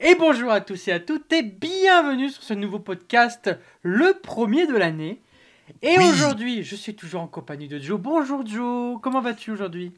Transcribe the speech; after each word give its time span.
Et 0.00 0.14
bonjour 0.14 0.50
à 0.50 0.60
tous 0.60 0.88
et 0.88 0.92
à 0.92 1.00
toutes 1.00 1.30
et 1.32 1.42
bienvenue 1.42 2.30
sur 2.30 2.42
ce 2.42 2.54
nouveau 2.54 2.78
podcast, 2.78 3.50
le 3.82 4.14
premier 4.20 4.66
de 4.66 4.74
l'année. 4.74 5.20
Et 5.82 5.96
Oui. 5.98 6.04
aujourd'hui, 6.10 6.64
je 6.64 6.74
suis 6.74 6.94
toujours 6.94 7.20
en 7.22 7.26
compagnie 7.26 7.68
de 7.68 7.78
Joe. 7.78 8.00
Bonjour 8.00 8.46
Joe, 8.46 8.98
comment 9.02 9.20
vas-tu 9.20 9.50
aujourd'hui? 9.50 9.92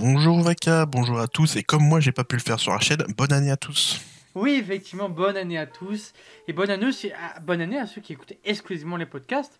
Bonjour 0.00 0.40
Vaka, 0.40 0.86
bonjour 0.86 1.18
à 1.18 1.28
tous, 1.28 1.56
et 1.56 1.62
comme 1.62 1.82
moi 1.82 2.00
j'ai 2.00 2.12
pas 2.12 2.24
pu 2.24 2.36
le 2.36 2.42
faire 2.42 2.58
sur 2.58 2.72
Rachel, 2.72 3.04
bonne 3.16 3.32
année 3.32 3.50
à 3.50 3.56
tous. 3.56 4.00
Oui, 4.34 4.52
effectivement, 4.54 5.08
bonne 5.08 5.36
année 5.36 5.58
à 5.58 5.66
tous. 5.66 6.12
Et 6.46 6.52
bonne 6.52 6.70
année, 6.70 6.86
aussi 6.86 7.10
à, 7.12 7.40
bonne 7.40 7.60
année 7.60 7.78
à 7.78 7.86
ceux 7.86 8.00
qui 8.00 8.12
écoutent 8.12 8.34
exclusivement 8.44 8.96
les 8.96 9.06
podcasts. 9.06 9.58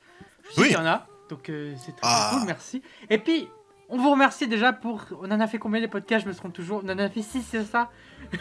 Je 0.49 0.55
sais 0.55 0.61
Oui. 0.61 0.67
qu'il 0.69 0.77
y 0.77 0.81
en 0.81 0.87
a, 0.87 1.07
donc 1.29 1.49
euh, 1.51 1.75
c'est 1.85 1.93
très 1.93 2.01
Ah. 2.03 2.31
cool, 2.35 2.47
merci. 2.47 2.83
Et 3.11 3.19
puis, 3.19 3.49
on 3.89 3.99
vous 3.99 4.11
remercie 4.11 4.47
déjà 4.49 4.73
pour... 4.73 5.05
On 5.23 5.31
en 5.31 5.41
a 5.41 5.47
fait 5.47 5.59
combien 5.59 5.81
les 5.81 5.89
podcasts 5.89 6.25
Je 6.25 6.29
me 6.31 6.35
trompe 6.35 6.53
toujours. 6.53 6.83
On 6.85 6.89
en 6.89 6.99
a 6.99 7.09
fait 7.09 7.23
6, 7.23 7.43
c'est 7.51 7.65
ça? 7.65 7.91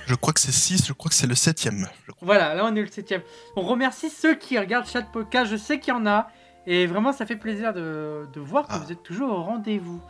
Je 0.07 0.16
crois 0.16 0.34
que 0.34 0.39
c'est 0.39 0.52
6, 0.52 0.86
je 0.88 0.93
crois 0.93 1.09
que 1.09 1.16
c'est 1.16 1.27
le 1.27 1.36
7ème. 1.36 1.88
Voilà, 2.21 2.54
là 2.55 2.66
on 2.66 2.75
est 2.75 2.81
le 2.81 2.88
septième. 2.88 3.21
On 3.55 3.62
remercie 3.62 4.09
ceux 4.09 4.35
qui 4.35 4.57
regardent 4.59 4.88
chaque 4.88 5.12
podcast, 5.12 5.49
je 5.52 5.55
sais 5.57 5.80
qu'il 5.80 5.94
y 5.94 5.98
en 5.98 6.05
a. 6.05 6.27
Et 6.66 6.85
vraiment, 6.85 7.13
ça 7.13 7.26
fait 7.26 7.38
plaisir 7.38 7.73
de, 7.73 8.27
de 8.34 8.40
voir 8.41 8.68
que 8.68 8.73
Ah. 8.73 8.80
vous 8.80 8.91
êtes 8.91 9.02
toujours 9.04 9.31
au 9.31 9.41
rendez-vous. 9.44 10.02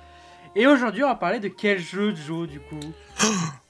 Et 0.56 0.66
aujourd'hui, 0.66 1.04
on 1.04 1.08
va 1.08 1.16
parler 1.16 1.40
de 1.40 1.50
quel 1.50 1.78
jeu 1.80 2.16
Joe 2.16 2.48
du 2.48 2.60
coup? 2.60 2.80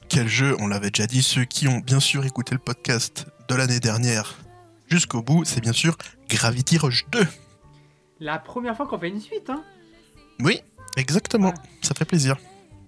Quel 0.10 0.30
jeu, 0.30 0.56
on 0.62 0.68
l'avait 0.68 0.90
déjà 0.90 1.06
dit, 1.06 1.22
ceux 1.22 1.44
qui 1.44 1.68
ont 1.68 1.80
bien 1.80 2.00
sûr 2.00 2.26
écouté 2.26 2.54
le 2.56 2.60
podcast 2.60 3.26
de 3.50 3.56
l'année 3.56 3.82
dernière 3.82 4.38
jusqu'au 4.90 5.22
bout, 5.22 5.44
c'est 5.44 5.60
bien 5.60 5.74
sûr 5.74 5.98
Gravity 6.30 6.78
Rush 6.78 7.06
2. 7.10 7.28
La 8.22 8.40
première 8.40 8.78
fois 8.78 8.88
qu'on 8.88 8.98
fait 8.98 9.10
une 9.10 9.20
suite, 9.20 9.50
hein? 9.50 9.62
Oui, 10.40 10.62
exactement, 10.98 11.50
Ouais. 11.50 11.54
ça 11.82 11.94
fait 11.96 12.06
plaisir. 12.06 12.36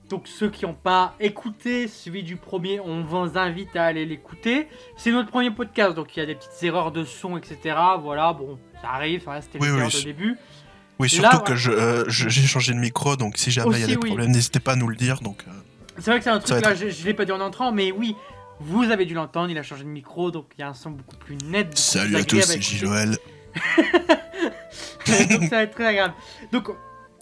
Donc 0.10 0.28
ceux 0.28 0.50
qui 0.50 0.66
n'ont 0.66 0.74
pas 0.74 1.14
écouté 1.20 1.88
celui 1.88 2.24
du 2.24 2.36
premier, 2.36 2.80
on 2.80 3.04
vous 3.04 3.38
invite 3.38 3.76
à 3.76 3.86
aller 3.86 4.06
l'écouter. 4.06 4.68
C'est 4.98 5.12
notre 5.12 5.30
premier 5.30 5.52
podcast, 5.52 5.96
donc 5.96 6.18
il 6.18 6.20
y 6.20 6.24
a 6.24 6.26
des 6.26 6.34
petites 6.36 6.64
erreurs 6.64 6.92
de 6.92 7.04
son, 7.04 7.38
etc. 7.38 7.76
Voilà, 8.02 8.34
bon, 8.34 8.58
ça 8.82 8.90
arrive, 8.90 9.24
ça 9.24 9.32
reste 9.34 9.52
Oui, 9.60 9.70
oui, 9.70 10.04
début. 10.04 10.36
Oui, 11.00 11.10
surtout 11.10 11.40
que 11.40 11.54
euh, 11.70 12.04
j'ai 12.10 12.30
changé 12.48 12.74
de 12.74 12.80
micro, 12.80 13.16
donc 13.16 13.38
si 13.38 13.52
jamais 13.52 13.78
il 13.78 13.82
y 13.82 13.84
a 13.84 13.88
des 13.88 13.96
oui. 13.98 14.08
problèmes, 14.10 14.32
n'hésitez 14.32 14.60
pas 14.60 14.72
à 14.74 14.76
nous 14.76 14.88
le 14.88 14.96
dire. 14.96 15.22
Donc, 15.22 15.44
euh, 15.48 15.52
C'est 16.00 16.10
vrai 16.10 16.18
que 16.18 16.24
c'est 16.26 16.30
un 16.32 16.40
truc 16.40 16.60
là, 16.66 16.74
je, 16.76 16.90
je 16.90 17.06
l'ai 17.06 17.14
pas 17.14 17.24
dit 17.26 17.32
en 17.32 17.40
entrant, 17.40 17.72
mais 17.72 17.92
oui, 17.92 18.16
vous 18.60 18.84
avez 18.92 19.06
dû 19.06 19.14
l'entendre, 19.14 19.50
il 19.52 19.58
a 19.60 19.64
changé 19.64 19.84
de 19.84 19.90
micro, 19.90 20.32
donc 20.32 20.48
il 20.58 20.62
y 20.62 20.64
a 20.64 20.70
un 20.70 20.74
son 20.74 20.90
beaucoup 20.90 21.16
plus 21.18 21.38
net. 21.46 21.68
beaucoup 21.68 21.78
Salut 21.78 22.12
plus 22.14 22.20
à 22.20 22.24
tous, 22.26 22.42
c'est. 22.42 22.62
J-Joël. 22.62 23.18
donc 25.30 25.44
ça 25.44 25.56
va 25.58 25.64
être 25.64 25.72
très 25.76 25.86
agréable. 25.86 26.14
Donc 26.52 26.70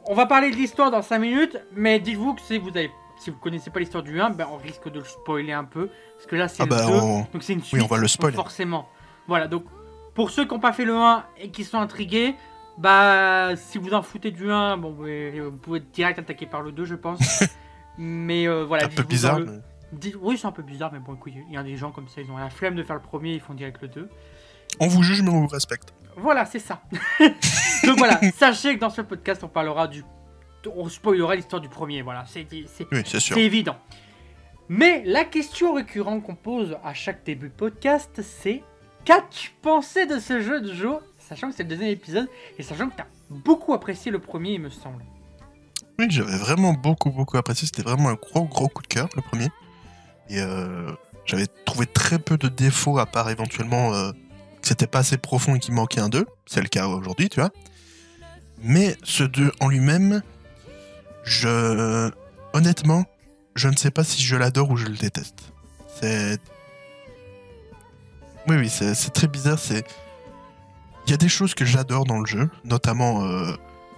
on 0.08 0.16
va 0.16 0.25
parler 0.25 0.52
de 0.52 0.55
l'histoire 0.55 0.91
dans 0.91 1.02
5 1.02 1.19
minutes, 1.19 1.58
mais 1.75 2.00
dites-vous 2.00 2.33
que 2.36 2.41
si 2.41 2.58
vous 2.58 2.69
avez, 2.69 2.91
si 3.19 3.30
vous 3.30 3.38
connaissez 3.38 3.69
pas 3.69 3.80
l'histoire 3.80 4.03
du 4.03 4.19
1, 4.22 4.30
ben 4.31 4.47
on 4.52 4.58
risque 4.58 4.89
de 4.91 4.99
le 4.99 5.05
spoiler 5.05 5.53
un 5.53 5.64
peu, 5.64 5.89
parce 6.16 6.27
que 6.27 6.36
là 6.36 6.47
c'est 6.47 6.61
Ah 6.64 6.66
le 6.66 6.69
bah, 6.69 6.86
2, 6.86 6.94
on- 6.94 7.19
donc 7.33 7.41
c'est 7.44 7.53
une 7.53 7.64
suite. 7.64 7.81
on 7.83 7.88
va 7.88 7.97
le 7.97 8.08
spoiler. 8.08 8.36
Forcément. 8.36 8.88
Voilà, 9.27 9.47
donc 9.47 9.66
pour 10.14 10.30
ceux 10.31 10.45
qui 10.45 10.53
n'ont 10.53 10.59
pas 10.59 10.73
fait 10.73 10.86
le 10.86 10.95
1 10.95 11.25
et 11.39 11.49
qui 11.49 11.64
sont 11.64 11.77
intrigués, 11.80 12.36
bah 12.77 13.55
si 13.55 13.77
vous 13.77 13.94
en 13.94 14.02
foutez 14.02 14.31
du 14.31 14.52
1, 14.52 14.77
bon, 14.77 14.89
vous 14.91 14.95
pouvez, 14.97 15.41
pouvez 15.61 15.80
direct 15.80 16.19
attaquer 16.19 16.45
par 16.45 16.61
le 16.61 16.71
2, 16.71 16.86
je 16.86 16.95
pense. 16.95 17.19
mais 17.97 18.47
euh, 18.47 18.64
voilà, 18.66 18.86
un 18.86 18.89
peu 18.89 19.03
bizarre. 19.03 19.39
le- 19.39 19.45
mais- 19.45 19.59
Dites- 19.94 20.17
Oui, 20.21 20.38
c'est 20.38 20.47
un 20.47 20.52
peu 20.52 20.64
bizarre, 20.64 20.92
mais 20.92 20.99
bon, 20.99 21.16
écoute, 21.16 21.31
il 21.47 21.53
y 21.53 21.58
a 21.58 21.64
des 21.64 21.77
gens 21.77 21.92
comme 21.92 22.08
ça, 22.09 22.19
ils 22.21 22.30
ont 22.30 22.38
la 22.38 22.49
flemme 22.49 22.75
de 22.75 22.83
faire 22.83 22.95
le 22.97 23.02
premier, 23.02 23.33
ils 23.33 23.39
font 23.39 23.53
direct 23.53 23.81
le 23.81 23.88
2. 23.88 24.09
On 24.81 24.88
vous 24.88 25.02
juge, 25.02 25.21
mais 25.21 25.30
on 25.30 25.42
vous 25.42 25.47
respecte. 25.47 25.94
Voilà, 26.18 26.46
c'est 26.46 26.60
ça. 26.60 26.82
Donc 27.86 27.98
voilà, 27.98 28.20
sachez 28.38 28.76
que 28.76 28.80
dans 28.82 28.90
ce 28.90 29.02
podcast, 29.02 29.44
on 29.44 29.48
parlera 29.48 29.88
du. 29.88 30.04
On 30.76 30.90
spoilera 30.90 31.36
l'histoire 31.36 31.62
du 31.62 31.70
premier, 31.70 32.02
voilà, 32.02 32.26
c'est 32.28 32.46
c'est- 32.68 32.88
Oui, 33.36 33.42
évident. 33.44 33.78
Mais 34.68 35.02
la 35.06 35.23
question 35.23 35.73
récurrente 35.73 36.23
qu'on 36.23 36.36
pose 36.36 36.76
à 36.84 36.94
chaque 36.94 37.23
début 37.23 37.48
de 37.48 37.54
podcast, 37.54 38.22
c'est 38.22 38.64
Qu'as-tu 39.06 39.52
pensé 39.62 40.06
de 40.06 40.20
ce 40.20 40.42
jeu 40.42 40.60
de 40.60 40.73
jeu 40.73 40.95
Sachant 41.20 41.50
que 41.50 41.56
c'est 41.56 41.64
le 41.64 41.70
deuxième 41.70 41.90
épisode, 41.90 42.28
et 42.58 42.64
sachant 42.64 42.90
que 42.90 42.95
tu 42.95 43.02
as 43.02 43.08
beaucoup 43.30 43.73
apprécié 43.73 44.12
le 44.12 44.20
premier, 44.20 44.54
il 44.54 44.62
me 44.62 44.70
semble. 44.70 45.06
Oui, 45.98 46.08
j'avais 46.10 46.36
vraiment 46.38 46.73
beaucoup, 46.73 47.10
beaucoup 47.11 47.38
apprécié. 47.38 47.66
C'était 47.67 47.83
vraiment 47.83 48.10
un 48.10 48.16
gros, 48.16 48.44
gros 48.44 48.67
coup 48.67 48.82
de 48.82 48.88
cœur, 48.88 49.08
le 49.16 49.22
premier. 49.22 49.48
Et 50.30 50.39
euh, 50.42 50.92
j'avais 51.26 51.48
trouvé 51.66 51.86
très 51.86 52.20
peu 52.20 52.38
de 52.38 52.50
défauts, 52.50 52.98
à 53.00 53.06
part 53.06 53.30
éventuellement 53.30 53.94
euh, 53.94 54.11
c'était 54.62 54.88
pas 54.88 55.00
assez 55.00 55.18
profond 55.18 55.56
et 55.56 55.60
qu'il 55.60 55.73
manquait 55.73 56.02
un 56.02 56.10
2. 56.10 56.26
C'est 56.45 56.62
le 56.62 56.68
cas 56.68 56.88
aujourd'hui, 56.88 57.30
tu 57.30 57.40
vois. 57.40 57.52
Mais 58.64 58.98
ce 59.04 59.23
2 59.23 59.52
en 59.60 59.68
lui-même, 59.68 60.22
je. 61.23 62.12
Honnêtement, 62.54 63.06
je 63.56 63.68
ne 63.68 63.76
sais 63.76 63.92
pas 63.92 64.04
si 64.04 64.22
je 64.22 64.36
l'adore 64.36 64.72
ou 64.72 64.78
je 64.78 64.86
le 64.86 64.95
déteste. 64.95 65.54
C'est. 66.00 66.40
Oui, 68.48 68.56
oui, 68.58 68.70
c'est 68.70 69.14
très 69.14 69.28
bizarre. 69.28 69.60
C'est. 69.60 69.86
Il 71.06 71.12
y 71.12 71.14
a 71.14 71.18
des 71.18 71.30
choses 71.30 71.54
que 71.54 71.66
j'adore 71.66 72.06
dans 72.06 72.20
le 72.20 72.26
jeu, 72.26 72.50
notamment 72.66 73.26
euh, 73.26 73.54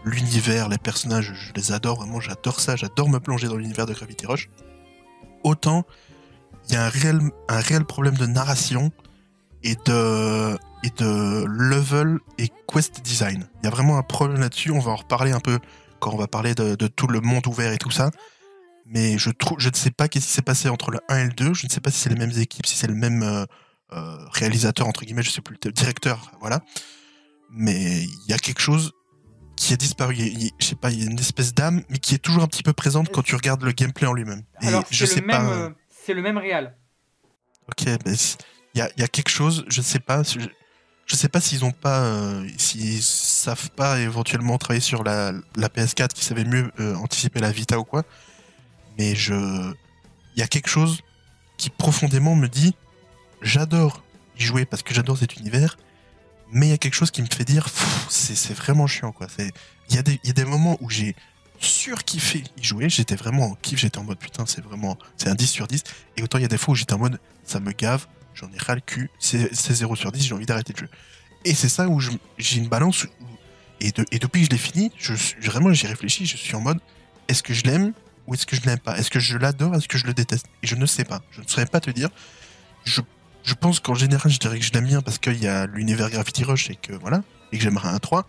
l'univers, 0.06 0.70
les 0.70 0.78
personnages, 0.78 1.34
je 1.34 1.54
les 1.54 1.72
adore 1.72 1.98
vraiment, 1.98 2.20
j'adore 2.20 2.60
ça, 2.60 2.76
j'adore 2.76 3.10
me 3.10 3.20
plonger 3.20 3.48
dans 3.48 3.56
l'univers 3.56 3.88
de 3.88 3.94
Gravity 3.94 4.28
Rush. 4.28 4.50
Autant, 5.44 5.86
il 6.68 6.76
y 6.76 6.78
a 6.78 6.86
un 6.86 6.90
réel 7.60 7.86
problème 7.86 8.16
de 8.16 8.26
narration 8.28 8.92
et 9.64 9.76
de, 9.86 10.58
et 10.84 10.90
de 10.98 11.46
level 11.48 12.20
et 12.38 12.50
quest 12.72 13.02
design. 13.04 13.48
Il 13.62 13.66
y 13.66 13.68
a 13.68 13.72
vraiment 13.72 13.98
un 13.98 14.04
problème 14.04 14.40
là-dessus, 14.42 14.72
on 14.72 14.80
va 14.80 14.92
en 14.92 14.96
reparler 14.98 15.32
un 15.32 15.40
peu 15.40 15.60
quand 16.00 16.12
on 16.14 16.18
va 16.18 16.28
parler 16.28 16.56
de, 16.56 16.76
de 16.76 16.88
tout 16.88 17.08
le 17.08 17.20
monde 17.22 17.46
ouvert 17.48 17.72
et 17.74 17.78
tout 17.78 17.92
ça. 17.92 18.12
Mais 18.86 19.18
je, 19.18 19.30
trouve, 19.30 19.60
je 19.60 19.70
ne 19.70 19.76
sais 19.76 19.92
pas 19.92 20.08
qu'est-ce 20.08 20.26
qui 20.28 20.32
s'est 20.32 20.42
passé 20.42 20.68
entre 20.70 20.90
le 20.92 21.00
1 21.10 21.18
et 21.20 21.24
le 21.26 21.32
2, 21.34 21.54
je 21.54 21.66
ne 21.66 21.70
sais 21.72 21.80
pas 21.82 21.92
si 21.92 22.00
c'est 22.00 22.10
les 22.10 22.16
mêmes 22.16 22.32
équipes, 22.38 22.66
si 22.66 22.76
c'est 22.76 22.88
le 22.88 22.96
même 22.96 23.22
euh, 23.22 23.46
euh, 23.94 24.18
réalisateur, 24.32 24.88
entre 24.88 25.04
guillemets, 25.06 25.22
je 25.24 25.30
sais 25.30 25.42
plus, 25.42 25.58
le 25.64 25.72
directeur, 25.72 26.32
voilà. 26.40 26.62
Mais 27.52 28.04
il 28.04 28.26
y 28.30 28.34
a 28.34 28.38
quelque 28.40 28.62
chose 28.62 28.94
qui 29.56 29.74
a 29.74 29.76
disparu. 29.76 30.16
Il 30.18 30.44
y 30.44 30.48
a- 30.48 30.52
je 30.60 30.66
sais 30.66 30.76
pas, 30.76 30.90
il 30.92 31.04
y 31.04 31.08
a 31.08 31.12
une 31.12 31.20
espèce 31.20 31.54
d'âme, 31.54 31.84
mais 31.90 31.98
qui 32.00 32.16
est 32.16 32.20
toujours 32.20 32.44
un 32.44 32.48
petit 32.48 32.64
peu 32.64 32.74
présente 32.74 33.10
quand 33.12 33.22
tu 33.22 33.36
regardes 33.36 33.62
le 33.64 33.72
gameplay 33.74 34.08
en 34.08 34.14
lui-même. 34.14 34.44
Et 34.62 34.68
Alors, 34.68 34.86
je 34.90 35.06
c'est 35.06 35.16
sais 35.16 35.22
le, 35.22 35.28
même, 35.28 35.36
pas. 35.38 35.52
euh, 35.52 35.70
c'est 35.90 36.14
le 36.14 36.22
même 36.22 36.38
réal. 36.38 36.76
Ok, 37.68 37.86
mais 38.06 38.14
y 38.80 39.02
y 39.02 39.04
a 39.04 39.08
quelque 39.08 39.30
chose, 39.30 39.66
je 39.68 39.82
sais 39.82 40.00
pas. 40.00 40.24
Je, 40.24 40.40
je 41.10 41.16
sais 41.16 41.28
pas 41.28 41.42
s'ils 41.42 41.66
ont 41.66 41.72
pas, 41.72 42.02
euh, 42.02 42.48
s'ils 42.58 43.02
savent 43.02 43.72
pas 43.72 44.00
éventuellement 44.00 44.58
travailler 44.60 44.82
sur 44.82 45.04
la, 45.04 45.34
la 45.56 45.68
PS4 45.68 46.10
qui 46.10 46.24
savait 46.24 46.44
mieux 46.44 46.72
euh, 46.80 46.94
anticiper 46.96 47.40
la 47.40 47.52
Vita 47.52 47.80
ou 47.80 47.84
quoi. 47.84 48.04
Mais 48.98 49.16
je, 49.16 49.34
il 49.34 50.40
y 50.40 50.44
a 50.44 50.48
quelque 50.48 50.70
chose 50.70 51.02
qui 51.58 51.72
profondément 51.72 52.36
me 52.36 52.48
dit, 52.48 52.76
j'adore 53.42 54.04
y 54.38 54.44
jouer 54.44 54.66
parce 54.66 54.84
que 54.84 54.94
j'adore 54.94 55.18
cet 55.18 55.38
univers, 55.38 55.78
mais 56.52 56.68
il 56.68 56.70
y 56.70 56.74
a 56.74 56.78
quelque 56.78 56.94
chose 56.94 57.10
qui 57.10 57.24
me 57.24 57.28
fait 57.28 57.44
dire, 57.44 57.68
c'est 58.10 58.54
vraiment 58.54 58.86
chiant 58.86 59.12
quoi. 59.12 59.28
Il 59.90 59.96
y 59.96 59.98
a 59.98 60.04
des, 60.04 60.20
y 60.24 60.30
a 60.30 60.34
des 60.34 60.46
moments 60.46 60.78
où 60.80 60.92
j'ai 60.92 61.16
surkiffé 61.60 62.44
y 62.56 62.64
jouer, 62.64 62.88
j'étais 62.88 63.16
vraiment 63.16 63.48
en 63.48 63.56
kiff, 63.56 63.80
j'étais 63.80 63.98
en 63.98 64.04
mode 64.04 64.20
putain, 64.20 64.46
c'est 64.46 64.62
vraiment, 64.62 64.98
c'est 65.18 65.30
un 65.30 65.36
10 65.36 65.48
sur 65.48 65.68
10. 65.68 65.84
Et 66.18 66.24
autant 66.24 66.38
il 66.38 66.42
y 66.42 66.46
a 66.46 66.50
des 66.50 66.58
fois 66.58 66.74
où 66.74 66.76
j'étais 66.76 66.94
en 66.94 67.00
mode, 67.00 67.20
ça 67.44 67.60
me 67.60 67.72
gave, 67.72 68.06
j'en 68.40 68.52
ai 68.52 68.58
ras 68.58 68.76
le 68.76 68.82
cul, 68.82 69.10
c'est 69.20 69.54
c'est 69.54 69.74
0 69.74 69.96
sur 69.96 70.12
10, 70.12 70.26
j'ai 70.28 70.34
envie 70.34 70.46
d'arrêter 70.46 70.74
le 70.74 70.80
jeu. 70.80 70.90
Et 71.46 71.54
c'est 71.54 71.70
ça 71.70 71.88
où 71.88 72.00
j'ai 72.00 72.58
une 72.58 72.68
balance, 72.68 73.08
et, 73.80 73.92
de- 73.92 74.06
et 74.12 74.20
depuis 74.20 74.42
que 74.42 74.46
je 74.48 74.52
l'ai 74.52 74.58
fini, 74.58 74.92
je, 74.98 75.14
vraiment 75.42 75.72
j'y 75.74 75.88
réfléchis, 75.88 76.26
je 76.26 76.38
suis 76.38 76.56
en 76.56 76.62
mode, 76.62 76.80
est-ce 77.28 77.44
que 77.44 77.54
je 77.54 77.64
l'aime 77.64 77.94
ou 78.28 78.34
est-ce 78.34 78.46
que 78.46 78.56
je 78.56 78.62
l'aime 78.62 78.80
pas? 78.80 78.98
Est-ce 78.98 79.10
que 79.10 79.20
je 79.20 79.38
l'adore 79.38 79.74
Est-ce 79.76 79.88
que 79.88 79.98
je 79.98 80.06
le 80.06 80.14
déteste? 80.14 80.46
Et 80.64 80.68
je 80.68 80.76
ne 80.76 80.86
sais 80.86 81.06
pas, 81.06 81.22
je 81.32 81.42
ne 81.42 81.48
saurais 81.48 81.66
pas 81.66 81.80
te 81.80 81.90
dire. 81.92 82.10
Je, 82.84 83.02
je 83.44 83.54
pense 83.54 83.80
qu'en 83.80 83.96
général, 83.96 84.32
je 84.32 84.38
dirais 84.40 84.60
que 84.60 84.66
je 84.66 84.72
l'aime 84.74 84.86
bien 84.86 85.02
parce 85.02 85.18
qu'il 85.18 85.42
y 85.42 85.48
a 85.48 85.66
l'univers 85.66 86.10
Gravity 86.10 86.44
Rush 86.44 86.70
et 86.70 86.76
que 86.76 86.94
voilà, 86.94 87.24
et 87.52 87.58
que 87.58 87.64
j'aimerais 87.64 87.90
un 87.90 88.00
3, 88.00 88.28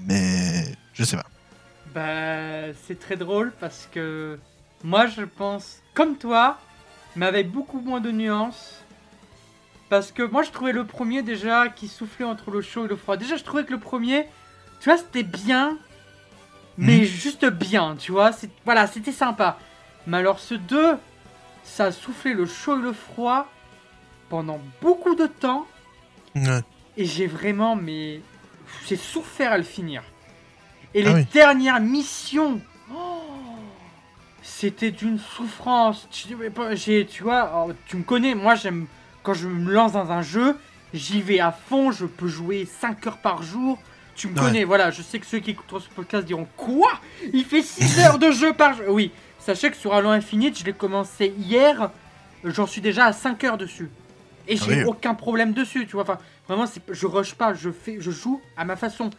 mais 0.00 0.64
je 0.92 1.04
sais 1.04 1.16
pas. 1.16 1.26
Bah, 1.94 2.72
c'est 2.86 2.98
très 3.00 3.16
drôle 3.16 3.52
parce 3.58 3.88
que 3.90 4.38
moi 4.84 5.06
je 5.06 5.22
pense 5.22 5.78
comme 5.94 6.16
toi, 6.18 6.58
mais 7.16 7.26
avec 7.26 7.50
beaucoup 7.50 7.80
moins 7.80 8.00
de 8.00 8.10
nuances. 8.12 8.74
Parce 9.90 10.12
que 10.12 10.22
moi 10.22 10.42
je 10.42 10.50
trouvais 10.50 10.72
le 10.72 10.84
premier 10.86 11.22
déjà 11.22 11.68
qui 11.68 11.88
soufflait 11.88 12.24
entre 12.24 12.50
le 12.50 12.62
chaud 12.62 12.86
et 12.86 12.88
le 12.88 12.96
froid. 12.96 13.16
Déjà 13.18 13.36
je 13.36 13.44
trouvais 13.44 13.64
que 13.64 13.72
le 13.72 13.80
premier, 13.80 14.24
tu 14.80 14.88
vois, 14.88 14.96
c'était 14.96 15.24
bien, 15.24 15.76
mais 16.78 16.98
Mhm. 16.98 17.04
juste 17.04 17.44
bien, 17.44 17.96
tu 17.96 18.12
vois. 18.12 18.30
Voilà, 18.64 18.86
c'était 18.86 19.12
sympa. 19.12 19.58
Mais 20.06 20.18
alors 20.18 20.38
ce 20.38 20.54
2, 20.54 20.96
ça 21.64 21.86
a 21.86 21.92
soufflé 21.92 22.32
le 22.32 22.46
chaud 22.46 22.78
et 22.78 22.82
le 22.82 22.92
froid 22.92 23.48
pendant 24.30 24.60
beaucoup 24.80 25.14
de 25.16 25.26
temps. 25.26 25.66
Ouais. 26.36 26.62
Et 26.96 27.04
j'ai 27.04 27.26
vraiment, 27.26 27.76
mais. 27.76 28.20
J'ai 28.86 28.96
souffert 28.96 29.50
à 29.52 29.58
le 29.58 29.64
finir. 29.64 30.04
Et 30.94 31.02
Ah 31.04 31.08
les 31.08 31.14
oui. 31.16 31.24
dernières 31.32 31.80
missions. 31.80 32.60
oh, 32.94 33.22
C'était 34.42 34.92
d'une 34.92 35.18
souffrance. 35.18 36.06
Tu, 36.12 36.28
j'ai- 36.74 37.04
vois, 37.20 37.40
alors, 37.40 37.70
tu 37.86 37.96
me 37.96 38.04
connais, 38.04 38.36
moi 38.36 38.54
j'aime. 38.54 38.86
Quand 39.22 39.34
je 39.34 39.48
me 39.48 39.72
lance 39.72 39.92
dans 39.92 40.10
un 40.12 40.22
jeu, 40.22 40.56
j'y 40.94 41.20
vais 41.20 41.40
à 41.40 41.52
fond, 41.52 41.90
je 41.92 42.06
peux 42.06 42.28
jouer 42.28 42.66
5 42.66 43.06
heures 43.06 43.18
par 43.18 43.42
jour. 43.42 43.78
Tu 44.16 44.28
me 44.28 44.34
Ouais. 44.34 44.40
connais, 44.46 44.64
voilà, 44.64 44.90
je 44.90 45.02
sais 45.02 45.18
que 45.18 45.26
ceux 45.26 45.38
qui 45.38 45.50
écouteront 45.52 45.80
ce 45.80 45.88
podcast 45.88 46.26
diront 46.26 46.46
Quoi? 46.56 46.90
Il 47.32 47.44
fait 47.44 47.62
6 47.62 48.00
heures 48.00 48.18
de 48.18 48.30
jeu 48.30 48.52
par 48.52 48.74
jour 48.74 48.86
Oui, 48.88 49.12
sachez 49.38 49.70
que 49.70 49.76
sur 49.76 49.94
Halo 49.94 50.08
Infinite, 50.10 50.58
je 50.58 50.64
l'ai 50.64 50.72
commencé 50.72 51.32
hier, 51.38 51.90
j'en 52.44 52.66
suis 52.66 52.80
déjà 52.80 53.06
à 53.06 53.12
5 53.12 53.44
heures 53.44 53.58
dessus. 53.58 53.88
Et 54.48 54.56
Ah 54.60 54.64
j'ai 54.66 54.76
oui. 54.78 54.84
aucun 54.84 55.14
problème 55.14 55.52
dessus, 55.52 55.86
tu 55.86 55.92
vois. 55.92 56.02
Enfin, 56.02 56.18
vraiment, 56.48 56.64
je 56.90 57.06
rush 57.06 57.34
pas, 57.34 57.54
je, 57.54 57.70
fais, 57.70 57.96
je 58.00 58.10
joue 58.10 58.40
à 58.56 58.64
ma 58.64 58.76
façon. 58.76 59.10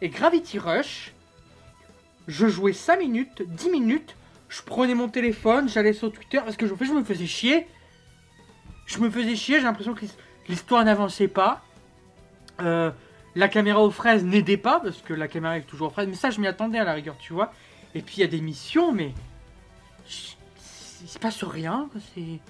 Et 0.00 0.08
Gravity 0.08 0.58
Rush, 0.58 1.12
je 2.26 2.46
jouais 2.46 2.72
5 2.72 2.98
minutes, 3.00 3.42
10 3.46 3.70
minutes, 3.70 4.16
je 4.48 4.62
prenais 4.62 4.94
mon 4.94 5.08
téléphone, 5.08 5.68
j'allais 5.68 5.92
sur 5.92 6.10
Twitter, 6.12 6.38
parce 6.44 6.56
que 6.56 6.66
je, 6.66 6.72
je 6.80 6.92
me 6.92 7.04
faisais 7.04 7.26
chier. 7.26 7.66
Je 8.88 8.98
me 8.98 9.08
faisais 9.10 9.36
chier, 9.36 9.58
j'ai 9.58 9.64
l'impression 9.66 9.94
que 9.94 10.00
l'his- 10.00 10.16
l'histoire 10.48 10.84
n'avançait 10.84 11.28
pas. 11.28 11.62
Euh, 12.60 12.90
la 13.36 13.46
caméra 13.48 13.80
aux 13.80 13.90
fraises 13.92 14.24
n'aidait 14.24 14.56
pas, 14.56 14.80
parce 14.80 15.00
que 15.02 15.14
la 15.14 15.28
caméra 15.28 15.56
est 15.58 15.62
toujours 15.62 15.88
aux 15.88 15.90
fraises, 15.92 16.08
mais 16.08 16.14
ça, 16.16 16.30
je 16.30 16.40
m'y 16.40 16.46
attendais 16.48 16.78
à 16.78 16.84
la 16.84 16.94
rigueur, 16.94 17.14
tu 17.20 17.32
vois. 17.32 17.52
Et 17.94 18.02
puis, 18.02 18.16
il 18.16 18.20
y 18.20 18.24
a 18.24 18.26
des 18.28 18.40
missions, 18.40 18.90
mais. 18.90 19.14
Il 21.02 21.08
se 21.08 21.18
passe 21.18 21.44
rien, 21.44 21.88
c'est. 22.14 22.40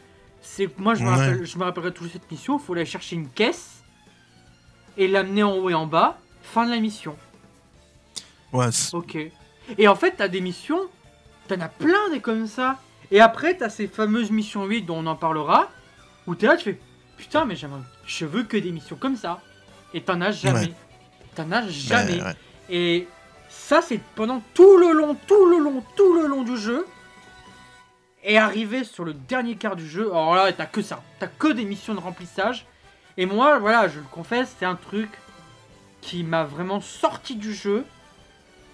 C'est, 0.41 0.79
moi, 0.79 0.95
je 0.95 1.05
me, 1.05 1.11
Ouais. 1.11 1.15
rappelle, 1.17 1.45
je 1.45 1.59
me 1.59 1.65
rappellerai 1.65 1.93
toujours 1.93 2.13
cette 2.13 2.31
mission. 2.31 2.59
Il 2.59 2.65
faut 2.65 2.73
aller 2.73 2.87
chercher 2.87 3.17
une 3.17 3.29
caisse 3.29 3.83
et 4.97 5.07
l'amener 5.09 5.43
en 5.43 5.53
haut 5.53 5.69
et 5.69 5.75
en 5.75 5.87
bas. 5.87 6.19
Fin 6.43 6.65
de 6.65 6.71
la 6.71 6.79
mission. 6.81 7.17
Ouais, 8.55 8.69
Ok. 8.95 9.19
Et 9.77 9.87
en 9.89 9.95
fait, 9.95 10.13
t'as 10.13 10.29
des 10.29 10.41
missions, 10.41 10.81
t'en 11.49 11.61
as 11.61 11.69
plein 11.69 12.09
des 12.11 12.21
comme 12.21 12.47
ça. 12.47 12.79
Et 13.11 13.21
après, 13.21 13.55
t'as 13.59 13.69
ces 13.69 13.87
fameuses 13.89 14.31
missions 14.31 14.65
8 14.65 14.83
dont 14.83 14.99
on 15.01 15.07
en 15.07 15.17
parlera, 15.17 15.69
où 16.29 16.35
t'es 16.35 16.47
là, 16.47 16.57
tu 16.57 16.65
fais 16.65 16.79
Putain, 17.17 17.45
mais 17.45 17.57
j'aimerais- 17.57 17.81
je 18.07 18.25
veux 18.27 18.45
que 18.45 18.57
des 18.57 18.71
missions 18.71 18.97
comme 18.97 19.17
ça. 19.17 19.41
Et 19.95 20.01
t'en 20.03 20.21
as 20.21 20.31
jamais. 20.31 20.61
Ouais. 20.67 20.73
T'en 21.35 21.51
as 21.51 21.67
jamais. 21.69 22.23
ouais. 22.23 22.35
Et 22.71 23.09
ça, 23.49 23.83
c'est 23.83 24.01
pendant 24.15 24.41
tout 24.55 24.77
le 24.77 24.93
long, 24.93 25.17
tout 25.27 25.47
le 25.47 25.59
long, 25.59 25.83
tout 25.97 26.15
le 26.15 26.27
long 26.29 26.43
du 26.45 26.57
jeu. 26.57 26.87
Et 28.23 28.37
arrivé 28.37 28.85
sur 28.85 29.05
le 29.05 29.15
dernier 29.15 29.57
quart 29.57 29.75
du 29.77 29.89
jeu, 29.89 30.09
alors 30.11 30.35
là, 30.35 30.53
t'as 30.53 30.67
que 30.67 30.83
ça. 30.83 31.03
T'as 31.19 31.29
que 31.29 31.49
des 31.53 31.65
missions 31.65 31.95
de 31.95 32.01
remplissage. 32.01 32.67
Et 33.17 33.27
moi, 33.27 33.59
voilà, 33.59 33.89
je 33.89 33.99
le 33.99 34.05
confesse, 34.11 34.55
c'est 34.59 34.67
un 34.67 34.75
truc 34.77 35.09
qui 36.01 36.23
m'a 36.25 36.45
vraiment 36.45 36.81
sorti 36.81 37.37
du 37.37 37.55
jeu. 37.55 37.85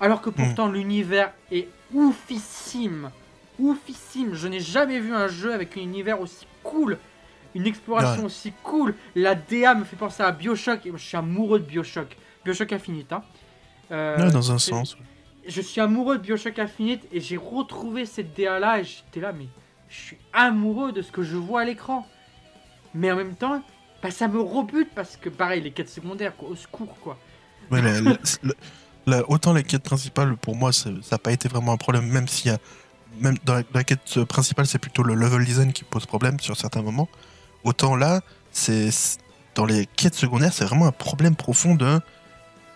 Alors 0.00 0.20
que 0.20 0.28
pourtant, 0.30 0.68
l'univers 0.68 1.32
est 1.52 1.68
oufissime. 1.92 3.10
Oufissime. 3.58 4.34
Je 4.34 4.48
n'ai 4.48 4.60
jamais 4.60 4.98
vu 4.98 5.14
un 5.14 5.28
jeu 5.28 5.52
avec 5.54 5.76
un 5.76 5.80
univers 5.80 6.20
aussi 6.20 6.46
cool. 6.62 6.98
Une 7.54 7.66
exploration 7.66 8.24
aussi 8.26 8.52
cool. 8.62 8.94
La 9.14 9.34
DA 9.34 9.74
me 9.74 9.84
fait 9.84 9.96
penser 9.96 10.22
à 10.22 10.32
Bioshock. 10.32 10.80
Je 10.84 10.96
suis 10.96 11.16
amoureux 11.16 11.60
de 11.60 11.64
Bioshock. 11.64 12.16
Bioshock 12.44 12.72
Infinite, 12.72 13.12
hein. 13.12 13.22
Euh, 13.90 14.16
Ouais, 14.26 14.30
dans 14.32 14.50
un 14.50 14.58
sens. 14.58 14.96
je 15.46 15.60
suis 15.60 15.80
amoureux 15.80 16.16
de 16.18 16.22
Bioshock 16.22 16.58
Infinite 16.58 17.02
et 17.12 17.20
j'ai 17.20 17.36
retrouvé 17.36 18.06
cette 18.06 18.34
DA 18.36 18.58
là 18.58 18.80
et 18.80 18.84
j'étais 18.84 19.20
là 19.20 19.32
mais 19.32 19.46
je 19.88 19.94
suis 20.00 20.18
amoureux 20.32 20.90
de 20.92 21.02
ce 21.02 21.12
que 21.12 21.22
je 21.22 21.36
vois 21.36 21.60
à 21.60 21.64
l'écran. 21.64 22.06
Mais 22.94 23.12
en 23.12 23.16
même 23.16 23.34
temps, 23.34 23.62
bah, 24.02 24.10
ça 24.10 24.26
me 24.28 24.40
rebute 24.40 24.88
parce 24.94 25.16
que 25.16 25.28
pareil 25.28 25.60
les 25.62 25.70
quêtes 25.70 25.90
secondaires 25.90 26.34
quoi, 26.36 26.48
au 26.48 26.56
secours 26.56 26.96
quoi. 27.00 27.18
Ouais, 27.70 27.82
la- 27.82 28.00
la- 28.00 28.16
la- 28.42 28.54
la- 29.06 29.30
autant 29.30 29.52
la 29.52 29.62
quête 29.62 29.82
principale, 29.82 30.36
pour 30.36 30.56
moi, 30.56 30.72
ça 30.72 30.90
n'a 31.12 31.18
pas 31.18 31.32
été 31.32 31.48
vraiment 31.48 31.72
un 31.72 31.76
problème, 31.76 32.06
même 32.06 32.26
s'il 32.28 32.50
y 32.50 32.54
a. 32.54 32.58
Même 33.20 33.36
dans 33.44 33.54
la, 33.54 33.62
la 33.72 33.84
quête 33.84 34.24
principale, 34.24 34.66
c'est 34.66 34.78
plutôt 34.78 35.02
le 35.02 35.14
level 35.14 35.44
design 35.44 35.72
qui 35.72 35.84
pose 35.84 36.04
problème 36.06 36.40
sur 36.40 36.56
certains 36.56 36.82
moments. 36.82 37.08
Autant 37.64 37.96
là, 37.96 38.20
c'est. 38.52 38.90
Dans 39.55 39.64
les 39.66 39.87
quêtes 39.87 40.16
secondaires, 40.16 40.52
c'est 40.52 40.64
vraiment 40.64 40.87
un 40.87 40.93
problème 40.93 41.37
profond 41.37 41.76
de, 41.76 42.00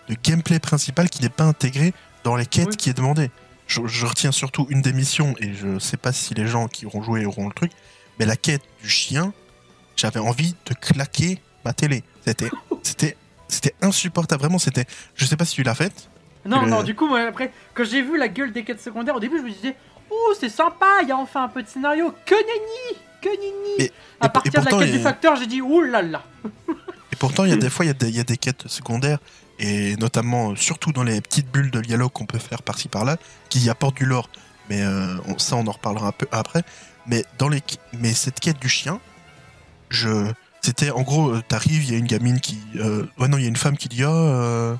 de 0.07 0.15
gameplay 0.23 0.59
principal 0.59 1.09
qui 1.09 1.21
n'est 1.21 1.27
pas 1.29 1.43
intégré 1.43 1.93
dans 2.23 2.37
les 2.37 2.45
quêtes 2.45 2.69
Oui. 2.69 2.77
qui 2.77 2.89
est 2.89 2.93
demandé. 2.93 3.31
Je, 3.67 3.81
je 3.85 4.05
retiens 4.05 4.31
surtout 4.31 4.65
une 4.69 4.81
des 4.81 4.93
missions, 4.93 5.35
et 5.39 5.53
je 5.53 5.77
sais 5.77 5.97
pas 5.97 6.13
si 6.13 6.33
les 6.35 6.47
gens 6.47 6.67
qui 6.69 6.85
auront 6.85 7.03
joué 7.03 7.25
auront 7.25 7.47
le 7.47 7.53
truc, 7.53 7.71
mais 8.17 8.25
la 8.25 8.37
quête 8.37 8.61
du 8.81 8.87
chien, 8.89 9.33
j'avais 9.97 10.19
envie 10.21 10.55
de 10.65 10.73
claquer 10.73 11.41
ma 11.65 11.73
télé. 11.73 12.03
C'était. 12.25 12.49
C'était. 12.83 13.17
C'était 13.51 13.73
insupportable, 13.81 14.41
vraiment, 14.43 14.59
c'était... 14.59 14.85
Je 15.15 15.25
sais 15.25 15.35
pas 15.35 15.43
si 15.43 15.55
tu 15.55 15.63
l'as 15.63 15.73
faite, 15.73 16.07
Non 16.45 16.61
Le- 16.61 16.69
non 16.69 16.83
du 16.83 16.93
coup 16.95 17.07
moi 17.07 17.21
après 17.21 17.51
quand 17.73 17.83
j'ai 17.83 18.03
vu 18.03 18.15
la 18.15 18.27
gueule 18.27 18.53
des 18.53 18.63
quêtes 18.63 18.79
secondaires 18.79 19.15
au 19.15 19.19
début 19.19 19.37
je 19.39 19.41
me 19.43 19.49
disais 19.49 19.75
oh 20.11 20.33
c'est 20.39 20.49
sympa 20.49 20.85
il 21.01 21.07
y 21.09 21.11
a 21.11 21.17
enfin 21.17 21.45
un 21.45 21.47
peu 21.47 21.63
de 21.63 21.67
scénario 21.67 22.13
que 22.27 22.35
nenni 22.35 22.99
que. 23.21 23.29
Et- 23.81 23.91
À 24.19 24.25
et- 24.27 24.29
partir 24.29 24.53
et 24.53 24.59
de 24.59 24.65
la 24.65 24.71
quête 24.85 24.91
du 24.91 24.99
facteur 24.99 25.35
j'ai 25.35 25.47
dit 25.47 25.61
oh 25.61 25.81
là 25.81 26.01
là. 26.01 26.23
Et 27.11 27.15
pourtant, 27.17 27.45
il 27.45 27.49
y 27.51 27.53
a 27.53 27.57
des 27.67 27.69
fois, 27.69 27.85
il 27.85 27.89
y, 27.89 27.91
a 27.91 27.93
des- 27.93 28.09
il 28.09 28.15
y 28.15 28.19
a 28.19 28.23
des 28.23 28.37
quêtes 28.37 28.67
secondaires, 28.67 29.19
et 29.59 29.95
notamment, 29.97 30.55
surtout 30.55 30.91
dans 30.91 31.03
les 31.03 31.19
petites 31.21 31.51
bulles 31.51 31.71
de 31.71 31.81
dialogue 31.81 32.11
qu'on 32.11 32.25
peut 32.25 32.37
faire 32.39 32.61
par-ci 32.61 32.87
par-là, 32.87 33.17
qui 33.49 33.69
apportent 33.69 33.97
du 33.97 34.05
lore. 34.05 34.29
Mais 34.69 34.81
euh, 34.83 35.17
on- 35.27 35.37
ça, 35.37 35.55
on 35.55 35.65
en 35.67 35.71
reparlera 35.71 36.07
un 36.07 36.11
peu 36.11 36.27
après. 36.31 36.63
Mais, 37.07 37.25
dans 37.39 37.49
les, 37.49 37.61
mais 37.93 38.13
cette 38.13 38.39
quête 38.39 38.59
du 38.59 38.69
chien, 38.69 38.99
je, 39.89 40.31
c'était 40.61 40.91
en 40.91 41.01
gros, 41.01 41.29
euh, 41.31 41.41
t'arrives, 41.47 41.83
il 41.83 41.91
y 41.91 41.95
a 41.95 41.97
une 41.97 42.05
gamine 42.05 42.39
qui. 42.39 42.59
euh, 42.75 43.05
ouais, 43.17 43.27
non, 43.27 43.37
il 43.37 43.41
y 43.43 43.45
a 43.45 43.49
une 43.49 43.55
femme 43.55 43.77
qui 43.77 43.87
dit 43.89 44.03
Ah, 44.03 44.09
euh, 44.09 44.75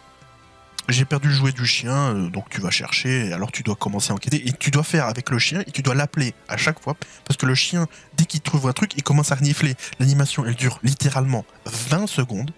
j'ai 0.90 1.06
perdu 1.06 1.28
le 1.28 1.34
jouet 1.34 1.52
du 1.52 1.66
chien, 1.66 2.16
euh, 2.16 2.30
donc 2.30 2.50
tu 2.50 2.62
vas 2.62 2.70
chercher, 2.70 3.34
alors 3.34 3.52
tu 3.52 3.64
dois 3.64 3.76
commencer 3.76 4.12
à 4.12 4.16
enquêter, 4.16 4.48
et 4.48 4.54
tu 4.54 4.72
dois 4.72 4.84
faire 4.84 5.06
avec 5.06 5.30
le 5.30 5.40
chien, 5.40 5.62
et 5.66 5.72
tu 5.72 5.82
dois 5.82 5.96
l'appeler 5.96 6.34
à 6.48 6.58
chaque 6.58 6.82
fois, 6.82 6.96
parce 7.26 7.38
que 7.38 7.46
le 7.46 7.56
chien, 7.56 7.88
dès 8.18 8.26
qu'il 8.26 8.42
trouve 8.42 8.68
un 8.68 8.74
truc, 8.74 8.94
il 8.98 9.04
commence 9.04 9.32
à 9.32 9.36
renifler. 9.36 9.76
L'animation, 10.00 10.46
elle 10.46 10.56
dure 10.56 10.80
littéralement 10.84 11.46
20 11.66 12.08
secondes 12.08 12.52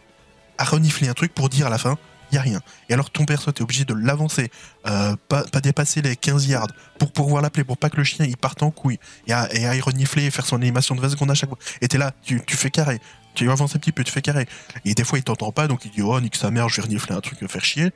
à 0.58 0.64
renifler 0.64 1.08
un 1.08 1.14
truc 1.14 1.34
pour 1.34 1.50
dire 1.50 1.68
à 1.68 1.70
la 1.70 1.78
fin, 1.78 1.98
il 2.32 2.38
a 2.38 2.42
rien. 2.42 2.62
Et 2.90 2.94
alors 2.94 3.10
ton 3.10 3.26
perso, 3.26 3.52
t'es 3.52 3.62
obligé 3.62 3.84
de 3.84 3.94
l'avancer, 3.94 4.52
euh, 4.88 5.16
pas, 5.28 5.44
pas 5.44 5.60
dépasser 5.60 6.02
les 6.02 6.16
15 6.16 6.48
yards, 6.48 6.72
pour 7.00 7.12
pouvoir 7.12 7.42
l'appeler, 7.42 7.64
pour 7.64 7.78
pas 7.78 7.90
que 7.90 7.98
le 7.98 8.04
chien 8.04 8.26
il 8.26 8.38
parte 8.38 8.64
en 8.64 8.72
couille, 8.72 9.00
et 9.28 9.34
à, 9.34 9.76
y 9.76 9.82
renifler, 9.82 10.26
et 10.26 10.32
faire 10.32 10.46
son 10.46 10.56
animation 10.58 10.96
de 10.96 11.02
20 11.02 11.10
secondes 11.10 11.32
à 11.32 11.36
chaque 11.36 11.50
fois. 11.50 11.60
Et 11.82 11.88
t'es 11.88 11.98
là, 11.98 12.14
tu, 12.24 12.42
tu 12.46 12.56
fais 12.56 12.70
carré, 12.70 13.02
tu 13.34 13.50
avances 13.50 13.76
un 13.76 13.80
petit 13.80 13.92
peu, 13.92 14.04
tu 14.04 14.12
fais 14.12 14.22
carré. 14.22 14.48
Et 14.86 14.94
des 14.94 15.04
fois, 15.04 15.20
il 15.20 15.24
t'entend 15.24 15.52
pas, 15.52 15.68
donc 15.68 15.86
il 15.86 15.92
dit, 15.92 16.02
oh, 16.02 16.20
nique 16.20 16.36
sa 16.36 16.52
mère, 16.52 16.70
je 16.70 16.78
vais 16.78 16.84
renifler 16.84 17.16
un 17.16 17.22
truc, 17.22 17.42
me 17.42 17.48
faire 17.48 17.64
chier. 17.64 17.92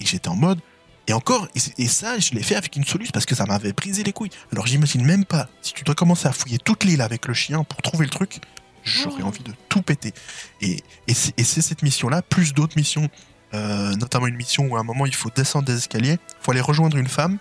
Et 0.00 0.06
j'étais 0.06 0.28
en 0.28 0.36
mode, 0.36 0.60
et 1.08 1.12
encore, 1.14 1.48
et, 1.78 1.88
ça, 1.88 2.18
je 2.18 2.32
l'ai 2.32 2.42
fait 2.42 2.54
avec 2.54 2.76
une 2.76 2.84
solution 2.84 3.12
parce 3.12 3.24
que 3.24 3.34
ça 3.34 3.46
m'avait 3.46 3.72
brisé 3.72 4.02
les 4.02 4.12
couilles. 4.12 4.30
Alors 4.52 4.66
j'imagine 4.66 5.04
même 5.04 5.24
pas, 5.24 5.48
si 5.62 5.72
tu 5.72 5.82
dois 5.82 5.94
commencer 5.94 6.28
à 6.28 6.32
fouiller 6.32 6.58
toute 6.58 6.84
l'île 6.84 7.00
avec 7.00 7.26
le 7.26 7.32
chien 7.34 7.64
pour 7.64 7.80
trouver 7.80 8.04
le 8.04 8.10
truc, 8.10 8.40
j'aurais 8.84 9.22
Oh. 9.22 9.28
envie 9.28 9.42
de 9.42 9.52
tout 9.70 9.80
péter. 9.80 10.12
Et, 10.60 10.82
et 11.06 11.14
c'est 11.14 11.32
et 11.38 11.44
c'est 11.44 11.62
cette 11.62 11.82
mission-là, 11.82 12.20
plus 12.20 12.52
d'autres 12.52 12.76
missions, 12.76 13.08
euh, 13.54 13.94
notamment 13.96 14.26
une 14.26 14.36
mission 14.36 14.66
où 14.66 14.76
à 14.76 14.80
un 14.80 14.84
moment 14.84 15.06
il 15.06 15.14
faut 15.14 15.30
descendre 15.34 15.64
des 15.64 15.76
escaliers, 15.78 16.18
il 16.28 16.42
faut 16.42 16.50
aller 16.50 16.60
rejoindre 16.60 16.98
une 16.98 17.08
femme 17.08 17.38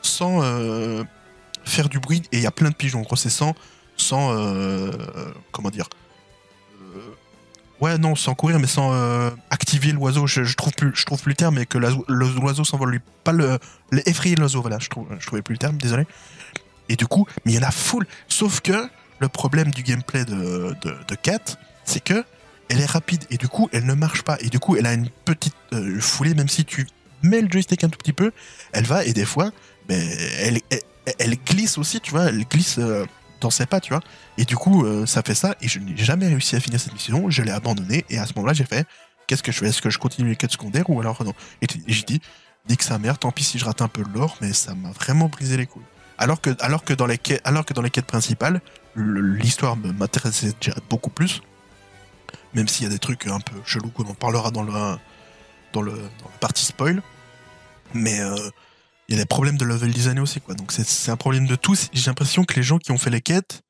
sans 0.00 0.42
euh, 0.44 1.02
faire 1.64 1.88
du 1.88 1.98
bruit, 1.98 2.22
et 2.30 2.36
il 2.36 2.42
y 2.42 2.46
a 2.46 2.52
plein 2.52 2.70
de 2.70 2.74
pigeons, 2.76 3.00
en 3.00 3.02
gros 3.02 3.16
c'est 3.16 3.30
sans, 3.30 3.54
sans 3.96 4.32
euh, 4.32 4.92
comment 5.50 5.70
dire, 5.70 5.88
Ouais, 7.80 7.96
non, 7.96 8.16
sans 8.16 8.34
courir, 8.34 8.58
mais 8.58 8.66
sans 8.66 8.92
euh, 8.92 9.30
activer 9.50 9.92
l'oiseau. 9.92 10.26
Je, 10.26 10.42
je 10.42 10.56
trouve 10.56 10.72
plus, 10.72 10.90
je 10.94 11.04
trouve 11.06 11.20
plus 11.22 11.30
le 11.30 11.36
terme, 11.36 11.54
mais 11.56 11.66
que 11.66 11.78
l'oiseau- 11.78 12.64
s'envole 12.64 12.90
lui. 12.90 13.00
Pas 13.22 13.32
le, 13.32 13.58
effrayer 14.06 14.34
l'oiseau, 14.34 14.60
voilà, 14.60 14.78
je, 14.80 14.88
trouve, 14.88 15.06
je 15.18 15.26
trouvais 15.26 15.42
plus 15.42 15.54
le 15.54 15.58
terme, 15.58 15.76
désolé. 15.76 16.06
Et 16.88 16.96
du 16.96 17.06
coup, 17.06 17.26
mais 17.44 17.52
il 17.52 17.54
y 17.54 17.58
en 17.58 17.68
a 17.68 17.70
full. 17.70 18.06
Sauf 18.28 18.60
que 18.60 18.88
le 19.20 19.28
problème 19.28 19.70
du 19.70 19.82
gameplay 19.82 20.24
de, 20.24 20.74
de, 20.82 20.96
c'est 21.84 22.02
que 22.02 22.24
elle 22.68 22.80
est 22.80 22.86
rapide 22.86 23.24
et 23.30 23.36
du 23.36 23.48
coup, 23.48 23.68
elle 23.72 23.86
ne 23.86 23.94
marche 23.94 24.22
pas. 24.22 24.36
Et 24.40 24.48
du 24.48 24.58
coup, 24.58 24.76
elle 24.76 24.86
a 24.86 24.92
une 24.92 25.08
petite 25.24 25.54
euh, 25.72 26.00
foulée, 26.00 26.34
même 26.34 26.48
si 26.48 26.64
tu 26.64 26.86
mets 27.22 27.40
le 27.40 27.48
joystick 27.50 27.82
un 27.84 27.88
tout 27.88 27.98
petit 27.98 28.12
peu, 28.12 28.30
elle 28.72 28.84
va 28.84 29.04
et 29.04 29.12
des 29.12 29.24
fois, 29.24 29.50
ben, 29.88 30.00
elle, 30.40 30.60
elle, 30.70 30.80
elle 31.18 31.36
glisse 31.36 31.78
aussi, 31.78 32.00
tu 32.00 32.10
vois, 32.10 32.24
elle 32.24 32.44
glisse 32.44 32.78
euh, 32.78 33.06
ses 33.50 33.66
pas, 33.66 33.80
tu 33.80 33.92
vois. 33.92 34.02
Et 34.36 34.44
du 34.44 34.56
coup, 34.56 34.84
euh, 34.84 35.06
ça 35.06 35.22
fait 35.22 35.34
ça, 35.34 35.54
et 35.60 35.68
je 35.68 35.78
n'ai 35.78 35.96
jamais 35.96 36.26
réussi 36.26 36.56
à 36.56 36.60
finir 36.60 36.80
cette 36.80 36.92
mission, 36.92 37.30
je 37.30 37.42
l'ai 37.42 37.50
abandonnée, 37.50 38.04
et 38.10 38.18
à 38.18 38.26
ce 38.26 38.32
moment-là, 38.34 38.52
j'ai 38.52 38.64
fait, 38.64 38.86
qu'est-ce 39.26 39.42
que 39.42 39.52
je 39.52 39.58
fais? 39.60 39.68
Est-ce 39.68 39.82
que 39.82 39.90
je 39.90 39.98
continue 39.98 40.28
les 40.28 40.36
quêtes 40.36 40.52
secondaires, 40.52 40.88
ou 40.90 41.00
alors 41.00 41.22
non? 41.24 41.34
Et, 41.62 41.66
j'ai 41.86 42.02
dit, 42.02 42.20
nique 42.68 42.82
sa 42.82 42.98
mère, 42.98 43.18
tant 43.18 43.30
pis 43.30 43.44
si 43.44 43.58
je 43.58 43.64
rate 43.64 43.82
un 43.82 43.88
peu 43.88 44.02
l'or, 44.14 44.36
mais 44.40 44.52
ça 44.52 44.74
m'a 44.74 44.90
vraiment 44.90 45.28
brisé 45.28 45.56
les 45.56 45.66
couilles. 45.66 45.84
Alors 46.18 46.40
que, 46.40 46.50
dans, 46.94 47.06
les 47.06 47.18
quêtes, 47.18 47.40
alors 47.44 47.64
que 47.64 47.74
dans 47.74 47.82
les 47.82 47.90
quêtes 47.90 48.06
principales, 48.06 48.60
le- 48.94 49.20
l'histoire 49.20 49.76
m'intéressait 49.76 50.52
beaucoup 50.90 51.10
plus, 51.10 51.42
même 52.54 52.68
s'il 52.68 52.84
y 52.84 52.86
a 52.86 52.90
des 52.90 52.98
trucs 52.98 53.26
un 53.26 53.40
peu 53.40 53.56
chelous 53.64 53.90
qu'on 53.90 54.08
en 54.08 54.14
parlera 54.14 54.50
dans, 54.50 54.62
le, 54.62 54.72
dans, 55.72 55.82
le, 55.82 55.92
dans 55.92 56.30
partie 56.40 56.64
spoil, 56.64 57.02
mais... 57.94 58.20
euh, 58.20 58.50
il 59.08 59.14
y 59.16 59.18
a 59.18 59.22
des 59.22 59.26
problèmes 59.26 59.56
de 59.56 59.64
level 59.64 59.90
design 59.92 60.18
aussi, 60.20 60.40
quoi. 60.40 60.54
Donc 60.54 60.72
c'est- 60.72 61.10
un 61.10 61.16
problème 61.16 61.46
de 61.46 61.56
tous. 61.56 61.88
J'ai 61.92 62.06
l'impression 62.10 62.44
que 62.44 62.54
les 62.54 62.62
gens 62.62 62.78
qui 62.78 62.90
ont 62.92 62.98
fait 62.98 63.10
les 63.10 63.20
quêtes 63.22 63.62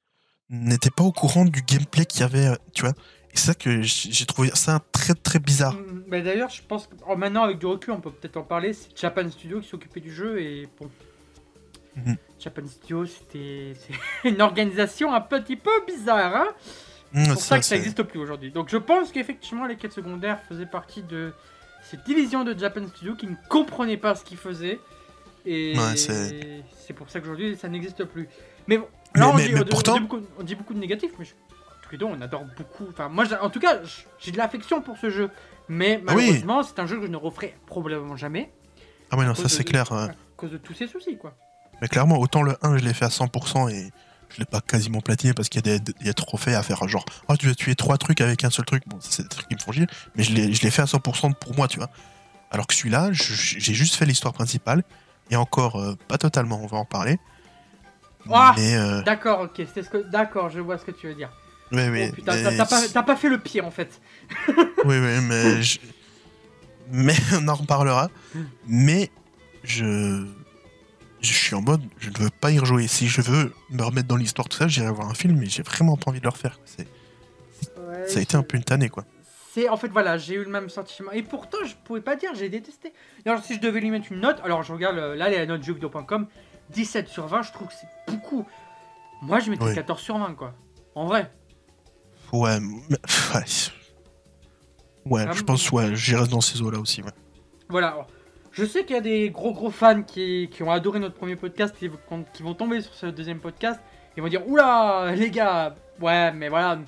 n'étaient 0.50 0.90
pas 0.90 1.04
au 1.04 1.12
courant 1.12 1.44
du 1.44 1.62
gameplay 1.62 2.04
qu'il 2.06 2.20
y 2.20 2.24
avait, 2.24 2.56
tu 2.74 2.82
vois. 2.82 2.92
Et 3.32 3.36
c'est 3.36 3.46
ça 3.48 3.54
que 3.54 3.82
j'ai 3.82 4.26
trouvé 4.26 4.50
ça 4.54 4.80
très 4.92 5.14
très 5.14 5.38
bizarre. 5.38 5.74
Mm, 5.74 6.04
bah, 6.08 6.20
D'ailleurs, 6.22 6.50
je 6.50 6.62
pense 6.62 6.86
que 6.86 6.94
oh, 7.06 7.16
maintenant, 7.16 7.44
avec 7.44 7.58
du 7.58 7.66
recul, 7.66 7.92
on 7.92 8.00
peut 8.00 8.10
peut-être 8.10 8.36
en 8.38 8.42
parler. 8.42 8.72
C'est 8.72 8.98
Japan 8.98 9.30
Studio 9.30 9.60
qui 9.60 9.68
s'occupait 9.68 10.00
du 10.00 10.12
jeu 10.12 10.40
et 10.40 10.68
bon. 10.80 10.90
Mhm. 11.96 12.16
Japan 12.40 12.62
Studio, 12.66 13.06
c'était 13.06 13.74
une 14.24 14.40
organisation 14.40 15.12
un 15.12 15.20
petit 15.20 15.56
peu 15.56 15.70
bizarre, 15.86 16.34
hein 16.34 16.48
Mmh, 17.12 17.24
C'est 17.24 17.32
pour 17.32 17.40
ça, 17.40 17.58
que 17.58 17.64
ça 17.64 17.74
n'existe 17.76 18.02
plus 18.02 18.20
aujourd'hui. 18.20 18.50
Donc 18.50 18.68
je 18.68 18.76
pense 18.76 19.12
qu'effectivement, 19.12 19.64
les 19.64 19.76
quêtes 19.76 19.94
secondaires 19.94 20.40
faisaient 20.46 20.66
partie 20.66 21.02
de 21.02 21.32
cette 21.82 22.04
division 22.04 22.44
de 22.44 22.58
Japan 22.58 22.86
Studio 22.86 23.14
qui 23.14 23.26
ne 23.26 23.34
comprenait 23.48 23.96
pas 23.96 24.14
ce 24.14 24.24
qu'ils 24.24 24.36
faisaient. 24.36 24.78
Et 25.50 25.76
Ouais, 25.78 25.96
c'est- 25.96 26.92
pour 26.92 27.08
ça 27.10 27.20
qu'aujourd'hui, 27.20 27.56
ça 27.56 27.68
n'existe 27.68 28.04
plus. 28.04 28.28
Mais 28.66 28.76
bon, 28.78 28.86
Mais- 29.14 29.22
on, 29.24 29.36
dit, 29.36 29.48
mais 29.52 29.60
on 29.60 29.62
dit- 29.64 29.70
pourtant- 29.70 29.92
on 29.92 29.94
dit 29.96 30.00
beaucoup, 30.00 30.20
on 30.38 30.42
dit 30.42 30.54
beaucoup 30.54 30.74
de 30.74 30.78
négatifs, 30.78 31.12
mais 31.18 31.24
je 31.24 31.32
on 32.02 32.20
adore 32.20 32.44
beaucoup. 32.56 32.84
Enfin, 32.90 33.08
moi, 33.08 33.24
en 33.40 33.48
tout 33.48 33.60
cas, 33.60 33.80
j'ai 34.18 34.30
de 34.30 34.36
l'affection 34.36 34.82
pour 34.82 34.98
ce 34.98 35.08
jeu. 35.08 35.30
Mais 35.70 36.02
Ah 36.06 36.12
oui. 36.14 36.24
malheureusement, 36.26 36.62
c'est 36.62 36.78
un 36.80 36.86
jeu 36.86 36.96
que 36.98 37.06
je 37.06 37.10
ne 37.10 37.16
referai 37.16 37.54
probablement 37.66 38.16
jamais. 38.16 38.52
Ah 39.10 39.16
ouais, 39.16 39.24
non, 39.24 39.34
ça 39.34 39.48
c'est 39.48 39.64
clair. 39.64 39.90
À 39.92 40.08
cause 40.36 40.50
de 40.50 40.58
tous 40.58 40.74
ces 40.74 40.86
soucis, 40.86 41.16
quoi. 41.16 41.34
Mais 41.80 41.88
clairement, 41.88 42.18
autant 42.18 42.42
le 42.42 42.56
1, 42.62 42.76
je 42.76 42.84
l'ai 42.84 42.92
fait 42.92 43.06
à 43.06 43.10
100% 43.10 43.68
et 43.68 43.90
je 44.28 44.38
l'ai 44.38 44.44
pas 44.44 44.60
quasiment 44.60 45.00
platiné 45.00 45.32
parce 45.32 45.48
qu'il 45.48 45.64
y 45.66 45.70
a 45.70 45.78
des, 45.78 45.92
il 46.00 46.06
y 46.06 46.08
a 46.10 46.12
des 46.12 46.14
trophées 46.14 46.54
à 46.54 46.62
faire. 46.62 46.86
Genre, 46.88 47.04
oh, 47.28 47.36
tu 47.36 47.46
vas 47.46 47.54
tuer 47.54 47.74
trois 47.74 47.96
trucs 47.96 48.20
avec 48.20 48.44
un 48.44 48.50
seul 48.50 48.64
truc. 48.66 48.82
Bon, 48.86 49.00
ça, 49.00 49.08
c'est 49.10 49.22
des 49.22 49.28
trucs 49.30 49.48
qui 49.48 49.54
me 49.54 49.60
font 49.60 49.72
chier. 49.72 49.86
Mais 50.14 50.24
je 50.24 50.34
l'ai 50.34 50.70
fait 50.70 50.82
à 50.82 50.86
100% 50.86 51.32
pour 51.32 51.56
moi, 51.56 51.68
tu 51.68 51.78
vois. 51.78 51.88
Alors 52.50 52.66
que 52.66 52.74
celui-là, 52.74 53.10
j'ai 53.12 53.74
juste 53.74 53.94
fait 53.94 54.04
l'histoire 54.06 54.34
principale. 54.34 54.82
Et 55.30 55.36
encore, 55.36 55.76
euh, 55.76 55.94
pas 56.08 56.18
totalement, 56.18 56.60
on 56.62 56.66
va 56.66 56.78
en 56.78 56.84
parler. 56.84 57.18
Ah 58.30 58.54
euh, 58.58 59.02
D'accord, 59.02 59.40
ok, 59.40 59.66
c'est 59.74 59.82
ce 59.82 59.88
que. 59.90 59.98
D'accord, 60.10 60.50
je 60.50 60.60
vois 60.60 60.76
ce 60.78 60.84
que 60.84 60.90
tu 60.90 61.06
veux 61.08 61.14
dire. 61.14 61.30
ouais, 61.72 61.88
ouais, 61.90 62.08
oh 62.12 62.14
putain, 62.14 62.34
mais- 62.34 62.56
t'as- 62.92 63.02
pas, 63.02 63.16
fait 63.16 63.28
le 63.28 63.38
pire 63.38 63.66
en 63.66 63.70
fait. 63.70 64.00
Oui, 64.84 64.96
oui, 64.98 65.20
mais. 65.22 65.62
je- 65.62 65.78
Mais 66.90 67.14
on 67.34 67.46
en 67.48 67.54
reparlera. 67.54 68.10
Mais 68.66 69.10
je. 69.64 70.26
Je 71.20 71.32
suis 71.32 71.54
en 71.56 71.62
mode, 71.62 71.82
je 71.98 72.10
ne 72.10 72.18
veux 72.18 72.30
pas 72.30 72.52
y 72.52 72.58
rejouer. 72.60 72.86
Si 72.86 73.08
je 73.08 73.20
veux 73.20 73.52
me 73.70 73.82
remettre 73.82 74.06
dans 74.06 74.16
l'histoire, 74.16 74.48
tout 74.48 74.56
ça, 74.56 74.68
j'irai 74.68 74.90
voir 74.92 75.08
un 75.08 75.14
film, 75.14 75.36
mais 75.36 75.46
j'ai 75.46 75.62
vraiment 75.64 75.96
pas 75.96 76.10
envie 76.10 76.20
de 76.20 76.24
le 76.24 76.30
refaire. 76.30 76.60
C'est- 76.64 76.86
Ça 78.06 78.20
a 78.20 78.22
été 78.22 78.36
un 78.36 78.42
peu 78.44 78.56
une 78.56 78.62
tannée, 78.62 78.88
quoi. 78.88 79.04
C'est 79.52 79.68
en 79.68 79.76
fait 79.76 79.88
voilà, 79.88 80.18
j'ai 80.18 80.34
eu 80.34 80.44
le 80.44 80.50
même 80.50 80.68
sentiment 80.68 81.10
et 81.12 81.22
pourtant 81.22 81.58
je 81.64 81.74
pouvais 81.84 82.00
pas 82.02 82.16
dire 82.16 82.30
j'ai 82.34 82.48
détesté. 82.48 82.92
Alors 83.24 83.42
si 83.42 83.54
je 83.54 83.60
devais 83.60 83.80
lui 83.80 83.90
mettre 83.90 84.12
une 84.12 84.20
note, 84.20 84.40
alors 84.44 84.62
je 84.62 84.72
regarde 84.72 84.98
euh, 84.98 85.14
là 85.14 85.28
les 85.30 85.46
notes 85.46 85.62
jeuxvideo.com 85.62 86.26
17 86.70 87.08
sur 87.08 87.26
20, 87.26 87.42
je 87.42 87.52
trouve 87.52 87.68
que 87.68 87.74
c'est 87.74 88.12
beaucoup. 88.12 88.46
Moi 89.22 89.38
je 89.40 89.50
mettrais 89.50 89.70
Oui. 89.70 89.74
14 89.74 90.00
sur 90.00 90.18
20 90.18 90.34
quoi. 90.34 90.54
En 90.94 91.06
vrai. 91.06 91.30
Ouais, 92.32 92.60
mais- 92.60 92.74
ouais. 93.34 93.44
Ouais, 95.06 95.24
Ah 95.26 95.32
je 95.32 95.40
bon 95.40 95.46
pense, 95.54 95.70
ouais, 95.72 95.96
j'y 95.96 96.14
reste 96.14 96.30
dans 96.30 96.42
ces 96.42 96.60
eaux-là 96.60 96.78
aussi, 96.78 97.02
ouais. 97.02 97.10
Voilà. 97.70 97.88
alors, 97.88 98.06
je 98.52 98.64
sais 98.66 98.84
qu'il 98.84 98.94
y 98.94 98.98
a 98.98 99.02
des 99.02 99.30
gros 99.30 99.52
gros 99.54 99.70
fans 99.70 100.02
qui, 100.02 100.50
qui 100.52 100.62
ont 100.62 100.70
adoré 100.70 100.98
notre 100.98 101.14
premier 101.14 101.36
podcast 101.36 101.74
et 101.82 101.90
qui- 102.34 102.42
vont 102.42 102.54
tomber 102.54 102.82
sur 102.82 102.92
ce 102.92 103.06
deuxième 103.06 103.38
podcast 103.40 103.80
et 104.16 104.20
vont 104.20 104.28
dire 104.28 104.46
oula 104.46 105.12
les 105.14 105.30
gars, 105.30 105.74
ouais 106.00 106.32
mais 106.32 106.48
voilà, 106.50 106.78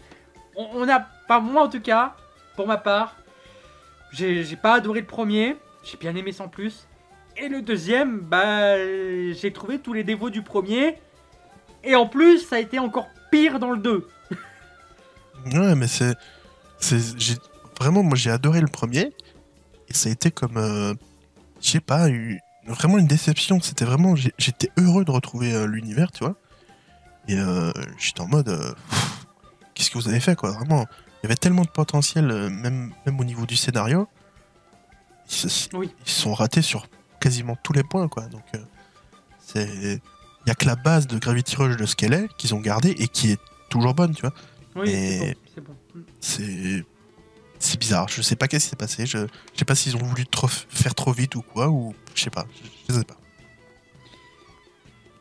on, 0.56 0.68
on 0.74 0.88
a 0.88 1.00
pas 1.00 1.40
moi 1.40 1.62
en 1.64 1.68
tout 1.68 1.80
cas, 1.80 2.16
pour 2.60 2.68
ma 2.68 2.76
part, 2.76 3.16
j'ai 4.12 4.44
pas 4.56 4.74
adoré 4.74 5.00
le 5.00 5.06
premier, 5.06 5.56
j'ai 5.82 5.96
bien 5.96 6.14
aimé 6.14 6.30
sans 6.30 6.46
plus. 6.48 6.86
Et 7.38 7.48
le 7.48 7.62
deuxième, 7.62 8.18
bah 8.20 8.76
j'ai 9.32 9.50
trouvé 9.50 9.78
tous 9.78 9.94
les 9.94 10.04
défauts 10.04 10.28
du 10.28 10.42
premier. 10.42 10.98
Et 11.84 11.94
en 11.94 12.06
plus, 12.06 12.40
ça 12.40 12.56
a 12.56 12.58
été 12.58 12.78
encore 12.78 13.08
pire 13.30 13.58
dans 13.60 13.70
le 13.70 13.78
2. 13.78 14.06
Ouais, 15.54 15.74
mais 15.74 15.86
c'est. 15.86 16.14
Vraiment, 17.80 18.02
moi 18.02 18.14
j'ai 18.18 18.30
adoré 18.30 18.60
le 18.60 18.66
premier. 18.68 19.10
Et 19.88 19.94
ça 19.94 20.10
a 20.10 20.12
été 20.12 20.30
comme. 20.30 20.58
euh, 20.58 20.92
Je 21.62 21.70
sais 21.70 21.80
pas, 21.80 22.10
eu- 22.10 22.40
vraiment 22.66 22.98
une 22.98 23.06
déception. 23.06 23.58
C'était 23.62 23.86
vraiment. 23.86 24.14
J'étais 24.16 24.68
heureux 24.76 25.06
de 25.06 25.10
retrouver 25.10 25.54
euh, 25.54 25.64
l'univers, 25.66 26.12
tu 26.12 26.24
vois. 26.24 26.34
Et 27.26 27.38
euh, 27.38 27.72
j'étais 27.96 28.20
en 28.20 28.28
mode. 28.28 28.50
euh, 28.50 28.74
Qu'est-ce 29.72 29.90
que 29.90 29.96
vous 29.96 30.08
avez 30.10 30.20
fait, 30.20 30.36
quoi 30.36 30.50
Vraiment. 30.50 30.84
Il 31.22 31.24
y 31.24 31.26
avait 31.26 31.36
tellement 31.36 31.62
de 31.62 31.68
potentiel, 31.68 32.30
euh, 32.30 32.48
même, 32.50 32.92
même 33.06 33.20
au 33.20 33.24
niveau 33.24 33.44
du 33.46 33.56
scénario. 33.56 34.08
Ils 35.28 35.50
se, 35.50 35.68
Oui. 35.76 35.90
ils 36.06 36.10
se 36.10 36.20
sont 36.22 36.32
ratés 36.34 36.62
sur 36.62 36.86
quasiment 37.20 37.56
tous 37.62 37.72
les 37.72 37.82
points, 37.82 38.08
quoi. 38.08 38.24
Donc, 38.26 38.42
euh, 38.54 38.58
c'est. 39.38 40.00
Il 40.46 40.48
y 40.48 40.50
a 40.50 40.54
que 40.54 40.64
la 40.64 40.76
base 40.76 41.06
de 41.06 41.18
Gravity 41.18 41.54
Rush 41.56 41.76
de 41.76 41.84
ce 41.84 41.94
qu'elle 41.94 42.14
est 42.14 42.26
qu'ils 42.38 42.54
ont 42.54 42.60
gardé 42.60 42.90
et 42.98 43.08
qui 43.08 43.32
est 43.32 43.40
toujours 43.68 43.92
bonne, 43.94 44.14
tu 44.14 44.22
vois. 44.22 44.32
Oui, 44.76 44.90
c'est 45.54 45.60
bon. 45.60 45.76
c'est 47.58 47.78
bizarre. 47.78 48.08
Je 48.08 48.22
sais 48.22 48.36
pas 48.36 48.48
qu'est-ce 48.48 48.64
qui 48.64 48.70
s'est 48.70 48.76
passé. 48.76 49.04
Je... 49.04 49.18
je 49.18 49.58
sais 49.58 49.64
pas 49.66 49.74
s'ils 49.74 49.96
ont 49.96 50.02
voulu 50.02 50.26
trop 50.26 50.48
faire 50.48 50.94
trop 50.94 51.12
vite 51.12 51.34
ou 51.34 51.42
quoi, 51.42 51.68
ou. 51.68 51.94
Je 52.14 52.22
sais 52.22 52.30
pas. 52.30 52.46
Je, 52.88 52.94
je 52.94 52.98
sais 53.00 53.04
pas. 53.04 53.16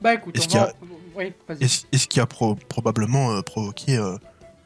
Bah 0.01 0.13
écoute, 0.13 0.37
Est-ce 0.37 0.47
qu'il 0.47 0.55
y 0.57 0.59
a- 0.63 0.73
Oui. 1.15 1.33
Est-ce 1.59 1.85
est-ce 1.91 2.07
qui 2.07 2.21
a 2.21 2.25
pro- 2.25 2.55
probablement 2.55 3.31
euh, 3.33 3.41
provoqué 3.41 3.97
euh, 3.97 4.17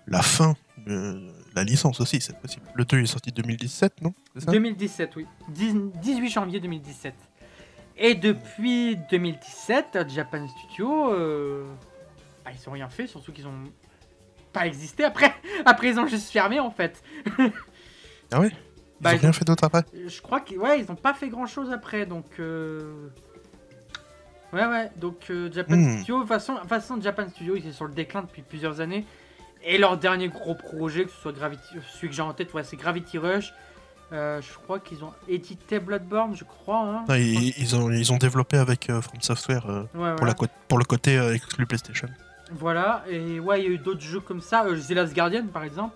la 0.06 0.22
fin 0.22 0.56
la 0.86 1.63
licence 1.63 2.00
aussi, 2.02 2.20
c'est 2.22 2.38
possible. 2.40 2.66
Le 2.75 2.86
2 2.86 3.00
est 3.02 3.06
sorti 3.06 3.32
2017, 3.32 4.02
non? 4.02 4.13
C'est 4.36 4.46
ça? 4.46 4.52
2017, 4.52 5.16
oui. 5.16 5.25
10 5.50 5.75
18 6.02 6.30
janvier 6.30 6.60
2017. 6.60 7.13
Et 7.98 8.16
depuis 8.16 8.98
2017, 9.12 10.10
Japan 10.10 10.48
Studio, 10.48 11.12
euh, 11.13 11.66
bah, 12.44 12.52
ils 12.54 12.70
ont 12.70 12.72
rien 12.74 12.90
fait, 12.90 13.06
surtout 13.08 13.32
qu'ils 13.32 13.48
ont 13.48 13.63
pas 14.52 14.66
existé 14.68 15.04
après. 15.04 15.34
Après, 15.66 15.90
ils 15.90 16.00
ont 16.00 16.08
juste 16.08 16.32
fermé 16.32 16.60
en 16.60 16.72
fait. 16.72 17.02
Ah 18.32 18.40
ouais 18.40 18.50
Ils 18.50 18.56
Bah, 19.02 19.12
ont 19.12 19.13
ils 19.13 19.20
rien 19.20 19.30
ont- 19.30 19.34
fait 19.34 19.46
d'autre 19.46 19.63
après? 19.63 19.84
Je 20.08 20.22
crois 20.22 20.40
qu'ils 20.42 20.58
ouais, 20.58 20.80
ils 20.80 20.92
ont 20.92 20.96
pas 20.96 21.13
fait 21.13 21.30
grand 21.30 21.46
chose 21.46 21.72
après, 21.72 22.06
donc. 22.08 22.25
euh, 22.40 23.10
Ouais, 24.52 24.66
ouais, 24.66 24.92
donc 24.98 25.30
euh, 25.32 25.52
Japan 25.52 25.75
Hmm. 25.78 25.98
Studio, 25.98 26.16
de 26.18 26.20
toute 26.22 26.28
façon, 26.30 26.56
façon, 26.68 27.02
Japan 27.02 27.28
Studio, 27.30 27.56
ils 27.56 27.63
sont 27.63 27.72
sur 27.74 27.86
le 27.86 27.94
déclin 27.94 28.22
depuis 28.22 28.42
plusieurs 28.44 28.80
années. 28.82 29.06
Et 29.65 29.77
leur 29.77 29.98
dernier 29.98 30.27
gros 30.27 30.55
projet, 30.55 31.05
que 31.05 31.12
ce 31.12 31.17
soit 31.17 31.32
Gravity, 31.32 31.75
celui 31.93 32.10
que 32.10 32.15
j'ai 32.15 32.22
en 32.22 32.34
tête, 32.34 32.53
ouais, 32.53 32.63
c'est 32.63 32.75
Gravity 32.75 33.17
Rush. 33.17 33.53
Euh, 34.12 34.41
je 34.41 34.53
crois 34.60 34.79
qu'ils 34.79 35.03
ont 35.03 35.13
édité 35.27 35.79
Bloodborne, 35.79 36.36
je 36.36 36.43
crois. 36.43 36.82
Hein. 36.82 37.05
Non, 37.08 37.15
ils, 37.15 37.58
ils 37.58 37.75
ont, 37.75 37.89
ils 37.89 38.12
ont 38.12 38.17
développé 38.17 38.58
avec 38.58 38.89
euh, 38.89 39.01
From 39.01 39.22
Software 39.22 39.67
euh, 39.70 39.84
Ouais, 39.96 40.15
pour, 40.15 40.25
la, 40.27 40.36
le 40.79 40.86
côté 40.86 41.17
euh, 41.17 41.34
exclu 41.34 41.65
PlayStation. 41.65 42.08
Voilà, 42.51 43.03
et 43.10 43.39
ouais, 43.39 43.62
il 43.62 43.63
y 43.63 43.67
a 43.67 43.72
eu 43.72 43.77
d'autres 43.79 44.01
jeux 44.01 44.20
comme 44.20 44.41
ça, 44.41 44.65
The 44.65 44.91
Last 44.91 45.15
Guardian 45.15 45.48
par 45.48 45.63
exemple. 45.63 45.96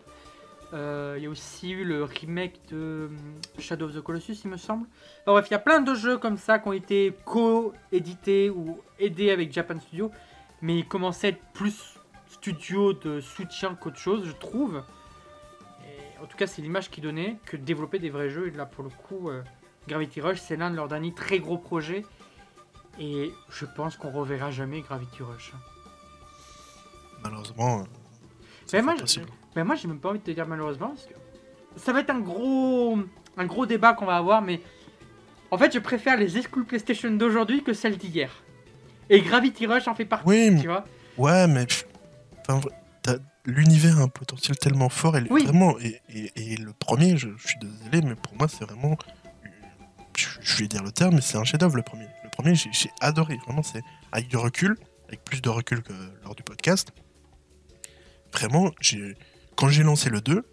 Il 0.74 1.24
y 1.24 1.25
a 1.25 1.29
aussi 1.29 1.71
eu 1.71 1.86
le 1.86 2.03
remake 2.03 2.59
de 2.71 3.09
Shadow 3.57 3.86
of 3.86 3.95
the 3.95 4.01
Colossus, 4.01 4.38
il 4.43 4.51
me 4.51 4.57
semble. 4.57 4.86
Bref, 5.25 5.45
il 5.50 5.51
y 5.51 5.55
a 5.55 5.59
plein 5.59 5.79
de 5.79 5.93
jeux 5.93 6.17
comme 6.17 6.38
ça 6.38 6.59
qui 6.59 6.67
ont 6.67 6.74
été 6.74 7.15
co-édités 7.24 8.50
ou 8.50 8.79
aidés 9.00 9.31
avec 9.31 9.53
Japan 9.53 9.79
Studio, 9.79 10.12
mais 10.62 10.79
ils 10.79 10.88
commençaient 10.88 11.27
à 11.27 11.29
être 11.31 11.41
plus 11.53 11.96
studio 12.41 12.94
de 12.94 13.20
soutien 13.22 13.75
qu'autre 13.75 13.98
chose, 13.98 14.24
je 14.25 14.32
trouve. 14.32 14.84
Et 15.84 16.24
en 16.24 16.25
tout 16.25 16.38
cas, 16.38 16.48
c'est 16.48 16.62
l'image 16.62 16.89
qu'ils 16.89 17.03
donnaient 17.03 17.38
que 17.46 17.58
de 17.58 17.63
développer 17.63 18.00
des 18.00 18.10
vrais 18.10 18.29
jeux. 18.29 18.48
Et 18.48 18.51
là, 18.51 18.65
pour 18.65 18.84
le 18.84 18.89
coup, 18.89 19.29
euh, 19.29 19.41
Gravity 19.88 20.22
Rush, 20.22 20.39
c'est 20.39 20.56
l'un 20.56 20.70
de 20.72 20.75
leurs 20.75 20.88
derniers 20.88 21.13
très 21.13 21.39
gros 21.39 21.58
projets. 21.58 22.06
Et 23.00 23.32
je 23.50 23.65
pense 23.65 23.96
qu'on 23.98 24.12
reverra 24.12 24.50
jamais 24.51 24.82
Gravity 24.82 25.22
Rush. 25.24 25.53
Malheureusement, 27.24 27.79
euh, 27.82 27.84
Mais 28.74 28.82
moi. 28.82 28.96
Mais 29.56 29.63
moi, 29.63 29.75
j'ai 29.75 29.88
même 29.88 30.00
pas 30.00 30.10
envie 30.10 30.20
de 30.20 30.24
te 30.24 30.32
dire 30.32 30.48
malheureusement 30.48 30.89
parce 30.89 31.06
que 31.06 31.13
ça 31.77 31.91
va 31.94 32.01
être 32.01 32.12
un 32.12 32.20
gros, 32.20 32.98
un 33.38 33.46
gros 33.46 33.65
débat 33.65 33.94
qu'on 33.94 34.06
va 34.06 34.17
avoir. 34.17 34.41
Mais 34.41 34.62
en 35.50 35.58
fait, 35.58 35.74
je 35.74 35.79
préfère 35.79 36.17
les 36.17 36.38
exclus 36.38 36.63
PlayStation 36.63 37.10
d'aujourd'hui 37.12 37.63
que 37.63 37.74
celles 37.74 37.98
d'hier. 37.98 38.32
Et 39.10 39.22
Gravity 39.22 39.65
Rush 39.65 39.88
en 39.88 39.96
fait 39.96 40.06
partie, 40.06 40.27
Oui, 40.27 40.51
mais- 40.51 40.62
tu 40.62 40.67
vois. 40.67 40.86
Ouais, 41.17 41.48
mais 41.48 41.65
pff, 41.65 41.87
l'univers 43.45 43.99
a 43.99 44.01
un 44.03 44.07
potentiel 44.09 44.57
tellement 44.57 44.89
fort. 44.89 45.17
Et, 45.17 45.23
Oui. 45.29 45.43
vraiment, 45.45 45.77
et, 45.79 46.01
et- 46.09 46.53
et 46.53 46.57
le 46.57 46.73
premier, 46.73 47.17
je, 47.17 47.29
je 47.37 47.47
suis 47.47 47.57
désolé, 47.59 48.01
mais 48.01 48.15
pour 48.15 48.35
moi, 48.35 48.47
c'est 48.47 48.65
vraiment. 48.65 48.97
Je, 50.15 50.25
je 50.41 50.57
vais 50.57 50.67
dire 50.67 50.83
le 50.83 50.91
terme, 50.91 51.15
mais 51.15 51.21
c'est 51.21 51.37
un 51.37 51.43
chef-d'œuvre 51.43 51.75
le 51.75 51.83
premier. 51.83 52.07
Le 52.23 52.29
premier, 52.29 52.55
j'ai 52.55 52.89
adoré. 52.99 53.37
Vraiment, 53.45 53.63
c'est 53.63 53.81
avec 54.11 54.27
du 54.27 54.35
recul, 54.37 54.75
avec 55.07 55.23
plus 55.23 55.41
de 55.41 55.49
recul 55.49 55.81
que 55.83 55.93
lors 56.23 56.35
du 56.35 56.43
podcast. 56.43 56.91
Vraiment, 58.33 58.71
quand 59.55 59.69
j'ai 59.69 59.83
lancé 59.83 60.09
le 60.09 60.21
2, 60.21 60.43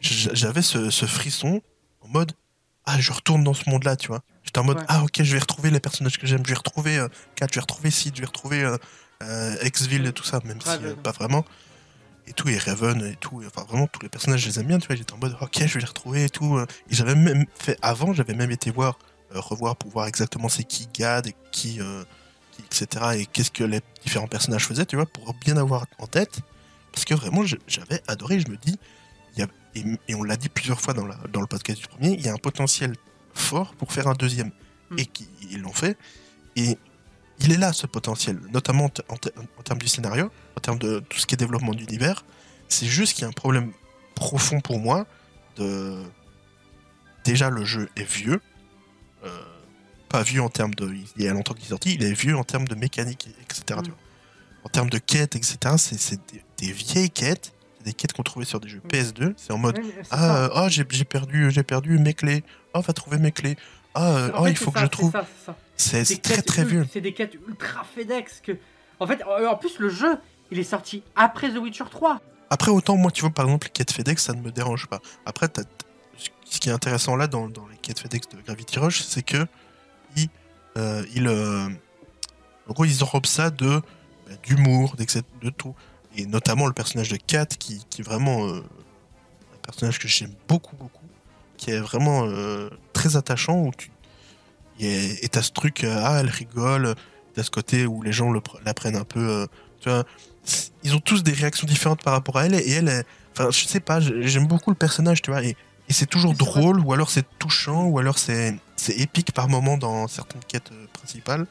j- 0.00 0.28
j'avais 0.32 0.62
ce, 0.62 0.90
ce 0.90 1.06
frisson 1.06 1.60
en 2.02 2.08
mode 2.08 2.32
Ah, 2.84 3.00
je 3.00 3.12
retourne 3.12 3.42
dans 3.44 3.54
ce 3.54 3.68
monde-là, 3.68 3.96
tu 3.96 4.08
vois. 4.08 4.22
J'étais 4.44 4.58
en 4.58 4.64
mode 4.64 4.78
Ouais. 4.78 4.84
Ah, 4.88 5.02
ok, 5.02 5.22
je 5.22 5.32
vais 5.32 5.38
retrouver 5.40 5.70
les 5.70 5.80
personnages 5.80 6.18
que 6.18 6.26
j'aime, 6.26 6.42
je 6.44 6.50
vais 6.50 6.56
retrouver 6.56 6.98
euh, 6.98 7.08
Kat, 7.36 7.46
je 7.50 7.56
vais 7.56 7.60
retrouver 7.60 7.90
Sid, 7.90 8.14
je 8.16 8.20
vais 8.20 8.26
retrouver 8.26 8.62
euh, 8.62 8.76
euh, 9.22 9.56
Exville 9.62 10.06
et 10.06 10.12
tout 10.12 10.24
ça, 10.24 10.40
même 10.44 10.60
si 10.60 10.68
euh, 10.84 10.94
pas 10.94 11.12
vraiment. 11.12 11.44
Et 12.26 12.32
tout, 12.32 12.48
et 12.48 12.58
Raven 12.58 13.00
et 13.04 13.16
tout. 13.16 13.42
et 13.42 13.46
Enfin, 13.46 13.64
vraiment, 13.68 13.86
tous 13.86 14.00
les 14.02 14.08
personnages, 14.08 14.40
je 14.40 14.48
les 14.48 14.60
aime 14.60 14.66
bien, 14.66 14.78
tu 14.78 14.86
vois. 14.86 14.96
J'étais 14.96 15.12
en 15.12 15.18
mode 15.18 15.36
Ok, 15.40 15.58
je 15.66 15.74
vais 15.74 15.80
les 15.80 15.86
retrouver 15.86 16.24
et 16.24 16.30
tout. 16.30 16.56
euh. 16.56 16.66
Et 16.88 16.94
j'avais 16.94 17.14
même 17.14 17.44
fait 17.54 17.76
avant, 17.82 18.12
j'avais 18.12 18.34
même 18.34 18.50
été 18.50 18.70
voir, 18.70 18.98
euh, 19.34 19.40
revoir 19.40 19.76
pour 19.76 19.90
voir 19.90 20.06
exactement 20.06 20.48
c'est 20.48 20.64
qui 20.64 20.88
Gad 20.94 21.26
et 21.26 21.34
qui. 21.50 21.80
euh, 21.80 22.04
qui- 22.52 22.62
etc. 22.62 23.04
Et 23.16 23.26
qu'est-ce 23.26 23.50
que 23.50 23.64
les 23.64 23.80
différents 24.02 24.28
personnages 24.28 24.66
faisaient, 24.66 24.86
tu 24.86 24.96
vois, 24.96 25.06
pour 25.06 25.32
bien 25.34 25.56
avoir 25.56 25.86
en 25.98 26.06
tête. 26.06 26.40
Parce 26.92 27.04
que 27.04 27.14
vraiment, 27.14 27.42
j'avais 27.66 28.00
adoré. 28.06 28.38
Je 28.40 28.48
me 28.48 28.56
dis, 28.56 28.78
il 29.36 29.40
y 29.40 29.42
a, 29.42 29.46
et, 29.74 29.84
et 30.08 30.14
on 30.14 30.22
l'a 30.22 30.36
dit 30.36 30.48
plusieurs 30.48 30.80
fois 30.80 30.92
dans, 30.94 31.06
la, 31.06 31.16
dans 31.32 31.40
le 31.40 31.46
podcast 31.46 31.80
du 31.80 31.86
premier, 31.88 32.10
il 32.10 32.20
y 32.24 32.28
a 32.28 32.32
un 32.32 32.36
potentiel 32.38 32.94
fort 33.34 33.74
pour 33.76 33.92
faire 33.92 34.06
un 34.08 34.14
deuxième. 34.14 34.50
Mm. 34.90 34.98
Et 34.98 35.06
qui, 35.06 35.28
ils 35.50 35.60
l'ont 35.62 35.72
fait. 35.72 35.96
Et 36.56 36.76
il 37.40 37.52
est 37.52 37.56
là, 37.56 37.72
ce 37.72 37.86
potentiel, 37.86 38.38
notamment 38.52 38.84
en, 38.84 38.88
te- 38.90 39.02
en 39.08 39.16
te- 39.16 39.28
en 39.58 39.62
termes 39.62 39.78
du 39.78 39.88
scénario, 39.88 40.30
en 40.56 40.60
termes 40.60 40.78
de 40.78 41.00
tout 41.08 41.18
ce 41.18 41.26
qui 41.26 41.34
est 41.34 41.38
développement 41.38 41.72
d'univers. 41.74 42.24
C'est 42.68 42.86
juste 42.86 43.14
qu'il 43.14 43.22
y 43.22 43.24
a 43.24 43.28
un 43.28 43.32
problème 43.32 43.72
profond 44.14 44.60
pour 44.60 44.78
moi 44.78 45.06
de. 45.56 46.02
Déjà, 47.24 47.50
le 47.50 47.64
jeu 47.64 47.88
est 47.96 48.04
vieux. 48.10 48.40
Euh, 49.24 49.28
pas 50.08 50.22
vieux 50.22 50.42
en 50.42 50.48
termes 50.48 50.74
de. 50.74 50.92
Il 51.16 51.22
y 51.22 51.28
a 51.28 51.32
longtemps 51.32 51.54
qu'il 51.54 51.64
est 51.64 51.68
sorti, 51.68 51.94
il 51.94 52.02
est 52.02 52.12
vieux 52.12 52.36
en 52.36 52.44
termes 52.44 52.66
de 52.66 52.74
mécanique, 52.74 53.28
etc. 53.42 53.80
Mm. 53.80 53.92
En 54.64 54.68
termes 54.68 54.90
de 54.90 54.98
quêtes, 54.98 55.36
etc., 55.36 55.56
c'est 55.78 56.20
des, 56.32 56.42
des 56.58 56.72
vieilles 56.72 57.10
quêtes. 57.10 57.52
des 57.84 57.92
quêtes 57.94 58.12
qu'on 58.12 58.22
trouvait 58.22 58.44
sur 58.46 58.60
des 58.60 58.68
jeux 58.68 58.82
PS2. 58.88 59.32
C'est 59.36 59.52
en 59.52 59.58
mode 59.58 59.78
c'est 59.82 60.08
Ah, 60.10 60.36
euh, 60.44 60.48
ah, 60.54 60.68
j'ai 60.68 60.84
perdu, 60.84 61.50
j'ai 61.50 61.62
perdu 61.62 61.98
mes 61.98 62.14
clés. 62.14 62.44
Ah, 62.74 62.80
va 62.80 62.92
trouver 62.92 63.18
mes 63.18 63.32
clés. 63.32 63.56
Ah, 63.94 64.10
euh, 64.12 64.44
fait, 64.44 64.50
il 64.50 64.56
faut 64.56 64.70
que 64.70 64.78
ça, 64.78 64.84
je 64.84 64.90
trouve. 64.90 65.12
ça, 65.12 65.56
c'est 65.80 66.22
très 66.22 66.42
très 66.42 66.64
vieux. 66.64 66.86
C'est 66.92 67.00
des 67.00 67.12
quêtes 67.12 67.36
ultra 67.48 67.84
FedEx 67.84 68.40
que. 68.40 68.52
En 68.98 69.06
fait, 69.06 69.22
en 69.24 69.44
en 69.44 69.56
plus, 69.56 69.78
le 69.78 69.88
jeu, 69.88 70.18
il 70.50 70.58
est 70.58 70.64
sorti 70.64 71.02
après 71.16 71.50
The 71.50 71.56
Witcher 71.56 71.84
3. 71.90 72.20
Après, 72.50 72.70
autant 72.70 72.96
moi, 72.96 73.10
tu 73.10 73.22
vois, 73.22 73.30
par 73.30 73.46
exemple, 73.46 73.68
les 73.68 73.72
quêtes 73.72 73.92
FedEx, 73.92 74.22
ça 74.22 74.32
ne 74.32 74.42
me 74.42 74.50
dérange 74.50 74.86
pas. 74.88 75.00
Après, 75.24 75.48
ce 76.44 76.60
qui 76.60 76.68
est 76.68 76.72
intéressant 76.72 77.16
là 77.16 77.26
dans, 77.28 77.48
dans 77.48 77.66
les 77.68 77.76
quêtes 77.76 78.00
FedEx 78.00 78.28
de 78.28 78.42
Gravity 78.42 78.78
Rush, 78.78 79.02
c'est 79.02 79.22
que 79.22 79.46
ils, 80.16 80.28
euh, 80.76 81.04
ils, 81.14 81.28
euh, 81.28 81.68
en 82.68 82.72
gros, 82.72 82.84
ils 82.84 83.02
enrobent 83.02 83.26
ça 83.26 83.50
de 83.50 83.80
bah, 84.28 84.36
d'humour, 84.42 84.96
de 84.96 85.50
tout. 85.50 85.74
Et 86.16 86.26
notamment 86.26 86.66
le 86.66 86.72
personnage 86.72 87.08
de 87.08 87.16
Kat, 87.16 87.46
qui, 87.46 87.84
qui 87.88 88.00
est 88.00 88.04
vraiment 88.04 88.46
euh, 88.46 88.58
un 89.54 89.58
personnage 89.62 89.98
que 89.98 90.08
j'aime 90.08 90.34
beaucoup, 90.48 90.76
beaucoup, 90.76 91.06
qui 91.56 91.70
est 91.70 91.78
vraiment 91.78 92.24
euh, 92.24 92.68
très 92.92 93.16
attachant, 93.16 93.60
où 93.60 93.70
tu 93.76 93.90
et 94.86 95.28
t'as 95.28 95.42
ce 95.42 95.52
truc, 95.52 95.84
euh, 95.84 95.96
ah, 96.04 96.18
elle 96.20 96.28
rigole, 96.30 96.94
t'as 97.34 97.42
ce 97.42 97.50
côté 97.50 97.86
où 97.86 98.02
les 98.02 98.12
gens 98.12 98.30
le 98.30 98.40
la 98.64 98.74
prennent 98.74 98.96
un 98.96 99.04
peu, 99.04 99.20
euh, 99.20 99.46
tu 99.80 99.88
vois, 99.88 100.04
ils 100.82 100.94
ont 100.94 101.00
tous 101.00 101.22
des 101.22 101.32
réactions 101.32 101.66
différentes 101.66 102.02
par 102.02 102.12
rapport 102.14 102.38
à 102.38 102.46
elle, 102.46 102.54
et 102.54 102.70
elle, 102.70 103.04
enfin, 103.32 103.50
je 103.50 103.64
sais 103.66 103.80
pas, 103.80 104.00
j'ai- 104.00 104.26
j'aime 104.26 104.46
beaucoup 104.46 104.70
le 104.70 104.76
personnage, 104.76 105.22
tu 105.22 105.30
vois, 105.30 105.42
et, 105.44 105.56
et 105.88 105.92
c'est 105.92 106.06
toujours 106.06 106.32
vrai. 106.32 106.38
drôle, 106.38 106.80
ou 106.80 106.92
alors 106.92 107.10
c'est 107.10 107.26
touchant, 107.38 107.84
ou 107.86 107.98
alors 107.98 108.18
c'est 108.18 108.54
c'est 108.76 108.94
épique 108.98 109.32
par 109.32 109.48
moment 109.48 109.76
dans 109.76 110.08
certaines 110.08 110.42
quêtes 110.48 110.72
euh, 110.72 110.86
principales, 110.94 111.40
Non, 111.40 111.46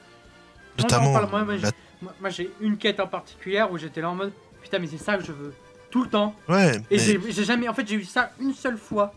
notamment 0.79 1.13
parle, 1.13 1.29
moi, 1.29 1.55
la- 1.57 2.29
j'ai 2.29 2.49
une 2.61 2.77
quête 2.77 2.99
en 2.99 3.07
particulier 3.07 3.63
où 3.69 3.77
j'étais 3.77 4.01
là 4.01 4.09
en 4.09 4.15
mode 4.15 4.31
putain, 4.63 4.79
mais 4.79 4.87
c'est 4.87 4.97
ça 4.97 5.17
que 5.17 5.23
je 5.23 5.31
veux 5.31 5.53
tout 5.91 6.03
le 6.03 6.09
temps. 6.09 6.33
ouais, 6.47 6.77
Et 6.91 6.97
mais 6.97 6.99
j'ai 6.99 7.19
j'ai 7.31 7.43
jamais. 7.43 7.67
En 7.67 7.73
fait, 7.73 7.87
j'ai 7.87 7.95
eu 7.95 8.03
ça 8.05 8.31
une 8.39 8.53
seule 8.53 8.77
fois. 8.77 9.13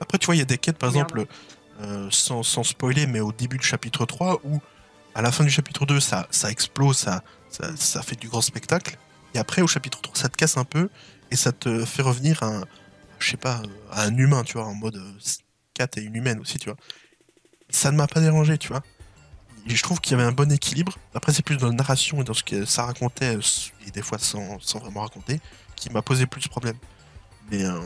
après 0.00 0.18
tu 0.18 0.26
vois, 0.26 0.34
il 0.34 0.38
y 0.38 0.42
a 0.42 0.46
des 0.46 0.58
quêtes, 0.58 0.78
par 0.78 0.90
Merde. 0.92 1.06
exemple, 1.08 1.26
euh, 1.80 2.08
sans, 2.10 2.42
spoiler, 2.42 3.06
mais 3.06 3.20
au 3.20 3.32
début 3.32 3.58
du 3.58 3.66
chapitre 3.66 4.06
3, 4.06 4.40
où 4.44 4.60
à 5.14 5.22
la 5.22 5.32
fin 5.32 5.44
du 5.44 5.50
chapitre 5.50 5.86
2, 5.86 6.00
ça, 6.00 6.26
ça 6.30 6.50
explose, 6.50 6.96
ça, 6.96 7.22
ça, 7.76 8.02
fait 8.02 8.16
du 8.16 8.28
grand 8.28 8.40
spectacle. 8.40 8.98
Et 9.34 9.38
après, 9.38 9.62
au 9.62 9.66
chapitre 9.66 10.00
3, 10.00 10.16
ça 10.16 10.28
te 10.28 10.36
casse 10.36 10.56
un 10.56 10.64
peu 10.64 10.88
et 11.30 11.36
ça 11.36 11.52
te 11.52 11.84
fait 11.84 12.02
revenir 12.02 12.42
à 12.42 12.46
un, 12.46 12.64
je 13.18 13.30
sais 13.30 13.36
pas, 13.36 13.62
un 13.92 14.16
humain, 14.16 14.42
tu 14.44 14.54
vois, 14.54 14.66
en 14.66 14.74
mode 14.74 14.96
euh, 14.96 15.12
Kat 15.74 15.88
est 15.96 16.02
une 16.02 16.14
humaine 16.14 16.40
aussi, 16.40 16.58
tu 16.58 16.68
vois. 16.68 16.78
Ça 17.70 17.90
ne 17.90 17.96
m'a 17.96 18.06
pas 18.06 18.20
dérangé, 18.20 18.58
tu 18.58 18.68
vois. 18.68 18.82
Et 19.66 19.74
je 19.74 19.82
trouve 19.82 20.00
qu'il 20.00 20.12
y 20.12 20.14
avait 20.20 20.28
un 20.28 20.32
bon 20.32 20.52
équilibre. 20.52 20.98
Après, 21.14 21.32
c'est 21.32 21.44
plus 21.44 21.56
dans 21.56 21.68
la 21.68 21.72
narration 21.72 22.20
et 22.20 22.24
dans 22.24 22.34
ce 22.34 22.44
que 22.44 22.64
ça 22.64 22.84
racontait, 22.84 23.36
euh, 23.36 23.40
et 23.86 23.90
des 23.90 24.02
fois 24.02 24.18
sans, 24.18 24.60
sans 24.60 24.78
vraiment 24.78 25.00
raconter, 25.00 25.40
qui 25.74 25.90
m'a 25.90 26.02
posé 26.02 26.26
plus 26.26 26.42
de 26.42 26.48
problèmes. 26.48 26.78
Mais 27.50 27.64
euh, 27.64 27.80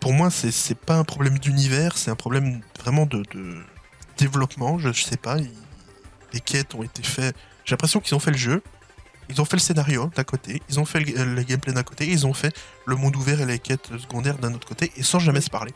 pour 0.00 0.12
moi, 0.12 0.30
c'est 0.30 0.50
c'est 0.50 0.74
pas 0.78 0.96
un 0.96 1.04
problème 1.04 1.38
d'univers, 1.38 1.96
c'est 1.98 2.10
un 2.10 2.16
problème 2.16 2.60
vraiment 2.80 3.06
de, 3.06 3.22
de 3.34 3.56
développement. 4.16 4.78
Je, 4.78 4.92
je 4.92 5.02
sais 5.04 5.16
pas. 5.16 5.38
il- 5.38 5.50
les 6.34 6.40
quêtes 6.40 6.74
ont 6.74 6.82
été 6.82 7.02
faites. 7.02 7.34
J'ai 7.64 7.72
l'impression 7.72 8.00
qu'ils 8.00 8.14
ont 8.14 8.18
fait 8.20 8.30
le 8.30 8.36
jeu, 8.36 8.62
ils 9.30 9.40
ont 9.40 9.46
fait 9.46 9.56
le 9.56 9.60
scénario 9.60 10.10
d'un 10.14 10.24
côté, 10.24 10.60
ils 10.68 10.78
ont 10.78 10.84
fait 10.84 11.00
le, 11.00 11.24
le 11.34 11.42
gameplay 11.42 11.72
d'un 11.72 11.82
côté, 11.82 12.06
ils 12.06 12.26
ont 12.26 12.34
fait 12.34 12.54
le 12.86 12.96
monde 12.96 13.16
ouvert 13.16 13.40
et 13.40 13.46
les 13.46 13.58
quêtes 13.58 13.88
secondaires 13.98 14.36
d'un 14.36 14.52
autre 14.52 14.68
côté, 14.68 14.92
et 14.96 15.02
sans 15.02 15.18
jamais 15.20 15.40
se 15.40 15.48
parler. 15.48 15.72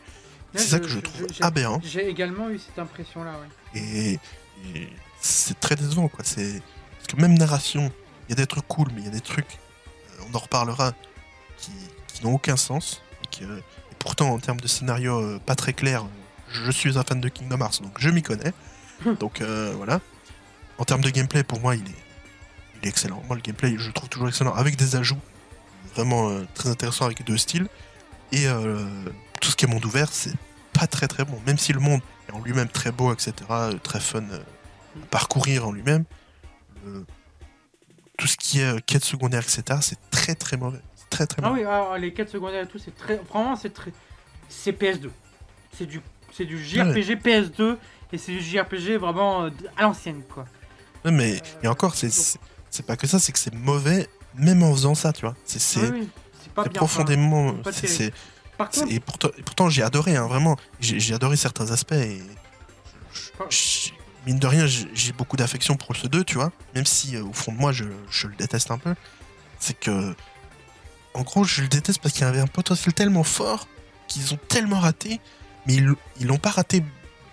C'est 0.53 0.67
ça 0.67 0.79
que 0.79 0.87
je 0.87 0.99
trouve 0.99 1.25
j'ai- 1.33 1.43
aberrant. 1.43 1.81
J'ai 1.83 2.07
également 2.07 2.51
eu 2.51 2.59
cette 2.59 2.77
impression-là, 2.77 3.31
ouais. 3.31 3.81
Et, 3.81 4.19
et 4.75 4.89
c'est 5.19 5.59
très 5.59 5.75
décevant, 5.75 6.07
quoi. 6.07 6.23
C'est 6.23 6.61
parce 6.97 7.07
que 7.07 7.15
même 7.19 7.35
narration, 7.35 7.91
il 8.27 8.29
y 8.29 8.33
a 8.33 8.35
des 8.35 8.45
trucs 8.45 8.67
cool, 8.67 8.89
mais 8.93 9.01
il 9.01 9.05
y 9.05 9.07
a 9.07 9.11
des 9.11 9.21
trucs, 9.21 9.57
euh, 10.19 10.23
on 10.31 10.35
en 10.35 10.39
reparlera, 10.39 10.93
qui, 11.57 11.71
qui 12.13 12.23
n'ont 12.23 12.33
aucun 12.35 12.57
sens. 12.57 13.01
Et, 13.23 13.39
que- 13.39 13.57
et 13.57 13.63
pourtant, 14.03 14.33
en 14.33 14.39
termes 14.39 14.59
de 14.59 14.67
scénario 14.67 15.17
euh, 15.17 15.39
pas 15.39 15.55
très 15.55 15.71
clair, 15.71 16.05
je 16.51 16.69
suis 16.71 16.97
un 16.97 17.03
fan 17.03 17.21
de 17.21 17.29
Kingdom 17.29 17.61
Hearts, 17.61 17.81
donc 17.81 17.95
je 17.99 18.09
m'y 18.09 18.21
connais. 18.21 18.53
donc 19.19 19.39
euh, 19.39 19.73
voilà. 19.77 20.01
En 20.77 20.83
termes 20.83 21.01
de 21.01 21.09
gameplay, 21.09 21.43
pour 21.43 21.61
moi, 21.61 21.75
il 21.75 21.87
est, 21.87 22.03
il 22.75 22.85
est 22.85 22.89
excellent. 22.89 23.23
Moi, 23.27 23.37
le 23.37 23.41
gameplay, 23.41 23.75
je 23.77 23.87
le 23.87 23.93
trouve 23.93 24.09
toujours 24.09 24.27
excellent, 24.27 24.53
avec 24.53 24.75
des 24.75 24.97
ajouts 24.97 25.21
vraiment 25.95 26.29
euh, 26.29 26.45
très 26.53 26.69
intéressants 26.69 27.05
avec 27.05 27.23
deux 27.25 27.37
styles. 27.37 27.67
Et 28.33 28.47
tout 29.41 29.51
ce 29.51 29.55
qui 29.55 29.65
est 29.65 29.67
monde 29.67 29.85
ouvert, 29.85 30.09
c'est 30.11 30.33
pas 30.73 30.87
très 30.87 31.07
très 31.07 31.23
bon. 31.23 31.39
Même 31.45 31.59
si 31.59 31.71
le 31.71 31.79
monde 31.79 32.01
est 32.27 32.31
en 32.31 32.41
lui-même 32.41 32.67
très 32.67 32.91
beau, 32.91 33.13
etc., 33.13 33.33
très 33.83 33.99
fun 33.99 34.23
à 34.23 34.39
parcourir 35.11 35.67
en 35.67 35.71
lui-même, 35.71 36.03
tout 38.17 38.25
ce 38.25 38.35
qui 38.35 38.59
est 38.59 38.83
quête 38.87 39.05
secondaire, 39.05 39.43
etc., 39.43 39.81
c'est 39.83 39.99
très 40.09 40.33
très 40.33 40.57
mauvais. 40.57 40.81
Très 41.13 41.27
très 41.27 41.41
Ah 41.43 41.49
mauvais. 41.49 41.61
oui, 41.61 41.67
alors, 41.67 41.97
les 41.97 42.13
quêtes 42.13 42.29
secondaires 42.29 42.63
et 42.63 42.67
tout, 42.67 42.79
c'est 42.79 42.95
très. 42.95 43.17
Vraiment, 43.29 43.55
c'est 43.55 43.73
très. 43.73 43.91
C'est 44.49 44.71
PS2. 44.71 45.09
C'est 45.77 45.85
du, 45.85 46.01
c'est 46.31 46.45
du 46.45 46.63
JRPG 46.63 47.15
PS2 47.15 47.77
et 48.11 48.17
c'est 48.17 48.31
du 48.33 48.41
JRPG 48.41 48.97
vraiment 48.97 49.43
euh, 49.45 49.49
à 49.77 49.83
l'ancienne, 49.83 50.21
quoi. 50.33 50.45
Ouais, 51.05 51.11
mais 51.11 51.41
et 51.63 51.67
encore, 51.67 51.95
c'est 51.95 52.07
donc- 52.07 52.15
c'est- 52.15 52.39
c'est 52.69 52.85
pas 52.85 52.95
que 52.95 53.07
ça, 53.07 53.19
c'est 53.19 53.31
que 53.31 53.39
c'est 53.39 53.53
mauvais 53.53 54.07
même 54.35 54.63
en 54.63 54.71
faisant 54.73 54.95
ça, 54.95 55.11
tu 55.13 55.21
vois. 55.21 55.35
C'est 55.45 55.59
c'est- 55.59 55.79
Oui, 55.81 55.89
oui, 55.93 56.09
c'est 56.43 56.53
bien. 56.69 56.71
profondément. 56.73 57.53
pas 57.55 57.71
c'est- 57.71 58.13
Par 58.57 58.69
contre, 58.69 58.91
Et 58.91 58.99
pourtant, 58.99 59.29
et 59.37 59.41
pourtant 59.41 59.67
j'ai 59.69 59.81
adoré, 59.81 60.15
hein, 60.15 60.27
vraiment. 60.27 60.57
J'ai 60.79 60.99
j'ai 60.99 61.13
adoré 61.15 61.35
certains 61.37 61.71
aspects 61.71 61.93
et. 61.93 62.21
Par- 63.37 63.47
Mine 64.25 64.39
de 64.39 64.47
rien, 64.47 64.65
j'ai 64.67 64.87
j'ai 64.93 65.11
beaucoup 65.11 65.35
d'affection 65.35 65.75
pour 65.75 65.93
ce 65.95 66.07
2, 66.07 66.23
tu 66.23 66.35
vois. 66.35 66.51
Même 66.75 66.85
si 66.85 67.15
euh, 67.17 67.23
au 67.25 67.33
fond 67.33 67.51
de 67.51 67.57
moi, 67.57 67.71
je, 67.73 67.83
je 68.09 68.27
le 68.27 68.35
déteste 68.35 68.71
un 68.71 68.77
peu. 68.77 68.95
C'est 69.59 69.77
que. 69.77 70.15
En 71.13 71.21
gros, 71.21 71.43
je 71.43 71.61
le 71.61 71.67
déteste 71.67 72.01
parce 72.01 72.13
qu'il 72.13 72.23
y 72.23 72.27
avait 72.29 72.39
un 72.39 72.47
potentiel 72.47 72.93
tellement 72.93 73.23
fort 73.23 73.67
qu'ils 74.07 74.33
ont 74.33 74.39
tellement 74.47 74.79
raté, 74.79 75.19
mais 75.65 75.75
ils 75.75 76.27
l'ont 76.27 76.37
pas 76.37 76.49
raté. 76.49 76.83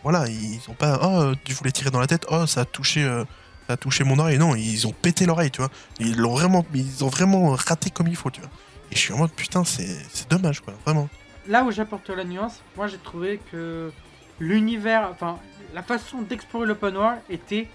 Voilà, 0.03 0.27
ils 0.29 0.61
ont 0.69 0.75
pas. 0.75 0.99
Oh, 1.03 1.33
tu 1.45 1.53
voulais 1.55 1.73
tirer 1.73 1.91
dans 1.91 2.01
la 2.01 2.07
tête, 2.07 2.27
oh, 2.31 2.47
ça 2.47 2.63
a 2.63 2.65
touché. 2.65 3.03
euh, 3.05 3.25
ça 3.67 3.75
a 3.75 3.77
touché 3.77 4.03
mon 4.05 4.19
oreille. 4.19 4.39
Non, 4.39 4.55
ils 4.57 4.87
ont 4.87 4.93
pété 4.93 5.27
l'oreille, 5.27 5.51
tu 5.51 5.61
vois. 5.61 5.71
Ils 5.99 6.17
l'ont 6.17 6.35
vraiment. 6.35 6.65
Ils 6.75 7.05
ont 7.05 7.09
vraiment 7.09 7.51
raté 7.55 7.91
comme 7.91 8.09
il 8.09 8.17
faut, 8.17 8.31
tu 8.31 8.41
vois. 8.41 8.51
Et 8.91 8.97
je 8.97 9.01
suis 9.01 9.13
en 9.13 9.19
mode 9.19 9.31
putain, 9.33 9.63
c'est 9.65 10.29
dommage, 10.29 10.61
quoi, 10.61 10.75
vraiment. 10.85 11.09
là 11.47 11.63
où 11.65 11.71
j'apporte 11.71 12.11
la 12.11 12.25
nuance, 12.25 12.55
moi 12.77 12.87
j'ai 12.89 12.99
trouvé 12.99 13.41
que 13.53 13.93
l'univers, 14.41 15.09
enfin 15.13 15.39
la 15.75 15.83
façon 15.83 16.23
d'explorer 16.23 16.67
l'open 16.67 16.97
world 16.97 17.21
était 17.31 17.69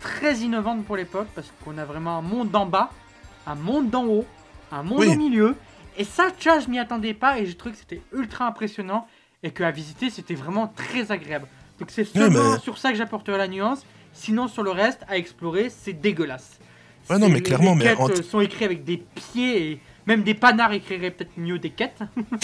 très 0.00 0.36
innovante 0.38 0.84
pour 0.84 0.96
l'époque 0.96 1.28
parce 1.34 1.46
qu'on 1.64 1.78
a 1.78 1.84
vraiment 1.84 2.18
un 2.18 2.22
monde 2.22 2.50
d'en 2.50 2.66
bas, 2.66 2.90
un 3.46 3.54
monde 3.54 3.88
d'en 3.90 4.04
haut, 4.06 4.26
un 4.72 4.82
monde 4.82 5.00
Oui. 5.00 5.08
au 5.08 5.16
milieu. 5.16 5.56
Et 5.96 6.04
ça, 6.04 6.28
tu 6.36 6.48
vois, 6.48 6.60
je 6.60 6.68
m'y 6.68 6.78
attendais 6.78 7.14
pas 7.14 7.38
et 7.38 7.46
j'ai 7.46 7.54
trouvé 7.54 7.72
que 7.74 7.78
c'était 7.80 8.02
ultra 8.12 8.46
impressionnant 8.46 9.06
et 9.42 9.50
que 9.50 9.62
à 9.64 9.70
visiter 9.70 10.10
c'était 10.10 10.34
vraiment 10.34 10.68
très 10.68 11.10
agréable. 11.12 11.46
Donc 11.80 11.90
c'est 11.90 12.02
Ouais, 12.02 12.20
seulement 12.22 12.52
mais- 12.54 12.58
sur 12.60 12.78
ça 12.78 12.90
que 12.92 12.96
j'apporterai 12.98 13.38
la 13.38 13.48
nuance. 13.48 13.84
Sinon 14.12 14.48
sur 14.48 14.62
le 14.62 14.70
reste, 14.70 15.00
à 15.08 15.16
explorer, 15.16 15.70
c'est 15.70 15.92
dégueulasse. 15.92 16.58
Ouais, 17.10 17.18
non, 17.18 17.28
mais 17.28 17.40
clairement, 17.40 17.72
les 17.74 17.78
mais 17.78 17.84
quêtes 17.90 18.00
en- 18.00 18.10
euh, 18.10 18.22
sont 18.22 18.40
écrites 18.40 18.62
avec 18.64 18.84
des 18.84 18.98
pieds 18.98 19.70
et 19.72 19.80
même 20.06 20.22
des 20.22 20.34
panards 20.34 20.72
écriraient 20.72 21.10
peut-être 21.10 21.36
mieux 21.36 21.58
des 21.58 21.70
quêtes. 21.70 22.00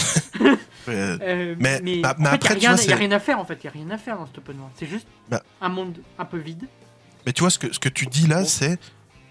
Euh, 0.89 1.55
Mais- 1.59 1.81
mais, 1.83 2.01
bah, 2.01 2.15
en 2.19 2.23
mais 2.23 2.29
fait, 2.29 2.35
après, 2.35 2.55
il 2.55 2.61
n'y 2.61 2.67
a, 2.67 2.75
rien- 2.75 3.11
a 3.11 3.15
à 3.15 3.19
faire 3.19 3.39
en 3.39 3.45
fait, 3.47 3.59
il 3.63 3.65
y 3.65 3.69
a 3.69 3.71
rien 3.71 3.91
à 3.91 3.97
faire 3.97 4.19
dans 4.19 4.27
ce 4.27 4.37
open 4.37 4.57
world. 4.59 4.75
C'est 4.77 4.87
juste 4.87 5.07
Bah. 5.31 5.43
un 5.63 5.71
monde 5.71 5.99
un 6.19 6.25
peu 6.27 6.37
vide. 6.37 6.67
Mais 7.25 7.33
tu 7.33 7.41
vois, 7.41 7.49
ce 7.51 7.59
que, 7.59 7.73
ce 7.73 7.79
que 7.79 7.89
tu 7.89 8.05
dis 8.07 8.27
là, 8.27 8.45
c'est. 8.45 8.79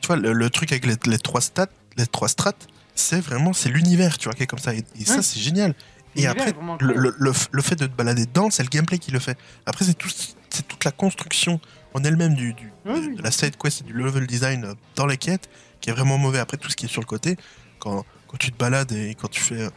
Tu 0.02 0.08
vois, 0.08 0.16
le, 0.16 0.34
le 0.34 0.50
truc 0.50 0.72
avec 0.72 0.86
les, 0.88 0.96
les 1.06 1.20
trois 1.20 1.42
stats, 1.42 1.68
les 1.96 2.08
trois 2.08 2.28
strates, 2.28 2.68
c'est 2.96 3.20
vraiment. 3.22 3.54
C'est 3.54 3.70
l'univers, 3.70 4.18
tu 4.18 4.26
vois, 4.26 4.34
qui 4.34 4.44
est 4.44 4.48
comme 4.48 4.60
ça. 4.60 4.74
Et, 4.74 4.84
et 5.00 5.06
ça, 5.06 5.22
c'est 5.22 5.40
génial. 5.40 5.74
Et 6.16 6.28
après, 6.28 6.54
le, 6.80 7.14
le, 7.18 7.34
le 7.52 7.62
fait 7.62 7.76
de 7.76 7.88
te 7.88 7.92
balader 7.96 8.26
dedans, 8.28 8.50
c'est 8.52 8.62
le 8.64 8.70
gameplay 8.70 9.00
qui 9.00 9.12
le 9.12 9.20
fait. 9.20 9.38
Après, 9.66 9.84
c'est 9.86 9.96
tout, 9.96 10.10
c'est 10.50 10.68
toute 10.68 10.84
la 10.86 10.92
construction 10.92 11.60
en 11.96 12.04
elle-même 12.04 12.36
du, 12.36 12.54
du- 12.54 12.72
Oui, 12.86 13.16
de, 13.16 13.22
la 13.24 13.32
side 13.32 13.56
quest 13.58 13.82
et 13.82 13.84
du 13.84 13.94
level 13.94 14.28
design 14.28 14.64
euh, 14.66 14.74
dans 14.96 15.06
les 15.08 15.18
quêtes 15.18 15.50
qui 15.82 15.90
est 15.90 15.94
vraiment 15.94 16.18
mauvais. 16.20 16.38
Après, 16.40 16.58
tout 16.58 16.70
ce 16.70 16.76
qui 16.76 16.86
est 16.86 16.90
sur 16.90 17.02
le 17.02 17.08
côté, 17.08 17.36
quand, 17.80 18.06
quand 18.28 18.38
tu 18.38 18.52
te 18.52 18.58
balades 18.58 18.92
et 18.92 19.16
quand 19.16 19.28
tu 19.30 19.42
fais, 19.42 19.68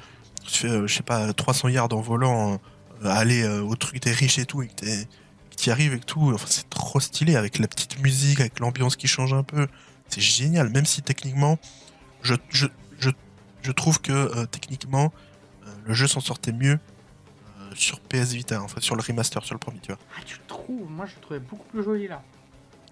tu 0.46 0.58
fais 0.58 0.68
euh, 0.68 0.86
je 0.86 0.94
sais 0.94 1.02
pas, 1.02 1.32
300 1.32 1.68
yards 1.68 1.92
en 1.92 2.00
volant, 2.02 2.60
euh, 3.02 3.08
aller 3.08 3.46
au 3.48 3.74
truc 3.76 4.02
des 4.02 4.12
riches 4.12 4.38
et 4.38 4.44
tout, 4.46 4.62
et 4.62 4.68
que 4.68 4.84
t'y 5.56 5.70
arrives 5.70 5.94
et 5.94 6.00
tout, 6.00 6.32
enfin, 6.34 6.46
c'est 6.50 6.68
trop 6.68 7.00
stylé 7.00 7.36
avec 7.36 7.58
la 7.58 7.66
petite 7.66 7.98
musique, 8.02 8.40
avec 8.40 8.60
l'ambiance 8.60 8.96
qui 8.96 9.06
change 9.08 9.32
un 9.32 9.42
peu. 9.42 9.66
C'est 10.08 10.20
génial, 10.20 10.68
même 10.68 10.84
si 10.86 11.00
techniquement, 11.02 11.58
je, 12.22 12.34
je, 12.50 12.66
je, 13.66 13.72
trouve 13.72 14.00
que 14.00 14.12
euh, 14.12 14.46
techniquement, 14.46 15.12
euh, 15.66 15.70
le 15.84 15.94
jeu 15.94 16.06
s'en 16.06 16.20
sortait 16.20 16.52
mieux 16.52 16.78
euh, 17.58 17.70
sur 17.74 18.00
PS 18.00 18.32
Vita, 18.32 18.62
en 18.62 18.68
fait, 18.68 18.80
sur 18.80 18.96
le 18.96 19.02
remaster, 19.02 19.44
sur 19.44 19.54
le 19.54 19.58
premier, 19.58 19.80
tu 19.80 19.92
vois. 19.92 20.00
Ah, 20.16 20.22
tu 20.24 20.36
le 20.36 20.46
trouves? 20.46 20.90
Moi, 20.90 21.06
je 21.06 21.14
le 21.14 21.20
trouvais 21.20 21.40
beaucoup 21.40 21.66
plus 21.70 21.82
joli 21.82 22.08
là. 22.08 22.22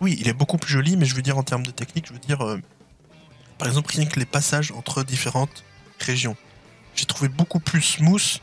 Oui, 0.00 0.16
il 0.20 0.28
est 0.28 0.32
beaucoup 0.32 0.58
plus 0.58 0.72
joli, 0.72 0.96
mais 0.96 1.06
je 1.06 1.14
veux 1.14 1.22
dire 1.22 1.38
en 1.38 1.42
termes 1.42 1.64
de 1.64 1.70
technique, 1.70 2.06
je 2.08 2.12
veux 2.12 2.18
dire, 2.18 2.38
par 3.58 3.68
exemple, 3.68 3.94
rien 3.94 4.06
que 4.06 4.18
les 4.18 4.26
passages 4.26 4.72
entre 4.72 5.04
différentes 5.04 5.64
régions. 6.00 6.36
J'ai 6.96 7.06
trouvé 7.06 7.28
beaucoup 7.28 7.60
plus 7.60 7.80
smooth 7.80 8.40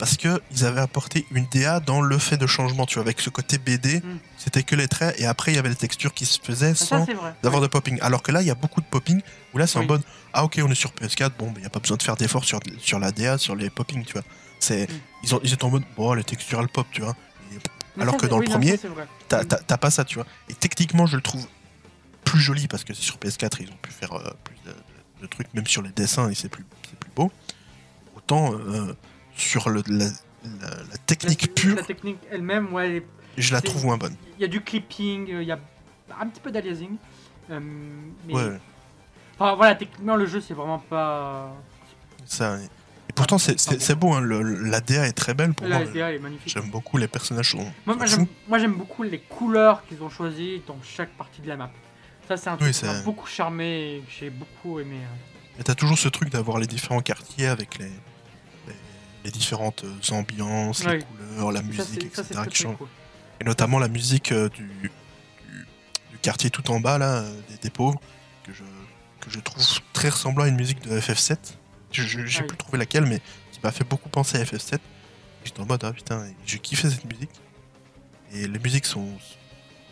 parce 0.00 0.16
que 0.16 0.40
ils 0.50 0.64
avaient 0.64 0.80
apporté 0.80 1.26
une 1.30 1.46
DA 1.52 1.78
dans 1.78 2.00
le 2.00 2.18
fait 2.18 2.36
de 2.38 2.46
changement, 2.46 2.86
tu 2.86 2.94
vois, 2.94 3.02
avec 3.04 3.20
ce 3.20 3.28
côté 3.30 3.58
BD, 3.58 4.00
Mm. 4.00 4.18
c'était 4.38 4.62
que 4.62 4.74
les 4.74 4.88
traits 4.88 5.20
et 5.20 5.26
après 5.26 5.52
il 5.52 5.56
y 5.56 5.58
avait 5.58 5.68
les 5.68 5.74
textures 5.76 6.12
qui 6.14 6.24
se 6.26 6.40
faisaient 6.42 6.74
sans 6.74 7.04
c'est 7.06 7.14
d'avoir 7.42 7.60
de 7.62 7.66
popping. 7.68 7.98
Alors 8.00 8.22
que 8.22 8.32
là, 8.32 8.40
il 8.40 8.46
y 8.48 8.50
a 8.50 8.54
beaucoup 8.54 8.80
de 8.80 8.86
popping 8.86 9.20
où 9.54 9.58
là, 9.58 9.66
c'est 9.66 9.78
en 9.78 9.84
mode 9.84 10.02
ah 10.32 10.42
ok, 10.44 10.58
on 10.64 10.70
est 10.70 10.74
sur 10.74 10.90
PS4, 10.92 11.32
bon, 11.38 11.52
il 11.56 11.60
n'y 11.60 11.66
a 11.66 11.70
pas 11.70 11.80
besoin 11.80 11.96
de 11.98 12.02
faire 12.02 12.16
d'efforts 12.16 12.44
sur, 12.44 12.60
sur 12.78 12.98
la 12.98 13.12
DA, 13.12 13.36
sur 13.38 13.54
les 13.54 13.68
popping, 13.70 14.04
tu 14.04 14.14
vois. 14.14 14.22
C'est 14.58 14.90
Mm. 14.90 14.94
ils, 15.24 15.34
ont, 15.34 15.40
ils 15.44 15.52
étaient 15.52 15.64
en 15.64 15.70
mode 15.70 15.84
bon, 15.96 16.14
les 16.14 16.24
textures 16.24 16.60
elles 16.60 16.68
pop, 16.68 16.86
tu 16.90 17.02
vois. 17.02 17.14
Et 17.52 18.00
Alors 18.00 18.14
ça, 18.14 18.18
que 18.20 18.24
c'est- 18.26 18.30
dans 18.30 18.38
le 18.38 18.44
oui, 18.46 18.50
premier, 18.50 18.76
c'est 18.78 18.88
vrai. 18.88 19.06
T'as 19.28 19.76
pas 19.76 19.90
ça, 19.90 20.04
tu 20.06 20.14
vois. 20.14 20.26
Et 20.48 20.54
techniquement, 20.54 21.04
je 21.06 21.16
le 21.16 21.22
trouve 21.22 21.46
plus 22.24 22.40
joli 22.40 22.68
parce 22.68 22.84
que 22.84 22.94
sur 22.94 23.18
PS4, 23.18 23.58
ils 23.60 23.68
ont 23.70 23.76
pu 23.82 23.90
faire 23.90 24.12
euh, 24.14 24.30
plus 24.44 24.56
de, 24.64 24.70
de- 24.70 25.22
de 25.22 25.26
trucs, 25.26 25.52
même 25.52 25.66
sur 25.66 25.82
les 25.82 25.90
dessins, 25.90 26.30
et 26.30 26.34
c'est 26.34 26.48
plus, 26.48 26.64
c'est 26.88 26.98
plus 26.98 27.10
beau. 27.14 27.30
Autant 28.16 28.54
euh, 28.54 28.94
sur 29.40 29.68
le, 29.70 29.82
la, 29.88 30.04
la- 30.06 30.10
la 30.90 30.96
technique 31.06 31.42
La- 31.48 31.52
pure, 31.54 31.76
La 31.76 31.82
technique 31.82 32.18
elle-même, 32.30 32.72
ouais, 32.72 32.86
elle 32.88 32.96
est 32.96 33.06
je 33.36 33.52
la 33.52 33.60
trouve 33.60 33.84
moins 33.86 33.96
bonne. 33.96 34.16
Il 34.38 34.42
y 34.42 34.44
a 34.44 34.48
du 34.48 34.60
clipping, 34.60 35.32
euh, 35.32 35.42
il 35.42 35.48
y 35.48 35.52
a 35.52 35.58
un 36.20 36.26
petit 36.28 36.40
peu 36.40 36.50
d'aliasing. 36.50 36.96
euh, 37.50 37.60
mais... 38.26 38.34
Ouais, 38.34 38.58
Enfin 39.38 39.54
voilà, 39.54 39.74
techniquement 39.74 40.16
le 40.16 40.26
jeu 40.26 40.40
c'est 40.40 40.52
vraiment 40.54 40.78
pas. 40.78 41.54
ça. 42.26 42.58
Et 43.08 43.12
pourtant, 43.14 43.38
c'est 43.38 43.56
Ah, 43.68 43.74
c'est- 43.78 43.94
beau, 43.96 44.12
hein, 44.12 44.20
le- 44.20 44.42
la 44.42 44.80
DA 44.80 45.06
est 45.06 45.12
très 45.12 45.34
belle 45.34 45.52
pour 45.54 45.66
La 45.66 45.80
moi. 45.80 45.88
Est 46.12 46.18
magnifique. 46.18 46.52
J'aime 46.52 46.70
beaucoup, 46.70 46.96
les 46.98 47.08
personnages 47.08 47.50
sont. 47.52 47.66
Moi, 47.86 47.96
j'aime, 48.58 48.74
beaucoup 48.74 49.02
les 49.02 49.18
couleurs 49.18 49.84
qu'ils 49.86 50.02
ont 50.02 50.10
choisies 50.10 50.62
dans 50.66 50.78
chaque 50.82 51.10
partie 51.16 51.40
de 51.40 51.48
la 51.48 51.56
map. 51.56 51.70
Ça 52.28 52.36
c'est 52.36 52.50
un 52.50 52.56
truc 52.56 52.68
Oui, 52.68 52.78
qui 52.78 52.84
m'a 52.84 53.00
beaucoup 53.00 53.26
charmé 53.26 53.96
et 53.96 54.00
que 54.00 54.10
j'ai 54.20 54.30
beaucoup 54.30 54.78
aimé. 54.78 54.96
euh. 55.00 55.60
Et 55.60 55.64
t'as 55.64 55.74
toujours 55.74 55.98
ce 55.98 56.08
truc 56.08 56.28
d'avoir 56.30 56.58
les 56.58 56.66
différents 56.68 57.00
quartiers 57.00 57.48
avec 57.48 57.78
les, 57.78 57.90
les, 59.24 59.30
différentes 59.30 59.84
euh, 59.84 60.14
ambiances, 60.14 60.84
les 60.84 61.00
couleurs, 61.04 61.52
la 61.52 61.62
musique, 61.62 62.14
ça, 62.14 62.22
etc. 62.22 62.40
qui 62.50 62.64
cool. 62.64 62.88
Et 63.40 63.44
notamment 63.44 63.78
la 63.78 63.88
musique 63.88 64.32
euh, 64.32 64.48
du, 64.50 64.64
du, 64.64 64.90
du 66.10 66.18
quartier 66.22 66.50
tout 66.50 66.70
en 66.70 66.80
bas, 66.80 66.98
là, 66.98 67.20
euh, 67.22 67.40
des 67.48 67.56
dépôts, 67.56 67.94
que 68.44 68.52
je, 68.52 68.62
que 69.20 69.30
je 69.30 69.40
trouve 69.40 69.62
très 69.92 70.08
ressemblant 70.10 70.44
à 70.44 70.48
une 70.48 70.56
musique 70.56 70.80
de 70.82 70.98
FF7. 71.00 71.36
Je- 71.92 72.02
je- 72.02 72.24
J'ai 72.26 72.38
Ah 72.40 72.42
oui. 72.42 72.48
plus 72.48 72.56
trouvé 72.56 72.78
laquelle, 72.78 73.06
mais 73.06 73.20
qui 73.52 73.60
m'a 73.64 73.72
fait 73.72 73.84
beaucoup 73.84 74.08
penser 74.08 74.38
à 74.38 74.44
FF7. 74.44 74.74
Et 74.76 74.78
J'étais 75.44 75.60
en 75.60 75.66
mode, 75.66 75.82
ah 75.84 75.92
putain, 75.92 76.26
j'ai 76.44 76.58
kiffé 76.58 76.88
cette 76.90 77.04
musique. 77.04 77.30
Et 78.32 78.46
les 78.46 78.58
musiques 78.58 78.86
sont 78.86 79.08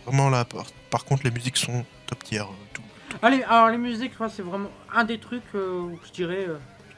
vraiment 0.04 0.28
là. 0.30 0.44
Par, 0.44 0.66
par 0.90 1.04
contre, 1.04 1.24
les 1.24 1.30
musiques 1.30 1.56
sont 1.56 1.84
top 2.06 2.22
tier. 2.22 2.42
tout. 2.72 2.82
Allez, 3.22 3.42
alors 3.44 3.70
les 3.70 3.78
musiques, 3.78 4.12
c'est 4.30 4.42
vraiment 4.42 4.70
un 4.94 5.04
des 5.04 5.18
trucs 5.18 5.54
où 5.54 5.98
je 6.06 6.12
dirais. 6.12 6.46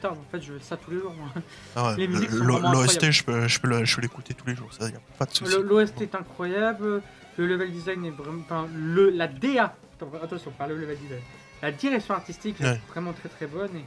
En 0.09 0.17
fait, 0.31 0.41
je 0.41 0.53
fais 0.53 0.63
ça 0.63 0.77
tous 0.77 0.91
les 0.91 0.99
jours. 0.99 1.13
moi. 1.13 1.27
Ah 1.75 1.95
ouais, 1.95 2.07
L'OST, 2.07 3.11
je 3.11 3.23
peux, 3.23 3.47
je 3.47 3.59
peux 3.59 3.67
le- 3.67 3.85
je 3.85 3.95
peux 3.95 4.01
l'écouter 4.01 4.33
tous 4.33 4.47
les 4.47 4.55
jours, 4.55 4.69
ça 4.73 4.89
y 4.89 4.95
a 4.95 4.99
pas 5.17 5.25
de 5.25 5.31
souci. 5.33 5.55
L'OST 5.61 6.01
est 6.01 6.15
incroyable, 6.15 7.01
le 7.37 7.47
level 7.47 7.71
design 7.71 8.05
est 8.05 8.09
vraiment. 8.11 8.41
Enfin, 8.41 8.67
le, 8.73 9.09
la 9.09 9.27
DA, 9.27 9.75
attention, 10.23 10.51
pas 10.51 10.67
le 10.67 10.77
level 10.77 10.97
design. 10.97 11.21
La 11.61 11.71
direction 11.71 12.13
artistique 12.15 12.59
est 12.61 12.79
vraiment 12.89 13.13
très 13.13 13.29
très 13.29 13.45
bonne 13.47 13.75
et. 13.75 13.85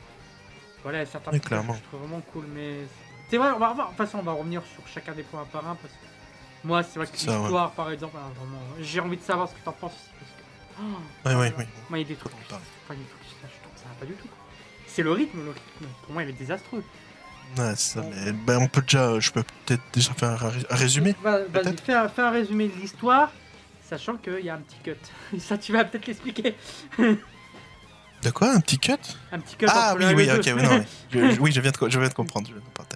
Voilà, 0.83 1.05
certains 1.07 1.31
Oui, 1.33 1.41
clairement. 1.41 1.75
je 1.75 1.83
trouve 1.89 2.01
vraiment 2.01 2.21
cool, 2.33 2.45
mais. 2.55 2.81
C'est 3.31 3.39
vrai, 3.39 3.51
on 3.55 3.59
va 3.59 3.71
revoir. 3.71 3.87
De 3.91 3.97
toute 3.97 4.05
façon, 4.07 4.19
on 4.19 4.23
va 4.23 4.33
revenir 4.33 4.63
sur 4.75 4.87
chacun 4.87 5.13
des 5.13 5.23
points 5.23 5.47
par 5.51 5.67
un 5.67 5.75
parce 5.77 5.95
que. 5.95 5.99
Moi, 6.63 6.83
c'est 6.83 6.99
vrai 6.99 7.07
que 7.07 7.17
ça, 7.19 7.33
ouais. 7.33 7.39
l'histoire, 7.41 7.71
par 7.73 7.91
exemple, 7.91 8.17
vraiment, 8.17 8.61
j'ai 8.81 9.01
envie 9.01 9.17
de 9.17 9.23
savoir 9.23 9.49
ce 9.49 9.55
que 9.55 9.61
t'en 9.65 9.73
penses 9.73 9.93
aussi 9.93 10.11
parce 10.19 10.31
que. 10.31 10.45
Oh, 10.79 11.29
Ouais, 11.29 11.35
ouais, 11.35 11.51
voilà. 11.51 11.57
ouais. 11.59 11.69
Moi, 11.91 11.99
il 11.99 12.03
y 12.03 12.05
a 12.05 12.09
des 12.09 12.15
trucs. 12.17 12.33
Faut 12.33 12.39
en 12.39 12.49
parler. 12.51 12.65
Enfin, 12.85 12.95
il 12.95 13.01
y 13.01 13.01
a 13.01 13.05
des 13.05 13.11
trucs, 13.11 13.25
ça, 13.43 13.49
je 13.49 13.61
trouve 13.63 13.73
que 13.75 13.81
ça 13.81 13.87
va 13.89 13.95
pas 14.01 14.07
du 14.07 14.13
tout. 14.13 14.29
C'est 14.95 15.03
le 15.03 15.13
rythme, 15.13 15.39
le 15.45 15.51
rythme. 15.51 15.87
Pour 16.05 16.13
moi, 16.13 16.23
il 16.23 16.29
est 16.29 16.33
désastreux. 16.33 16.85
Ouais, 17.59 17.75
ça, 17.77 18.03
mais 18.03 18.33
ben, 18.33 18.59
on 18.59 18.69
peut 18.69 18.81
déjà, 18.83 19.19
je 19.21 19.31
peux 19.31 19.43
peut-être 19.67 19.83
déjà 19.93 20.13
faire 20.15 20.31
un, 20.31 20.49
ré- 20.49 20.67
un 20.71 20.75
résumé. 20.77 21.15
Va- 21.23 21.39
Vas-y, 21.41 21.49
peut-être 21.51 21.81
fais 21.83 21.95
un, 21.95 22.09
fais 22.09 22.23
un 22.23 22.31
résumé 22.31 22.69
de 22.69 22.75
l'histoire, 22.81 23.31
sachant 23.89 24.17
qu'il 24.17 24.41
y 24.45 24.51
a 24.51 24.55
un 24.55 24.59
petit 24.61 24.77
cut. 24.83 25.39
Ça, 25.39 25.59
tu 25.59 25.73
vas 25.73 25.85
peut-être 25.85 26.07
l'expliquer. 26.07 26.55
De 28.23 28.31
quoi 28.31 28.53
Un 28.53 28.61
petit 28.61 28.79
cut? 28.79 28.93
Un 29.33 29.39
petit 29.41 29.57
cut 29.57 29.67
Ah 29.69 29.95
oui, 29.99 30.05
oui, 30.15 30.29
ok, 30.31 30.43
oui, 30.57 30.63
non, 30.63 30.79
mais 30.79 30.87
je, 31.13 31.35
je- 31.35 31.41
oui, 31.41 31.53
je 31.53 31.61
viens 31.61 31.71
de, 31.71 31.77
co- 31.77 31.89
je 31.91 31.99
viens 31.99 32.09
de 32.09 32.15
comprendre, 32.15 32.47
je 32.49 32.53
viens 32.53 32.61
de 32.61 32.67
comprendre. 32.67 32.89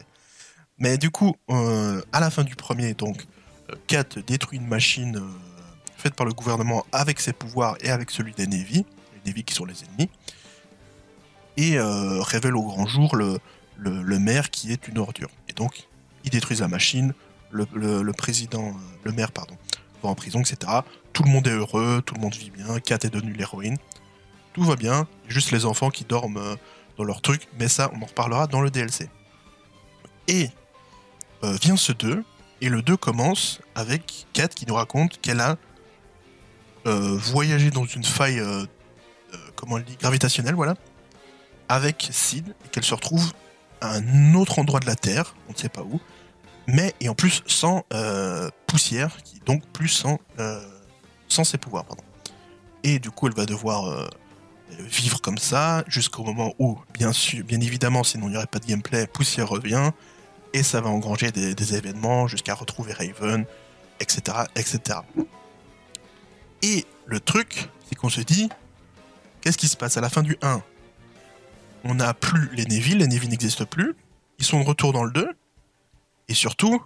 Mais 0.79 0.97
du 0.97 1.11
coup, 1.11 1.35
euh, 1.51 2.01
à 2.13 2.21
la 2.21 2.31
fin 2.31 2.45
du 2.45 2.55
premier, 2.57 2.95
donc, 2.95 3.27
euh, 3.71 3.75
Kat 3.87 4.05
détruit 4.27 4.59
une 4.59 4.67
machine 4.69 5.17
euh, 5.17 5.29
faite 5.97 6.15
par 6.15 6.25
le 6.27 6.33
gouvernement 6.33 6.87
avec 6.93 7.21
ses 7.21 7.33
pouvoirs 7.33 7.77
et 7.81 7.91
avec 7.91 8.11
celui 8.11 8.33
des 8.33 8.47
Navy, 8.47 8.87
les 9.25 9.31
Navy 9.31 9.45
qui 9.45 9.55
sont 9.55 9.65
les 9.67 9.75
ennemis, 9.85 10.09
et 11.59 11.77
euh, 11.77 12.23
révèle 12.23 12.57
au 12.57 12.63
grand 12.63 12.87
jour 12.87 13.17
le, 13.17 13.41
le, 13.77 14.19
maire 14.21 14.51
qui 14.51 14.73
est 14.73 14.87
une 14.87 14.97
ordure. 14.97 15.29
Et 15.49 15.53
donc, 15.53 15.89
ils 16.25 16.31
détruisent 16.31 16.61
la 16.61 16.69
machine, 16.69 17.13
le, 17.51 17.67
le- 17.75 18.13
président, 18.13 18.69
euh, 18.69 18.73
le 19.03 19.13
maire, 19.13 19.33
pardon, 19.33 19.59
va 20.03 20.09
en 20.09 20.15
prison, 20.15 20.41
etc. 20.41 20.73
Tout 21.13 21.25
le 21.25 21.31
monde 21.31 21.49
est 21.49 21.53
heureux, 21.53 22.01
tout 22.07 22.15
le 22.15 22.21
monde 22.21 22.35
vit 22.35 22.51
bien, 22.51 22.79
Kat 22.79 22.99
est 23.03 23.13
devenue 23.13 23.33
l'héroïne. 23.33 23.77
Tout 24.53 24.63
va 24.63 24.77
bien, 24.77 25.09
juste 25.27 25.51
les 25.51 25.67
enfants 25.67 25.91
qui 25.91 26.05
dorment 26.05 26.37
euh, 26.37 26.55
dans 26.97 27.03
leur 27.03 27.21
truc, 27.23 27.49
mais 27.59 27.67
ça, 27.67 27.91
on 27.93 28.03
en 28.03 28.07
reparlera 28.07 28.47
dans 28.47 28.61
le 28.61 28.71
DLC. 28.71 29.11
Et 30.29 30.51
vient 31.43 31.77
ce 31.77 31.93
2, 31.93 32.25
et 32.61 32.69
le 32.69 32.83
2 32.83 32.97
commence 32.97 33.61
avec 33.77 34.27
Kat 34.33 34.49
qui 34.49 34.67
nous 34.67 34.75
raconte 34.75 35.21
qu'elle 35.21 35.41
a 35.41 35.57
voyagé 36.85 37.71
dans 37.71 37.85
une 37.85 38.03
faille, 38.03 38.43
comment 39.55 39.77
on 39.77 39.79
le 39.79 39.85
dit, 39.85 39.97
gravitationnelle, 39.97 40.57
voilà, 40.57 40.75
avec 41.69 42.09
Sid, 42.11 42.55
et 42.65 42.69
qu'elle 42.69 42.85
se 42.85 42.95
retrouve 42.95 43.33
à 43.81 43.95
un 43.95 44.35
autre 44.35 44.59
endroit 44.59 44.81
de 44.81 44.87
la 44.87 44.97
Terre, 44.97 45.35
on 45.49 45.53
ne 45.53 45.57
sait 45.57 45.69
pas 45.69 45.83
où, 45.83 46.01
mais, 46.67 46.95
et 47.01 47.09
en 47.09 47.15
plus 47.15 47.43
sans 47.47 47.85
euh, 47.95 48.51
poussière, 48.67 49.17
donc 49.47 49.65
plus 49.73 49.89
sans, 49.89 50.19
euh, 50.39 50.61
sans 51.29 51.45
ses 51.45 51.59
pouvoirs, 51.59 51.85
pardon. 51.85 52.03
Et 52.85 52.99
du 52.99 53.11
coup, 53.11 53.27
elle 53.27 53.35
va 53.35 53.47
devoir 53.47 53.87
euh, 53.87 54.07
vivre 54.79 55.21
comme 55.21 55.39
ça 55.39 55.83
jusqu'au 55.89 56.23
moment 56.25 56.55
où, 56.59 56.79
bien 56.93 57.13
sûr, 57.13 57.45
bien 57.45 57.61
évidemment, 57.61 58.05
sinon 58.05 58.27
il 58.29 58.33
n'y 58.33 58.37
aurait 58.37 58.47
pas 58.47 58.59
de 58.59 58.67
gameplay, 58.67 59.07
Poussière 59.07 59.49
revient 59.49 59.93
et 60.53 60.63
ça 60.63 60.81
va 60.81 60.91
engranger 60.91 61.31
des, 61.31 61.55
des 61.55 61.75
événements 61.75 62.27
jusqu'à 62.27 62.55
retrouver 62.55 62.93
Raven, 62.93 63.45
etc., 64.01 64.39
etc. 64.55 65.01
Et 66.63 66.85
le 67.07 67.21
truc, 67.21 67.69
c'est 67.89 67.95
qu'on 67.95 68.09
se 68.09 68.21
dit, 68.21 68.49
qu'est-ce 69.41 69.59
qui 69.59 69.69
se 69.69 69.77
passe 69.77 69.97
à 69.97 70.01
la 70.01 70.11
fin 70.11 70.23
du 70.23 70.37
1 70.43 70.63
On 71.85 71.95
n'a 71.95 72.15
plus 72.15 72.51
les 72.55 72.65
Navy, 72.67 72.95
les 72.95 73.07
Navy 73.07 73.29
n'existent 73.29 73.65
plus, 73.67 73.95
ils 74.39 74.45
sont 74.45 74.61
de 74.61 74.65
retour 74.67 74.93
dans 74.93 75.05
le 75.05 75.11
2, 75.13 75.29
et 76.29 76.35
surtout, 76.35 76.83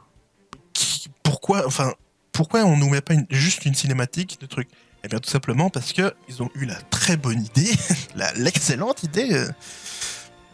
qui- 0.72 1.08
pourquoi, 1.22 1.66
enfin, 1.66 1.92
pourquoi 2.32 2.64
on 2.64 2.76
nous 2.76 2.88
met 2.88 3.00
pas 3.00 3.14
une- 3.14 3.26
juste 3.30 3.64
une 3.64 3.74
cinématique 3.74 4.38
de 4.40 4.46
truc 4.46 4.68
eh 5.04 5.08
bien, 5.08 5.18
tout 5.18 5.28
simplement 5.30 5.68
parce 5.68 5.92
que 5.92 6.14
ils 6.28 6.42
ont 6.44 6.50
eu 6.54 6.64
la 6.64 6.76
très 6.76 7.16
bonne 7.16 7.42
idée, 7.44 7.70
l'excellente 8.36 9.02
idée, 9.02 9.32
euh, 9.34 9.48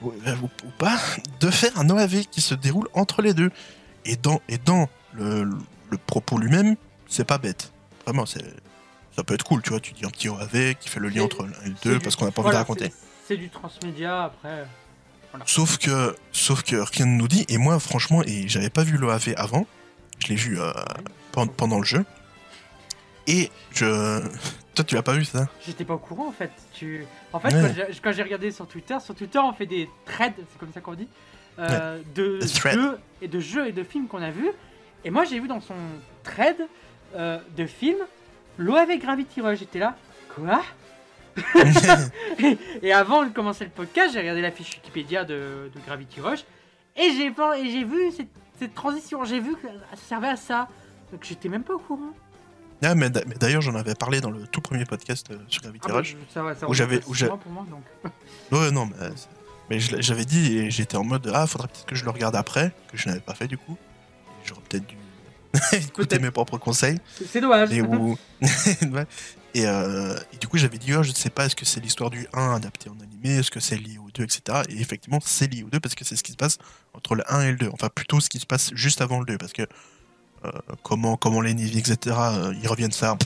ou, 0.01 0.09
ou- 0.09 0.49
pas, 0.79 0.99
de 1.41 1.51
faire 1.51 1.79
un 1.79 1.91
OAV 1.91 2.25
qui 2.31 2.41
se 2.41 2.55
déroule 2.55 2.89
entre 2.95 3.21
les 3.21 3.35
deux. 3.35 3.51
Et 4.07 4.17
dans, 4.17 4.41
et 4.49 4.57
dans 4.57 4.89
le, 5.13 5.45
le 5.45 5.99
propos 5.99 6.39
lui-même, 6.39 6.77
c'est 7.09 7.25
pas 7.27 7.37
bête. 7.37 7.73
Vraiment, 8.07 8.25
c'est, 8.25 8.43
ça 9.15 9.23
peut 9.23 9.35
être 9.35 9.45
cool, 9.45 9.61
tu 9.61 9.69
vois. 9.71 9.81
Tu 9.81 9.93
dis 9.93 10.07
un 10.07 10.11
petit 10.11 10.31
OAV 10.31 10.75
qui 10.77 10.89
fait 10.89 11.01
le 11.01 11.09
lien 11.11 11.25
entre 11.25 11.43
l'un 11.43 11.53
et 11.67 11.69
le 11.69 11.75
deux 11.83 11.99
parce 11.99 12.17
qu'on 12.17 12.25
n'a 12.25 12.31
pas 12.31 12.41
voilà, 12.41 12.61
envie 12.61 12.65
de 12.67 12.73
raconter. 12.85 12.93
C'est- 13.29 13.37
du 13.37 13.49
transmédia 13.51 14.25
après. 14.25 14.67
Sauf 15.47 15.77
que, 15.79 16.17
sauf 16.33 16.63
que 16.63 16.77
rien 16.77 17.07
ne 17.07 17.17
nous 17.19 17.29
dit, 17.29 17.45
et 17.49 17.59
moi, 17.59 17.79
franchement, 17.79 18.23
et 18.25 18.49
j'avais 18.49 18.71
pas 18.71 18.83
vu 18.83 18.97
l'OAV 18.97 19.35
avant, 19.37 19.67
je 20.21 20.29
l'ai 20.29 20.35
vu 20.37 20.59
euh, 20.59 20.73
pen- 21.33 21.49
pendant 21.49 21.79
le 21.79 21.85
jeu. 21.85 22.05
Et 23.27 23.51
je. 23.73 24.21
Toi, 24.75 24.85
tu 24.85 24.95
l'as 24.95 25.03
pas 25.03 25.13
vu 25.13 25.25
ça? 25.25 25.49
J'étais 25.67 25.85
pas 25.85 25.95
au 25.95 25.99
courant 25.99 26.29
en 26.29 26.33
fait. 26.33 26.51
Tu... 26.73 27.05
En 27.33 27.41
fait, 27.41 27.53
Ouais. 27.55 27.75
quand 28.03 28.13
j'ai- 28.13 28.23
regardé 28.23 28.51
sur 28.51 28.67
Twitter, 28.67 28.97
sur 29.05 29.15
Twitter 29.15 29.39
on 29.39 29.53
fait 29.53 29.67
des 29.67 29.89
threads, 30.07 30.35
c'est 30.37 30.59
comme 30.59 30.73
ça 30.73 30.81
qu'on 30.81 30.95
dit, 30.95 31.09
euh, 31.59 32.01
de 32.15 32.41
jeux 32.41 32.99
et 33.21 33.29
de 33.29 33.41
jeux 33.41 33.67
et 33.69 33.73
de 33.73 33.83
films 33.83 34.07
qu'on 34.07 34.23
a 34.23 34.31
vus. 34.31 34.49
Et 35.05 35.11
moi 35.11 35.25
j'ai 35.25 35.39
vu 35.41 35.49
dans 35.49 35.61
son 35.61 35.75
thread 36.25 36.57
euh, 37.17 37.39
de 37.57 37.67
films 37.67 37.99
l'OAV 38.57 38.97
Gravity 38.99 39.41
Rush. 39.43 39.59
J'étais 39.59 39.79
là, 39.81 39.97
quoi? 40.35 40.63
et, 42.83 42.93
avant 42.93 43.25
de 43.25 43.31
commencer 43.31 43.65
le 43.65 43.71
podcast, 43.71 44.13
j'ai 44.13 44.21
regardé 44.21 44.41
la 44.41 44.51
fiche 44.51 44.75
Wikipédia 44.77 45.25
de, 45.25 45.71
de 45.75 45.81
Gravity 45.87 46.21
Rush 46.21 46.45
et 46.97 47.13
j'ai 47.17 47.31
pas- 47.31 47.59
et 47.59 47.71
j'ai 47.71 47.85
vu 47.85 48.11
cette, 48.17 48.29
cette 48.59 48.75
transition. 48.75 49.25
J'ai 49.25 49.41
vu 49.41 49.55
que 49.57 49.67
ça 49.67 49.97
servait 50.09 50.29
à 50.29 50.37
ça. 50.37 50.69
Donc 51.13 51.25
j'étais 51.25 51.49
même 51.49 51.63
pas 51.63 51.75
au 51.75 51.79
courant. 51.79 52.13
Ah, 52.83 52.95
mais 52.95 53.11
d'a- 53.11 53.25
mais 53.27 53.35
d'ailleurs, 53.35 53.61
j'en 53.63 53.75
avais 53.75 53.95
parlé 53.95 54.21
dans 54.21 54.31
le 54.31 54.47
tout 54.47 54.61
premier 54.61 54.85
podcast 54.85 55.27
euh, 55.31 55.39
sur 55.49 55.63
Gravity 55.63 55.87
Ah 55.89 55.93
bah, 55.93 55.99
Rush. 55.99 56.17
ça 56.33 56.43
va, 56.43 56.55
ça 56.55 56.69
Où 56.69 56.75
j'avais- 56.75 57.01
pour 57.01 57.17
moi, 57.51 57.67
donc. 57.71 57.83
Ouais, 58.53 58.71
non, 58.71 58.87
mais, 58.87 59.09
mais 59.71 59.81
j'avais 59.81 60.25
dit 60.25 60.59
et 60.59 60.71
j'étais 60.71 60.97
en 60.97 61.05
mode 61.05 61.31
Ah, 61.35 61.47
faudrait 61.47 61.69
peut-être 61.69 61.87
que 61.87 61.95
je 61.97 62.05
le 62.05 62.11
regarde 62.11 62.37
après, 62.37 62.73
que 62.91 62.97
je 62.97 63.09
n'avais 63.09 63.21
pas 63.21 63.35
fait 63.35 63.49
du 63.49 63.59
coup. 63.59 63.77
J'aurais 64.45 64.61
peut-être 64.69 64.87
dû 64.87 64.97
écouter 65.73 66.19
mes 66.19 66.31
propres 66.31 66.59
conseils. 66.59 66.99
C'est 67.31 67.41
dommage. 67.41 67.73
Et, 67.73 67.81
où... 67.83 68.19
ouais. 68.41 69.07
et, 69.55 69.67
euh, 69.67 70.19
et, 70.33 70.37
du 70.37 70.47
coup, 70.49 70.59
j'avais 70.59 70.79
dit, 70.79 70.95
oh, 70.95 71.03
je 71.03 71.11
ne 71.11 71.15
sais 71.15 71.31
pas, 71.31 71.47
est-ce 71.47 71.57
que 71.57 71.65
c'est 71.65 71.81
l'histoire 71.81 72.11
du 72.11 72.27
1 72.33 72.55
adapté 72.55 72.91
en 72.91 73.01
animé, 73.01 73.39
est-ce 73.39 73.51
que 73.51 73.61
c'est 73.61 73.77
lié 73.77 73.99
au 73.99 74.11
2, 74.11 74.25
etc. 74.25 74.63
Et 74.69 74.81
effectivement, 74.81 75.19
c'est 75.25 75.53
lié 75.53 75.63
au 75.63 75.71
2 75.71 75.81
parce 75.81 75.95
que 75.95 76.05
c'est 76.05 76.17
ce 76.17 76.23
qui 76.23 76.33
se 76.33 76.37
passe 76.37 76.59
entre 76.95 77.15
le 77.15 77.25
1 77.33 77.41
et 77.43 77.51
le 77.53 77.57
2. 77.57 77.71
Enfin, 77.73 77.89
plutôt 77.89 78.21
ce 78.21 78.29
qui 78.29 78.39
se 78.39 78.47
passe 78.47 78.71
juste 78.75 79.01
avant 79.01 79.21
le 79.21 79.27
2. 79.27 79.39
Parce 79.39 79.53
que 79.53 79.63
euh, 80.45 80.51
comment, 80.83 81.17
comment 81.17 81.41
les 81.41 81.55
Navy, 81.55 81.79
etc., 81.79 82.17
euh, 82.19 82.55
ils 82.61 82.69
reviennent 82.69 82.93
ça, 82.93 83.17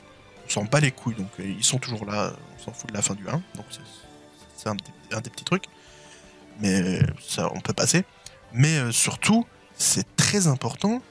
on 0.46 0.48
s'en 0.48 0.64
bat 0.64 0.80
les 0.80 0.92
couilles. 0.92 1.16
Donc, 1.16 1.30
ils 1.38 1.64
sont 1.64 1.78
toujours 1.78 2.06
là, 2.06 2.32
on 2.56 2.62
s'en 2.62 2.72
fout 2.72 2.88
de 2.90 2.94
la 2.94 3.02
fin 3.02 3.14
du 3.14 3.28
1. 3.28 3.32
Donc, 3.32 3.66
c'est 4.56 4.68
un, 4.68 4.76
un, 5.12 5.20
des 5.20 5.30
petits 5.30 5.44
trucs. 5.44 5.64
Mais 6.60 7.00
ça, 7.20 7.50
on 7.54 7.60
peut 7.60 7.72
passer. 7.72 8.04
Mais 8.52 8.92
surtout, 8.92 9.46
c'est 9.76 10.16
très 10.16 10.46
important 10.46 11.02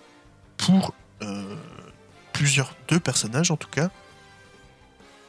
pour 0.57 0.93
euh, 1.21 1.55
plusieurs, 2.33 2.75
deux 2.87 2.99
personnages 2.99 3.51
en 3.51 3.57
tout 3.57 3.69
cas, 3.69 3.89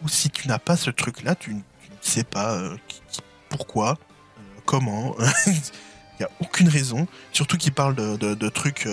ou 0.03 0.09
si 0.09 0.31
tu 0.31 0.49
n'as 0.49 0.59
pas 0.59 0.77
ce 0.77 0.91
truc-là, 0.91 1.35
tu, 1.35 1.51
tu, 1.51 1.91
ne 1.91 1.97
sais 2.01 2.25
pas 2.25 2.55
euh, 2.55 2.77
pourquoi, 3.49 3.99
euh, 4.39 4.43
comment, 4.65 5.15
il 5.47 5.53
n'y 6.21 6.25
a 6.25 6.31
aucune 6.41 6.69
raison, 6.69 7.07
surtout 7.33 7.57
qu'il 7.57 7.73
parle 7.73 7.95
de, 7.95 8.49
trucs 8.49 8.89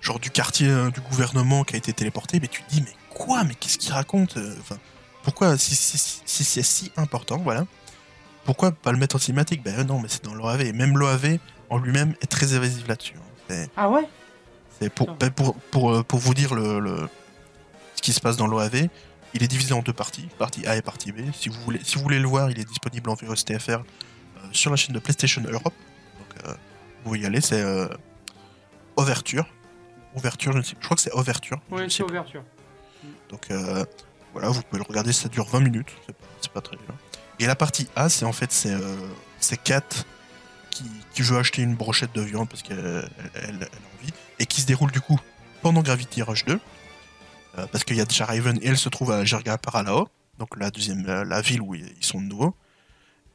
genre 0.00 0.18
du 0.18 0.30
quartier 0.30 0.68
du 0.92 1.00
gouvernement 1.00 1.64
qui 1.64 1.74
a 1.74 1.78
été 1.78 1.92
téléporté, 1.92 2.40
mais 2.40 2.48
tu 2.48 2.62
te 2.62 2.70
dis 2.70 2.82
mais 2.82 2.94
quoi, 3.10 3.44
mais 3.44 3.54
qu'est-ce 3.54 3.78
qu'il 3.78 3.92
raconte 3.92 4.38
enfin, 4.60 4.76
Pourquoi 5.22 5.58
si, 5.58 5.74
c'est 5.74 6.62
si 6.62 6.92
important, 6.96 7.38
voilà. 7.38 7.66
Pourquoi 8.44 8.72
pas 8.72 8.92
le 8.92 8.98
mettre 8.98 9.16
en 9.16 9.18
cinématique? 9.18 9.62
Ben 9.62 9.86
non, 9.86 10.00
mais 10.00 10.08
c'est 10.08 10.24
dans 10.24 10.34
l'OAV. 10.34 10.72
Même 10.72 10.96
l'OAV 10.96 11.38
en 11.68 11.78
lui-même 11.78 12.14
est 12.22 12.26
très 12.26 12.54
évasif 12.54 12.88
là-dessus. 12.88 13.14
Hein. 13.16 13.66
Ah 13.76 13.88
ouais? 13.88 14.08
C'est 14.80 14.90
pour, 14.90 15.14
ben 15.14 15.30
pour, 15.30 15.54
pour, 15.54 16.04
pour, 16.04 16.18
vous 16.18 16.34
dire 16.34 16.54
le, 16.54 16.80
le, 16.80 17.08
ce 17.94 18.02
qui 18.02 18.12
se 18.12 18.20
passe 18.20 18.36
dans 18.36 18.46
l'OAV. 18.46 18.88
Il 19.34 19.42
est 19.42 19.48
divisé 19.48 19.74
en 19.74 19.82
deux 19.82 19.92
parties, 19.92 20.28
partie 20.38 20.66
A 20.66 20.76
et 20.76 20.82
partie 20.82 21.12
B. 21.12 21.18
Si 21.32 21.48
vous 21.48 21.60
voulez, 21.60 21.80
si 21.84 21.96
vous 21.96 22.02
voulez 22.02 22.18
le 22.18 22.26
voir, 22.26 22.50
il 22.50 22.58
est 22.58 22.64
disponible 22.64 23.10
en 23.10 23.14
VOSTFR 23.14 23.70
euh, 23.70 23.82
sur 24.52 24.70
la 24.70 24.76
chaîne 24.76 24.94
de 24.94 24.98
PlayStation 24.98 25.42
Europe. 25.42 25.74
Donc, 26.18 26.46
euh, 26.46 26.52
vous 26.52 27.04
pouvez 27.04 27.20
y 27.20 27.26
aller, 27.26 27.40
c'est 27.40 27.60
euh, 27.60 27.88
Ouverture. 28.96 29.46
Ouverture, 30.14 30.52
je, 30.52 30.58
ne 30.58 30.62
sais, 30.62 30.74
je 30.78 30.84
crois 30.84 30.96
que 30.96 31.02
c'est 31.02 31.14
Ouverture. 31.14 31.60
Oui, 31.70 31.82
c'est 31.88 32.02
Ouverture. 32.02 32.42
Donc 33.28 33.50
euh, 33.50 33.84
voilà, 34.32 34.48
vous 34.48 34.62
pouvez 34.62 34.78
le 34.78 34.86
regarder, 34.86 35.12
ça 35.12 35.28
dure 35.28 35.46
20 35.46 35.60
minutes, 35.60 35.92
c'est 36.06 36.16
pas, 36.52 36.60
pas 36.60 36.60
très 36.60 36.76
bien. 36.76 36.94
Et 37.38 37.46
la 37.46 37.56
partie 37.56 37.88
A, 37.96 38.08
c'est 38.08 38.24
en 38.24 38.32
fait 38.32 38.52
c'est 38.52 38.72
euh, 38.72 39.56
Kat 39.64 39.82
qui, 40.70 40.84
qui, 41.12 41.22
veut 41.22 41.38
acheter 41.38 41.62
une 41.62 41.74
brochette 41.74 42.14
de 42.14 42.20
viande 42.20 42.48
parce 42.48 42.62
qu'elle 42.62 42.78
elle, 42.78 43.10
elle, 43.34 43.62
a 43.62 43.98
envie 43.98 44.12
et 44.40 44.46
qui 44.46 44.60
se 44.60 44.66
déroule 44.66 44.90
du 44.90 45.00
coup 45.00 45.20
pendant 45.62 45.82
Gravity 45.82 46.22
Rush 46.22 46.44
2 46.44 46.54
euh, 47.58 47.66
parce 47.70 47.84
qu'il 47.84 47.96
y 47.96 48.00
a 48.00 48.04
déjà 48.04 48.24
Raven 48.24 48.58
et 48.62 48.66
elle 48.66 48.78
se 48.78 48.88
trouve 48.88 49.12
à 49.12 49.24
Jirga 49.24 49.58
Paralao, 49.58 50.08
donc 50.38 50.56
la 50.56 50.70
deuxième 50.70 51.06
la, 51.06 51.24
la, 51.24 51.40
ville 51.40 51.60
où 51.60 51.76
ils 51.76 51.94
sont 52.00 52.20
de 52.20 52.26
nouveau 52.26 52.56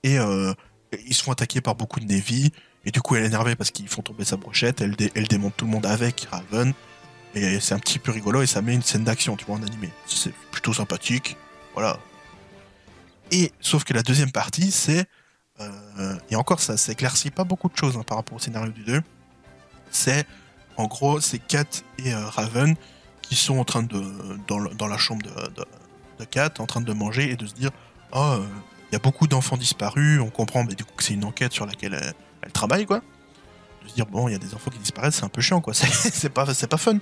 et 0.04 0.20
euh, 0.20 0.54
ils 1.08 1.14
se 1.14 1.24
font 1.24 1.32
attaquer 1.32 1.62
par 1.62 1.76
beaucoup 1.76 2.02
de 2.02 2.06
Navy 2.06 2.52
et 2.84 2.92
du 2.92 3.02
coup 3.02 3.16
elle 3.16 3.24
est 3.24 3.28
énervée 3.28 3.56
parce 3.56 3.72
qu'ils 3.72 3.88
font 3.88 4.02
tomber 4.02 4.26
sa 4.26 4.36
brochette, 4.36 4.82
elle, 4.82 4.98
dé, 4.98 5.12
elle 5.16 5.28
démonte 5.28 5.56
tout 5.56 5.66
le 5.66 5.72
monde 5.72 5.86
avec 5.86 6.28
Raven 6.30 6.74
et 7.36 7.60
c'est 7.60 7.74
un 7.74 7.80
petit 7.80 8.00
peu 8.00 8.12
rigolo 8.12 8.42
et 8.42 8.48
ça 8.48 8.62
met 8.62 8.74
une 8.74 8.82
scène 8.82 9.06
d'action 9.06 9.38
tu 9.38 9.46
vois 9.46 9.56
en 9.56 9.64
animé, 9.64 9.92
c'est 10.06 10.34
plutôt 10.52 10.74
sympathique, 10.74 11.38
voilà 11.74 11.98
et 13.32 13.52
sauf 13.60 13.84
que 13.84 13.94
la 13.94 14.04
deuxième 14.04 14.32
partie, 14.32 14.72
c'est 14.72 15.06
euh, 15.60 16.16
et 16.30 16.36
encore 16.36 16.60
ça 16.60 16.78
s'éclaircit 16.78 17.32
pas 17.32 17.44
beaucoup 17.44 17.70
de 17.70 17.78
choses 17.78 17.96
hein, 17.98 18.04
par 18.06 18.18
rapport 18.18 18.36
au 18.36 18.40
scénario 18.40 18.72
du 18.72 18.84
2. 18.84 19.02
C'est 19.90 20.26
en 20.78 20.88
gros 20.88 21.20
c'est 21.20 21.40
Kat 21.40 21.66
et 22.00 22.14
euh, 22.14 22.28
Raven 22.28 22.76
qui 23.22 23.36
sont 23.36 23.58
en 23.58 23.64
train 23.64 23.84
de 23.84 24.04
dans, 24.48 24.88
la 24.88 24.98
chambre 24.98 25.26
de, 25.26 26.26
Kat 26.26 26.52
en 26.60 26.66
train 26.66 26.82
de 26.82 26.94
manger 26.94 27.32
et 27.32 27.36
de 27.36 27.46
se 27.46 27.54
dire 27.54 27.72
oh 28.14 28.38
il 28.90 28.94
y 28.94 28.96
a 28.96 29.00
beaucoup 29.00 29.28
d'enfants 29.28 29.58
disparus, 29.58 30.22
on 30.22 30.30
comprend 30.30 30.64
mais 30.64 30.76
du 30.76 30.86
coup 30.86 30.94
que 30.96 31.04
c'est 31.04 31.14
une 31.14 31.26
enquête 31.26 31.54
sur 31.54 31.66
laquelle 31.66 32.14
elle, 32.42 32.52
travaille 32.52 32.86
quoi. 32.86 33.02
De 33.84 33.90
se 33.90 33.96
dire 33.96 34.06
bon 34.06 34.28
il 34.28 34.34
y 34.34 34.36
a 34.36 34.40
des 34.40 34.54
enfants 34.54 34.72
qui 34.72 34.80
disparaissent, 34.80 35.16
c'est 35.16 35.26
un 35.26 35.30
peu 35.30 35.42
chiant 35.42 35.62
quoi, 35.62 35.74
c'est 35.74 36.30
pas 36.30 36.78
fun. 36.78 36.98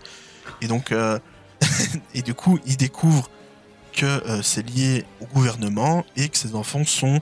Et 0.62 0.67
donc 0.67 0.91
euh, 0.91 1.19
et 2.13 2.21
du 2.21 2.33
coup 2.33 2.59
ils 2.65 2.77
découvrent 2.77 3.29
que 3.91 4.41
c'est 4.41 4.67
lié 4.67 5.05
au 5.21 5.25
gouvernement 5.27 6.03
et 6.15 6.27
que 6.29 6.38
ces 6.38 6.55
enfants 6.55 6.83
sont 6.83 7.21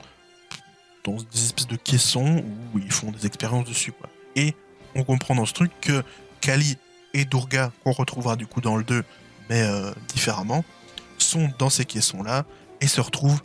dans 1.03 1.15
des 1.15 1.43
espèces 1.43 1.67
de 1.67 1.75
caissons 1.75 2.43
où 2.73 2.79
ils 2.79 2.91
font 2.91 3.11
des 3.11 3.25
expériences 3.25 3.67
dessus. 3.67 3.91
Quoi. 3.91 4.09
Et 4.35 4.55
on 4.95 5.03
comprend 5.03 5.35
dans 5.35 5.45
ce 5.45 5.53
truc 5.53 5.71
que 5.81 6.03
Kali 6.41 6.77
et 7.13 7.25
Durga, 7.25 7.71
qu'on 7.83 7.91
retrouvera 7.91 8.35
du 8.35 8.47
coup 8.47 8.61
dans 8.61 8.75
le 8.75 8.83
2, 8.83 9.03
mais 9.49 9.61
euh, 9.63 9.91
différemment, 10.07 10.63
sont 11.17 11.49
dans 11.59 11.69
ces 11.69 11.85
caissons-là 11.85 12.45
et 12.81 12.87
se 12.87 12.99
retrouvent 12.99 13.41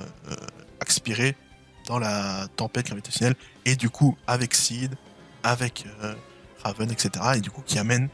euh, 0.00 0.34
expirés 0.80 1.36
dans 1.86 1.98
la 1.98 2.46
tempête 2.56 2.86
gravitationnelle 2.86 3.34
et 3.64 3.76
du 3.76 3.90
coup 3.90 4.16
avec 4.26 4.54
Sid, 4.54 4.94
avec 5.42 5.84
euh, 6.02 6.14
Raven, 6.64 6.90
etc. 6.90 7.10
Et 7.36 7.40
du 7.40 7.50
coup 7.50 7.62
qui 7.62 7.78
amène 7.78 8.08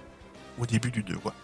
au 0.59 0.67
début 0.67 0.91
du 0.91 1.03
2. 1.03 1.17
Quoi. 1.19 1.35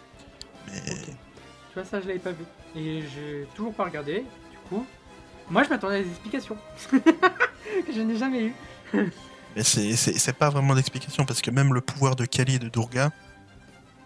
Mais... 0.66 0.80
Tu 0.84 1.74
vois, 1.74 1.84
ça 1.84 2.00
je 2.00 2.08
l'avais 2.08 2.18
pas 2.18 2.32
vu. 2.32 2.44
Et 2.76 3.02
j'ai 3.14 3.46
toujours 3.54 3.74
pas 3.74 3.84
regardé, 3.84 4.24
du 4.50 4.58
coup. 4.68 4.86
Moi, 5.50 5.62
je 5.62 5.68
m'attendais 5.68 5.96
à 5.96 6.02
des 6.02 6.08
explications. 6.08 6.56
que 6.90 7.92
je 7.94 8.00
n'ai 8.00 8.16
jamais 8.16 8.46
eu. 8.46 8.54
Mais 9.56 9.62
c'est 9.62 10.32
pas 10.32 10.50
vraiment 10.50 10.74
d'explication, 10.74 11.24
parce 11.24 11.40
que 11.40 11.50
même 11.50 11.74
le 11.74 11.80
pouvoir 11.80 12.16
de 12.16 12.24
Kali 12.24 12.56
et 12.56 12.58
de 12.58 12.68
Durga, 12.68 13.10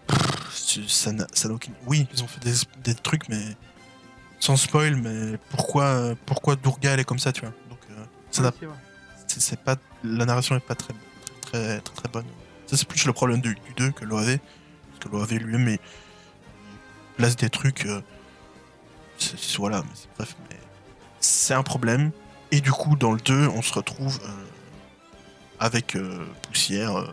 pff, 0.07 0.87
ça 0.87 1.11
n'a 1.11 1.25
aucune... 1.49 1.73
Oui, 1.87 2.07
ils 2.13 2.23
ont 2.23 2.27
fait 2.27 2.43
des, 2.43 2.53
des, 2.83 2.95
trucs, 2.95 3.27
mais... 3.29 3.41
Sans 4.39 4.55
spoil, 4.55 4.95
mais 4.95 5.37
pourquoi, 5.49 6.15
pourquoi 6.25 6.55
Durga, 6.55 6.91
elle 6.91 6.99
est 6.99 7.05
comme 7.05 7.19
ça, 7.19 7.31
tu 7.31 7.41
vois 7.41 7.53
Donc, 7.69 7.79
euh, 7.91 8.03
ça 8.31 8.53
oui, 8.61 8.67
C'est 9.27 9.59
pas... 9.59 9.75
La 10.03 10.25
narration 10.25 10.55
est 10.55 10.61
pas 10.61 10.75
très, 10.75 10.93
très, 11.41 11.81
très, 11.81 11.93
très 11.93 12.09
bonne. 12.09 12.25
Ça, 12.67 12.77
c'est 12.77 12.87
plus 12.87 13.05
le 13.05 13.13
problème 13.13 13.41
du, 13.41 13.55
du 13.55 13.73
2 13.75 13.91
que 13.91 14.05
l'OAV. 14.05 14.37
Parce 14.37 14.99
que 14.99 15.09
l'OAV 15.09 15.33
lui-même, 15.33 15.67
il 15.69 15.79
place 17.17 17.35
des 17.35 17.49
trucs... 17.49 17.85
Euh, 17.85 18.01
voilà, 19.57 19.81
mais 19.81 20.09
bref, 20.17 20.35
mais 20.49 20.55
c'est 21.19 21.53
un 21.53 21.63
problème. 21.63 22.11
Et 22.51 22.61
du 22.61 22.71
coup, 22.71 22.95
dans 22.95 23.11
le 23.11 23.19
2, 23.19 23.47
on 23.47 23.61
se 23.61 23.73
retrouve 23.73 24.19
euh, 24.23 24.27
avec 25.59 25.95
euh, 25.95 26.25
Poussière, 26.41 26.95
euh, 26.95 27.07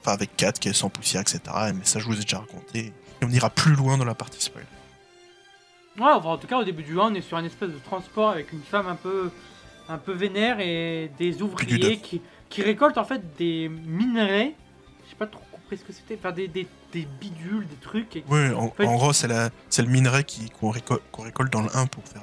enfin 0.00 0.12
avec 0.12 0.36
4 0.36 0.58
qui 0.58 0.68
est 0.68 0.72
sans 0.72 0.88
Poussière, 0.88 1.22
etc. 1.22 1.40
Mais 1.74 1.84
ça, 1.84 1.98
je 1.98 2.04
vous 2.04 2.14
ai 2.14 2.22
déjà 2.22 2.38
raconté. 2.38 2.92
Et 3.20 3.24
on 3.24 3.30
ira 3.30 3.50
plus 3.50 3.74
loin 3.74 3.96
dans 3.96 4.04
la 4.04 4.14
partie 4.14 4.42
spoil. 4.42 4.64
Ouais, 5.98 6.12
enfin, 6.12 6.28
en 6.30 6.38
tout 6.38 6.46
cas, 6.46 6.58
au 6.58 6.64
début 6.64 6.82
du 6.82 6.98
1, 6.98 7.02
on 7.02 7.14
est 7.14 7.20
sur 7.20 7.38
une 7.38 7.46
espèce 7.46 7.70
de 7.70 7.78
transport 7.78 8.30
avec 8.30 8.52
une 8.52 8.62
femme 8.62 8.86
un 8.86 8.94
peu, 8.94 9.30
un 9.88 9.98
peu 9.98 10.12
vénère 10.12 10.60
et 10.60 11.10
des 11.18 11.42
ouvriers 11.42 11.98
qui, 11.98 12.20
qui 12.48 12.62
récoltent 12.62 12.98
en 12.98 13.04
fait 13.04 13.36
des 13.36 13.68
minerais. 13.68 14.54
Je 15.04 15.10
sais 15.10 15.16
pas 15.16 15.26
trop 15.26 15.42
compris 15.50 15.78
ce 15.78 15.84
que 15.84 15.92
c'était. 15.92 16.16
Enfin, 16.16 16.32
des, 16.32 16.46
des, 16.46 16.68
des, 16.92 17.08
bidules, 17.20 17.66
des 17.66 17.76
trucs. 17.76 18.14
Et... 18.14 18.24
Oui, 18.28 18.50
en, 18.50 18.64
en, 18.64 18.70
fait, 18.70 18.86
en 18.86 18.94
gros, 18.94 19.12
c'est 19.12 19.28
le 19.28 19.88
minerai 19.88 20.24
qu'on 20.60 20.70
récolte, 20.70 21.02
qu 21.12 21.22
récolte 21.22 21.52
dans 21.52 21.62
le 21.62 21.76
1 21.76 21.86
pour 21.86 22.04
faire 22.04 22.22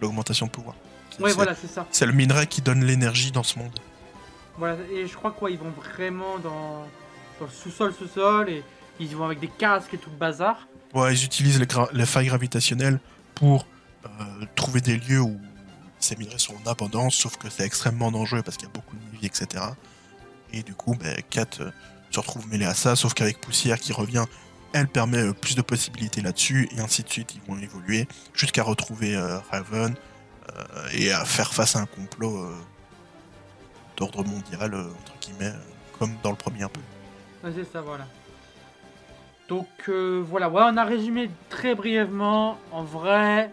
l'augmentation 0.00 0.46
de 0.46 0.50
pouvoir. 0.50 0.74
Ouais, 1.20 1.32
voilà, 1.32 1.54
c'est 1.54 1.68
ça. 1.68 1.86
C'est 1.90 2.06
le 2.06 2.12
minerai 2.12 2.46
qui 2.46 2.62
donne 2.62 2.84
l'énergie 2.84 3.30
dans 3.30 3.42
ce 3.42 3.58
monde. 3.58 3.78
Et 4.90 5.06
je 5.06 5.16
crois 5.16 5.30
quoi, 5.30 5.50
ils 5.50 5.58
vont 5.58 5.70
vraiment 5.70 6.38
dans, 6.38 6.86
le 7.40 7.48
sous-sol, 7.48 7.92
sous-sol, 7.92 8.48
et 8.48 8.62
ils 9.00 9.16
vont 9.16 9.24
avec 9.24 9.40
des 9.40 9.48
casques 9.48 9.94
et 9.94 9.98
tout 9.98 10.10
le 10.10 10.16
bazar. 10.16 10.68
Ouais, 10.94 11.14
ils 11.14 11.24
utilisent 11.24 11.58
les, 11.58 11.66
les 11.92 12.06
failles 12.06 12.26
gravitationnelles 12.26 13.00
pour 13.34 13.66
euh, 14.04 14.44
trouver 14.54 14.80
des 14.80 14.96
lieux 14.96 15.20
où 15.20 15.40
ces 15.98 16.16
minerais 16.16 16.38
sont 16.38 16.54
en 16.64 16.70
abondance, 16.70 17.14
sauf 17.14 17.36
que 17.36 17.48
c'est 17.48 17.64
extrêmement 17.64 18.10
dangereux 18.10 18.42
parce 18.42 18.56
qu'il 18.56 18.68
y 18.68 18.70
a 18.70 18.74
beaucoup 18.74 18.96
de 18.96 19.18
vie, 19.18 19.26
etc. 19.26 19.64
Et 20.52 20.62
du 20.62 20.74
coup, 20.74 20.94
ben, 20.94 21.16
Kat 21.30 21.46
euh, 21.60 21.70
se 22.10 22.20
retrouve 22.20 22.46
mêlée 22.48 22.66
à 22.66 22.74
ça, 22.74 22.94
sauf 22.94 23.14
qu'avec 23.14 23.40
Poussière 23.40 23.80
qui 23.80 23.92
revient, 23.92 24.24
elle 24.72 24.88
permet 24.88 25.18
euh, 25.18 25.32
plus 25.32 25.54
de 25.54 25.62
possibilités 25.62 26.20
là-dessus, 26.20 26.68
et 26.76 26.80
ainsi 26.80 27.02
de 27.02 27.08
suite, 27.08 27.34
ils 27.34 27.50
vont 27.50 27.58
évoluer, 27.58 28.06
jusqu'à 28.34 28.62
retrouver 28.62 29.16
Raven, 29.50 29.94
et 30.92 31.10
à 31.12 31.24
faire 31.24 31.54
face 31.54 31.76
à 31.76 31.78
un 31.78 31.86
complot 31.86 32.52
d'ordre 34.02 34.28
mondial, 34.28 34.74
entre 34.74 35.18
guillemets, 35.20 35.54
comme 35.98 36.14
dans 36.22 36.30
le 36.30 36.36
premier 36.36 36.62
un 36.62 36.68
peu. 36.68 36.80
Ouais, 37.44 37.52
c'est 37.54 37.70
ça, 37.70 37.80
voilà. 37.80 38.06
Donc 39.48 39.68
euh, 39.88 40.22
voilà, 40.26 40.48
ouais, 40.48 40.62
on 40.64 40.76
a 40.76 40.84
résumé 40.84 41.30
très 41.48 41.74
brièvement. 41.74 42.58
En 42.72 42.82
vrai, 42.82 43.52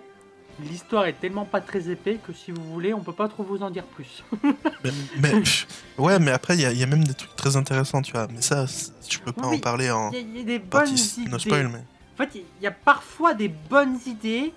l'histoire 0.63 1.05
est 1.05 1.13
tellement 1.13 1.45
pas 1.45 1.61
très 1.61 1.89
épais 1.89 2.19
que 2.25 2.33
si 2.33 2.51
vous 2.51 2.63
voulez, 2.63 2.93
on 2.93 3.01
peut 3.01 3.13
pas 3.13 3.27
trop 3.27 3.43
vous 3.43 3.61
en 3.61 3.69
dire 3.69 3.83
plus. 3.83 4.23
mais, 4.83 4.91
mais, 5.19 5.33
ouais, 5.97 6.19
mais 6.19 6.31
après, 6.31 6.55
il 6.57 6.61
y, 6.61 6.77
y, 6.77 6.83
a 6.83 6.87
même 6.87 7.03
des 7.03 7.13
trucs 7.13 7.35
très 7.35 7.55
intéressants, 7.55 8.01
tu 8.01 8.13
vois. 8.13 8.27
Mais 8.33 8.41
ça, 8.41 8.65
je 8.65 9.19
peux 9.19 9.31
pas 9.31 9.47
oui, 9.47 9.57
en 9.57 9.59
parler 9.59 9.91
en. 9.91 10.11
Il 10.11 10.35
y, 10.35 10.39
y, 10.39 10.41
a 10.41 10.45
des 10.45 10.59
bonnes 10.59 10.87
idées. 10.87 11.29
No 11.29 11.39
spoil, 11.39 11.67
mais... 11.67 11.83
En 12.15 12.25
fait, 12.25 12.35
il 12.35 12.63
y 12.63 12.67
a 12.67 12.71
parfois 12.71 13.33
des 13.33 13.47
bonnes 13.47 13.97
idées 14.05 14.53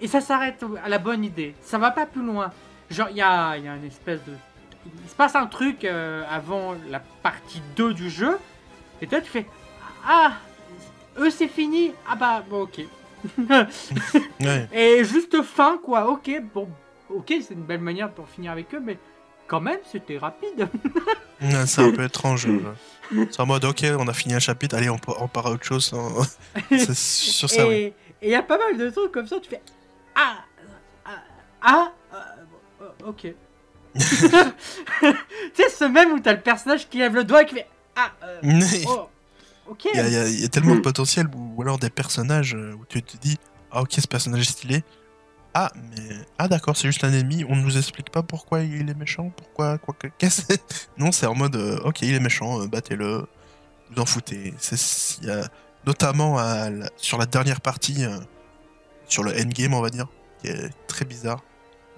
et 0.00 0.08
ça 0.08 0.20
s'arrête 0.20 0.64
à 0.84 0.88
la 0.88 0.98
bonne 0.98 1.24
idée. 1.24 1.54
Ça 1.62 1.78
va 1.78 1.90
pas 1.90 2.06
plus 2.06 2.24
loin. 2.24 2.52
Genre, 2.90 3.08
il 3.10 3.16
y 3.16 3.22
a, 3.22 3.56
y 3.56 3.68
a 3.68 3.76
une 3.76 3.84
espèce 3.84 4.20
de. 4.26 4.32
Il 4.86 5.10
se 5.10 5.14
passe 5.14 5.34
un 5.34 5.46
truc 5.46 5.84
euh, 5.84 6.24
avant 6.30 6.74
la 6.90 7.00
partie 7.00 7.62
2 7.76 7.94
du 7.94 8.10
jeu 8.10 8.38
Et 9.00 9.06
toi, 9.06 9.20
tu 9.20 9.30
fais 9.30 9.46
Ah 10.06 10.32
Eux, 11.18 11.30
c'est 11.30 11.48
fini 11.48 11.92
Ah 12.08 12.16
bah, 12.16 12.44
bon, 12.48 12.62
ok. 12.62 12.80
Ouais. 14.40 14.68
Et 14.72 15.04
juste 15.04 15.42
fin, 15.42 15.78
quoi. 15.82 16.08
Ok, 16.10 16.30
bon, 16.52 16.68
ok, 17.08 17.26
c'est 17.28 17.54
une 17.54 17.62
belle 17.64 17.80
manière 17.80 18.10
pour 18.10 18.28
finir 18.28 18.52
avec 18.52 18.74
eux, 18.74 18.80
mais 18.80 18.98
quand 19.46 19.60
même, 19.60 19.78
c'était 19.90 20.18
rapide. 20.18 20.68
C'est 21.66 21.82
un 21.82 21.90
peu 21.90 22.04
étrange. 22.04 22.46
euh. 22.46 23.26
C'est 23.30 23.40
en 23.40 23.46
mode, 23.46 23.64
ok, 23.66 23.84
on 23.98 24.08
a 24.08 24.12
fini 24.14 24.32
un 24.34 24.38
chapitre, 24.38 24.76
allez, 24.76 24.88
on, 24.88 24.96
pa- 24.96 25.16
on 25.20 25.28
part 25.28 25.46
à 25.46 25.50
autre 25.50 25.64
chose. 25.64 25.92
hein. 25.94 26.22
C'est 26.70 26.94
sur 26.94 27.50
ça, 27.50 27.66
oui. 27.68 27.74
Et 27.74 27.94
il 28.22 28.30
y 28.30 28.34
a 28.34 28.42
pas 28.42 28.56
mal 28.56 28.78
de 28.78 28.88
trucs 28.88 29.12
comme 29.12 29.26
ça, 29.26 29.38
tu 29.40 29.50
fais 29.50 29.60
Ah 30.14 30.36
Ah, 31.04 31.22
ah 31.60 31.92
euh, 32.14 32.86
Ok. 33.06 33.26
Tu 33.98 35.62
sais, 35.62 35.68
ce 35.70 35.84
même 35.84 36.12
où 36.12 36.20
t'as 36.20 36.32
le 36.32 36.40
personnage 36.40 36.88
qui 36.88 36.98
lève 36.98 37.14
le 37.14 37.24
doigt 37.24 37.42
et 37.42 37.46
qui 37.46 37.54
fait 37.54 37.68
Ah 37.96 38.10
euh, 38.24 38.38
Il 38.42 38.84
oh, 38.88 39.08
Ok. 39.68 39.86
y, 39.94 39.98
a, 39.98 40.06
il 40.06 40.12
y 40.12 40.16
a- 40.16 40.28
il 40.28 40.40
y 40.40 40.44
a 40.44 40.48
tellement 40.48 40.74
de 40.74 40.80
potentiel, 40.80 41.26
ou, 41.34 41.54
ou 41.56 41.62
alors 41.62 41.78
des 41.78 41.90
personnages 41.90 42.54
euh, 42.54 42.74
où 42.74 42.84
tu 42.88 43.02
te 43.02 43.16
dis, 43.16 43.38
ah 43.70 43.82
ok, 43.82 43.92
ce 43.92 44.06
personnage 44.06 44.42
est 44.42 44.50
stylé. 44.50 44.84
Ah, 45.54 45.70
mais. 45.76 46.16
Ah 46.38 46.48
d'accord, 46.48 46.76
c'est 46.76 46.88
juste 46.88 47.04
un 47.04 47.12
ennemi, 47.12 47.44
on 47.48 47.54
ne 47.56 47.62
nous 47.62 47.78
explique 47.78 48.10
pas 48.10 48.22
pourquoi 48.24 48.60
il 48.62 48.90
est 48.90 48.94
méchant, 48.98 49.30
pourquoi. 49.36 49.78
quoi 49.78 49.94
que. 49.98 50.08
Qu'est-ce 50.18 50.42
que- 50.42 50.54
Non, 50.98 51.12
c'est 51.12 51.26
en 51.26 51.34
mode, 51.34 51.56
euh, 51.56 51.78
ok, 51.84 52.02
il 52.02 52.14
est 52.14 52.20
méchant, 52.20 52.60
euh, 52.60 52.66
battez-le, 52.66 53.26
vous 53.94 54.02
en 54.02 54.06
foutez. 54.06 54.52
C'est- 54.58 55.18
Il 55.22 55.28
y 55.28 55.30
a 55.30 55.46
notamment 55.86 56.38
à 56.38 56.70
la- 56.70 56.90
sur 56.96 57.18
la 57.18 57.26
dernière 57.26 57.60
partie, 57.60 58.04
euh, 58.04 58.18
sur 59.06 59.22
le 59.22 59.30
endgame, 59.32 59.74
on 59.74 59.80
va 59.80 59.90
dire, 59.90 60.06
qui 60.42 60.48
est 60.48 60.70
très 60.88 61.04
bizarre. 61.04 61.40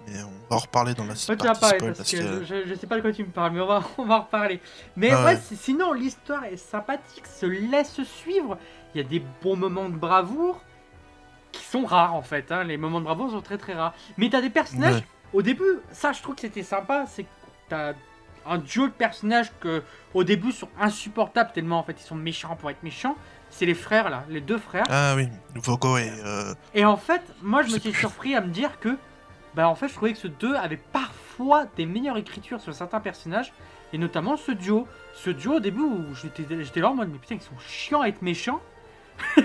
Mais 0.06 0.22
on 0.22 0.30
va 0.50 0.56
en 0.56 0.58
reparler 0.58 0.94
dans 0.94 1.04
la 1.04 1.14
Ouais, 1.14 1.36
partie 1.36 1.42
tu 1.42 1.46
vas 1.48 1.54
parler 1.54 1.78
spoil, 1.78 1.94
parce 1.94 2.10
que, 2.10 2.44
Je, 2.44 2.68
je 2.68 2.74
sais 2.74 2.86
pas 2.86 2.96
de 2.96 3.00
quoi 3.00 3.12
tu 3.12 3.24
me 3.24 3.30
parles, 3.30 3.52
mais 3.52 3.60
on 3.60 3.66
va, 3.66 3.82
on 3.98 4.04
va 4.04 4.16
en 4.18 4.22
reparler. 4.22 4.60
Mais 4.96 5.10
Ah 5.10 5.18
ouais, 5.20 5.24
ouais. 5.34 5.40
si- 5.42 5.56
sinon 5.56 5.92
l'histoire 5.92 6.44
est 6.44 6.56
sympathique, 6.56 7.26
se 7.26 7.46
laisse 7.46 8.00
suivre. 8.04 8.56
Il 8.94 8.98
y 9.02 9.04
a 9.04 9.08
des 9.08 9.22
bons 9.42 9.56
moments 9.56 9.88
de 9.88 9.96
bravoure 9.96 10.60
qui 11.52 11.64
sont 11.64 11.84
rares 11.84 12.14
en 12.14 12.22
fait. 12.22 12.52
hein. 12.52 12.64
Les 12.64 12.76
moments 12.76 13.00
de 13.00 13.04
bravoure 13.04 13.30
sont 13.30 13.40
très 13.42 13.58
très 13.58 13.74
rares. 13.74 13.94
Mais 14.16 14.28
t'as 14.30 14.40
des 14.40 14.50
personnages, 14.50 14.94
Ouais. 14.94 15.04
au 15.32 15.42
début, 15.42 15.80
ça 15.92 16.12
je 16.12 16.22
trouve 16.22 16.34
que 16.36 16.42
c'était 16.42 16.62
sympa, 16.62 17.04
c'est 17.06 17.24
que 17.24 17.28
t'as 17.68 17.92
un 18.48 18.58
duo 18.58 18.86
de 18.86 18.92
personnages 18.92 19.50
que 19.58 19.82
au 20.14 20.22
début 20.22 20.52
sont 20.52 20.68
insupportables 20.80 21.50
tellement 21.52 21.80
en 21.80 21.82
fait 21.82 21.96
ils 22.00 22.04
sont 22.06 22.14
méchants 22.14 22.54
pour 22.54 22.70
être 22.70 22.82
méchants. 22.84 23.16
C'est 23.50 23.66
les 23.66 23.74
frères 23.74 24.08
là, 24.10 24.24
les 24.28 24.40
deux 24.40 24.58
frères. 24.58 24.84
Ah 24.88 25.14
oui, 25.16 25.28
Vogo 25.56 25.98
et. 25.98 26.10
euh, 26.24 26.54
Et 26.74 26.84
en 26.84 26.96
fait, 26.96 27.22
moi 27.42 27.62
je 27.62 27.68
Je 27.70 27.74
me 27.74 27.78
suis 27.80 27.90
plus. 27.90 28.00
surpris 28.00 28.34
à 28.36 28.40
me 28.40 28.48
dire 28.48 28.78
que, 28.80 28.96
bah 29.56 29.68
en 29.68 29.74
fait, 29.74 29.88
je 29.88 29.94
trouvais 29.94 30.12
que 30.12 30.18
ce 30.18 30.28
2 30.28 30.54
avait 30.54 30.76
parfois 30.76 31.64
des 31.76 31.86
meilleures 31.86 32.18
écritures 32.18 32.60
sur 32.60 32.74
certains 32.74 33.00
personnages, 33.00 33.52
et 33.92 33.98
notamment 33.98 34.36
ce 34.36 34.52
duo. 34.52 34.86
Ce 35.14 35.30
duo 35.30 35.54
au 35.56 35.60
début 35.60 35.80
où 35.80 36.14
j'étais 36.14 36.44
j'étais 36.62 36.80
là 36.80 36.90
en 36.90 36.94
mode, 36.94 37.08
mais 37.10 37.18
putain, 37.18 37.36
ils 37.36 37.40
sont 37.40 37.58
chiants 37.66 38.02
à 38.02 38.08
être 38.08 38.20
méchants. 38.22 38.60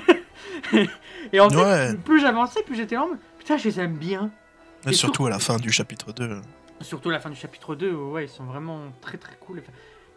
et 1.34 1.40
en 1.40 1.50
fait, 1.50 1.56
Ouais. 1.56 1.94
plus 1.98 2.20
j'avançais, 2.20 2.64
plus 2.64 2.76
j'étais 2.76 2.96
là 2.96 3.04
en 3.04 3.08
mode, 3.10 3.20
putain, 3.40 3.58
je 3.58 3.64
les 3.66 3.80
aime 3.80 3.96
bien. 3.96 4.32
et 4.86 4.90
Et 4.90 4.94
surtout 4.94 5.26
à 5.26 5.30
la 5.30 5.40
fin 5.40 5.58
du 5.58 5.72
chapitre 5.72 6.12
2. 6.12 6.42
Surtout 6.82 7.10
à 7.10 7.14
la 7.14 7.20
fin 7.20 7.30
du 7.30 7.36
chapitre 7.36 7.76
2, 7.76 7.92
où, 7.92 8.12
ouais, 8.12 8.26
ils 8.26 8.30
sont 8.30 8.44
vraiment 8.44 8.80
très 9.02 9.18
très 9.18 9.36
cool. 9.40 9.62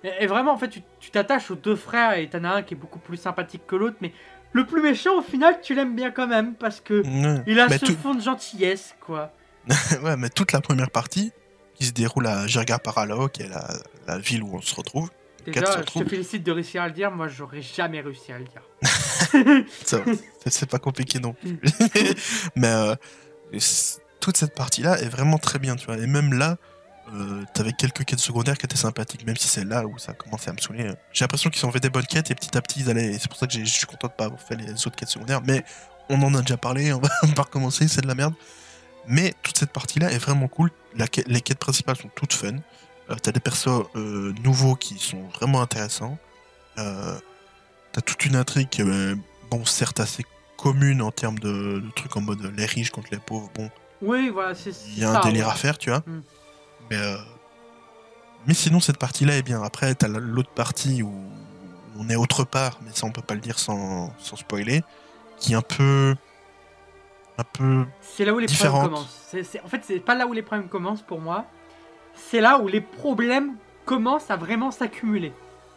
Et, 0.03 0.11
et 0.21 0.27
vraiment, 0.27 0.53
en 0.53 0.57
fait, 0.59 0.71
tu 1.01 1.11
t'attaches 1.11 1.51
aux 1.51 1.55
deux 1.57 1.77
frères, 1.77 2.19
et 2.19 2.29
t'en 2.29 2.45
as 2.45 2.51
un 2.57 2.63
qui 2.63 2.75
est 2.75 2.77
beaucoup 2.77 2.99
plus 2.99 3.17
sympathique 3.17 3.67
que 3.67 3.77
l'autre, 3.77 3.97
mais 4.01 4.13
le 4.53 4.65
plus 4.67 4.81
méchant, 4.83 5.19
au 5.19 5.23
final, 5.23 5.61
tu 5.63 5.75
l'aimes 5.75 5.95
bien 5.95 6.11
quand 6.11 6.27
même, 6.27 6.55
parce 6.55 6.81
que. 6.81 7.03
Il 7.47 7.61
a 7.61 7.69
Mais 7.69 7.79
ce 7.79 7.87
tout- 7.87 7.97
fond 7.97 8.15
de 8.15 8.21
gentillesse, 8.21 8.97
quoi. 9.01 9.33
ouais, 10.03 10.17
mais 10.17 10.31
toute 10.31 10.53
la 10.53 10.61
première 10.61 10.91
partie 10.91 11.33
qui 11.75 11.87
se 11.87 11.93
déroule 11.93 12.27
à 12.27 12.47
Jirga 12.47 12.79
Paralao, 12.79 13.29
qui 13.29 13.43
est 13.43 13.49
la, 13.49 13.69
la 14.07 14.19
ville 14.19 14.43
où 14.43 14.55
on 14.57 14.61
se 14.61 14.75
retrouve. 14.75 15.11
Déjà, 15.47 15.83
je 15.83 16.01
te 16.01 16.09
félicite 16.09 16.43
de 16.43 16.53
réussir 16.53 16.83
à 16.83 16.89
le 16.89 16.95
dire. 16.95 17.11
Moi, 17.11 17.29
j'aurais 17.29 17.61
jamais 17.63 18.01
réussi 18.01 18.33
à 18.33 18.39
le 18.39 18.45
dire. 18.45 18.63
C'est- 20.47 20.67
pas 20.67 20.79
compliqué 20.79 21.19
non 21.19 21.35
plus. 21.35 21.53
Mm. 21.53 21.59
mais 22.57 22.69
euh, 22.69 22.95
toute 24.21 24.37
cette 24.37 24.55
partie-là 24.55 25.01
est 25.01 25.09
vraiment 25.09 25.39
très 25.39 25.59
bien, 25.59 25.77
tu 25.77 25.87
vois. 25.87 25.99
Et 25.99 26.07
même 26.07 26.33
là, 26.33 26.57
euh, 27.13 27.43
t'avais 27.53 27.73
quelques 27.73 28.05
quêtes 28.05 28.21
secondaires 28.21 28.57
qui 28.57 28.65
étaient 28.65 28.77
sympathiques, 28.77 29.27
même 29.27 29.37
si 29.37 29.49
c'est 29.49 29.65
là 29.65 29.85
où 29.87 29.99
ça 29.99 30.13
a 30.13 30.15
commencé 30.15 30.49
à 30.49 30.53
me 30.55 30.59
saouler. 30.59 30.91
J'ai 31.13 31.25
l'impression 31.25 31.51
qu'ils 31.51 31.67
ont 31.67 31.73
fait 31.73 31.81
des 31.81 31.91
bonnes 31.91 32.07
quêtes 32.07 32.31
et 32.31 32.35
petit 32.35 32.57
à 32.57 32.63
petit 32.63 32.81
ils 32.81 32.91
allaient. 32.91 33.19
C'est 33.19 33.29
pour 33.29 33.37
ça 33.37 33.47
que 33.47 33.53
je 33.53 33.65
suis 33.65 33.87
content 33.87 34.09
de 34.09 34.13
pas 34.15 34.25
avoir 34.25 34.41
fait 34.41 34.57
les 34.57 34.71
autres 34.87 34.97
quêtes 34.97 35.11
secondaires. 35.11 35.43
Mais 35.47 35.63
on 36.09 36.23
en 36.23 36.35
a 36.35 36.41
déjà 36.41 36.57
parlé, 36.57 36.93
on 36.93 37.01
va 37.01 37.09
pas 37.37 37.43
recommencer, 37.43 37.89
c'est 37.89 38.01
de 38.01 38.07
la 38.07 38.15
merde. 38.15 38.35
Mais 39.07 39.35
toute 39.43 39.59
cette 39.59 39.71
partie-là 39.73 40.11
est 40.13 40.19
vraiment 40.19 40.49
cool. 40.49 40.71
La 40.97 41.07
les 41.27 41.41
quêtes 41.41 41.59
principales 41.59 41.97
sont 41.97 42.11
toutes 42.15 42.33
fun. 42.33 42.55
Euh, 43.11 43.15
T'as 43.23 43.33
des 43.33 43.41
persos 43.41 43.69
euh, 43.97 44.33
nouveaux 44.43 44.77
qui 44.77 44.99
sont 44.99 45.23
vraiment 45.35 45.61
intéressants. 45.61 46.19
Euh, 46.79 47.19
T'as 47.93 48.01
toute 48.01 48.25
une 48.25 48.35
intrigue, 48.37 48.69
qui 48.71 48.83
est, 48.83 49.15
bon, 49.51 49.65
certes 49.65 50.01
assez 50.01 50.25
commune 50.57 51.03
en 51.03 51.11
termes 51.13 51.39
de, 51.39 51.81
de 51.81 51.91
trucs 51.95 52.17
en 52.17 52.21
mode 52.23 52.41
les 52.57 52.67
riches 52.67 52.91
contre 52.91 53.09
les 53.13 53.19
pauvres. 53.19 53.51
Bon, 53.55 53.71
Oui, 54.03 54.31
voilà, 54.31 54.55
c'est 54.55 54.71
il 54.89 54.99
y 54.99 55.05
a 55.05 55.13
ça, 55.13 55.21
un 55.21 55.23
délire 55.23 55.47
ouais. 55.47 55.53
à 55.53 55.57
faire, 55.57 55.79
tu 55.79 55.91
vois. 55.91 56.03
Mm. 56.07 56.23
Mais, 56.91 57.15
mais 58.47 58.55
sinon, 58.55 58.81
cette 58.81 58.99
partie-là 58.99 59.37
est 59.37 59.43
bien. 59.43 59.63
Après, 59.63 59.95
t'as 59.95 60.09
la- 60.09 60.19
l'autre 60.19 60.51
partie 60.51 61.03
où 61.03 61.13
on 61.99 62.09
est 62.09 62.17
autre 62.17 62.45
part, 62.45 62.79
mais 62.83 62.91
ça, 62.95 63.07
on 63.07 63.11
peut 63.13 63.23
pas 63.23 63.35
le 63.35 63.41
dire 63.41 63.59
sans, 63.59 64.13
sans 64.19 64.37
spoiler, 64.37 64.83
qui 65.39 65.53
est 65.53 65.57
un 65.57 65.63
peu. 65.63 66.15
Un 67.39 67.45
peu. 67.45 67.85
C'est 68.01 68.25
là 68.25 68.33
où 68.33 68.39
les 68.39 68.47
problèmes 68.47 68.83
commencent. 68.85 69.35
En 69.65 69.69
fait, 69.69 69.81
c'est 69.85 70.01
pas 70.01 70.15
là 70.15 70.27
où 70.27 70.33
les 70.33 70.43
problèmes 70.43 70.69
commencent 70.69 71.03
pour 71.03 71.21
moi. 71.21 71.45
C'est 72.15 72.41
là 72.41 72.59
où 72.59 72.69
les 72.69 72.81
problèmes 72.81 73.55
commencent 73.85 74.31
à 74.31 74.37
vraiment 74.37 74.71
s'accumuler. 74.71 75.33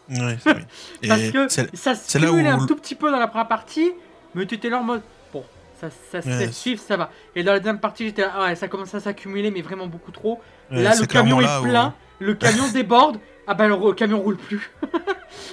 Ouais, 0.09 0.37
c'est 0.41 0.55
oui. 0.55 0.61
Et 1.03 1.07
Parce 1.07 1.31
que 1.31 1.47
ça 1.75 1.95
se 1.95 2.17
cumule 2.17 2.45
où- 2.45 2.49
un 2.49 2.65
tout 2.65 2.75
petit 2.75 2.95
peu 2.95 3.11
dans 3.11 3.17
la 3.19 3.27
première 3.27 3.47
partie, 3.47 3.91
mais 4.35 4.45
tu 4.45 4.55
étais 4.55 4.69
là 4.69 4.77
en 4.79 4.83
mode 4.83 5.01
bon, 5.33 5.43
ça, 5.81 5.89
ça 6.11 6.21
se 6.21 6.29
c'est- 6.29 6.51
suivre, 6.51 6.81
ça 6.81 6.95
va. 6.95 7.09
Et 7.35 7.43
dans 7.43 7.51
la 7.53 7.59
deuxième 7.59 7.79
partie, 7.79 8.05
j'étais 8.05 8.21
là, 8.21 8.31
ah 8.35 8.41
ouais, 8.43 8.55
ça 8.55 8.67
commence 8.67 8.93
à 8.93 8.99
s'accumuler, 8.99 9.49
mais 9.51 9.61
vraiment 9.61 9.87
beaucoup 9.87 10.11
trop. 10.11 10.39
ouais, 10.71 10.81
là, 10.83 10.93
le 10.97 11.05
camion 11.07 11.41
est 11.41 11.59
où- 11.59 11.63
plein, 11.63 11.93
le 12.19 12.35
camion 12.35 12.67
déborde, 12.71 13.19
ah 13.47 13.53
bah 13.55 13.67
le 13.67 13.93
camion 13.93 14.21
roule 14.21 14.37
plus. 14.37 14.71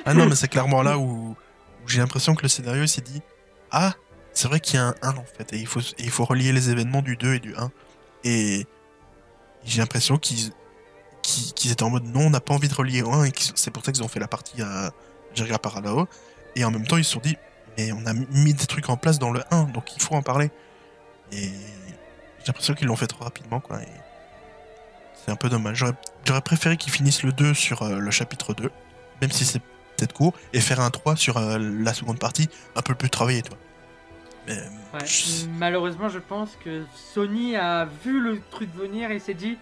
Ah 0.05 0.13
non, 0.15 0.27
mais 0.27 0.35
c'est 0.37 0.49
clairement 0.49 0.83
là 0.83 0.99
où, 0.99 1.35
où 1.83 1.89
j'ai 1.89 1.99
l'impression 1.99 2.35
que 2.35 2.43
le 2.43 2.49
scénario 2.49 2.87
s'est 2.87 3.01
dit 3.01 3.23
Ah, 3.73 3.95
c'est 4.35 4.49
vrai 4.49 4.61
qu'il 4.61 4.75
y 4.75 4.79
a 4.79 4.89
un 4.89 4.95
1 5.03 5.17
en 5.17 5.25
fait, 5.25 5.53
et 5.53 5.59
il 5.59 5.67
faut, 5.67 5.81
il 5.99 6.11
faut 6.11 6.25
relier 6.25 6.53
les 6.53 6.71
événements 6.71 7.03
du 7.03 7.17
2 7.17 7.35
et 7.35 7.39
du 7.39 7.55
1. 7.55 7.71
Et 8.25 8.67
j'ai 9.65 9.81
l'impression 9.81 10.19
qu'ils 10.19 10.53
étaient 11.71 11.83
en 11.83 11.91
mode 11.91 12.05
Non, 12.05 12.23
on 12.23 12.31
n'a 12.31 12.41
pas 12.41 12.53
envie 12.53 12.69
de 12.69 12.75
relier 12.75 13.03
au 13.03 13.13
1, 13.13 13.25
et 13.25 13.33
c'est 13.55 13.71
pour 13.71 13.85
ça 13.85 13.93
qu'ils 13.93 14.03
ont 14.03 14.09
fait 14.09 14.21
la 14.21 14.29
partie 14.29 14.61
à 14.61 14.91
Jirga 15.35 15.59
Paralao. 15.59 16.09
Et 16.57 16.65
en 16.65 16.71
même 16.71 16.87
temps, 16.87 16.97
ils 16.97 17.05
se 17.05 17.13
sont 17.13 17.21
dit 17.21 17.37
Mais 17.79 17.93
on 17.93 18.05
a 18.07 18.13
mis 18.13 18.55
des 18.55 18.67
trucs 18.67 18.89
en 18.89 18.97
place 18.97 19.19
dans 19.19 19.31
le 19.31 19.43
1, 19.51 19.65
donc 19.65 19.95
il 19.97 20.03
faut 20.03 20.15
en 20.15 20.23
parler. 20.23 20.51
Et 21.33 21.47
j'ai 21.47 22.47
l'impression 22.49 22.75
qu'ils 22.75 22.89
l'ont 22.89 22.97
fait 22.97 23.07
trop 23.07 23.25
rapidement, 23.25 23.61
quoi. 23.61 23.79
C'est 25.25 25.31
un 25.31 25.37
peu 25.37 25.49
dommage. 25.49 25.79
J'aurais 25.79 25.95
j'aurais 26.25 26.43
préféré 26.43 26.77
qu'ils 26.77 26.93
finissent 26.93 27.23
le 27.23 27.33
2 27.33 27.55
sur 27.55 27.83
euh, 27.83 27.99
le 27.99 28.11
chapitre 28.11 28.53
2, 28.53 28.71
même 29.23 29.31
si 29.31 29.45
c'est 29.45 29.61
peut-être 29.61 30.13
court, 30.13 30.35
et 30.53 30.61
faire 30.61 30.81
un 30.81 30.91
3 30.91 31.17
sur 31.17 31.37
euh, 31.37 31.59
la 31.59 31.95
seconde 31.95 32.19
partie, 32.19 32.49
un 32.75 32.83
peu 32.83 32.95
plus 32.95 33.11
travaillé, 33.11 33.43
toi. 33.43 33.57
Ouais. 34.49 35.07
je- 35.07 35.47
Malheureusement, 35.59 36.09
je 36.09 36.19
pense 36.19 36.57
que 36.65 36.85
Sony 36.95 37.57
a 37.57 37.87
vu 38.05 38.21
le 38.21 38.41
truc 38.51 38.69
venir 38.75 39.11
et 39.11 39.19
s'est 39.19 39.35
dit 39.35 39.57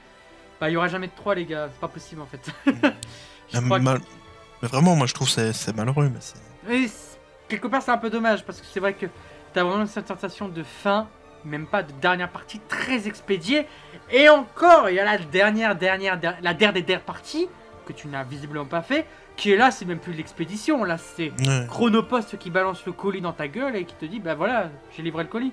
bah 0.60 0.70
il 0.70 0.74
y 0.74 0.76
aura 0.76 0.88
jamais 0.88 1.06
de 1.08 1.12
3 1.16 1.34
les 1.34 1.44
gars, 1.44 1.68
c'est 1.72 1.80
pas 1.80 1.88
possible 1.88 2.20
en 2.20 2.26
fait. 2.26 2.50
Je 3.52 3.58
que- 3.58 4.04
mais 4.62 4.68
vraiment, 4.68 4.94
moi 4.96 5.06
je 5.06 5.14
trouve 5.14 5.26
que 5.34 5.52
c'est- 5.52 5.74
malheureux. 5.76 6.10
Mais 6.66 6.84
Et 6.84 6.90
quelque 7.48 7.66
part, 7.66 7.82
c'est 7.82 7.90
un 7.90 7.98
peu 7.98 8.10
dommage 8.10 8.44
parce 8.44 8.60
que 8.60 8.66
c'est 8.66 8.80
vrai 8.80 8.94
que 8.94 9.06
t'as 9.52 9.64
vraiment 9.64 9.86
cette 9.86 10.08
sensation 10.08 10.48
de 10.48 10.62
fin, 10.62 11.08
même 11.44 11.66
pas 11.66 11.82
de 11.82 11.92
dernière 12.00 12.30
partie 12.30 12.60
très 12.60 13.06
expédiée. 13.08 13.66
Et 14.10 14.28
encore, 14.28 14.88
il 14.88 14.94
y 14.94 15.00
a 15.00 15.04
la 15.04 15.18
dernière, 15.18 15.74
dernière, 15.76 16.16
der- 16.18 16.36
la 16.40 16.54
dernière 16.54 16.72
des 16.72 16.82
dernières 16.82 17.04
parties 17.04 17.48
que 17.86 17.92
tu 17.92 18.06
n'as 18.06 18.22
visiblement 18.22 18.64
pas 18.64 18.82
fait, 18.82 19.04
qui 19.36 19.50
est 19.52 19.56
là, 19.56 19.70
c'est 19.70 19.84
même 19.84 19.98
plus 19.98 20.12
l'expédition, 20.12 20.84
là 20.84 20.98
c'est 20.98 21.32
Ouais. 21.46 21.66
Chronopost 21.68 22.38
qui 22.38 22.50
balance 22.50 22.84
le 22.86 22.92
colis 22.92 23.20
dans 23.20 23.32
ta 23.32 23.48
gueule 23.48 23.76
et 23.76 23.84
qui 23.84 23.94
te 23.94 24.04
dit 24.04 24.20
bah 24.20 24.34
voilà, 24.34 24.70
j'ai 24.96 25.02
livré 25.02 25.22
le 25.24 25.28
colis. 25.28 25.52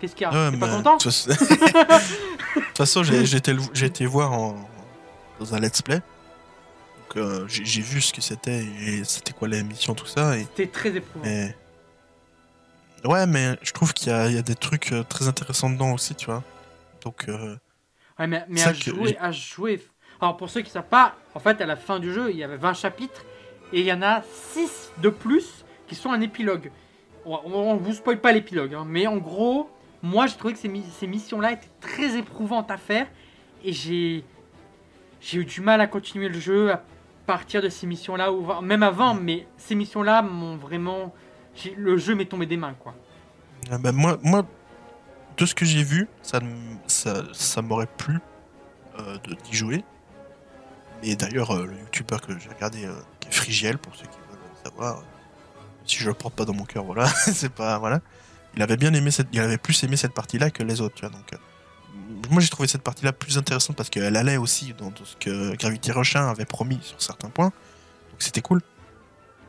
Qu'est-ce 0.00 0.14
qu'il 0.14 0.22
y 0.22 0.24
a 0.24 0.30
Ouais, 0.32 0.50
T'es 0.50 0.56
pas 0.58 0.66
mais- 0.66 0.76
content 0.76 0.96
De 0.96 1.02
toute 1.02 1.12
façon- 2.76 3.02
j'ai 3.74 3.86
été, 3.86 4.06
voir 4.06 4.32
en- 4.32 4.68
dans 5.38 5.54
un 5.54 5.60
let's 5.60 5.82
play. 5.82 5.96
Donc 5.96 7.16
euh, 7.16 7.44
j'ai 7.48 7.82
vu 7.82 8.00
ce 8.00 8.12
que 8.12 8.20
c'était 8.20 8.64
et 8.64 9.04
c'était 9.04 9.32
quoi 9.32 9.48
l'émission, 9.48 9.94
tout 9.94 10.06
ça. 10.06 10.36
Et, 10.38 10.40
C'était 10.42 10.66
très 10.68 10.96
éprouvant. 10.96 11.24
et- 11.26 11.54
Ouais, 13.04 13.26
mais 13.26 13.56
je 13.62 13.72
trouve 13.72 13.92
qu'il 13.94 14.08
y, 14.08 14.14
a 14.14 14.26
il 14.28 14.34
y 14.34 14.38
a 14.38 14.42
des 14.42 14.54
trucs 14.54 14.92
euh, 14.92 15.02
très 15.02 15.26
intéressants 15.26 15.70
dedans 15.70 15.92
aussi, 15.92 16.14
tu 16.14 16.26
vois. 16.26 16.42
Donc, 17.02 17.24
euh, 17.28 17.56
Ouais, 18.18 18.26
mais, 18.26 18.44
mais 18.48 18.62
à, 18.62 18.72
jouer, 18.74 19.16
à 19.18 19.32
jouer. 19.32 19.82
Alors, 20.20 20.36
pour 20.36 20.50
ceux 20.50 20.60
qui 20.60 20.68
ne 20.68 20.72
savent 20.72 20.84
pas, 20.88 21.14
en 21.34 21.38
fait, 21.38 21.60
à 21.60 21.66
la 21.66 21.76
fin 21.76 21.98
du 21.98 22.12
jeu, 22.12 22.30
il 22.30 22.36
y 22.36 22.44
avait 22.44 22.56
20 22.56 22.74
chapitres 22.74 23.24
et 23.72 23.80
il 23.80 23.86
y 23.86 23.92
en 23.92 24.02
a 24.02 24.22
6 24.52 24.92
de 24.98 25.08
plus 25.08 25.64
qui 25.86 25.94
sont 25.94 26.10
un 26.12 26.20
épilogue. 26.20 26.70
On 27.24 27.74
ne 27.74 27.78
vous 27.80 27.92
spoil 27.94 28.18
pas 28.20 28.32
l'épilogue, 28.32 28.74
hein, 28.74 28.84
mais 28.86 29.06
en 29.06 29.16
gros, 29.18 29.70
moi 30.02 30.26
j'ai 30.26 30.36
trouvé 30.36 30.54
que 30.54 30.58
ces, 30.58 30.68
mi- 30.68 30.84
ces 30.98 31.06
missions-là 31.06 31.52
étaient 31.52 31.68
très 31.80 32.16
éprouvantes 32.16 32.70
à 32.70 32.78
faire 32.78 33.06
et 33.62 33.72
j'ai 33.72 34.24
eu 35.34 35.44
du 35.44 35.60
mal 35.60 35.80
à 35.82 35.86
continuer 35.86 36.28
le 36.28 36.40
jeu, 36.40 36.72
à 36.72 36.82
partir 37.26 37.60
de 37.62 37.68
ces 37.68 37.86
missions-là, 37.86 38.32
ou 38.32 38.60
même 38.62 38.82
avant, 38.82 39.14
mais 39.14 39.46
ces 39.58 39.74
missions-là 39.74 40.22
m'ont 40.22 40.56
vraiment. 40.56 41.14
Le 41.76 41.96
jeu 41.98 42.14
m'est 42.14 42.24
tombé 42.24 42.46
des 42.46 42.56
mains, 42.56 42.74
quoi. 42.78 42.94
Ah 43.70 43.76
bah, 43.78 43.92
moi, 43.92 44.18
de 45.36 45.44
ce 45.46 45.54
que 45.54 45.64
j'ai 45.66 45.82
vu, 45.82 46.08
ça, 46.22 46.40
m'aurait 47.62 47.86
plu 47.98 48.18
euh, 48.98 49.16
d'y 49.44 49.54
jouer. 49.56 49.84
Et 51.02 51.16
d'ailleurs, 51.16 51.50
euh, 51.52 51.66
le 51.66 51.78
youtubeur 51.78 52.20
que 52.20 52.38
j'ai 52.38 52.48
regardé, 52.48 52.84
euh, 52.84 52.94
qui 53.20 53.28
est 53.28 53.32
Frigiel, 53.32 53.78
pour 53.78 53.94
ceux 53.94 54.04
qui 54.04 54.18
veulent 54.30 54.64
savoir, 54.64 54.98
euh, 54.98 55.02
si 55.86 55.96
je 55.96 56.06
le 56.06 56.14
porte 56.14 56.34
pas 56.34 56.44
dans 56.44 56.52
mon 56.52 56.64
cœur, 56.64 56.84
voilà, 56.84 57.06
c'est 57.32 57.52
pas. 57.52 57.78
Voilà. 57.78 58.00
Il 58.54 58.62
avait 58.62 58.76
bien 58.76 58.92
aimé 58.92 59.10
cette. 59.10 59.28
Il 59.32 59.40
avait 59.40 59.58
plus 59.58 59.82
aimé 59.84 59.96
cette 59.96 60.12
partie-là 60.12 60.50
que 60.50 60.62
les 60.62 60.80
autres, 60.80 60.94
tu 60.94 61.06
vois. 61.06 61.10
Donc, 61.10 61.32
euh, 61.32 61.36
moi, 62.30 62.40
j'ai 62.40 62.48
trouvé 62.48 62.68
cette 62.68 62.82
partie-là 62.82 63.12
plus 63.12 63.38
intéressante 63.38 63.76
parce 63.76 63.90
qu'elle 63.90 64.16
allait 64.16 64.36
aussi 64.36 64.74
dans, 64.74 64.92
ce 65.04 65.16
que 65.16 65.56
Gravity 65.56 65.92
Rush 65.92 66.16
1 66.16 66.28
avait 66.28 66.44
promis 66.44 66.78
sur 66.82 67.00
certains 67.00 67.30
points. 67.30 67.52
Donc, 68.10 68.20
c'était 68.20 68.42
cool. 68.42 68.60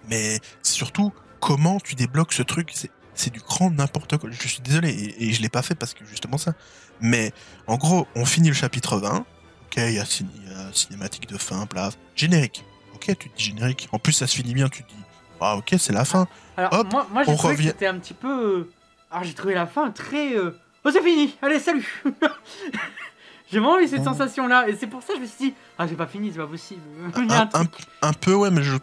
Mais 0.09 0.39
surtout, 0.63 1.13
comment 1.39 1.79
tu 1.79 1.95
débloques 1.95 2.33
ce 2.33 2.43
truc 2.43 2.73
c'est 3.13 3.33
du 3.33 3.39
grand 3.39 3.69
n'importe 3.69 4.17
quoi. 4.17 4.29
Je 4.31 4.47
suis 4.47 4.61
désolé, 4.61 4.89
et, 4.89 5.27
et 5.27 5.33
je 5.33 5.41
l'ai 5.41 5.49
pas 5.49 5.61
fait 5.61 5.75
parce 5.75 5.93
que 5.93 6.05
justement 6.05 6.37
ça. 6.37 6.53
Mais 7.01 7.33
en 7.67 7.77
gros, 7.77 8.07
on 8.15 8.25
finit 8.25 8.47
le 8.47 8.55
chapitre 8.55 8.97
20. 8.97 9.25
Ok, 9.71 9.77
il 9.87 9.93
y, 9.93 9.99
a 9.99 10.03
y 10.03 10.75
cinématique 10.75 11.29
de 11.29 11.37
fin, 11.37 11.65
plaf, 11.65 11.97
générique. 12.15 12.65
Ok, 12.93 13.05
tu 13.17 13.29
te 13.29 13.37
dis 13.37 13.43
générique. 13.43 13.87
En 13.93 13.99
plus, 13.99 14.11
ça 14.11 14.27
se 14.27 14.35
finit 14.35 14.53
bien, 14.53 14.67
tu 14.67 14.83
te 14.83 14.89
dis, 14.89 14.95
ah 15.39 15.55
ok, 15.55 15.75
c'est 15.79 15.93
la 15.93 16.03
fin. 16.05 16.27
Alors, 16.57 16.73
Hop, 16.73 16.91
moi, 16.91 17.07
moi 17.11 17.23
j'ai 17.23 17.35
trouvé 17.35 17.53
revient. 17.53 17.67
que 17.67 17.71
c'était 17.71 17.87
un 17.87 17.97
petit 17.97 18.13
peu. 18.13 18.27
euh, 18.59 18.69
Alors, 19.09 19.23
j'ai 19.23 19.33
trouvé 19.33 19.53
la 19.53 19.65
fin 19.65 19.89
très. 19.91 20.35
euh, 20.35 20.51
Oh, 20.83 20.89
c'est 20.91 21.01
fini 21.03 21.35
Allez, 21.41 21.59
salut 21.59 22.03
J'ai 23.51 23.59
vraiment 23.59 23.79
eu 23.79 23.87
cette 23.87 24.03
sensation-là, 24.03 24.67
et 24.69 24.75
c'est 24.77 24.87
pour 24.87 25.01
ça 25.03 25.13
que 25.13 25.19
je 25.19 25.23
me 25.23 25.27
suis 25.27 25.49
dit 25.49 25.53
Ah, 25.77 25.85
j'ai 25.87 25.95
pas 25.95 26.07
fini, 26.07 26.31
c'est 26.31 26.39
pas 26.39 26.47
possible. 26.47 26.81
Un 28.01 28.13
peu, 28.13 28.33
ouais, 28.33 28.49
mais 28.51 28.63
je. 28.63 28.75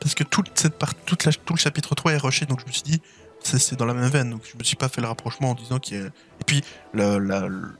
Parce 0.00 0.14
que 0.14 0.24
toute 0.24 0.50
cette 0.54 0.78
part, 0.78 0.94
toute 0.94 1.24
la- 1.24 1.32
tout 1.32 1.54
le 1.54 1.58
chapitre 1.58 1.94
3 1.94 2.12
est 2.12 2.16
rushé, 2.18 2.44
donc 2.46 2.60
je 2.60 2.66
me 2.66 2.72
suis 2.72 2.82
dit, 2.82 3.00
c'est, 3.42 3.74
dans 3.76 3.84
la 3.86 3.94
même 3.94 4.08
veine. 4.10 4.30
Donc 4.30 4.42
je 4.52 4.56
me 4.58 4.62
suis 4.64 4.76
pas 4.76 4.88
fait 4.88 5.00
le 5.00 5.06
rapprochement 5.08 5.50
en 5.50 5.54
disant 5.54 5.78
qu'il 5.78 5.96
y 5.98 6.00
a. 6.00 6.06
Et 6.06 6.44
puis, 6.46 6.62
la, 6.94 7.18
le- 7.18 7.72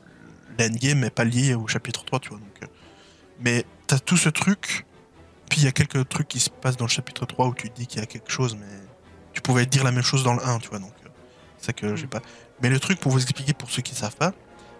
l'endgame 0.59 1.03
est 1.03 1.09
pas 1.09 1.23
lié 1.23 1.53
au 1.55 1.67
chapitre 1.67 2.03
3, 2.05 2.19
tu 2.19 2.29
vois. 2.29 2.39
Donc, 2.39 2.63
euh, 2.63 2.67
Mais 3.39 3.65
t'as 3.87 3.99
tout 3.99 4.17
ce 4.17 4.29
truc, 4.29 4.85
puis 5.49 5.61
il 5.61 5.63
y 5.65 5.67
a 5.67 5.71
quelques 5.71 6.07
trucs 6.09 6.27
qui 6.27 6.39
se 6.39 6.49
passent 6.49 6.77
dans 6.77 6.85
le 6.85 6.89
chapitre 6.91 7.25
3 7.25 7.47
où 7.47 7.53
tu 7.53 7.69
te 7.69 7.75
dis 7.75 7.87
qu'il 7.87 7.99
y 7.99 8.03
a 8.03 8.07
quelque 8.07 8.31
chose, 8.31 8.55
mais 8.55 8.65
tu 9.33 9.41
pouvais 9.41 9.65
dire 9.65 9.83
la 9.83 9.91
même 9.91 10.03
chose 10.03 10.23
dans 10.23 10.33
le 10.33 10.43
1, 10.45 10.59
tu 10.59 10.69
vois. 10.69 10.79
Donc, 10.79 10.93
euh, 11.05 11.09
c'est 11.57 11.67
ça 11.67 11.73
que 11.73 11.95
j'ai 11.95 12.05
Mm. 12.05 12.09
pas. 12.09 12.21
Mais 12.61 12.69
le 12.69 12.79
truc, 12.79 12.99
pour 12.99 13.11
vous 13.11 13.21
expliquer, 13.21 13.53
pour 13.53 13.69
ceux 13.69 13.81
qui 13.81 13.95
savent 13.95 14.15
pas, 14.15 14.33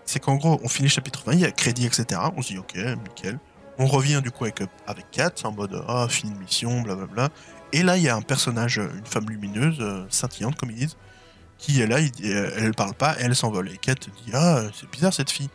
c'est 0.05 0.19
qu'en 0.19 0.35
gros, 0.35 0.59
on 0.63 0.69
finit 0.69 0.87
le 0.87 0.93
chapitre 0.93 1.23
20, 1.25 1.33
il 1.33 1.39
y 1.41 1.45
a 1.45 1.51
crédit, 1.51 1.85
etc. 1.85 2.21
On 2.35 2.41
se 2.41 2.53
dit, 2.53 2.57
ok, 2.57 2.75
nickel. 2.75 3.39
On 3.77 3.85
revient 3.85 4.21
du 4.23 4.31
coup 4.31 4.45
avec, 4.45 4.61
euh, 4.61 4.67
avec 4.87 5.11
Kat, 5.11 5.31
en 5.43 5.51
mode 5.51 5.83
ah, 5.87 6.07
fini 6.09 6.33
de 6.33 6.39
mission, 6.39 6.81
blablabla. 6.81 7.29
Et 7.73 7.83
là, 7.83 7.97
il 7.97 8.03
y 8.03 8.09
a 8.09 8.15
un 8.15 8.21
personnage, 8.21 8.77
une 8.77 9.05
femme 9.05 9.29
lumineuse, 9.29 9.77
euh, 9.81 10.05
scintillante, 10.09 10.55
comme 10.55 10.71
ils 10.71 10.77
disent, 10.77 10.97
qui 11.59 11.81
est 11.81 11.85
là, 11.87 11.99
il 11.99 12.11
elle 12.25 12.73
parle 12.73 12.93
pas, 12.93 13.19
et 13.19 13.23
elle 13.23 13.35
s'envole. 13.35 13.69
Et 13.69 13.77
Kat 13.77 13.95
dit 13.95 14.31
Ah, 14.33 14.63
c'est 14.73 14.89
bizarre 14.89 15.13
cette 15.13 15.29
fille. 15.29 15.49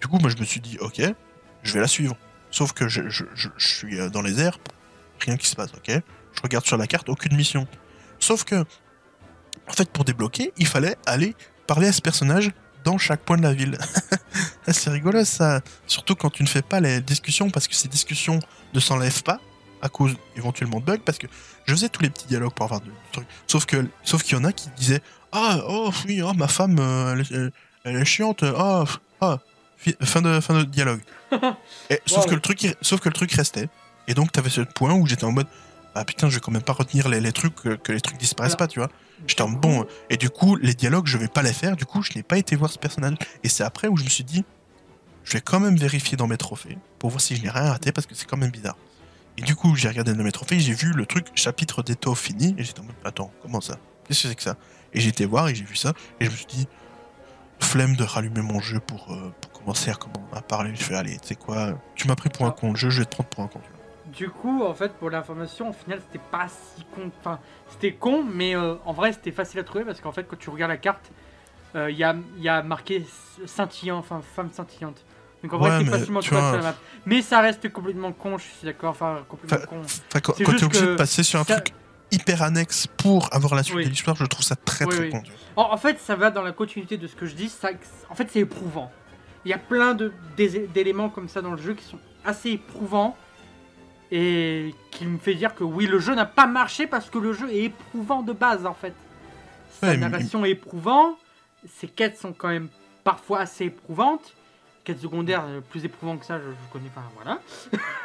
Du 0.00 0.08
coup, 0.08 0.18
moi, 0.18 0.30
je 0.30 0.36
me 0.36 0.44
suis 0.44 0.60
dit 0.60 0.78
Ok, 0.80 1.00
je 1.62 1.72
vais 1.74 1.80
la 1.80 1.88
suivre. 1.88 2.16
Sauf 2.50 2.72
que 2.72 2.88
je, 2.88 3.08
je- 3.08 3.24
je- 3.34 3.48
suis 3.58 4.00
euh, 4.00 4.08
dans 4.10 4.22
les 4.22 4.40
airs, 4.40 4.58
rien 5.20 5.36
qui 5.36 5.46
se 5.46 5.54
passe, 5.54 5.70
ok 5.74 5.88
Je 6.34 6.42
regarde 6.42 6.66
sur 6.66 6.76
la 6.76 6.86
carte, 6.86 7.08
aucune 7.08 7.36
mission. 7.36 7.66
Sauf 8.18 8.44
que, 8.44 8.56
en 9.68 9.72
fait, 9.72 9.88
pour 9.90 10.04
débloquer, 10.04 10.52
il 10.56 10.66
fallait 10.66 10.96
aller 11.06 11.36
parler 11.66 11.86
à 11.88 11.92
ce 11.92 12.00
personnage 12.00 12.50
dans 12.82 12.98
chaque 12.98 13.20
point 13.20 13.36
de 13.36 13.42
la 13.42 13.52
ville. 13.52 13.78
c'est 14.68 14.90
rigolo 14.90 15.24
ça. 15.24 15.60
Surtout 15.86 16.16
quand 16.16 16.30
tu 16.30 16.42
ne 16.42 16.48
fais 16.48 16.62
pas 16.62 16.80
les 16.80 17.00
discussions, 17.00 17.50
parce 17.50 17.68
que 17.68 17.74
ces 17.74 17.88
discussions 17.88 18.40
ne 18.74 18.80
s'enlèvent 18.80 19.22
pas 19.22 19.38
à 19.82 19.88
cause 19.88 20.16
éventuellement 20.36 20.80
de 20.80 20.84
bugs, 20.84 20.98
parce 21.04 21.18
que 21.18 21.26
je 21.66 21.72
faisais 21.72 21.88
tous 21.88 22.02
les 22.02 22.10
petits 22.10 22.26
dialogues 22.26 22.52
pour 22.52 22.64
avoir 22.64 22.80
de, 22.80 22.90
trucs. 23.12 23.28
Sauf 23.46 23.64
que, 23.64 23.86
sauf 24.02 24.22
qu'il 24.22 24.36
y 24.36 24.40
en 24.40 24.44
a 24.44 24.52
qui 24.52 24.68
disaient 24.76 25.02
Ah, 25.32 25.60
oh 25.68 25.90
oui, 26.06 26.20
oh, 26.22 26.32
ma 26.34 26.48
femme, 26.48 26.78
euh, 26.80 27.12
elle, 27.14 27.20
est- 27.20 27.52
elle- 27.84 27.96
est 27.96 28.04
chiante, 28.04 28.42
ah, 28.42 28.84
ah, 29.20 29.38
fin 30.02 30.22
de, 30.22 30.40
fin 30.40 30.54
de 30.58 30.64
dialogue. 30.64 31.00
Et, 31.90 32.00
sauf, 32.06 32.24
Wow. 32.24 32.30
que 32.30 32.34
le 32.34 32.40
truc, 32.40 32.76
sauf 32.82 33.00
que 33.00 33.08
le 33.08 33.14
truc 33.14 33.32
restait. 33.32 33.68
Et 34.08 34.14
donc, 34.14 34.32
t'avais 34.32 34.50
ce 34.50 34.60
point 34.62 34.92
où 34.94 35.06
j'étais 35.06 35.24
en 35.24 35.32
mode 35.32 35.46
Ah 35.94 36.04
putain, 36.04 36.28
je 36.28 36.34
vais 36.34 36.40
quand 36.40 36.52
même 36.52 36.62
pas 36.62 36.72
retenir 36.72 37.08
les, 37.08 37.20
les 37.20 37.32
trucs, 37.32 37.54
que, 37.54 37.70
que 37.76 37.92
les 37.92 38.00
trucs 38.00 38.18
disparaissent 38.18 38.52
Alors, 38.52 38.58
pas, 38.58 38.66
tu 38.68 38.78
vois. 38.80 38.90
J'étais 39.26 39.42
en 39.42 39.48
mode 39.48 39.60
bon. 39.60 39.86
Et 40.08 40.16
du 40.16 40.30
coup, 40.30 40.56
les 40.56 40.74
dialogues, 40.74 41.06
je 41.06 41.18
vais 41.18 41.28
pas 41.28 41.42
les 41.42 41.52
faire. 41.52 41.76
Du 41.76 41.84
coup, 41.86 42.02
je 42.02 42.12
n'ai 42.16 42.22
pas 42.22 42.38
été 42.38 42.56
voir 42.56 42.70
ce 42.70 42.78
personnage. 42.78 43.14
Et 43.44 43.48
c'est 43.48 43.64
après 43.64 43.88
où 43.88 43.96
je 43.96 44.04
me 44.04 44.08
suis 44.08 44.24
dit, 44.24 44.44
je 45.24 45.34
vais 45.34 45.40
quand 45.40 45.60
même 45.60 45.76
vérifier 45.76 46.16
dans 46.16 46.26
mes 46.26 46.36
trophées 46.38 46.78
pour 46.98 47.10
voir 47.10 47.20
si 47.20 47.36
je 47.36 47.42
n'ai 47.42 47.50
rien 47.50 47.70
raté 47.70 47.92
parce 47.92 48.06
que 48.06 48.14
c'est 48.14 48.26
quand 48.26 48.36
même 48.38 48.50
bizarre. 48.50 48.76
Et 49.38 49.42
du 49.42 49.54
coup, 49.54 49.76
j'ai 49.76 49.88
regardé 49.88 50.12
dans 50.12 50.24
mes 50.24 50.32
trophées, 50.32 50.58
j'ai 50.60 50.72
vu 50.74 50.92
le 50.92 51.06
truc 51.06 51.26
chapitre 51.34 51.82
d'étoffe 51.82 52.20
fini 52.20 52.54
et 52.58 52.64
j'étais 52.64 52.80
en 52.80 52.84
mode, 52.84 52.96
attends, 53.04 53.30
comment 53.42 53.60
ça? 53.60 53.78
Qu'est-ce 54.06 54.22
que 54.24 54.28
c'est 54.28 54.34
que 54.34 54.42
ça? 54.42 54.56
Et 54.92 55.00
j'ai 55.00 55.08
été 55.10 55.24
voir 55.24 55.48
et 55.48 55.54
j'ai 55.54 55.64
vu 55.64 55.76
ça 55.76 55.92
et 56.18 56.24
je 56.26 56.30
me 56.30 56.36
suis 56.36 56.46
dit, 56.46 56.66
flemme 57.60 57.94
de 57.96 58.02
rallumer 58.04 58.42
mon 58.42 58.60
jeu 58.60 58.80
pour, 58.80 59.12
euh, 59.12 59.32
pour 59.40 59.49
commencer 59.60 59.90
à, 59.90 59.94
comment, 59.94 60.26
à 60.32 60.42
parler. 60.42 60.72
Je 60.74 60.82
fais, 60.82 60.94
allez, 60.94 61.18
tu 61.18 61.28
sais 61.28 61.34
quoi, 61.36 61.72
tu 61.94 62.08
m'as 62.08 62.16
pris 62.16 62.28
pour 62.30 62.46
un 62.46 62.50
con, 62.50 62.70
le 62.72 62.76
jeu, 62.76 62.90
je 62.90 62.98
vais 63.00 63.04
te 63.04 63.10
prendre 63.14 63.28
pour 63.28 63.44
un 63.44 63.48
con. 63.48 63.60
Du 64.06 64.28
coup, 64.28 64.64
en 64.64 64.74
fait, 64.74 64.92
pour 64.94 65.08
l'information, 65.10 65.70
au 65.70 65.72
final, 65.72 66.00
c'était 66.10 66.24
pas 66.30 66.46
si 66.48 66.84
con. 66.94 67.10
Enfin, 67.20 67.38
c'était 67.70 67.92
con, 67.92 68.24
mais 68.24 68.56
euh, 68.56 68.74
en 68.84 68.92
vrai, 68.92 69.12
c'était 69.12 69.30
facile 69.30 69.60
à 69.60 69.64
trouver 69.64 69.84
parce 69.84 70.00
qu'en 70.00 70.10
fait, 70.12 70.24
quand 70.24 70.38
tu 70.38 70.50
regardes 70.50 70.72
la 70.72 70.76
carte, 70.78 71.10
euh, 71.76 71.90
il 71.90 71.96
y, 71.96 72.02
a, 72.02 72.16
y 72.38 72.48
a 72.48 72.62
marqué 72.62 73.06
scintillant, 73.46 73.98
enfin, 73.98 74.20
femme 74.34 74.50
scintillante. 74.52 75.04
Donc 75.44 75.52
en 75.54 75.58
vrai, 75.58 75.78
c'est 75.78 75.90
facilement 75.90 76.20
trouvable 76.20 76.46
vois- 76.48 76.52
sur 76.58 76.62
la 76.64 76.70
map. 76.72 76.76
Mais 77.06 77.22
ça 77.22 77.40
reste 77.40 77.72
complètement 77.72 78.12
con, 78.12 78.36
je 78.36 78.42
suis 78.44 78.64
d'accord. 78.66 78.90
Enfin, 78.90 79.20
complètement 79.28 79.58
con. 79.66 79.82
Quand, 80.12 80.20
quand 80.20 80.32
t'es 80.56 80.64
obligé 80.64 80.86
de 80.86 80.94
passer 80.96 81.22
sur 81.22 81.40
un 81.40 81.44
ça- 81.44 81.60
truc 81.60 81.74
hyper 82.10 82.42
annexe 82.42 82.88
pour 82.88 83.32
avoir 83.32 83.54
la 83.54 83.62
suite 83.62 83.76
Oui. 83.76 83.84
de 83.84 83.90
l'histoire, 83.90 84.16
je 84.16 84.24
trouve 84.26 84.44
ça 84.44 84.56
très 84.56 84.84
Oui, 84.86 84.90
très 84.96 85.04
oui. 85.04 85.10
con. 85.10 85.22
En, 85.56 85.72
en 85.72 85.76
fait, 85.76 85.98
ça 86.00 86.16
va 86.16 86.30
dans 86.32 86.42
la 86.42 86.50
continuité 86.52 86.96
de 86.98 87.06
ce 87.06 87.14
que 87.14 87.24
je 87.26 87.34
dis. 87.36 87.48
Ça, 87.48 87.70
en 88.10 88.14
fait, 88.16 88.28
c'est 88.30 88.40
éprouvant. 88.40 88.90
Il 89.44 89.50
y 89.50 89.54
a 89.54 89.58
plein 89.58 89.96
d'éléments 90.36 91.08
comme 91.08 91.28
ça 91.28 91.40
dans 91.40 91.52
le 91.52 91.56
jeu 91.62 91.74
qui 91.74 91.84
sont 91.84 91.98
assez 92.24 92.50
éprouvants 92.50 93.16
et 94.12 94.74
qui 94.90 95.06
me 95.06 95.18
fait 95.18 95.34
dire 95.34 95.54
que 95.54 95.64
oui, 95.64 95.86
le 95.86 95.98
jeu 95.98 96.14
n'a 96.14 96.26
pas 96.26 96.46
marché 96.46 96.86
parce 96.86 97.08
que 97.08 97.18
le 97.18 97.32
jeu 97.32 97.48
est 97.50 97.64
éprouvant 97.64 98.22
de 98.22 98.32
base 98.32 98.66
en 98.66 98.74
fait. 98.74 98.92
Sa 99.70 99.86
Ouais, 99.88 99.92
mais- 99.96 100.08
narration 100.08 100.44
est 100.44 100.50
éprouvante, 100.50 101.16
ses 101.68 101.86
quêtes 101.88 102.18
sont 102.18 102.32
quand 102.32 102.48
même 102.48 102.68
parfois 103.04 103.40
assez 103.40 103.66
éprouvantes. 103.66 104.34
Quêtes 104.84 105.00
secondaires 105.00 105.44
euh, 105.46 105.60
plus 105.60 105.84
éprouvantes 105.84 106.20
que 106.20 106.26
ça, 106.26 106.38
je, 106.38 106.44
je 106.44 106.72
connais 106.72 106.90
pas. 106.90 107.04
Voilà. 107.14 107.40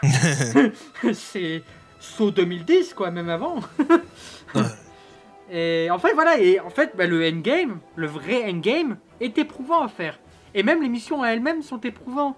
c'est 1.14 1.64
saut 2.00 2.32
2010 2.32 2.94
quoi, 2.94 3.12
même 3.12 3.30
avant. 3.30 3.60
Et 5.52 5.90
en 5.92 6.00
fait, 6.00 6.14
voilà, 6.14 6.40
et 6.40 6.60
en 6.60 6.72
fait, 6.72 6.94
bah, 6.98 7.06
le 7.06 7.24
endgame, 7.28 7.78
le 7.96 8.08
vrai 8.08 8.50
endgame, 8.50 8.98
est 9.20 9.38
éprouvant 9.38 9.84
à 9.84 9.88
faire. 9.88 10.18
Et 10.56 10.64
même 10.64 10.82
les 10.82 10.90
missions 10.90 11.22
à 11.22 11.28
elles-mêmes 11.30 11.62
sont 11.62 11.80
éprouvantes. 11.82 12.38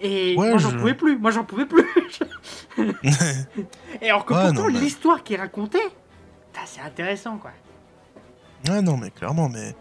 Et 0.00 0.34
Ouais, 0.36 0.48
moi, 0.50 0.58
j'en 0.58 0.70
je- 0.70 0.76
pouvais 0.78 0.94
plus. 0.94 1.18
Moi, 1.18 1.30
j'en 1.32 1.44
pouvais 1.44 1.66
plus. 1.66 1.84
et 4.00 4.08
alors 4.10 4.24
que 4.24 4.32
Ouais, 4.34 4.46
pourtant, 4.52 4.68
mais- 4.70 4.78
l'histoire 4.80 5.22
qui 5.22 5.34
est 5.34 5.36
racontée, 5.38 5.82
c'est 6.64 6.80
intéressant, 6.80 7.36
quoi. 7.38 7.50
Ouais, 8.68 8.80
non, 8.82 8.96
mais 8.96 9.10
clairement, 9.10 9.48
mais. 9.48 9.74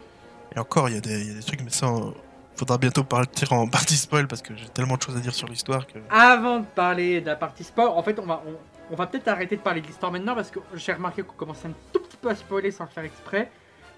Et 0.56 0.60
encore, 0.60 0.90
il 0.90 0.96
y, 0.96 0.98
a 0.98 1.02
des- 1.02 1.22
il 1.22 1.28
y 1.28 1.32
a 1.32 1.34
des 1.36 1.44
trucs, 1.44 1.62
mais 1.64 1.70
ça, 1.70 1.88
euh, 1.88 2.12
faudra 2.56 2.78
bientôt 2.78 3.04
partir 3.04 3.54
en 3.54 3.68
partie 3.68 3.96
spoil 3.96 4.28
parce 4.28 4.42
que 4.42 4.56
j'ai 4.56 4.68
tellement 4.68 4.98
de 4.98 5.02
choses 5.02 5.16
à 5.16 5.20
dire 5.20 5.34
sur 5.34 5.48
l'histoire 5.48 5.88
que. 5.88 6.00
Avant 6.10 6.60
de 6.60 6.66
parler 6.66 7.22
de 7.22 7.28
la 7.28 7.36
partie 7.36 7.64
sport, 7.64 7.98
en 7.98 8.04
fait, 8.04 8.20
on 8.20 8.26
va, 8.26 8.44
on, 8.46 8.54
on 8.92 8.96
va 8.96 9.08
peut-être 9.08 9.28
arrêter 9.28 9.56
de 9.56 9.62
parler 9.62 9.82
de 9.82 9.88
l'histoire 9.88 10.12
maintenant 10.12 10.36
parce 10.36 10.52
que 10.52 10.60
j'ai 10.76 10.92
remarqué 10.94 11.22
qu'on 11.24 11.34
commençait 11.36 11.68
un 11.68 11.74
tout 11.94 12.00
petit 12.02 12.18
peu 12.18 12.30
à 12.30 12.36
spoiler 12.36 12.72
sans 12.72 12.84
le 12.86 12.90
faire 12.90 13.04
exprès. 13.06 13.50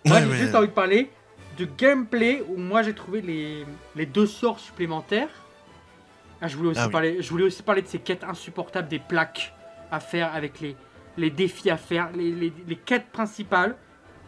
Moi, 0.05 0.17
Ouais, 0.17 0.25
j'ai 0.29 0.37
juste 0.37 0.55
envie 0.55 0.67
de 0.67 0.73
parler 0.73 1.09
de 1.57 1.67
gameplay 1.77 2.43
où 2.47 2.57
moi 2.57 2.81
j'ai 2.83 2.93
trouvé 2.93 3.21
les, 3.21 3.65
les 3.95 4.05
deux 4.05 4.27
sorts 4.27 4.59
supplémentaires. 4.59 5.29
Ah, 6.41 6.47
je, 6.47 6.57
voulais 6.57 6.69
aussi 6.69 6.79
Ah 6.81 6.87
oui. 6.87 6.91
parler, 6.91 7.21
je 7.21 7.29
voulais 7.29 7.45
aussi 7.45 7.63
parler 7.63 7.81
de 7.81 7.87
ces 7.87 7.99
quêtes 7.99 8.23
insupportables 8.23 8.87
des 8.89 8.99
plaques 8.99 9.53
à 9.91 9.99
faire 9.99 10.33
avec 10.33 10.59
les, 10.59 10.75
les 11.17 11.29
défis 11.29 11.69
à 11.69 11.77
faire, 11.77 12.09
les, 12.13 12.31
les- 12.31 12.53
les 12.67 12.75
quêtes 12.75 13.09
principales 13.11 13.75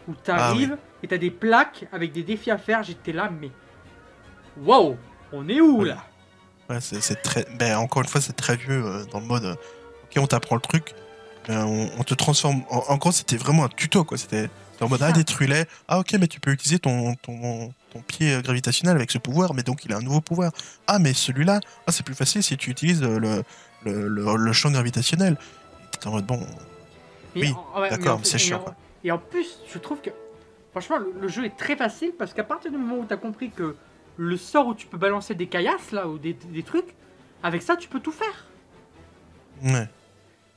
où 0.07 0.13
tu 0.13 0.32
Ah 0.32 0.36
arrives 0.49 0.78
et 1.03 1.07
tu 1.07 1.13
as 1.13 1.17
des 1.17 1.32
plaques 1.32 1.86
avec 1.91 2.11
des 2.11 2.23
défis 2.23 2.51
à 2.51 2.57
faire. 2.57 2.84
J'étais 2.84 3.11
là, 3.11 3.30
mais 3.41 3.49
wow, 4.57 4.97
on 5.32 5.47
est 5.49 5.61
où 5.61 5.84
là? 5.84 5.97
Ouais, 6.69 6.80
c'est 6.82 7.21
très. 7.21 7.45
Ben, 7.59 7.78
encore 7.78 8.01
une 8.01 8.07
fois, 8.07 8.21
c'est 8.21 8.34
très 8.36 8.55
vieux 8.55 8.84
euh, 8.86 9.05
dans 9.11 9.19
le 9.19 9.26
mode. 9.26 9.45
euh, 9.45 9.53
ok, 10.03 10.17
on 10.17 10.28
t'apprend 10.28 10.55
le 10.55 10.61
truc, 10.61 10.95
on, 11.49 11.89
on 11.97 12.03
te 12.03 12.13
transforme. 12.13 12.63
En, 12.69 12.84
en 12.88 12.97
gros, 12.97 13.11
c'était 13.11 13.38
vraiment 13.38 13.65
un 13.65 13.69
tuto, 13.69 14.03
quoi. 14.03 14.17
C'était 14.17 14.49
en 14.82 14.89
mode, 14.89 15.01
ah, 15.01 15.11
détruis-les. 15.11 15.63
Ah, 15.88 15.99
ok, 15.99 16.13
mais 16.19 16.28
tu 16.28 16.39
peux 16.39 16.51
utiliser 16.51 16.80
ton, 16.80 17.15
ton, 17.15 17.73
ton 17.91 18.01
pied 18.01 18.34
euh, 18.36 18.41
gravitationnel 18.41 18.95
avec 18.95 19.11
ce 19.11 19.17
pouvoir, 19.17 19.53
mais 19.53 19.63
donc 19.63 19.86
il 19.86 19.93
a 19.93 19.97
un 19.97 20.01
nouveau 20.01 20.21
pouvoir. 20.21 20.51
Ah, 20.88 20.99
mais 20.99 21.13
celui-là, 21.13 21.59
ah, 21.88 21.91
c'est 21.91 22.05
plus 22.05 22.15
facile 22.15 22.43
si 22.43 22.57
tu 22.57 22.69
utilises 22.71 23.01
euh, 23.03 23.19
le, 23.19 23.43
le, 23.86 24.07
le, 24.07 24.36
le 24.36 24.53
champ 24.53 24.71
gravitationnel. 24.71 25.38
T'es 25.99 26.07
en 26.07 26.11
mode, 26.11 26.26
bon. 26.26 26.39
Mais 27.36 27.41
Oui, 27.43 27.55
ouais, 27.78 27.89
d'accord, 27.89 28.19
c'est 28.23 28.36
et 28.36 28.39
chiant, 28.39 28.57
en- 28.59 28.63
quoi. 28.63 28.76
Et 29.03 29.11
en 29.11 29.17
plus, 29.17 29.59
je 29.71 29.78
trouve 29.78 30.01
que 30.01 30.09
franchement, 30.71 30.97
le, 30.97 31.13
le 31.21 31.28
jeu 31.28 31.45
est 31.45 31.55
très 31.57 31.76
facile 31.76 32.11
parce 32.17 32.34
qu'à 32.34 32.43
partir 32.43 32.71
du 32.71 32.78
moment 32.78 33.01
où 33.01 33.05
tu 33.05 33.13
as 33.13 33.17
compris 33.17 33.49
que 33.51 33.76
le 34.17 34.38
sort 34.38 34.67
où 34.67 34.73
tu 34.73 34.88
peux 34.88 34.97
balancer 34.97 35.36
des 35.36 35.47
caillasses 35.47 35.91
là 35.91 36.07
ou 36.07 36.17
des, 36.17 36.34
des 36.34 36.63
trucs, 36.63 36.88
avec 37.43 37.61
ça 37.61 37.76
tu 37.76 37.88
peux 37.88 37.99
tout 37.99 38.11
faire. 38.13 38.45
Ouais. 39.63 39.88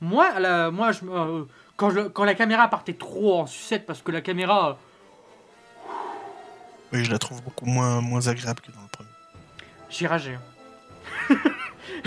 Moi, 0.01 0.39
la- 0.39 0.71
moi 0.71 0.91
je, 0.91 1.03
me- 1.05 1.11
euh, 1.13 1.43
quand, 1.79 1.89
je- 1.91 2.07
quand 2.09 2.25
la 2.25 2.35
caméra 2.35 2.67
partait 2.67 2.93
trop 2.93 3.39
en 3.39 3.45
sucette, 3.47 3.85
parce 3.85 4.01
que 4.01 4.11
la 4.11 4.19
caméra. 4.21 4.69
euh, 4.69 4.73
Oui, 6.93 7.05
je 7.05 7.11
la 7.11 7.17
trouve 7.19 7.41
beaucoup 7.41 7.65
moins, 7.65 8.01
moins 8.01 8.27
agréable 8.27 8.59
que 8.61 8.71
dans 8.71 8.81
le 8.81 8.87
premier. 8.91 9.09
J'ai 9.89 10.05
ragé. 10.07 10.37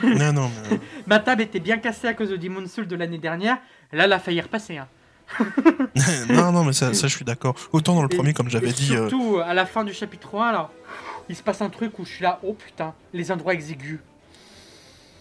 non, 0.03 0.33
non, 0.33 0.51
mais. 0.71 0.79
Ma 1.07 1.19
table 1.21 1.43
était 1.43 1.61
bien 1.61 1.79
cassée 1.79 2.07
à 2.09 2.15
cause 2.15 2.29
de 2.31 2.37
Demon 2.37 2.67
Soul 2.67 2.87
de 2.87 2.97
l'année 2.97 3.19
dernière. 3.19 3.57
Là, 3.93 4.05
elle 4.05 4.13
a 4.13 4.19
failli 4.19 4.41
repasser. 4.41 4.77
hein. 4.79 4.89
non, 6.29 6.53
non, 6.53 6.65
mais 6.65 6.73
ça, 6.75 6.93
ça, 6.93 7.07
je 7.09 7.17
suis 7.17 7.25
d'accord. 7.25 7.55
Autant 7.73 7.95
dans 7.95 8.03
le 8.03 8.13
Et- 8.13 8.17
premier, 8.17 8.35
comme 8.35 8.51
j'avais 8.51 8.73
dit. 8.73 8.95
euh, 8.95 9.09
Surtout 9.09 9.39
à 9.45 9.55
la 9.55 9.65
fin 9.67 9.85
du 9.85 9.95
chapitre 9.95 10.39
1, 10.39 10.53
là, 10.53 10.71
il 11.31 11.37
se 11.37 11.43
passe 11.43 11.63
un 11.63 11.71
truc 11.71 11.99
où 11.99 12.05
je 12.05 12.11
suis 12.13 12.23
là, 12.23 12.39
oh 12.43 12.53
putain, 12.53 12.93
les 13.15 13.33
endroits 13.33 13.55
exigus. 13.55 14.01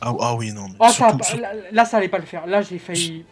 Ah, 0.01 0.11
ah 0.19 0.35
oui, 0.35 0.51
non. 0.51 0.67
Mais 0.67 0.75
Oh, 0.79 0.87
ça, 0.87 0.93
surtout, 0.93 1.17
bah, 1.17 1.23
sur- 1.23 1.39
là, 1.39 1.51
là, 1.71 1.85
ça 1.85 1.97
allait 1.97 2.09
pas 2.09 2.17
le 2.17 2.25
faire. 2.25 2.45
Là, 2.47 2.61
j'ai 2.61 2.79
failli. 2.79 3.23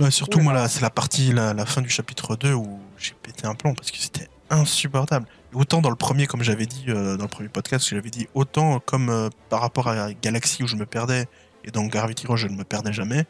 Ouais, 0.00 0.10
surtout 0.10 0.38
Oula. 0.38 0.44
moi, 0.44 0.52
là, 0.54 0.68
c'est 0.68 0.80
la 0.80 0.90
partie, 0.90 1.32
la, 1.32 1.54
la 1.54 1.66
fin 1.66 1.80
du 1.80 1.88
chapitre 1.88 2.36
2 2.36 2.52
où 2.52 2.78
j'ai 2.98 3.14
pété 3.22 3.46
un 3.46 3.54
plomb 3.54 3.74
parce 3.74 3.90
que 3.90 3.98
c'était 3.98 4.28
insupportable. 4.50 5.26
Autant 5.54 5.80
dans 5.80 5.90
le 5.90 5.96
premier, 5.96 6.26
comme 6.26 6.42
j'avais 6.42 6.66
dit 6.66 6.84
euh, 6.88 7.16
dans 7.16 7.24
le 7.24 7.28
premier 7.30 7.48
podcast, 7.48 7.88
j'avais 7.88 8.10
dit 8.10 8.28
autant 8.34 8.80
comme 8.80 9.08
euh, 9.10 9.28
par 9.48 9.60
rapport 9.60 9.88
à 9.88 10.12
Galaxy 10.12 10.62
où 10.62 10.66
je 10.66 10.76
me 10.76 10.84
perdais 10.86 11.26
et 11.64 11.70
dans 11.70 11.84
Gravity 11.86 12.26
Rush 12.26 12.40
je 12.42 12.46
ne 12.48 12.56
me 12.56 12.64
perdais 12.64 12.92
jamais, 12.92 13.24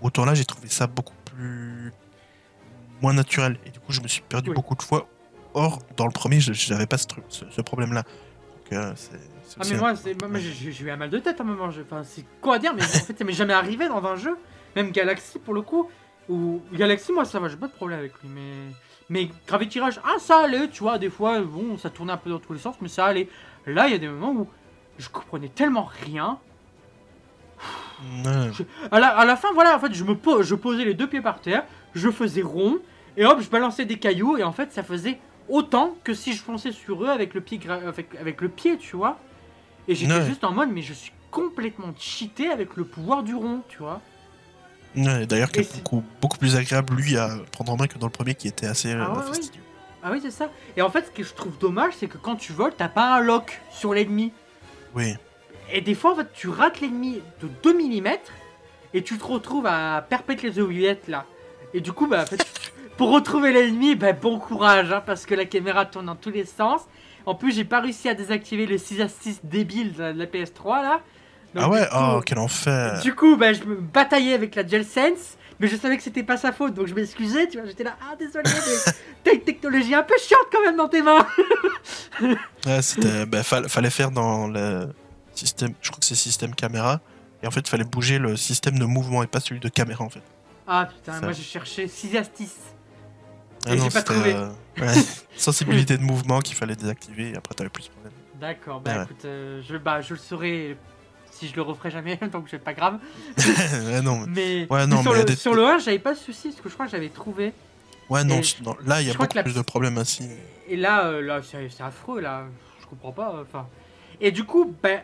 autant 0.00 0.24
là 0.24 0.34
j'ai 0.34 0.44
trouvé 0.44 0.68
ça 0.68 0.86
beaucoup 0.86 1.14
plus 1.26 1.92
moins 3.02 3.12
naturel 3.12 3.58
et 3.66 3.70
du 3.70 3.78
coup 3.80 3.92
je 3.92 4.00
me 4.00 4.08
suis 4.08 4.22
perdu 4.22 4.50
Oui. 4.50 4.54
beaucoup 4.56 4.74
de 4.74 4.82
fois. 4.82 5.08
Or 5.54 5.80
dans 5.96 6.06
le 6.06 6.10
premier 6.12 6.40
je 6.40 6.72
n'avais 6.72 6.86
pas 6.86 6.98
ce, 6.98 7.06
truc- 7.06 7.24
ce, 7.28 7.44
ce 7.50 7.60
problème-là. 7.60 8.02
Donc 8.02 8.72
euh, 8.72 8.92
c'est 8.96 9.18
Ah, 9.58 9.64
mais 9.70 9.76
moi, 9.76 9.94
j'ai- 10.40 10.82
eu 10.84 10.90
un 10.90 10.96
mal 10.96 11.10
de 11.10 11.18
tête 11.18 11.40
à 11.40 11.42
un 11.42 11.46
moment. 11.46 11.66
Enfin, 11.68 12.02
c'est 12.04 12.24
quoi 12.40 12.56
à 12.56 12.58
dire, 12.58 12.74
mais 12.74 12.82
en 12.82 12.86
fait, 12.86 13.16
ça 13.16 13.24
m'est 13.24 13.32
jamais 13.32 13.54
arrivé 13.54 13.88
dans 13.88 14.04
un 14.04 14.16
jeu. 14.16 14.36
Même 14.76 14.90
Galaxy, 14.92 15.38
pour 15.38 15.54
le 15.54 15.62
coup. 15.62 15.88
Ou 16.28 16.60
Galaxy, 16.72 17.12
moi, 17.12 17.24
ça 17.24 17.40
va, 17.40 17.48
j'ai 17.48 17.56
pas 17.56 17.68
de 17.68 17.72
problème 17.72 17.98
avec 17.98 18.12
lui. 18.22 18.28
Mais, 18.28 18.72
mais 19.08 19.30
Gravity 19.46 19.80
Rush, 19.80 19.98
ah, 20.04 20.18
ça 20.18 20.40
allait, 20.40 20.68
tu 20.68 20.82
vois. 20.82 20.98
Des 20.98 21.10
fois, 21.10 21.40
bon, 21.40 21.78
ça 21.78 21.88
tournait 21.90 22.12
un 22.12 22.16
peu 22.18 22.30
dans 22.30 22.38
tous 22.38 22.52
les 22.52 22.58
sens, 22.58 22.76
mais 22.80 22.88
ça 22.88 23.06
allait. 23.06 23.28
Là, 23.66 23.86
il 23.88 23.92
y 23.92 23.94
a 23.94 23.98
des 23.98 24.08
moments 24.08 24.32
où 24.32 24.46
je 24.98 25.08
comprenais 25.08 25.48
tellement 25.48 25.88
rien. 26.04 26.38
Ouais. 28.24 28.50
À 28.90 29.00
la, 29.00 29.08
à 29.08 29.24
la 29.24 29.36
fin, 29.36 29.48
voilà, 29.54 29.74
en 29.76 29.80
fait, 29.80 29.92
je 29.92 30.04
me 30.04 30.14
je 30.42 30.54
posais 30.54 30.84
les 30.84 30.94
deux 30.94 31.06
pieds 31.08 31.20
par 31.20 31.40
terre, 31.40 31.64
je 31.94 32.10
faisais 32.10 32.42
rond, 32.42 32.78
et 33.16 33.24
hop, 33.26 33.40
je 33.40 33.48
balançais 33.50 33.84
des 33.84 33.98
cailloux, 33.98 34.36
et 34.36 34.44
en 34.44 34.52
fait, 34.52 34.70
ça 34.72 34.82
faisait 34.84 35.18
autant 35.48 35.96
que 36.04 36.14
si 36.14 36.32
je 36.34 36.42
fonçais 36.42 36.70
sur 36.72 37.02
eux 37.02 37.08
avec 37.08 37.34
le 37.34 37.40
pied, 37.40 37.58
gra- 37.58 37.84
avec, 37.88 38.14
avec 38.14 38.40
le 38.40 38.48
pied, 38.48 38.76
tu 38.78 38.96
vois. 38.96 39.18
Et 39.88 39.94
j'étais 39.94 40.12
Ouais. 40.14 40.24
juste 40.26 40.44
en 40.44 40.52
mode, 40.52 40.70
mais 40.70 40.82
je 40.82 40.92
suis 40.92 41.12
complètement 41.30 41.92
cheaté 41.98 42.50
avec 42.50 42.76
le 42.76 42.84
pouvoir 42.84 43.22
du 43.22 43.34
rond, 43.34 43.62
tu 43.68 43.78
vois. 43.78 44.00
Ouais, 45.06 45.26
D'ailleurs, 45.26 45.50
qui 45.50 45.60
est 45.60 45.74
beaucoup, 45.76 46.02
beaucoup 46.20 46.38
plus 46.38 46.56
agréable 46.56 46.94
lui 46.94 47.16
à 47.16 47.30
prendre 47.52 47.72
en 47.72 47.76
main 47.76 47.86
que 47.86 47.98
dans 47.98 48.06
le 48.06 48.12
premier 48.12 48.34
qui 48.34 48.48
était 48.48 48.66
assez 48.66 48.92
euh, 48.92 49.02
Ah 49.04 49.10
ouais, 49.12 49.18
ouais. 49.18 49.26
fastidieux. 49.26 49.62
Ah 50.02 50.10
oui, 50.12 50.20
c'est 50.22 50.30
ça. 50.30 50.50
Et 50.76 50.82
en 50.82 50.90
fait, 50.90 51.06
ce 51.06 51.10
que 51.10 51.22
je 51.22 51.34
trouve 51.34 51.58
dommage, 51.58 51.92
c'est 51.98 52.06
que 52.06 52.18
quand 52.18 52.36
tu 52.36 52.52
voles, 52.52 52.72
t'as 52.76 52.88
pas 52.88 53.16
un 53.16 53.20
lock 53.20 53.60
sur 53.70 53.94
l'ennemi. 53.94 54.32
Oui. 54.94 55.14
Et 55.72 55.80
des 55.80 55.94
fois, 55.94 56.12
en 56.12 56.16
fait, 56.16 56.32
tu 56.32 56.48
rates 56.48 56.80
l'ennemi 56.80 57.20
de 57.42 57.48
2 57.62 57.74
mm 57.74 58.08
et 58.94 59.02
tu 59.02 59.18
te 59.18 59.24
retrouves 59.24 59.66
à 59.66 60.04
perpétuer 60.08 60.50
les 60.50 60.60
oubliettes 60.60 61.08
là. 61.08 61.26
Et 61.74 61.80
du 61.80 61.92
coup, 61.92 62.06
bah, 62.06 62.22
en 62.22 62.26
fait, 62.26 62.44
pour 62.96 63.10
retrouver 63.10 63.52
l'ennemi, 63.52 63.94
bah, 63.96 64.12
bon 64.12 64.38
courage, 64.38 64.92
hein, 64.92 65.02
parce 65.04 65.26
que 65.26 65.34
la 65.34 65.44
caméra 65.44 65.84
tourne 65.84 66.06
dans 66.06 66.16
tous 66.16 66.30
les 66.30 66.44
sens. 66.44 66.82
En 67.26 67.34
plus, 67.34 67.52
j'ai 67.52 67.64
pas 67.64 67.80
réussi 67.80 68.08
à 68.08 68.14
désactiver 68.14 68.64
le 68.66 68.78
6 68.78 69.02
à 69.02 69.08
6 69.08 69.40
débile 69.44 69.92
de 69.92 70.02
la 70.04 70.26
PS3 70.26 70.82
là. 70.82 71.00
Donc, 71.54 71.64
ah 71.64 71.68
ouais, 71.70 71.86
coup, 71.88 71.96
oh 72.18 72.20
quel 72.24 72.38
enfer. 72.38 73.00
Du 73.02 73.14
coup, 73.14 73.36
bah, 73.36 73.52
je 73.52 73.64
me 73.64 73.76
bataillais 73.76 74.34
avec 74.34 74.54
la 74.54 74.62
DualSense, 74.62 75.36
mais 75.60 75.66
je 75.68 75.76
savais 75.76 75.96
que 75.96 76.02
c'était 76.02 76.22
pas 76.22 76.36
sa 76.36 76.52
faute, 76.52 76.74
donc 76.74 76.86
je 76.86 76.94
m'excusais, 76.94 77.48
tu 77.48 77.58
vois. 77.58 77.66
J'étais 77.66 77.84
là, 77.84 77.96
ah 78.02 78.14
désolé, 78.16 78.44
mais 78.44 78.92
t'as 79.24 79.32
une 79.32 79.40
technologie 79.42 79.94
un 79.94 80.02
peu 80.02 80.14
chiante 80.18 80.46
quand 80.52 80.62
même 80.62 80.76
dans 80.76 80.88
tes 80.88 81.02
mains. 81.02 81.26
Ouais, 82.66 82.82
c'était, 82.82 83.24
bah, 83.26 83.42
fall- 83.42 83.68
fallait 83.68 83.90
faire 83.90 84.10
dans 84.10 84.48
le 84.48 84.88
système, 85.34 85.72
je 85.80 85.90
crois 85.90 86.00
que 86.00 86.04
c'est 86.06 86.16
système 86.16 86.54
caméra, 86.54 87.00
et 87.42 87.46
en 87.46 87.50
fait, 87.50 87.60
il 87.60 87.68
fallait 87.68 87.84
bouger 87.84 88.18
le 88.18 88.36
système 88.36 88.78
de 88.78 88.84
mouvement 88.84 89.22
et 89.22 89.26
pas 89.28 89.38
celui 89.40 89.60
de 89.60 89.68
caméra 89.68 90.04
en 90.04 90.08
fait. 90.10 90.22
Ah 90.66 90.86
putain, 90.92 91.12
Ça. 91.14 91.20
moi 91.20 91.32
j'ai 91.32 91.44
cherché 91.44 91.86
6 91.88 92.16
à 92.16 92.24
6. 92.24 92.56
Ah 93.66 93.72
Et 93.72 93.76
non, 93.76 93.84
j'ai 93.84 93.90
pas 93.90 94.00
c'était, 94.00 94.14
trouvé. 94.14 94.34
euh, 94.34 94.48
ouais, 94.80 95.02
sensibilité 95.36 95.96
de 95.96 96.02
mouvement 96.02 96.40
qu'il 96.40 96.56
fallait 96.56 96.74
désactiver, 96.76 97.30
et 97.30 97.36
après 97.36 97.54
t'avais 97.54 97.70
plus 97.70 97.84
de 97.86 97.90
problème. 97.90 98.12
D'accord, 98.40 98.80
bah 98.80 98.96
Ouais. 98.98 99.04
écoute, 99.04 99.24
euh, 99.24 99.62
je, 99.66 99.76
bah, 99.76 100.00
je 100.00 100.14
le 100.14 100.18
saurai 100.20 100.76
si 101.38 101.48
je 101.48 101.54
le 101.56 101.62
referai 101.62 101.90
jamais, 101.90 102.16
donc 102.32 102.46
c'est 102.50 102.58
pas 102.58 102.74
grave. 102.74 102.98
ouais, 103.38 104.00
non, 104.02 104.24
mais- 104.28 104.66
Ouais, 104.70 104.80
mais 104.80 104.86
non, 104.86 105.02
sur, 105.02 105.12
mais 105.12 105.18
le, 105.18 105.24
des- 105.24 105.36
sur 105.36 105.54
le 105.54 105.64
1, 105.64 105.78
j'avais 105.78 105.98
pas 105.98 106.12
de 106.14 106.18
soucis, 106.18 106.48
parce 106.48 106.60
que 106.60 106.68
je 106.68 106.74
crois 106.74 106.86
que 106.86 106.92
j'avais 106.92 107.08
trouvé. 107.08 107.52
ouais, 108.10 108.24
non, 108.24 108.40
là, 108.86 109.00
il 109.00 109.08
y 109.08 109.10
a 109.10 109.14
beaucoup 109.14 109.36
la 109.36 109.42
plus 109.42 109.54
de 109.54 109.62
problèmes 109.62 109.98
ainsi. 109.98 110.28
Et 110.68 110.76
là, 110.76 111.06
euh, 111.06 111.20
là 111.22 111.40
c'est 111.42 111.70
affreux, 111.82 112.20
là. 112.20 112.44
Je 112.80 112.86
comprends 112.86 113.12
pas. 113.12 113.34
euh, 113.36 113.42
Enfin. 113.42 113.66
Et 114.20 114.30
du 114.32 114.44
coup, 114.44 114.74
ben, 114.82 115.00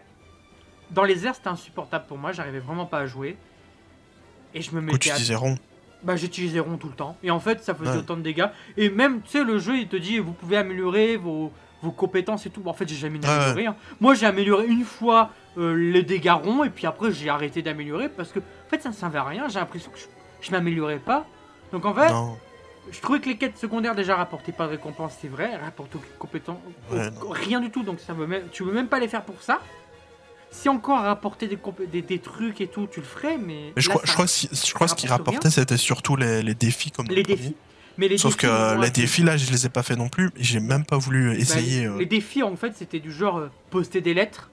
dans 0.91 1.05
les 1.05 1.26
airs, 1.26 1.35
c'était 1.35 1.49
insupportable 1.49 2.07
pour 2.07 2.18
moi. 2.18 2.32
J'arrivais 2.32 2.59
vraiment 2.59 2.87
pas 2.87 2.99
à 3.01 3.07
jouer. 3.07 3.37
Et 4.55 4.62
je 4.62 4.72
me 4.74 4.80
mettais 4.80 4.99
tu 4.99 5.11
à... 5.11 5.16
disais 5.16 5.35
rond. 5.35 5.57
Bah, 6.03 6.16
j'utilisais 6.16 6.61
rond 6.61 6.76
tout 6.76 6.89
le 6.89 6.95
temps. 6.95 7.16
Et 7.22 7.30
en 7.30 7.41
fait, 7.41 7.62
ça 7.64 7.74
faisait 7.74 7.91
Ouais. 7.93 7.97
autant 7.99 8.16
de 8.16 8.22
dégâts. 8.22 8.47
Et 8.76 8.91
même, 8.91 9.22
tu 9.22 9.30
sais, 9.30 9.45
le 9.45 9.59
jeu, 9.59 9.78
il 9.78 9.89
te 9.89 9.97
dit, 9.97 10.18
vous 10.18 10.32
pouvez 10.32 10.57
améliorer 10.59 11.16
vos, 11.16 11.51
vos 11.85 11.93
compétences 11.93 12.47
et 12.47 12.51
tout. 12.51 12.62
En 12.66 12.72
fait, 12.72 12.89
j'ai 12.89 12.97
jamais 12.97 13.18
amélioré. 13.24 13.66
hein. 13.66 13.76
Moi, 14.01 14.14
j'ai 14.14 14.26
amélioré 14.26 14.66
une 14.66 14.85
fois 14.85 15.30
euh, 15.59 15.74
les 15.74 16.03
dégâts 16.03 16.30
ronds. 16.43 16.64
Et 16.64 16.70
puis 16.70 16.87
après, 16.87 17.12
j'ai 17.12 17.28
arrêté 17.28 17.62
d'améliorer. 17.62 18.09
Parce 18.09 18.30
que, 18.32 18.41
en 18.41 18.68
fait, 18.70 18.82
ça 18.82 18.89
ne 18.89 18.95
servait 18.95 19.18
à 19.18 19.24
rien. 19.24 19.49
J'ai 19.49 19.59
l'impression 19.61 19.91
que 19.91 19.99
je, 19.99 20.05
je 20.41 20.51
m'améliorais 20.51 20.99
pas. 20.99 21.26
Donc, 21.72 21.85
en 21.87 21.95
fait, 21.95 22.09
Non, 22.11 22.37
je 22.91 23.01
trouvais 23.01 23.20
que 23.20 23.28
les 23.28 23.37
quêtes 23.37 23.59
secondaires 23.59 23.95
déjà 23.95 24.16
rapportaient 24.16 24.53
pas 24.53 24.66
de 24.66 24.70
récompense, 24.72 25.14
c'est 25.20 25.28
vrai, 25.28 25.57
rapportent 25.57 25.95
aucune 25.97 26.12
compétence, 26.18 26.59
Ouais, 26.93 27.09
rien 27.30 27.59
du 27.61 27.70
tout, 27.70 27.82
donc 27.82 27.99
ça 28.01 28.12
veut 28.12 28.26
même, 28.26 28.45
tu 28.53 28.62
veux 28.62 28.72
même 28.72 28.89
pas 28.89 28.99
les 29.01 29.09
faire 29.09 29.22
pour 29.24 29.41
ça. 29.43 29.59
Si 30.51 30.68
encore 30.68 31.01
rapporter 31.01 31.49
des, 31.49 31.59
des, 31.91 32.03
des 32.03 32.18
trucs 32.20 32.61
et 32.61 32.68
tout, 32.68 32.87
tu 32.87 33.01
le 33.01 33.07
ferais, 33.07 33.39
mais. 33.39 33.72
mais 33.74 33.82
je 33.82 33.89
là, 33.89 33.95
crois, 33.97 34.03
ça- 34.07 34.11
je 34.11 34.12
crois, 34.14 34.26
si- 34.28 34.49
je 34.53 34.72
crois 34.74 34.87
ce 34.87 34.95
qui 34.95 35.07
rapportait, 35.09 35.51
c'était 35.51 35.76
surtout 35.76 36.14
les, 36.14 36.43
les 36.43 36.55
défis 36.55 36.93
comme 36.93 37.07
les 37.09 37.16
le 37.16 37.22
premier. 37.22 37.55
Défis. 37.97 37.99
Mais 37.99 38.09
les 38.09 38.18
Sauf 38.18 38.36
défis, 38.36 38.47
que 38.47 38.80
les 38.82 38.90
défis 38.90 39.22
là, 39.22 39.36
je 39.36 39.51
les 39.51 39.66
ai 39.66 39.68
pas 39.68 39.82
fait 39.82 39.97
non 39.97 40.09
plus, 40.09 40.30
j'ai 40.36 40.61
même 40.61 40.84
pas 40.84 40.99
voulu 40.99 41.30
bah, 41.30 41.34
essayer. 41.38 41.86
euh, 41.86 41.99
Les 41.99 42.07
défis, 42.07 42.42
en 42.42 42.57
fait, 42.57 42.72
c'était 42.76 43.01
du 43.01 43.12
genre 43.12 43.38
euh, 43.38 43.51
poster 43.70 44.01
des 44.01 44.14
lettres. 44.14 44.51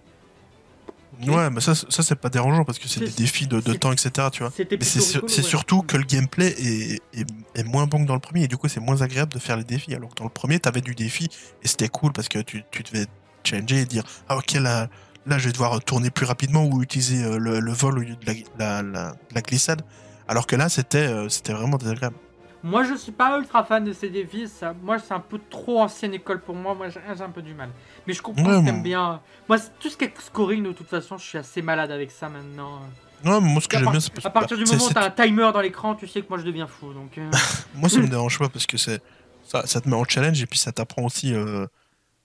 Ouais, 1.28 1.50
mais 1.52 1.62
ça, 1.62 1.76
ça 1.76 2.02
c'est 2.02 2.16
pas 2.16 2.30
dérangeant 2.30 2.64
parce 2.64 2.80
que 2.80 2.88
c'est 2.88 3.02
des 3.02 3.12
défis 3.12 3.46
de, 3.46 3.60
temps, 3.74 3.92
etc. 3.92 4.30
Tu 4.32 4.42
vois. 4.42 4.52
C'était 4.56 4.78
Mais 4.78 4.84
c'est 4.86 5.02
sur- 5.02 5.24
ouais. 5.24 5.30
surtout 5.30 5.84
que 5.84 5.98
le 5.98 6.04
gameplay 6.04 6.48
est, 6.48 7.02
est, 7.14 7.28
est 7.54 7.64
moins 7.64 7.86
bon 7.86 8.02
que 8.04 8.08
dans 8.08 8.16
le 8.16 8.20
premier 8.22 8.46
et 8.46 8.48
du 8.48 8.58
coup 8.58 8.68
c'est 8.68 8.80
moins 8.80 9.02
agréable 9.04 9.32
de 9.32 9.38
faire 9.38 9.56
les 9.58 9.64
défis. 9.66 9.94
Alors 9.94 10.10
que 10.10 10.16
dans 10.16 10.24
le 10.24 10.32
premier 10.32 10.60
t'avais 10.60 10.82
du 10.82 10.96
défi 10.96 11.28
et 11.62 11.68
c'était 11.68 11.90
cool 11.90 12.12
parce 12.12 12.28
que 12.28 12.40
tu, 12.40 12.64
tu 12.72 12.82
devais 12.82 13.06
challenger 13.44 13.82
et 13.82 13.86
dire 13.86 14.04
ah 14.30 14.38
ok 14.38 14.54
là, 14.54 14.88
là 15.28 15.38
je 15.38 15.46
vais 15.48 15.52
devoir 15.52 15.84
tourner 15.84 16.10
plus 16.10 16.26
rapidement 16.26 16.66
ou 16.66 16.82
utiliser 16.82 17.24
euh, 17.24 17.38
le, 17.38 17.60
le 17.60 17.72
vol 17.72 18.00
au 18.00 18.02
lieu 18.02 18.16
de 18.16 18.26
la, 18.26 18.34
la, 18.58 18.82
la- 18.82 19.16
la 19.36 19.42
glissade. 19.42 19.84
Alors 20.28 20.48
que 20.48 20.56
là 20.56 20.70
c'était 20.70 21.30
c'était 21.30 21.54
vraiment 21.54 21.78
désagréable. 21.78 22.16
Moi, 22.64 22.84
je 22.84 22.94
suis 22.96 23.12
pas 23.12 23.40
ultra 23.40 23.64
fan 23.64 23.84
de 23.84 23.92
ces 23.94 24.10
défis. 24.10 24.48
Ça, 24.48 24.74
moi, 24.84 25.00
c'est 25.00 25.14
un 25.14 25.20
peu 25.20 25.40
trop 25.50 25.82
ancienne 25.82 26.14
école 26.14 26.42
pour 26.42 26.56
moi. 26.56 26.76
Moi, 26.76 26.90
j'ai 26.90 27.24
un 27.24 27.30
peu 27.30 27.42
du 27.42 27.54
mal. 27.54 27.70
Mais 28.06 28.14
je 28.14 28.22
comprends 28.22 28.44
Ouais, 28.44 28.60
que 28.60 28.66
t'aimes 28.66 28.84
bien. 28.84 29.20
Moi, 29.50 29.58
tout 29.80 29.90
ce 29.90 29.98
qui 29.98 30.06
est 30.06 30.14
scoring, 30.22 30.64
de 30.64 30.72
toute 30.72 30.88
façon, 30.88 31.18
je 31.18 31.26
suis 31.26 31.38
assez 31.38 31.62
malade 31.62 31.92
avec 31.92 32.12
ça 32.12 32.30
maintenant. 32.30 32.82
Non, 33.24 33.40
mais 33.40 33.50
moi 33.52 33.62
ce 33.62 33.68
que 33.68 33.78
j'aime 33.78 33.92
bien 33.92 34.00
c'est 34.00 34.12
parce 34.14 34.26
à 34.26 34.32
partir 34.32 34.58
du 34.58 34.66
moment 34.66 34.84
où 34.84 34.90
t'as 34.90 35.06
un 35.06 35.12
timer 35.12 35.52
dans 35.54 35.62
l'écran, 35.62 35.94
tu 35.94 36.08
sais 36.08 36.24
que 36.24 36.26
moi 36.28 36.40
je 36.40 36.44
deviens 36.44 36.66
fou. 36.66 36.92
Donc, 36.92 37.20
euh, 37.20 37.30
moi 37.76 37.88
ça 37.88 38.00
me 38.00 38.08
dérange 38.08 38.40
pas 38.40 38.50
parce 38.50 38.66
que 38.66 38.78
c'est 38.78 39.00
ça, 39.44 39.68
ça 39.68 39.80
te 39.80 39.88
met 39.88 39.96
en 39.96 40.04
challenge 40.06 40.42
et 40.42 40.48
puis 40.48 40.58
ça 40.58 40.72
t'apprend 40.72 41.04
aussi 41.04 41.32
euh, 41.32 41.68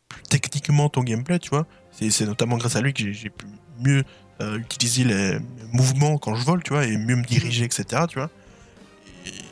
plus 0.09 0.23
techniquement 0.23 0.89
ton 0.89 1.03
gameplay, 1.03 1.39
tu 1.39 1.51
vois. 1.51 1.67
C'est 1.91 2.25
notamment 2.25 2.57
grâce 2.57 2.77
à 2.77 2.81
lui 2.81 2.95
que 2.95 3.13
j'ai- 3.13 3.29
pu 3.29 3.45
mieux 3.81 4.05
euh, 4.41 4.57
utiliser 4.59 5.05
les 5.05 5.39
mouvements 5.73 6.17
quand 6.17 6.35
je 6.35 6.45
vole, 6.47 6.63
tu 6.63 6.73
vois, 6.73 6.87
et 6.87 6.97
mieux 6.97 7.17
me 7.17 7.25
diriger, 7.25 7.65
etc. 7.65 8.05
Tu 8.09 8.19
vois. 8.19 8.31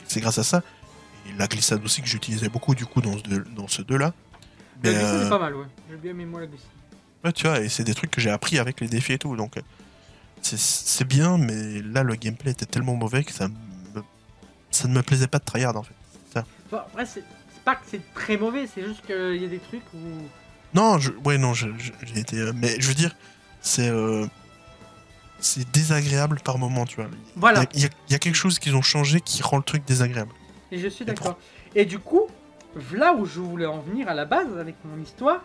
C'est 0.07 0.21
grâce 0.21 0.37
à 0.39 0.43
ça. 0.43 0.63
Et 1.27 1.33
la 1.37 1.47
glissade 1.47 1.83
aussi 1.83 2.01
que 2.01 2.07
j'utilisais 2.07 2.49
beaucoup 2.49 2.75
du 2.75 2.85
coup 2.85 3.01
dans 3.01 3.17
ce, 3.17 3.23
deux- 3.23 3.45
dans 3.55 3.67
ce 3.67 3.81
deux-là. 3.81 4.13
la 4.83 4.91
Mais, 4.91 4.97
glissade 4.97 5.15
euh, 5.21 5.25
est 5.25 5.29
pas 5.29 5.39
mal, 5.39 5.55
ouais. 5.55 5.65
J'ai 5.89 5.97
bien 5.97 6.11
aimé 6.11 6.25
moi 6.25 6.41
la 6.41 6.47
glissade. 6.47 6.69
ouais, 7.23 7.31
tu 7.33 7.47
vois, 7.47 7.59
et 7.61 7.69
c'est 7.69 7.83
des 7.83 7.93
trucs 7.95 8.11
que 8.11 8.21
j'ai 8.21 8.29
appris 8.29 8.59
avec 8.59 8.79
les 8.81 8.87
défis 8.87 9.13
et 9.13 9.17
tout. 9.17 9.35
Donc 9.35 9.57
euh, 9.57 9.61
c'est- 10.41 11.03
bien, 11.05 11.37
mais 11.37 11.81
là 11.81 12.03
le 12.03 12.15
gameplay 12.15 12.51
était 12.51 12.65
tellement 12.65 12.95
mauvais 12.95 13.23
que 13.23 13.31
ça 13.31 13.47
me, 13.47 13.53
ça 14.71 14.87
ne 14.87 14.93
me 14.93 15.01
plaisait 15.01 15.27
pas 15.27 15.39
de 15.39 15.45
tryhard 15.45 15.75
en 15.77 15.83
fait. 15.83 15.93
Enfin, 16.35 16.45
après, 16.71 17.05
c'est 17.05 17.23
pas 17.63 17.75
que 17.75 17.85
c'est 17.89 18.01
très 18.13 18.37
mauvais, 18.37 18.67
c'est 18.73 18.83
juste 18.83 19.05
qu'il 19.05 19.41
y 19.41 19.45
a 19.45 19.47
des 19.47 19.59
trucs 19.59 19.83
où. 19.93 19.97
Non, 20.73 20.99
je, 20.99 21.11
ouais, 21.23 21.37
non, 21.37 21.53
j'ai 21.53 21.71
été. 22.15 22.37
euh, 22.37 22.51
mais 22.55 22.79
je 22.79 22.87
veux 22.87 22.93
dire, 22.93 23.15
c'est. 23.61 23.87
euh, 23.89 24.27
c'est 25.39 25.69
désagréable 25.71 26.39
par 26.43 26.57
moment, 26.57 26.85
tu 26.85 26.95
vois. 26.97 27.07
Voilà, 27.35 27.65
Il 27.73 27.81
y, 27.81 27.85
a- 27.85 27.89
il 28.09 28.11
y 28.11 28.15
a 28.15 28.19
quelque 28.19 28.35
chose 28.35 28.57
qu'ils 28.59 28.75
ont 28.75 28.81
changé 28.81 29.21
qui 29.21 29.41
rend 29.43 29.57
le 29.57 29.63
truc 29.63 29.85
désagréable. 29.85 30.31
Et 30.71 30.77
je 30.77 30.87
suis 30.87 31.05
d'accord. 31.05 31.37
Et 31.75 31.85
du 31.85 31.99
coup, 31.99 32.27
là 32.93 33.13
où 33.13 33.25
je 33.25 33.39
voulais 33.39 33.65
en 33.65 33.79
venir 33.79 34.07
à 34.09 34.13
la 34.13 34.25
base 34.25 34.57
avec 34.57 34.75
mon 34.85 35.01
histoire, 35.01 35.41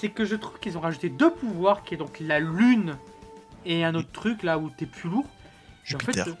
c'est 0.00 0.08
que 0.08 0.24
je 0.24 0.34
trouve 0.36 0.58
qu'ils 0.58 0.76
ont 0.76 0.80
rajouté 0.80 1.08
deux 1.08 1.30
pouvoirs 1.30 1.84
qui 1.84 1.94
est 1.94 1.96
donc 1.96 2.18
la 2.20 2.40
lune 2.40 2.96
et 3.64 3.84
un 3.84 3.94
autre 3.94 4.10
truc 4.12 4.42
là 4.42 4.58
où 4.58 4.70
t'es 4.70 4.86
plus 4.86 5.08
lourd. 5.08 5.26
Et 5.90 5.94
en 5.94 5.98
fait, 5.98 6.12
Jupiter. 6.12 6.28
euh, 6.28 6.32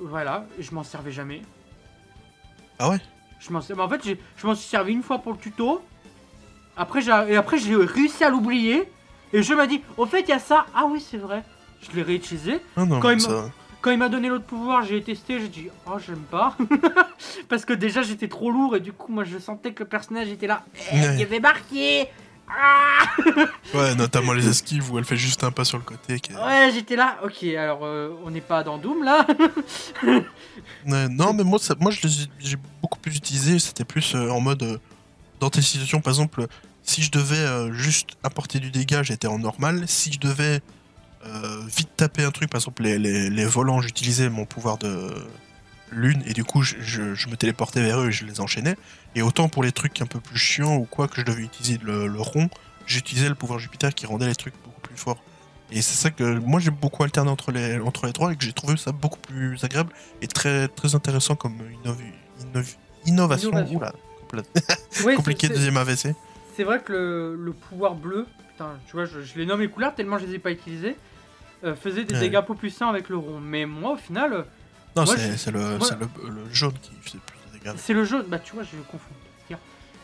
Voilà, 0.00 0.46
je 0.58 0.72
m'en 0.72 0.82
servais 0.82 1.12
jamais. 1.12 1.42
Ah 2.78 2.90
ouais? 2.90 3.00
Je 3.38 3.52
m'en 3.52 3.58
En 3.58 3.88
fait, 3.88 4.00
je 4.36 4.46
m'en 4.46 4.54
suis 4.54 4.68
servi 4.68 4.92
une 4.92 5.02
fois 5.02 5.18
pour 5.18 5.32
le 5.32 5.38
tuto. 5.38 5.82
Après, 6.76 7.00
j'ai 7.00 7.10
et 7.10 7.36
après 7.36 7.58
j'ai 7.58 7.76
réussi 7.76 8.24
à 8.24 8.30
l'oublier. 8.30 8.90
Et 9.32 9.42
je 9.42 9.54
m'a 9.54 9.66
dit, 9.66 9.82
au 9.96 10.06
fait, 10.06 10.20
il 10.20 10.28
y 10.28 10.32
a 10.32 10.38
ça. 10.38 10.66
Ah 10.74 10.86
oui, 10.88 11.00
c'est 11.00 11.16
vrai. 11.18 11.42
Je 11.82 11.94
l'ai 11.94 12.02
réutilisé. 12.02 12.60
Ah 12.76 12.84
non, 12.84 13.00
Quand 13.00 13.10
il 13.10 13.20
ça... 13.20 13.50
Quand 13.82 13.90
il 13.92 13.98
m'a 13.98 14.08
donné 14.08 14.28
l'autre 14.28 14.44
pouvoir, 14.46 14.82
j'ai 14.84 15.00
testé, 15.02 15.38
j'ai 15.38 15.48
dit, 15.48 15.68
oh, 15.86 15.98
j'aime 16.04 16.22
pas. 16.30 16.56
Parce 17.48 17.64
que 17.64 17.72
déjà, 17.72 18.02
j'étais 18.02 18.26
trop 18.28 18.50
lourd 18.50 18.74
et 18.76 18.80
du 18.80 18.92
coup, 18.92 19.12
moi, 19.12 19.22
je 19.24 19.38
sentais 19.38 19.72
que 19.72 19.84
le 19.84 19.88
personnage 19.88 20.28
était 20.28 20.46
là. 20.48 20.64
Eh, 20.92 20.96
Ouais. 20.96 21.14
Il 21.14 21.20
y 21.20 21.22
avait 21.22 21.38
marqué. 21.40 22.08
Ah 22.48 23.04
Ouais, 23.74 23.94
notamment 23.96 24.32
les 24.32 24.48
esquives 24.48 24.90
où 24.92 24.98
elle 24.98 25.04
fait 25.04 25.16
juste 25.16 25.42
un 25.44 25.50
pas 25.50 25.64
sur 25.64 25.78
le 25.78 25.84
côté. 25.84 26.18
qui 26.20 26.32
est- 26.32 26.36
ouais, 26.36 26.70
j'étais 26.72 26.94
là. 26.96 27.18
Ok, 27.24 27.42
alors, 27.44 27.80
euh, 27.84 28.10
on 28.24 28.30
n'est 28.30 28.40
pas 28.40 28.62
dans 28.64 28.78
Doom 28.78 29.02
là. 29.04 29.26
Ouais, 30.86 31.08
non, 31.08 31.32
mais 31.34 31.44
moi, 31.44 31.58
ça, 31.58 31.74
moi 31.78 31.90
je 31.90 32.06
j'ai 32.38 32.56
beaucoup 32.80 32.98
plus 32.98 33.16
utilisé. 33.16 33.58
C'était 33.58 33.84
plus 33.84 34.14
euh, 34.14 34.30
en 34.30 34.40
mode 34.40 34.62
euh, 34.62 34.78
dans 35.40 35.50
tes 35.50 35.60
situations. 35.62 36.00
Par 36.00 36.12
exemple, 36.12 36.46
si 36.82 37.02
je 37.02 37.10
devais 37.10 37.72
juste 37.72 38.10
apporter 38.22 38.58
du 38.60 38.70
dégât, 38.70 39.02
j'étais 39.02 39.26
en 39.28 39.38
normal. 39.38 39.84
Si 39.86 40.12
je 40.12 40.18
devais 40.20 40.60
euh, 41.28 41.62
vite 41.66 41.90
taper 41.96 42.24
un 42.24 42.30
truc, 42.30 42.50
par 42.50 42.60
exemple, 42.60 42.82
les, 42.82 42.98
les, 42.98 43.30
les 43.30 43.44
volants, 43.44 43.80
j'utilisais 43.80 44.28
mon 44.28 44.44
pouvoir 44.44 44.78
de 44.78 45.14
lune 45.92 46.22
et 46.26 46.32
du 46.32 46.44
coup, 46.44 46.62
je, 46.62 46.74
je- 46.80 47.14
je 47.14 47.28
me 47.28 47.36
téléportais 47.36 47.80
vers 47.82 48.00
eux 48.00 48.08
et 48.08 48.12
je 48.12 48.24
les 48.24 48.40
enchaînais. 48.40 48.76
Et 49.14 49.22
autant 49.22 49.48
pour 49.48 49.62
les 49.62 49.72
trucs 49.72 50.00
un 50.02 50.06
peu 50.06 50.20
plus 50.20 50.38
chiants 50.38 50.76
ou 50.76 50.84
quoi 50.84 51.08
que 51.08 51.20
je 51.20 51.24
devais 51.26 51.42
utiliser 51.42 51.78
le, 51.82 52.06
le 52.06 52.20
rond, 52.20 52.48
j'utilisais 52.86 53.28
le 53.28 53.34
pouvoir 53.34 53.58
Jupiter 53.58 53.94
qui 53.94 54.06
rendait 54.06 54.26
les 54.26 54.34
trucs 54.34 54.54
beaucoup 54.64 54.80
plus 54.80 54.96
forts. 54.96 55.22
Et 55.72 55.82
c'est 55.82 55.96
ça 55.96 56.10
que 56.10 56.22
moi 56.38 56.60
j'ai 56.60 56.70
beaucoup 56.70 57.02
alterné 57.02 57.30
entre 57.30 57.50
les, 57.50 57.78
entre 57.80 58.06
les 58.06 58.12
trois 58.12 58.32
et 58.32 58.36
que 58.36 58.44
j'ai 58.44 58.52
trouvé 58.52 58.76
ça 58.76 58.92
beaucoup 58.92 59.18
plus 59.18 59.62
agréable 59.64 59.92
et 60.22 60.28
très, 60.28 60.68
très 60.68 60.94
intéressant 60.94 61.34
comme 61.34 61.58
innovation. 61.84 62.78
Innovation. 63.06 63.50
Oula, 63.76 63.92
compliqué 65.16 65.48
deuxième 65.48 65.76
AVC. 65.76 66.14
C'est 66.56 66.64
vrai 66.64 66.80
que 66.80 66.92
le, 66.92 67.36
le 67.36 67.52
pouvoir 67.52 67.94
bleu, 67.94 68.26
putain, 68.52 68.70
tu 68.86 68.92
vois, 68.92 69.04
je, 69.06 69.22
je 69.22 69.36
les 69.38 69.46
nomme 69.46 69.60
les 69.60 69.68
couleurs 69.68 69.94
tellement 69.94 70.18
je 70.18 70.26
les 70.26 70.34
ai 70.34 70.38
pas 70.38 70.50
utilisés, 70.50 70.96
faisait 71.80 72.04
des 72.04 72.14
Ouais. 72.14 72.20
dégâts 72.20 72.42
peu 72.42 72.54
puissants 72.54 72.88
avec 72.88 73.08
le 73.08 73.16
rond. 73.16 73.40
Mais 73.40 73.66
moi, 73.66 73.92
au 73.92 73.96
final, 73.96 74.32
euh, 74.32 74.42
Non, 74.96 75.06
c'est 75.06 75.50
le, 75.50 75.78
jaune 76.52 76.72
qui 76.82 76.92
faisait 77.02 77.18
plus 77.18 77.36
de 77.52 77.58
dégâts. 77.58 77.74
c'est 77.76 77.92
le 77.94 78.04
jaune. 78.04 78.24
Bah, 78.28 78.38
tu 78.38 78.54
vois, 78.54 78.62
je 78.64 78.76
confonds. 78.90 79.14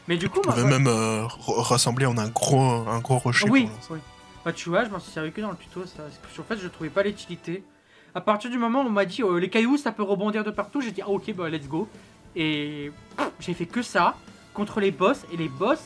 Mais 0.09 0.17
du 0.17 0.29
coup, 0.29 0.41
moi, 0.45 0.53
pouvais 0.53 0.65
ouais. 0.65 0.71
même 0.71 0.89
euh, 0.89 1.27
rassembler 1.47 2.07
en 2.07 2.19
un 2.19 2.29
gros, 2.29 2.61
un 2.61 2.99
gros 2.99 3.19
rocher. 3.19 3.49
oui, 3.49 3.69
oui. 3.89 3.99
Bah, 4.45 4.53
tu 4.53 4.69
vois, 4.69 4.85
je 4.85 4.91
m'en 4.91 4.99
suis 4.99 5.13
servi 5.13 5.31
que 5.31 5.41
dans 5.41 5.51
le 5.51 5.57
tuto, 5.57 5.87
ça. 5.87 6.03
Parce 6.21 6.35
que, 6.35 6.41
en 6.41 6.45
fait, 6.45 6.59
je 6.59 6.67
trouvais 6.67 6.91
pas 6.91 7.05
l'utilité. 7.05 7.63
À 8.15 8.21
partir 8.21 8.51
du 8.51 8.59
moment 8.59 8.83
où 8.83 8.87
on 8.87 8.91
m'a 8.91 9.05
dit 9.05 9.23
euh, 9.23 9.39
les 9.39 9.49
cailloux, 9.49 9.77
ça 9.77 9.93
peut 9.93 10.03
rebondir 10.03 10.45
de 10.45 10.51
partout, 10.51 10.81
j'ai 10.81 10.91
dit 10.91 11.03
ah, 11.03 11.09
ok, 11.09 11.33
bah 11.35 11.49
let's 11.49 11.69
go. 11.69 11.89
Et 12.35 12.91
j'ai 13.41 13.55
fait 13.55 13.67
que 13.67 13.81
ça 13.81 14.17
contre 14.55 14.81
les 14.81 14.91
boss. 14.91 15.25
Et 15.33 15.37
les 15.37 15.49
boss, 15.49 15.79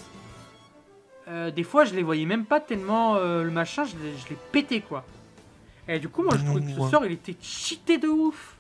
euh, 1.29 1.51
des 1.51 1.63
fois, 1.63 1.85
je 1.85 1.95
les 1.95 2.03
voyais 2.03 2.25
même 2.25 2.45
pas 2.47 2.59
tellement 2.61 3.17
euh, 3.17 3.45
le 3.45 3.51
machin, 3.51 3.85
je 3.85 3.93
les, 4.03 4.17
je 4.17 4.31
les 4.31 4.39
pétais 4.51 4.81
quoi. 4.81 5.05
Et 5.89 5.99
du 5.99 6.09
coup, 6.09 6.23
moi, 6.23 6.37
je 6.37 6.45
trouvais 6.45 6.63
que 6.65 6.71
ce 6.83 6.91
sort, 6.91 7.05
il 7.07 7.13
était 7.13 7.37
cheaté 7.41 7.99
de 7.99 8.09
ouf. 8.09 8.57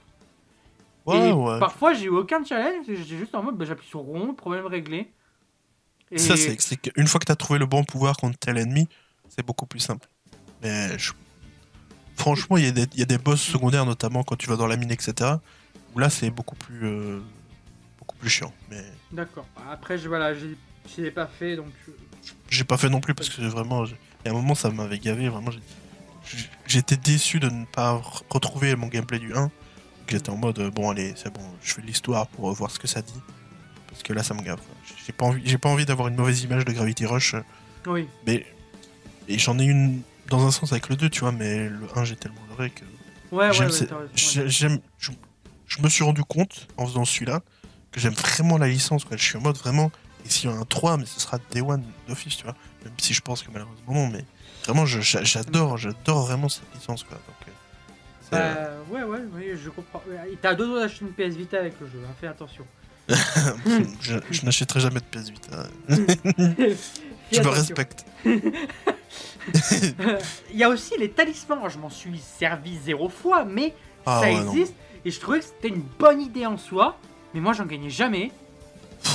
Ouais, 1.07 1.29
et 1.29 1.33
ouais. 1.33 1.59
parfois, 1.61 1.95
j'ai 1.95 2.07
eu 2.07 2.09
aucun 2.11 2.45
challenge, 2.45 2.87
j'étais 2.87 3.17
juste 3.17 3.35
en 3.35 3.43
mode, 3.43 3.57
bah, 3.57 3.65
j'appuie 3.65 3.87
sur 3.87 4.01
rond, 4.01 4.35
problème 4.35 4.67
réglé. 4.67 5.13
Et 6.11 6.19
Ça, 6.19 6.37
c'est 6.37 6.77
qu'une 6.77 7.07
fois 7.07 7.21
que 7.21 7.27
tu 7.27 7.33
as 7.33 7.37
trouvé 7.37 7.59
le 7.59 7.67
bon 7.67 7.85
pouvoir 7.85 8.17
contre 8.17 8.39
tel 8.39 8.59
ennemi, 8.59 8.89
c'est 9.29 9.45
beaucoup 9.45 9.67
plus 9.67 9.81
simple. 9.81 10.09
Mais 10.63 10.99
je- 10.99 11.13
franchement, 12.17 12.57
il 12.57 12.65
y, 12.65 12.69
a 12.69 12.73
des- 12.73 12.87
il 12.95 13.01
y 13.01 13.03
a 13.03 13.07
des 13.07 13.19
boss 13.19 13.41
secondaires, 13.41 13.87
notamment 13.87 14.23
quand 14.25 14.37
tu 14.37 14.49
vas 14.49 14.57
dans 14.57 14.67
la 14.67 14.77
mine, 14.77 14.91
etc. 14.91 15.41
Où 15.95 15.99
là, 15.99 16.11
c'est 16.11 16.31
beaucoup 16.31 16.57
plus, 16.57 16.85
euh, 16.85 17.21
beaucoup 17.99 18.17
plus 18.17 18.31
chiant. 18.31 18.53
Mais 18.71 18.85
D'accord. 19.13 19.47
Après, 19.71 19.99
je, 19.99 20.09
voilà, 20.09 20.35
j'ai- 20.35 20.57
je 20.97 21.03
l'ai 21.03 21.11
pas 21.11 21.27
fait, 21.27 21.57
donc... 21.57 21.73
euh, 21.89 21.93
j'ai 22.49 22.65
pas 22.65 22.77
fait 22.77 22.89
non 22.89 23.01
plus 23.01 23.15
parce 23.15 23.29
que 23.29 23.43
vraiment, 23.43 23.85
j'ai- 23.85 23.97
il 24.25 24.29
y 24.29 24.31
a 24.31 24.33
un 24.33 24.35
moment, 24.37 24.55
ça 24.55 24.71
m'avait 24.71 24.99
gavé. 24.99 25.29
Vraiment, 25.29 25.51
j'ai- 25.51 25.59
j'ai- 25.59 25.86
j'étais 26.67 26.97
déçu 26.97 27.41
de 27.41 27.49
ne 27.49 27.65
pas 27.67 27.95
re- 27.97 28.23
retrouver 28.31 28.75
mon 28.77 28.87
gameplay 28.89 29.19
du 29.19 29.35
1. 29.35 29.51
J'étais 30.09 30.31
en 30.31 30.37
mode, 30.37 30.59
euh, 30.61 30.71
bon, 30.71 30.91
allez, 30.91 31.13
c'est 31.17 31.33
bon, 31.33 31.41
je 31.63 31.75
fais 31.75 31.83
l'histoire 31.83 32.27
pour 32.29 32.49
euh, 32.51 32.53
voir 32.53 32.71
ce 32.71 32.79
que 32.79 32.87
ça 32.87 33.03
dit. 33.03 33.21
Parce 33.89 34.03
que 34.03 34.13
là, 34.13 34.23
ça 34.23 34.35
me 34.35 34.43
gave. 34.43 34.61
J'ai 35.05 35.13
pas 35.13 35.25
envie, 35.27 35.43
j'ai 35.45 35.59
pas 35.59 35.69
envie 35.69 35.87
d'avoir 35.87 36.09
une 36.09 36.17
mauvaise 36.17 36.43
image 36.43 36.65
de 36.65 36.73
Gravity 36.73 37.07
Rush. 37.07 37.35
euh, 37.35 37.41
Oui. 37.87 38.09
Mais. 38.27 38.47
Et 39.29 39.39
j'en 39.39 39.59
ai 39.59 39.65
une 39.65 40.03
dans 40.29 40.47
un 40.47 40.51
sens 40.51 40.71
avec 40.73 40.89
le 40.89 40.97
2, 40.97 41.09
tu 41.11 41.21
vois, 41.21 41.33
mais 41.33 41.69
le 41.69 41.87
1, 41.97 42.05
j'ai 42.05 42.17
tellement 42.17 42.41
adoré 42.51 42.71
que. 42.71 42.83
Ouais, 43.33 43.47
ouais, 43.49 43.53
j'aime 43.53 43.69
ouais, 43.71 44.79
je 45.69 45.83
me 45.83 45.89
suis 45.89 46.05
rendu 46.05 46.23
compte, 46.23 46.69
en 46.77 46.87
faisant 46.87 47.05
celui-là, 47.05 47.41
que 47.91 47.99
j'aime 48.01 48.15
vraiment 48.15 48.57
la 48.59 48.69
licence, 48.69 49.05
quoi. 49.05 49.17
Je 49.17 49.25
suis 49.25 49.37
en 49.37 49.41
mode 49.41 49.57
vraiment. 49.57 49.91
Et 50.25 50.31
s'il 50.31 50.49
y 50.51 50.53
a 50.53 50.57
un 50.57 50.65
3, 50.65 50.97
mais 50.97 51.07
ce 51.07 51.19
sera 51.21 51.39
Day 51.51 51.61
One 51.61 51.83
d'office, 52.09 52.37
tu 52.37 52.45
vois. 52.45 52.55
Même 52.85 52.93
si 52.99 53.15
je 53.15 53.21
pense 53.21 53.43
que 53.43 53.51
malheureusement 53.51 53.93
non, 53.95 54.09
mais. 54.09 54.25
Vraiment, 54.67 54.85
j'adore, 54.87 55.77
j'adore 55.79 56.27
vraiment 56.27 56.49
cette 56.49 56.65
licence, 56.75 57.05
quoi. 57.05 57.17
Donc, 57.17 57.49
euh, 57.49 57.51
c'est, 58.23 58.37
euh, 58.37 58.81
Bah, 58.91 58.95
ouais, 58.99 59.03
ouais, 59.05 59.25
ouais, 59.35 59.57
je 59.63 59.71
comprends. 59.71 60.03
T'as 60.43 60.55
deux 60.55 60.67
doigts 60.67 60.81
d'acheter 60.81 61.05
une 61.05 61.13
PS 61.13 61.37
Vita 61.37 61.59
avec 61.59 61.75
le 61.81 61.87
jeu, 61.87 62.01
hein, 62.05 62.13
fais 62.21 62.27
attention. 62.27 62.65
je, 64.01 64.17
je 64.31 64.45
n'achèterai 64.45 64.81
jamais 64.81 65.01
de 65.01 65.05
PS 65.05 65.31
Vita. 65.31 65.67
Je 67.33 67.41
me 67.41 67.49
respecte. 67.49 68.05
Il 70.53 70.57
y 70.57 70.63
a 70.65 70.69
aussi 70.69 70.95
les 70.99 71.11
talismans, 71.11 71.69
je 71.69 71.79
m'en 71.79 71.91
suis 71.91 72.19
servi 72.39 72.79
zéro 72.85 73.09
fois, 73.09 73.45
mais 73.45 73.75
Ah 74.05 74.21
ça 74.23 74.27
ouais, 74.29 74.41
non. 74.45 74.53
existe, 74.53 74.75
et 75.05 75.11
je 75.11 75.21
trouvais 75.21 75.41
que 75.41 75.45
c'était 75.45 75.69
une 75.69 75.83
bonne 75.99 76.21
idée 76.21 76.47
en 76.47 76.57
soi, 76.57 76.97
mais 77.35 77.41
moi 77.41 77.53
j'en 77.53 77.67
gagnais 77.67 77.91
jamais. 77.91 78.31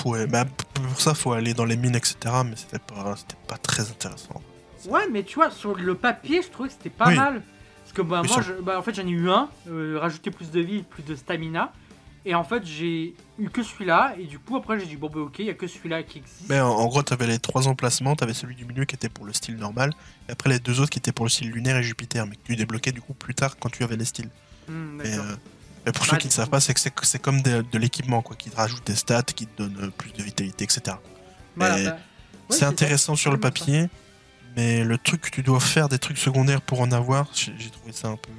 Ouais, 0.05 0.27
bah, 0.27 0.45
pour 0.73 0.99
ça, 1.01 1.13
faut 1.13 1.33
aller 1.33 1.53
dans 1.53 1.65
les 1.65 1.75
mines, 1.77 1.95
etc. 1.95 2.15
Mais 2.45 2.55
c'était 2.55 2.79
pas, 2.79 3.15
c'était 3.17 3.35
pas 3.47 3.57
très 3.57 3.83
intéressant. 3.89 4.41
Ouais, 4.87 5.07
mais 5.11 5.23
tu 5.23 5.35
vois, 5.35 5.51
sur 5.51 5.75
le 5.75 5.95
papier, 5.95 6.41
je 6.41 6.49
trouvais 6.49 6.69
que 6.69 6.75
c'était 6.75 6.89
pas 6.89 7.07
Oui. 7.07 7.15
mal. 7.15 7.41
Parce 7.83 7.93
que 7.93 8.01
bah, 8.01 8.21
Mais 8.23 8.27
moi, 8.29 8.41
sur- 8.43 8.55
je- 8.57 8.61
bah, 8.61 8.79
en 8.79 8.81
fait, 8.81 8.93
j'en 8.95 9.05
ai 9.05 9.11
eu 9.11 9.29
un, 9.29 9.49
euh, 9.67 9.97
rajouter 9.99 10.31
plus 10.31 10.49
de 10.51 10.59
vie, 10.61 10.83
plus 10.83 11.03
de 11.03 11.15
stamina. 11.15 11.71
Et 12.23 12.35
en 12.35 12.43
fait, 12.43 12.63
j'ai 12.65 13.15
eu 13.39 13.49
que 13.49 13.63
celui-là, 13.63 14.13
et 14.19 14.25
du 14.25 14.37
coup, 14.37 14.55
après, 14.55 14.79
j'ai 14.79 14.85
dit, 14.85 14.95
bon, 14.95 15.09
bah, 15.09 15.21
ok, 15.21 15.39
il 15.39 15.45
y 15.45 15.49
a 15.49 15.55
que 15.55 15.65
celui-là 15.65 16.03
qui 16.03 16.19
existe. 16.19 16.49
Mais 16.49 16.59
en, 16.59 16.69
en 16.69 16.85
gros, 16.87 17.01
t'avais 17.01 17.25
les 17.25 17.39
trois 17.39 17.67
emplacements, 17.67 18.15
t'avais 18.15 18.35
celui 18.35 18.53
du 18.55 18.63
milieu 18.65 18.85
qui 18.85 18.93
était 18.95 19.09
pour 19.09 19.25
le 19.25 19.33
style 19.33 19.55
normal, 19.57 19.91
et 20.29 20.31
après 20.31 20.49
les 20.49 20.59
deux 20.59 20.79
autres 20.79 20.91
qui 20.91 20.99
étaient 20.99 21.11
pour 21.11 21.25
le 21.25 21.29
style 21.31 21.49
lunaire 21.49 21.77
et 21.77 21.83
Jupiter, 21.83 22.27
mais 22.27 22.35
que 22.35 22.41
tu 22.45 22.55
débloquais 22.55 22.91
du 22.91 23.01
coup 23.01 23.15
plus 23.15 23.33
tard 23.33 23.57
quand 23.59 23.69
tu 23.69 23.83
avais 23.83 23.97
les 23.97 24.05
styles. 24.05 24.29
Mais, 24.69 25.09
d'accord. 25.09 25.25
euh, 25.87 25.91
pour 25.91 26.05
Bah, 26.05 26.11
ceux 26.11 26.17
qui 26.17 26.27
ne 26.27 26.31
savent 26.31 26.49
pas, 26.51 26.59
c'est 26.59 26.75
que 26.75 27.05
c'est, 27.07 27.19
comme 27.19 27.41
de, 27.41 27.63
de 27.69 27.77
l'équipement, 27.79 28.21
quoi, 28.21 28.35
qui 28.35 28.51
te 28.51 28.55
rajoute 28.55 28.85
des 28.85 28.95
stats, 28.95 29.23
qui 29.23 29.47
te 29.47 29.63
donne 29.63 29.75
euh, 29.81 29.89
plus 29.89 30.13
de 30.13 30.21
vitalité, 30.21 30.63
etc. 30.63 30.97
Voilà, 31.55 31.75
mais 31.75 31.85
bah, 31.85 31.91
ouais, 32.51 32.55
c'est 32.55 32.65
intéressant 32.65 33.15
sur 33.15 33.31
le 33.31 33.37
ça. 33.37 33.41
Mais 34.55 34.83
le 34.83 34.97
truc 34.97 35.21
que 35.21 35.29
tu 35.29 35.43
dois 35.43 35.59
faire 35.59 35.89
des 35.89 35.99
trucs 35.99 36.17
secondaires 36.17 36.61
pour 36.61 36.81
en 36.81 36.91
avoir, 36.91 37.27
j'ai, 37.33 37.69
trouvé 37.69 37.91
ça 37.93 38.09
un 38.09 38.17
peu, 38.17 38.29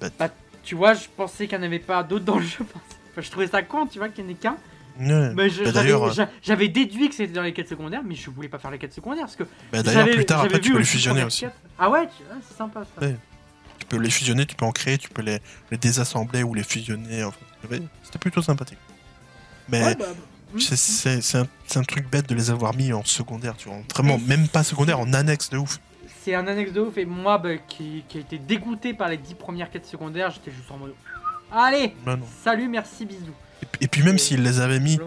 bête. 0.00 0.32
Tu 0.62 0.74
vois, 0.74 0.94
je 0.94 1.06
pensais 1.16 1.48
qu'il 1.48 1.58
n'y 1.58 1.64
en 1.64 1.66
avait 1.66 1.78
pas 1.80 2.02
d'autres 2.02 2.24
dans 2.24 2.38
le 2.38 2.44
jeu. 2.46 2.58
Enfin, 2.60 3.20
je 3.20 3.30
trouvais 3.30 3.46
ça 3.48 3.62
con, 3.62 3.86
tu 3.86 3.98
vois, 3.98 4.08
qu'il 4.08 4.24
n'y 4.24 4.30
en 4.30 4.34
ait 4.34 4.38
qu'un. 4.38 4.56
Bah, 5.34 5.48
j'avais- 5.48 5.90
euh, 5.92 6.12
j'a- 6.12 6.28
j'avais 6.42 6.68
déduit 6.68 7.08
que 7.08 7.14
c'était 7.14 7.32
dans 7.32 7.42
les 7.42 7.52
quêtes 7.52 7.68
secondaires, 7.68 8.02
mais 8.04 8.14
je 8.14 8.30
voulais 8.30 8.48
pas 8.48 8.58
faire 8.58 8.70
les 8.70 8.78
quêtes 8.78 8.92
secondaires 8.94 9.24
parce 9.24 9.36
que. 9.36 9.42
bah, 9.72 9.82
d'ailleurs, 9.82 10.08
plus 10.10 10.24
tard, 10.24 10.40
après, 10.42 10.60
tu 10.60 10.72
peux 10.72 10.78
les 10.78 10.84
fusionner 10.84 11.24
aussi. 11.24 11.46
Ah 11.78 11.90
ouais, 11.90 12.06
tu- 12.06 12.22
ah, 12.30 12.36
c'est 12.48 12.56
sympa 12.56 12.84
ça. 12.94 13.04
Ouais. 13.06 13.16
Tu 13.78 13.86
peux 13.86 13.96
les 13.96 14.10
fusionner, 14.10 14.46
tu 14.46 14.54
peux 14.54 14.64
en 14.64 14.70
créer, 14.72 14.96
tu 14.98 15.08
peux 15.08 15.22
les, 15.22 15.40
les 15.70 15.76
désassembler 15.78 16.42
ou 16.42 16.54
les 16.54 16.62
fusionner. 16.62 17.24
Enfin, 17.24 17.36
c'était 18.04 18.18
plutôt 18.18 18.40
sympathique. 18.42 18.78
Mais 19.68 19.82
Ouais, 19.82 19.94
bah, 19.96 20.06
bah. 20.08 20.14
C'est- 20.60 21.20
c'est 21.22 21.38
un, 21.78 21.82
truc 21.84 22.10
bête 22.10 22.28
de 22.28 22.34
les 22.34 22.50
avoir 22.50 22.74
mis 22.74 22.92
en 22.92 23.04
secondaire, 23.04 23.56
tu 23.56 23.68
vois. 23.68 23.78
Vraiment, 23.94 24.18
même 24.26 24.48
pas 24.48 24.62
secondaire, 24.64 24.98
en 25.00 25.12
annexe 25.12 25.50
de 25.50 25.58
ouf. 25.58 25.80
C'est 26.22 26.34
un 26.34 26.46
annexe 26.46 26.72
de 26.72 26.80
ouf 26.80 26.96
et 26.98 27.04
moi 27.04 27.38
bah, 27.38 27.56
qui, 27.56 28.04
qui 28.08 28.18
a 28.18 28.20
été 28.20 28.38
dégoûté 28.38 28.94
par 28.94 29.08
les 29.08 29.16
10 29.16 29.34
premières 29.34 29.70
quêtes 29.70 29.86
secondaires, 29.86 30.30
j'étais 30.30 30.50
juste 30.52 30.70
en 30.70 30.78
mode 30.78 30.94
Allez, 31.50 31.94
Bah 32.06 32.16
salut, 32.42 32.68
merci, 32.68 33.04
bisous. 33.04 33.24
Et, 33.60 33.66
puis- 33.66 33.84
et 33.84 33.88
puis 33.88 34.02
même 34.02 34.18
s'ils 34.18 34.42
les 34.42 34.60
avaient 34.60 34.80
mis 34.80 34.98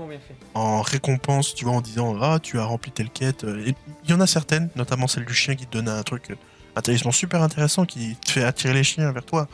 en 0.54 0.82
récompense, 0.82 1.56
tu 1.56 1.66
vois, 1.66 1.74
en 1.74 1.82
disant 1.82 2.16
Ah, 2.22 2.40
tu 2.42 2.60
as 2.60 2.66
rempli 2.66 2.92
telle 2.92 3.10
quête. 3.10 3.46
Il 3.46 4.10
y 4.10 4.14
en 4.14 4.20
a 4.22 4.28
certaines, 4.28 4.70
notamment 4.76 5.08
celle 5.08 5.26
du 5.26 5.34
chien 5.34 5.56
qui 5.56 5.66
te 5.66 5.72
donne 5.72 5.90
un 5.90 6.04
truc, 6.04 6.32
euh, 6.32 6.36
un 6.76 6.82
talisman 6.82 7.12
super 7.12 7.42
intéressant 7.42 7.86
qui 7.86 8.16
te 8.18 8.32
fait 8.32 8.44
attirer 8.44 8.74
les 8.74 8.84
chiens 8.84 9.12
vers 9.12 9.26
toi. 9.26 9.48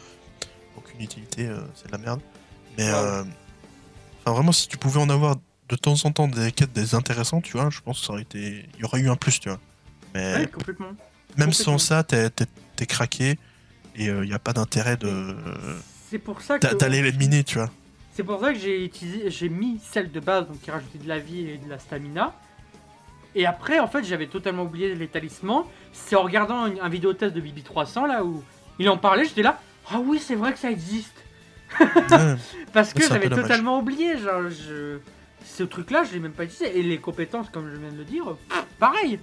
Aucune 0.77 1.01
utilité, 1.01 1.45
euh, 1.47 1.59
c'est 1.75 1.87
de 1.87 1.91
la 1.91 1.97
merde. 1.97 2.21
Mais 2.77 2.85
ouais. 2.85 2.91
euh, 2.93 3.23
enfin, 4.25 4.33
vraiment, 4.35 4.51
si 4.51 4.67
tu 4.67 4.77
pouvais 4.77 4.99
en 4.99 5.09
avoir 5.09 5.35
de 5.71 5.75
temps 5.77 5.95
en 6.03 6.11
temps 6.11 6.27
des 6.27 6.51
quêtes 6.51 6.73
des 6.73 6.93
intéressants, 6.95 7.41
tu 7.41 7.53
vois, 7.57 7.69
je 7.69 7.79
pense 7.81 7.99
que 8.01 8.05
ça 8.05 8.13
aurait 8.13 8.21
été. 8.23 8.65
Il 8.75 8.81
y 8.81 8.83
aurait 8.83 8.99
eu 8.99 9.09
un 9.09 9.15
plus, 9.15 9.39
tu 9.39 9.49
vois. 9.49 9.59
Mais 10.13 10.35
Ouais, 10.35 10.47
complètement. 10.47 10.87
même 10.87 10.95
complètement. 11.49 11.53
sans 11.53 11.77
ça, 11.77 12.03
t'es 12.03 12.85
craqué 12.85 13.39
et 13.95 14.05
il 14.05 14.21
n'y 14.21 14.33
a 14.33 14.39
pas 14.39 14.53
d'intérêt 14.53 14.97
de 14.97 15.35
C'est 16.09 16.19
pour 16.19 16.41
ça 16.41 16.59
que. 16.59 16.67
d'a- 16.67 16.73
d'aller 16.75 17.01
les 17.01 17.13
miner, 17.13 17.43
tu 17.43 17.57
vois. 17.57 17.69
C'est 18.13 18.23
pour 18.23 18.41
ça 18.41 18.51
que 18.53 18.59
j'ai 18.59 18.83
utilisé, 18.83 19.29
j'ai 19.31 19.47
mis 19.47 19.79
celle 19.89 20.11
de 20.11 20.19
base, 20.19 20.45
donc 20.47 20.59
qui 20.61 20.69
rajoutait 20.69 20.97
de 20.99 21.07
la 21.07 21.19
vie 21.19 21.47
et 21.47 21.57
de 21.57 21.69
la 21.69 21.79
stamina. 21.79 22.33
Et 23.33 23.45
après, 23.45 23.79
en 23.79 23.87
fait, 23.87 24.03
j'avais 24.03 24.27
totalement 24.27 24.63
oublié 24.63 24.93
les 24.93 25.07
talismans. 25.07 25.65
C'est 25.93 26.17
en 26.17 26.23
regardant 26.23 26.65
une- 26.67 26.81
un 26.81 26.89
vidéo 26.89 27.13
test 27.13 27.33
de 27.33 27.39
Bibi300 27.39 28.05
là 28.07 28.25
où 28.25 28.43
il 28.79 28.89
en 28.89 28.97
parlait, 28.97 29.23
j'étais 29.23 29.41
là. 29.43 29.61
Ah 29.89 29.99
oui, 30.03 30.19
c'est 30.19 30.35
vrai 30.35 30.51
que 30.51 30.59
ça 30.59 30.69
existe. 30.69 31.13
Ouais. 31.79 31.87
Parce 32.73 32.91
que 32.93 33.01
j'avais 33.07 33.29
totalement 33.29 33.79
oublié, 33.79 34.17
genre, 34.17 34.49
je... 34.49 34.97
ce 35.55 35.63
truc-là, 35.63 36.03
je 36.03 36.13
l'ai 36.13 36.19
même 36.19 36.31
pas 36.33 36.43
utilisé. 36.45 36.77
Et 36.79 36.83
les 36.83 36.97
compétences, 36.97 37.49
comme 37.49 37.69
je 37.69 37.77
viens 37.77 37.91
de 37.91 37.97
le 37.97 38.03
dire, 38.03 38.23
pareil. 38.79 39.19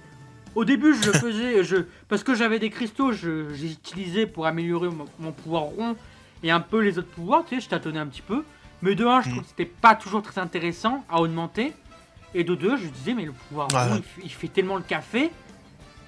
Au 0.55 0.65
début, 0.65 0.95
je 0.95 1.07
le 1.07 1.13
faisais, 1.19 1.63
je... 1.63 1.77
parce 2.07 2.23
que 2.23 2.33
j'avais 2.35 2.59
des 2.59 2.69
cristaux, 2.69 3.11
je... 3.11 3.53
j'ai 3.53 3.71
utilisé 3.71 4.25
pour 4.25 4.45
améliorer 4.47 4.89
mon... 4.89 5.05
mon 5.19 5.31
pouvoir 5.31 5.63
rond 5.63 5.95
et 6.41 6.51
un 6.51 6.59
peu 6.61 6.79
les 6.81 6.97
autres 6.97 7.09
pouvoirs, 7.09 7.43
tu 7.45 7.55
sais, 7.55 7.61
je 7.61 7.69
tâtonnais 7.69 7.99
un 7.99 8.07
petit 8.07 8.21
peu. 8.21 8.43
Mais 8.81 8.95
de 8.95 9.05
un, 9.05 9.21
je 9.21 9.27
Mm. 9.27 9.31
trouve 9.31 9.43
que 9.43 9.49
c'était 9.49 9.65
pas 9.65 9.95
toujours 9.95 10.21
très 10.21 10.39
intéressant 10.39 11.03
à 11.09 11.19
augmenter. 11.21 11.73
Et 12.33 12.43
de 12.43 12.55
deux, 12.55 12.77
je 12.77 12.87
disais, 12.87 13.13
mais 13.13 13.25
le 13.25 13.31
pouvoir 13.33 13.67
rond, 13.71 13.95
il, 13.97 14.03
fait- 14.03 14.21
il 14.23 14.29
fait 14.31 14.47
tellement 14.47 14.77
le 14.77 14.83
café 14.83 15.31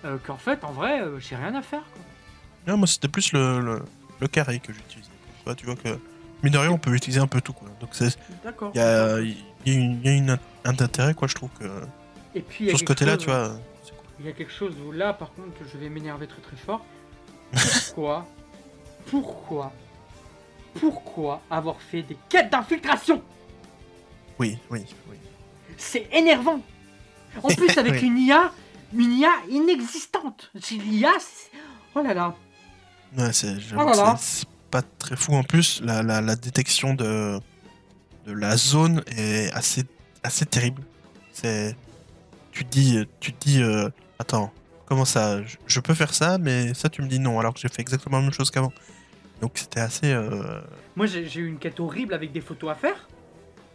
euh, 0.05 0.17
qu'en 0.25 0.37
fait, 0.37 0.63
en 0.63 0.71
vrai, 0.71 1.01
euh, 1.01 1.19
j'ai 1.19 1.35
rien 1.35 1.53
à 1.55 1.61
faire. 1.61 1.81
quoi. 1.93 2.01
Non, 2.67 2.77
moi 2.77 2.87
c'était 2.87 3.07
plus 3.07 3.33
le, 3.33 3.59
le, 3.59 3.81
le 4.19 4.27
carré 4.27 4.59
que 4.59 4.71
j'utilisais. 4.71 5.09
Tu 5.39 5.43
vois, 5.45 5.55
tu 5.55 5.65
vois 5.65 5.75
que, 5.75 5.89
mine 6.43 6.53
de 6.53 6.57
rien, 6.59 6.69
on 6.71 6.77
peut 6.77 6.93
utiliser 6.93 7.19
un 7.19 7.27
peu 7.27 7.41
tout. 7.41 7.53
Quoi. 7.53 7.67
Donc 7.81 7.89
c'est- 7.93 8.17
D'accord. 8.43 8.71
il 8.75 8.77
y 8.77 8.81
a, 8.81 9.19
il 9.65 9.73
y 9.73 9.75
a 9.75 9.79
une, 9.79 9.99
il 10.03 10.05
y 10.05 10.09
a 10.09 10.13
une- 10.17 10.39
un 10.65 10.71
intérêt, 10.79 11.13
quoi, 11.13 11.27
je 11.27 11.35
trouve 11.35 11.49
que. 11.59 11.65
Et 12.35 12.41
puis, 12.41 12.69
Sur 12.69 12.79
ce 12.79 12.83
côté-là, 12.83 13.17
tu 13.17 13.25
vois. 13.25 13.51
Il 14.19 14.25
y 14.25 14.29
a 14.29 14.33
quelque 14.33 14.51
chose 14.51 14.75
où 14.85 14.91
là, 14.91 15.13
par 15.13 15.33
contre, 15.33 15.49
je 15.71 15.77
vais 15.77 15.89
m'énerver 15.89 16.27
très 16.27 16.41
très 16.41 16.55
fort. 16.57 16.85
Pourquoi 17.51 18.27
Pourquoi 19.07 19.71
Pourquoi 20.75 21.41
avoir 21.49 21.81
fait 21.81 22.03
des 22.03 22.17
quêtes 22.29 22.49
d'infiltration? 22.51 23.21
Oui, 24.39 24.57
oui, 24.69 24.85
oui. 25.09 25.15
C'est 25.77 26.07
énervant 26.13 26.61
En 27.43 27.47
plus, 27.49 27.69
avec 27.77 27.93
Oui. 28.01 28.07
une 28.07 28.17
IA, 28.17 28.51
une 28.93 29.11
IA 29.13 29.31
inexistante. 29.49 30.51
L'IA, 30.71 31.11
c'est- 31.19 31.49
oh 31.95 32.01
là 32.01 32.13
là. 32.13 32.35
Ouais, 33.17 33.33
c'est 33.33 33.55
Oh 33.73 33.77
là 33.77 33.91
que 33.91 33.97
là. 33.97 34.15
c'est- 34.17 34.39
c'est 34.41 34.47
pas 34.69 34.81
très 34.81 35.15
fou. 35.17 35.33
En 35.33 35.43
plus, 35.43 35.81
la, 35.83 36.01
la, 36.03 36.21
la 36.21 36.35
détection 36.35 36.93
de, 36.93 37.39
de 38.25 38.33
la 38.33 38.57
zone 38.57 39.03
est 39.07 39.51
assez, 39.53 39.83
assez 40.23 40.45
terrible. 40.45 40.83
C'est. 41.33 41.75
Tu 42.51 42.65
te 42.65 42.69
dis, 42.69 42.99
tu 43.19 43.31
te 43.33 43.45
dis 43.47 43.61
euh, 43.61 43.89
attends, 44.19 44.51
comment 44.85 45.05
ça 45.05 45.41
je, 45.43 45.55
je 45.67 45.79
peux 45.79 45.93
faire 45.93 46.13
ça, 46.13 46.37
mais 46.37 46.73
ça, 46.73 46.89
tu 46.89 47.01
me 47.01 47.07
dis 47.07 47.19
non, 47.19 47.39
alors 47.39 47.53
que 47.53 47.59
j'ai 47.59 47.69
fait 47.69 47.81
exactement 47.81 48.17
la 48.17 48.23
même 48.23 48.33
chose 48.33 48.51
qu'avant. 48.51 48.73
Donc 49.41 49.53
c'était 49.55 49.79
assez. 49.79 50.11
euh, 50.11 50.61
Moi, 50.95 51.05
j'ai 51.07 51.25
eu 51.39 51.47
une 51.47 51.57
quête 51.57 51.79
horrible 51.79 52.13
avec 52.13 52.31
des 52.31 52.41
photos 52.41 52.71
à 52.71 52.75
faire. 52.75 53.07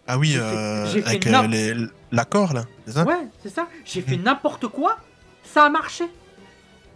Ah 0.07 0.19
oui, 0.19 0.35
euh, 0.37 0.87
fait 0.93 1.05
avec 1.05 1.27
euh, 1.27 1.89
l'accord 2.13 2.53
là, 2.53 2.65
c'est 2.87 2.93
ça? 2.93 3.05
Ouais, 3.05 3.27
c'est 3.43 3.49
ça. 3.53 3.67
J'ai 3.85 4.03
fait 4.03 4.17
Mhm. 4.17 4.23
n'importe 4.23 4.69
quoi. 4.69 4.99
Ça 5.43 5.65
a 5.65 5.69
marché. 5.71 6.05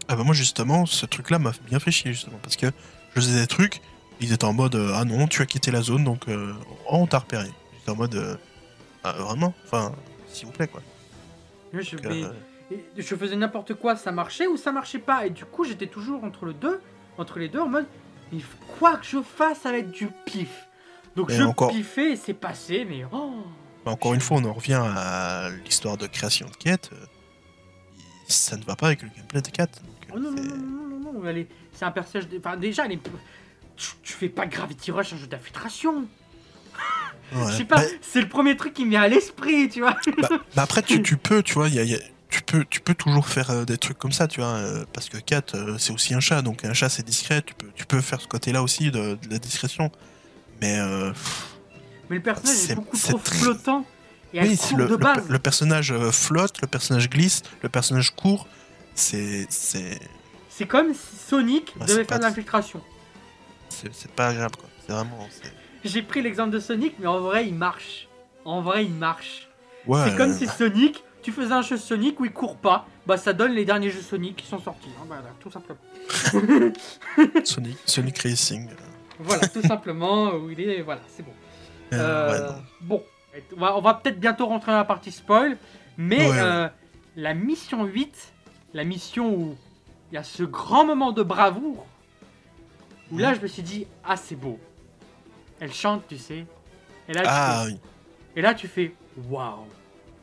Ah 0.06 0.16
bah 0.16 0.22
moi 0.22 0.34
justement, 0.34 0.86
ce 0.86 1.06
truc-là 1.06 1.38
m'a 1.38 1.52
bien 1.68 1.78
fait 1.80 1.90
chier 1.90 2.12
justement 2.12 2.38
parce 2.42 2.56
que 2.56 2.66
je 2.66 3.20
faisais 3.20 3.40
des 3.40 3.46
trucs, 3.46 3.80
ils 4.20 4.32
étaient 4.32 4.44
en 4.44 4.52
mode 4.52 4.74
euh, 4.74 4.92
ah 4.94 5.04
non, 5.04 5.26
tu 5.26 5.42
as 5.42 5.46
quitté 5.46 5.70
la 5.70 5.82
zone 5.82 6.04
donc 6.04 6.28
euh, 6.28 6.52
on 6.88 7.06
t'a 7.06 7.18
repéré. 7.18 7.48
J'étais 7.78 7.90
en 7.90 7.96
mode 7.96 8.14
euh, 8.14 8.36
ah, 9.04 9.12
vraiment, 9.12 9.54
enfin 9.64 9.92
s'il 10.28 10.46
vous 10.46 10.52
plaît 10.52 10.68
quoi. 10.68 10.82
Moi, 11.72 11.82
Je, 11.82 11.96
Donc, 11.96 12.06
mais- 12.06 12.24
euh, 12.24 12.76
je 12.96 13.14
faisais 13.16 13.36
n'importe 13.36 13.74
quoi, 13.74 13.96
ça 13.96 14.12
marchait 14.12 14.46
ou 14.46 14.56
ça 14.56 14.72
marchait 14.72 14.98
pas? 14.98 15.26
Et 15.26 15.30
du 15.30 15.44
coup, 15.44 15.64
j'étais 15.64 15.86
toujours 15.86 16.22
entre 16.24 16.44
le 16.44 16.52
deux, 16.52 16.80
entre 17.18 17.38
les 17.38 17.48
deux, 17.48 17.60
en 17.60 17.68
mode, 17.68 17.86
faut 18.32 18.74
quoi 18.78 18.96
que 18.96 19.04
je 19.06 19.20
fasse 19.22 19.66
avec 19.66 19.90
du 19.90 20.08
pif. 20.24 20.66
Donc 21.16 21.28
Mais 21.30 21.36
je 21.36 21.42
encore- 21.42 21.70
piffais 21.70 22.12
et 22.12 22.16
c'est 22.16 22.34
passé, 22.34 22.86
mais 22.88 23.04
oh. 23.12 23.34
encore 23.84 24.14
une 24.14 24.20
fois, 24.20 24.36
on 24.38 24.44
en 24.44 24.52
revient 24.52 24.80
à 24.80 25.48
l'histoire 25.64 25.96
de 25.96 26.06
création 26.06 26.46
de 26.48 26.54
quêtes. 26.56 26.90
euh, 26.92 27.06
ça 28.28 28.56
ne 28.56 28.62
va 28.64 28.76
pas 28.76 28.86
avec 28.86 29.02
le 29.02 29.08
gameplay 29.08 29.42
de 29.42 29.48
quêtes. 29.48 29.82
donc, 29.82 29.96
euh, 30.08 30.12
Oh 30.14 30.18
non, 30.20 30.30
non, 30.30 30.42
non, 30.42 30.98
non, 31.00 31.12
non, 31.12 31.22
non, 31.22 31.44
c'est 31.72 31.84
un 31.84 31.90
personnage. 31.90 32.28
de- 32.28 32.38
Enfin, 32.38 32.56
déjà, 32.56 32.84
elle 32.86 32.92
est... 32.92 33.00
tu, 33.80 33.88
tu 34.02 34.12
fais 34.12 34.28
pas 34.28 34.46
Gravity 34.46 34.90
Rush 34.90 35.12
un 35.12 35.16
jeu 35.16 35.26
d'infiltration. 35.26 36.04
Ouais. 37.32 37.52
Je 37.52 37.56
sais 37.58 37.64
pas, 37.64 37.76
Bah, 37.76 37.82
c'est 38.02 38.20
le 38.20 38.28
premier 38.28 38.56
truc 38.56 38.74
qui 38.74 38.84
me 38.84 38.90
vient 38.90 39.02
à 39.02 39.08
l'esprit, 39.08 39.68
tu 39.68 39.80
vois. 39.80 39.96
bah- 40.20 40.28
bah 40.56 40.62
après, 40.62 40.82
tu, 40.82 41.02
tu 41.02 41.16
peux, 41.16 41.42
tu 41.42 41.54
vois, 41.54 41.68
y 41.68 41.78
a- 41.78 41.82
il 41.84 41.90
y 41.90 41.94
a- 41.94 42.00
tu, 42.28 42.42
peux, 42.42 42.64
tu 42.68 42.80
peux 42.80 42.94
toujours 42.94 43.26
faire 43.28 43.50
euh, 43.50 43.64
des 43.64 43.78
trucs 43.78 43.98
comme 43.98 44.12
ça, 44.12 44.26
tu 44.28 44.40
vois, 44.40 44.50
euh, 44.50 44.84
parce 44.92 45.08
que 45.08 45.16
Cat, 45.18 45.42
euh, 45.54 45.78
c'est 45.78 45.92
aussi 45.92 46.12
un 46.14 46.20
chat, 46.20 46.42
donc 46.42 46.64
un 46.64 46.72
chat, 46.74 46.88
c'est 46.88 47.04
discret, 47.04 47.42
tu 47.42 47.54
peux, 47.54 47.68
tu 47.74 47.86
peux 47.86 48.00
faire 48.00 48.20
ce 48.20 48.26
côté-là 48.28 48.62
aussi 48.62 48.90
de, 48.90 49.14
de 49.14 49.30
la 49.30 49.38
discrétion. 49.38 49.90
Mais 50.60 50.78
euh, 50.78 51.12
Mais 52.08 52.16
le 52.16 52.22
personnage 52.22 52.70
est, 52.70 52.74
beaucoup 52.74 52.96
trop 52.98 53.18
très- 53.18 53.38
flottant. 53.38 53.84
Et 54.32 54.40
oui, 54.42 54.58
le, 54.76 54.84
de 54.84 54.90
le- 54.90 54.96
base. 54.96 55.24
le 55.28 55.38
personnage 55.40 55.92
flotte, 56.12 56.60
le 56.62 56.68
personnage 56.68 57.10
glisse, 57.10 57.42
le 57.62 57.68
personnage 57.68 58.10
court, 58.14 58.46
c'est 58.94 59.46
c'est 59.50 60.66
comme 60.66 60.92
si 60.94 61.16
Sonic 61.28 61.72
Bah, 61.76 61.86
devait 61.86 62.04
faire 62.04 62.18
de 62.18 62.24
l'infiltration. 62.24 62.80
C'est 63.92 64.10
pas 64.12 64.28
agréable, 64.28 64.56
quoi. 64.56 64.68
C'est 64.86 64.92
vraiment. 64.92 65.28
J'ai 65.84 66.02
pris 66.02 66.20
l'exemple 66.22 66.50
de 66.50 66.58
Sonic, 66.60 66.94
mais 66.98 67.06
en 67.06 67.20
vrai, 67.20 67.46
il 67.46 67.54
marche. 67.54 68.08
En 68.44 68.60
vrai, 68.60 68.84
il 68.84 68.92
marche. 68.92 69.48
Ouais, 69.86 70.00
C'est 70.04 70.16
comme 70.16 70.32
si 70.34 70.46
Sonic, 70.46 71.02
tu 71.22 71.32
faisais 71.32 71.52
un 71.52 71.62
jeu 71.62 71.76
Sonic 71.76 72.20
où 72.20 72.24
il 72.24 72.32
court 72.32 72.56
pas. 72.56 72.86
Bah, 73.06 73.16
ça 73.16 73.32
donne 73.32 73.52
les 73.52 73.64
derniers 73.64 73.90
jeux 73.90 74.02
Sonic 74.02 74.36
qui 74.36 74.46
sont 74.46 74.58
sortis. 74.60 74.90
hein, 75.00 75.04
voilà, 75.06 75.30
tout 75.40 75.50
simplement. 75.50 75.78
Sonic, 77.44 77.78
Sonic 77.86 78.18
Racing. 78.18 78.68
Voilà, 79.18 79.46
tout 79.48 79.62
simplement 79.62 80.32
où 80.34 80.50
il 80.50 80.60
est. 80.60 80.82
Voilà, 80.82 81.00
c'est 81.08 81.22
bon. 81.22 81.32
euh, 81.92 81.96
Euh, 81.98 82.48
ouais, 82.48 82.54
bon, 82.82 83.02
on 83.58 83.80
va, 83.80 83.94
peut-être 83.94 84.18
bientôt 84.20 84.46
rentrer 84.46 84.72
dans 84.72 84.78
la 84.78 84.84
partie 84.84 85.12
spoil, 85.12 85.56
mais 85.96 86.28
ouais. 86.30 86.38
euh, 86.40 86.68
la 87.16 87.34
mission 87.34 87.84
8, 87.84 88.32
la 88.74 88.84
mission 88.84 89.34
où 89.34 89.56
il 90.10 90.14
y 90.14 90.18
a 90.18 90.22
ce 90.24 90.42
grand 90.42 90.84
moment 90.84 91.12
de 91.12 91.22
bravoure, 91.22 91.86
où 93.12 93.18
là 93.18 93.34
je 93.34 93.40
me 93.40 93.46
suis 93.46 93.62
dit, 93.62 93.86
ah 94.04 94.16
c'est 94.16 94.36
beau. 94.36 94.58
Elle 95.60 95.72
chante, 95.72 96.04
tu 96.08 96.16
sais. 96.18 96.44
Et 97.08 97.12
là, 97.12 97.20
tu 97.22 97.26
Ah 97.28 97.62
fais, 97.66 97.72
oui. 97.72 97.78
et 98.36 98.40
là 98.42 98.54
tu 98.54 98.68
fais, 98.68 98.94
waouh. 99.28 99.66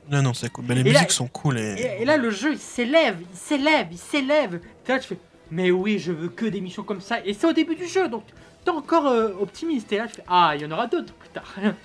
Non, 0.10 0.22
non, 0.22 0.34
c'est 0.34 0.50
cool. 0.50 0.66
Mais 0.68 0.76
les 0.76 0.82
Et 0.82 0.94
là- 0.94 1.00
musiques 1.02 1.12
sont 1.12 1.28
cool 1.28 1.58
et. 1.60 2.06
Là 2.06 2.18
le 2.18 2.30
jeu 2.30 2.54
il 2.54 2.60
s'élève, 2.60 3.18
il 3.32 3.38
s'élève, 3.38 3.88
il 3.92 3.98
s'élève. 3.98 4.62
Et 4.86 4.90
là 4.90 5.00
tu 5.00 5.08
fais, 5.10 5.18
mais 5.52 5.70
oui, 5.72 6.00
je 6.00 6.12
veux 6.14 6.30
que 6.30 6.46
des 6.46 6.62
missions 6.62 6.84
comme 6.84 7.02
ça. 7.02 7.20
Et 7.26 7.34
c'est 7.34 7.46
au 7.48 7.54
début 7.54 7.76
du 7.76 7.86
jeu, 7.88 8.08
donc 8.08 8.24
t'es 8.64 8.72
encore 8.72 9.08
euh, 9.08 9.34
optimiste. 9.40 9.92
Et 9.92 9.98
là 9.98 10.08
tu 10.08 10.16
fais, 10.16 10.24
ah, 10.28 10.54
il 10.56 10.62
y 10.62 10.66
en 10.66 10.72
aura 10.72 10.88
d'autres 10.88 11.14
plus 11.14 11.30
tard. 11.30 11.54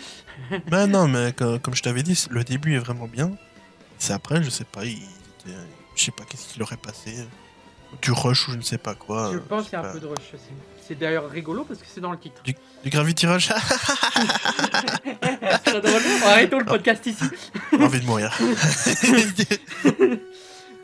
Bah 0.68 0.86
non, 0.86 1.08
mais 1.08 1.32
co- 1.32 1.58
comme 1.58 1.74
je 1.74 1.82
t'avais 1.82 2.02
dit, 2.02 2.18
le 2.30 2.42
début 2.44 2.74
est 2.74 2.78
vraiment 2.78 3.06
bien. 3.06 3.32
C'est 3.98 4.12
après, 4.14 4.42
je 4.42 4.50
sais 4.50 4.64
pas, 4.64 4.84
il 4.84 4.92
était- 4.96 5.56
je 5.94 6.04
sais 6.04 6.10
pas 6.10 6.24
qu'est-ce 6.24 6.52
qu'il 6.54 6.62
aurait 6.62 6.76
passé. 6.78 7.12
Du 8.00 8.12
rush 8.12 8.48
ou 8.48 8.52
je 8.52 8.56
ne 8.56 8.62
sais 8.62 8.78
pas 8.78 8.94
quoi. 8.94 9.30
Je 9.32 9.38
pense 9.38 9.64
qu'il 9.64 9.74
y 9.74 9.76
a 9.76 9.82
pas. 9.82 9.90
un 9.90 9.92
peu 9.92 10.00
de 10.00 10.06
rush 10.06 10.32
aussi. 10.34 10.50
C'est 10.86 10.96
d'ailleurs 10.98 11.30
rigolo 11.30 11.64
parce 11.64 11.80
que 11.80 11.86
c'est 11.88 12.00
dans 12.00 12.10
le 12.12 12.18
titre. 12.18 12.42
Du 12.42 12.54
Gravity 12.90 13.26
Rush. 13.28 13.50
Arrêtons 16.24 16.58
le 16.58 16.64
podcast 16.64 17.06
ici. 17.06 17.24
j'ai 17.72 17.82
envie 17.84 18.00
de 18.00 18.06
mourir. 18.06 18.36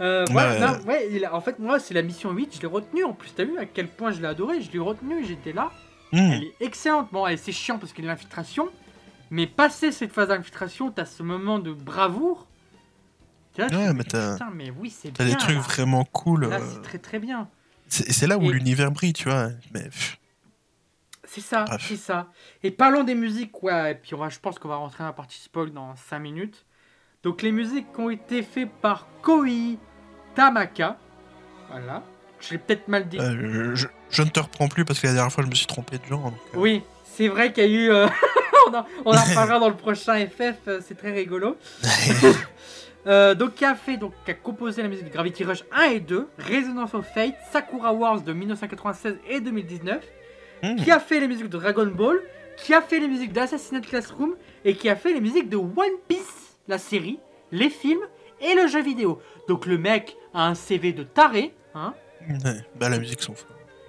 Euh, 0.01 0.25
ouais, 0.29 0.61
non, 0.61 0.79
ouais, 0.87 1.09
il 1.11 1.25
a- 1.25 1.35
en 1.35 1.41
fait, 1.41 1.59
moi, 1.59 1.81
c'est 1.81 1.93
la 1.93 2.03
mission 2.03 2.31
8, 2.31 2.55
je 2.55 2.61
l'ai 2.61 2.69
retenue. 2.69 3.03
En 3.03 3.13
plus, 3.15 3.31
t'as 3.35 3.43
vu 3.43 3.59
à 3.59 3.65
quel 3.67 3.89
point 3.89 4.13
je 4.13 4.21
l'ai 4.21 4.29
adoré. 4.29 4.63
Je 4.63 4.71
l'ai 4.71 4.79
retenue, 4.79 5.25
j'étais 5.27 5.53
là. 5.53 5.73
Hmm. 6.13 6.19
Elle 6.19 6.45
est 6.45 6.55
excellente. 6.61 7.09
Bon, 7.11 7.27
elle- 7.27 7.37
c'est 7.37 7.51
chiant 7.51 7.79
parce 7.79 7.93
qu'il 7.93 8.05
y 8.05 8.07
a 8.07 8.11
l'infiltration. 8.13 8.69
Mais 9.33 9.49
passer 9.49 9.91
cette 9.91 10.13
phase 10.13 10.29
d'infiltration, 10.29 10.93
t'as 10.93 11.05
ce 11.05 11.25
moment 11.25 11.59
de 11.59 11.73
bravoure. 11.73 12.47
Ouais, 13.59 13.67
fais, 13.69 13.93
mais 13.93 14.05
t'as- 14.05 14.39
mais 14.55 14.71
oui, 14.71 14.95
c'est 14.97 15.13
T'as 15.13 15.25
des 15.25 15.35
trucs 15.35 15.57
là. 15.57 15.63
vraiment 15.63 16.05
cool. 16.05 16.47
Là, 16.47 16.59
euh, 16.59 16.61
c'est 16.75 16.83
très 16.83 16.99
très 16.99 17.19
bien. 17.19 17.49
C'est 17.89 18.27
là 18.27 18.39
où 18.39 18.51
Et- 18.51 18.53
l'univers 18.53 18.91
brille, 18.91 19.13
tu 19.13 19.25
vois. 19.29 19.49
Mais 19.75 19.89
C'est 21.25 21.41
ça, 21.43 21.65
c'est 21.81 21.97
ça. 21.97 22.29
Et 22.63 22.71
parlons 22.71 23.05
des 23.05 23.15
musiques, 23.15 23.63
ouais, 23.63 23.93
et 23.93 23.95
puis 23.95 24.15
on 24.15 24.19
va, 24.19 24.29
je 24.31 24.39
pense 24.39 24.59
qu'on 24.59 24.69
va 24.69 24.77
rentrer 24.77 24.99
dans 25.01 25.07
la 25.09 25.13
partie 25.13 25.39
spoil 25.41 25.71
dans 25.73 25.95
5 25.97 26.19
minutes. 26.21 26.65
Donc 27.23 27.43
les 27.43 27.53
musiques 27.53 27.99
ont 27.99 28.09
été 28.11 28.43
faites 28.43 28.71
par 28.81 29.07
Koi 29.23 29.47
Tamaka. 30.35 30.97
Voilà. 31.71 32.03
Je 32.41 32.53
l'ai 32.53 32.59
peut-être 32.59 32.89
mal 32.89 33.09
dit. 33.09 33.19
euh, 33.19 33.75
je, 33.75 33.89
je 34.11 34.23
ne 34.23 34.29
te 34.29 34.41
reprends 34.41 34.69
plus 34.69 34.85
parce 34.85 35.01
que 35.01 35.07
la 35.09 35.13
dernière 35.15 35.33
fois 35.33 35.43
je 35.45 35.49
me 35.51 35.55
suis 35.55 35.67
trompé 35.67 35.99
de 35.99 36.05
genre. 36.07 36.31
donc, 36.31 36.35
euh, 36.55 36.59
Oui, 36.59 36.83
c'est 37.17 37.29
vrai 37.29 37.53
qu'il 37.53 37.65
y 37.65 37.67
a 37.67 37.71
eu... 37.71 37.91
euh, 37.91 38.07
on, 38.69 38.75
en, 38.75 38.87
on 39.05 39.15
en 39.17 39.21
reparlera 39.25 39.59
dans 39.59 39.69
le 39.69 39.77
prochain 39.77 40.25
FF, 40.27 40.81
c'est 40.87 40.97
très 40.97 41.13
rigolo. 41.13 41.57
Euh, 43.09 43.35
donc 43.35 43.55
qui 43.55 43.65
a 43.65 43.75
fait, 43.75 43.97
donc 43.97 44.13
qui 44.25 44.31
a 44.31 44.35
composé 44.35 44.83
la 44.83 44.89
musique 44.89 45.07
de 45.07 45.11
Gravity 45.11 45.43
Rush 45.45 45.65
1 45.73 45.83
et 45.93 46.01
2, 46.01 46.29
Resonance 46.39 46.93
of 46.93 47.07
Fate, 47.07 47.35
Sakura 47.51 47.93
Wars 47.95 48.21
de 48.21 48.33
1996 48.35 49.17
et 49.29 49.41
2019, 49.41 50.05
hmm. 50.63 50.77
qui 50.77 50.91
a 50.91 51.01
fait 51.01 51.19
les 51.19 51.27
musiques 51.29 51.49
de 51.49 51.59
Dragon 51.59 51.87
Ball, 51.87 52.19
qui 52.59 52.75
a 52.75 52.83
fait 52.83 53.01
les 53.01 53.09
musiques 53.09 53.33
d'Assassinat 53.33 53.81
Classroom 53.81 54.35
et 54.65 54.75
qui 54.75 54.91
a 54.91 54.97
fait 54.97 55.15
les 55.15 55.21
musiques 55.21 55.49
de 55.49 55.57
One 55.57 55.97
Piece, 56.07 56.59
la 56.67 56.77
série, 56.77 57.19
les 57.51 57.71
films 57.71 58.03
et 58.43 58.55
le 58.55 58.67
jeu 58.67 58.83
vidéo. 58.83 59.23
Donc 59.49 59.65
le 59.65 59.79
mec 59.79 60.17
a 60.35 60.47
un 60.47 60.55
CV 60.55 60.93
de 60.93 61.03
taré, 61.03 61.55
hein, 61.75 61.95
Ouais, 62.29 62.37
bah, 62.75 62.91
la 62.91 62.99
musique 62.99 63.23
sont 63.23 63.35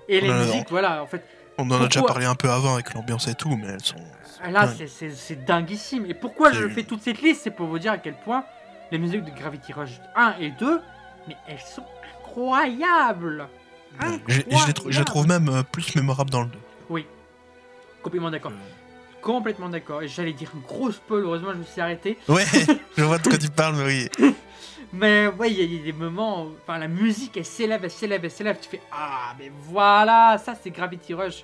et 0.07 0.21
les 0.21 0.29
Ouais, 0.29 0.45
musiques, 0.45 0.69
voilà, 0.69 1.03
en 1.03 1.07
fait, 1.07 1.23
On 1.57 1.69
en 1.71 1.81
a 1.81 1.85
déjà 1.85 2.01
parlé 2.01 2.25
un 2.25 2.35
peu 2.35 2.49
avant 2.49 2.75
avec 2.75 2.93
l'ambiance 2.93 3.27
et 3.27 3.35
tout, 3.35 3.55
mais 3.57 3.67
elles 3.67 3.83
sont. 3.83 3.97
là 4.49 4.65
Ouais. 4.65 4.87
c'est- 4.87 5.45
dinguissime. 5.45 6.05
Et 6.05 6.13
pourquoi 6.13 6.53
je 6.53 6.69
fais 6.69 6.83
toute 6.83 7.01
cette 7.01 7.21
liste, 7.21 7.41
c'est 7.43 7.51
pour 7.51 7.67
vous 7.67 7.79
dire 7.79 7.91
à 7.91 7.97
quel 7.97 8.15
point 8.15 8.45
les 8.91 8.97
musiques 8.97 9.23
de 9.25 9.31
Gravity 9.31 9.73
Rush 9.73 9.99
1 10.15 10.35
et 10.39 10.51
2, 10.51 10.81
mais 11.27 11.37
elles 11.47 11.59
sont 11.59 11.83
incroyables. 12.21 13.47
J'ai- 14.27 14.45
je, 14.49 14.67
les 14.67 14.73
trou- 14.73 14.91
je 14.91 14.99
les 14.99 15.05
trouve 15.05 15.27
même 15.27 15.49
euh, 15.49 15.63
plus 15.63 15.95
mémorables 15.95 16.29
dans 16.29 16.41
le 16.41 16.47
2. 16.47 16.57
Complètement 18.01 18.31
d'accord. 18.31 18.51
complètement 19.21 19.67
d'accord. 19.69 20.01
Et 20.01 20.07
j'allais 20.07 20.31
dire 20.31 20.49
un 20.55 20.59
gros 20.65 20.89
spoil, 20.91 21.23
heureusement 21.23 21.51
je 21.51 21.57
me 21.57 21.63
suis 21.63 21.81
arrêté. 21.81 22.17
Ouais, 22.29 22.45
je 22.97 23.03
vois 23.03 23.17
de 23.17 23.27
quoi 23.27 23.37
tu 23.37 23.49
parles, 23.49 23.75
mais 23.75 23.83
oui. 23.85 24.33
Mais 24.93 25.27
ouais, 25.27 25.51
il 25.51 25.59
y, 25.73 25.79
a 25.79 25.83
des 25.83 25.91
moments, 25.91 26.45
où, 26.45 26.55
enfin 26.63 26.77
la 26.79 26.87
musique 26.87 27.35
elle 27.35 27.45
s'élève, 27.45 27.81
elle 27.83 27.91
s'élève, 27.91 28.23
elle 28.23 28.31
s'élève. 28.31 28.57
Tu 28.61 28.69
fais 28.69 28.81
ah 28.91 29.33
mais 29.37 29.51
voilà, 29.63 30.37
ça 30.43 30.55
c'est 30.55 30.69
Gravity 30.71 31.13
Rush. 31.13 31.43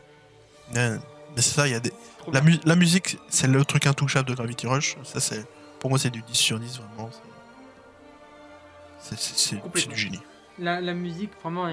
Ouais, 0.73 0.91
mais 1.35 1.41
c'est 1.41 1.53
ça, 1.55 1.67
il 1.67 1.73
y 1.73 1.75
a 1.75 1.79
des. 1.81 1.91
La, 2.31 2.39
mu- 2.41 2.57
la 2.63 2.75
musique, 2.77 3.17
c'est 3.29 3.47
le 3.47 3.63
truc 3.65 3.85
intouchable 3.85 4.29
de 4.29 4.33
Gravity 4.33 4.65
Rush. 4.65 4.95
Ça, 5.03 5.19
c'est 5.19 5.45
pour 5.79 5.89
moi, 5.91 5.99
c'est 5.99 6.09
du 6.09 6.21
10 6.21 6.33
sur 6.33 6.57
10 6.59 6.79
vraiment. 6.79 7.11
C'est- 9.13 9.87
du 9.89 9.95
génie. 9.95 10.21
La, 10.59 10.79
la 10.81 10.93
musique 10.93 11.31
vraiment 11.41 11.69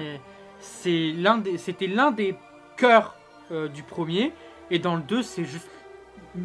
c'est 0.59 1.11
l'un 1.13 1.37
des, 1.37 1.57
c'était 1.57 1.87
l'un 1.87 2.11
des 2.11 2.35
cœurs 2.77 3.15
euh, 3.51 3.67
du 3.67 3.83
premier. 3.83 4.33
Et 4.71 4.79
dans 4.79 4.95
le 4.95 5.01
2 5.01 5.23
c'est 5.23 5.45
juste 5.45 5.67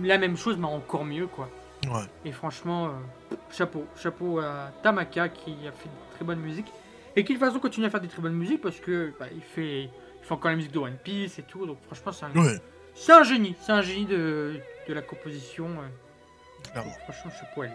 la 0.02 0.18
même 0.18 0.36
chose 0.36 0.56
mais 0.56 0.66
encore 0.66 1.04
mieux 1.04 1.26
quoi. 1.26 1.48
Ouais. 1.86 2.02
Et 2.24 2.32
franchement, 2.32 2.86
euh, 2.86 3.36
chapeau, 3.52 3.86
chapeau 3.96 4.40
à 4.40 4.72
Tamaka 4.82 5.28
qui 5.28 5.52
a 5.66 5.72
fait 5.72 5.88
de 5.88 6.14
très 6.16 6.24
bonne 6.24 6.40
musique. 6.40 6.66
Et 7.16 7.24
qui 7.24 7.34
de 7.34 7.38
toute 7.38 7.46
façon 7.48 7.60
continue 7.60 7.86
à 7.86 7.90
faire 7.90 8.00
des 8.00 8.08
très 8.08 8.20
bonnes 8.22 8.34
musiques 8.34 8.60
parce 8.60 8.78
que 8.80 9.12
bah, 9.18 9.26
il, 9.34 9.40
fait, 9.42 9.82
il 9.84 9.90
fait 10.22 10.32
encore 10.34 10.50
la 10.50 10.56
musique 10.56 10.72
de 10.72 10.78
One 10.78 10.96
Piece 11.02 11.38
et 11.38 11.42
tout. 11.42 11.66
Donc 11.66 11.78
franchement, 11.86 12.12
c'est 12.12 12.24
un, 12.26 12.40
Ouais, 12.42 12.58
c'est 12.94 13.12
un 13.12 13.22
génie. 13.22 13.54
C'est 13.60 13.72
un 13.72 13.82
génie 13.82 14.06
de, 14.06 14.60
de 14.88 14.92
la 14.94 15.02
composition. 15.02 15.66
euh. 15.68 16.70
clairement. 16.72 16.92
Franchement, 17.08 17.30
chapeau 17.40 17.62
à 17.62 17.66
lui. 17.66 17.72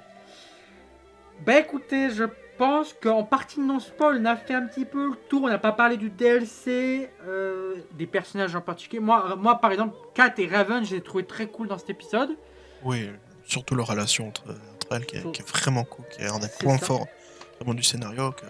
Bah 1.46 1.60
écoutez, 1.60 2.10
je 2.12 2.26
pense 2.58 2.94
qu'en 2.94 3.24
partie 3.24 3.60
non-spoil, 3.60 4.20
on 4.22 4.26
a 4.26 4.36
fait 4.36 4.54
un 4.54 4.66
petit 4.68 4.86
peu 4.86 5.10
le 5.10 5.16
tour. 5.30 5.44
On 5.44 5.50
n'a 5.50 5.58
pas 5.58 5.72
parlé 5.72 5.98
du 5.98 6.10
DLC, 6.10 7.10
euh, 7.28 7.76
des 7.94 8.08
personnages 8.08 8.56
en 8.56 8.62
particulier. 8.62 9.02
Moi, 9.02 9.36
moi, 9.36 9.60
par 9.60 9.72
exemple, 9.72 9.96
Kat 10.14 10.34
et 10.38 10.48
Raven, 10.48 10.86
je 10.86 10.92
les 10.92 10.98
ai 10.98 11.02
trouvés 11.02 11.26
très 11.26 11.48
cool 11.48 11.68
dans 11.68 11.78
cet 11.78 11.90
épisode. 11.90 12.38
Oui, 12.84 13.10
surtout 13.46 13.76
leur 13.76 13.88
relation 13.88 14.28
entre, 14.28 14.44
entre 14.76 14.96
elles 14.96 15.06
qui 15.06 15.18
est, 15.18 15.32
qui 15.32 15.42
est 15.42 15.50
vraiment 15.50 15.84
cool, 15.84 16.06
qui 16.12 16.22
est 16.22 16.28
un 16.28 16.40
des 16.40 16.50
points 16.60 16.78
forts 16.78 17.08
vraiment 17.60 17.74
du 17.74 17.84
scénario 17.84 18.32
que 18.32 18.46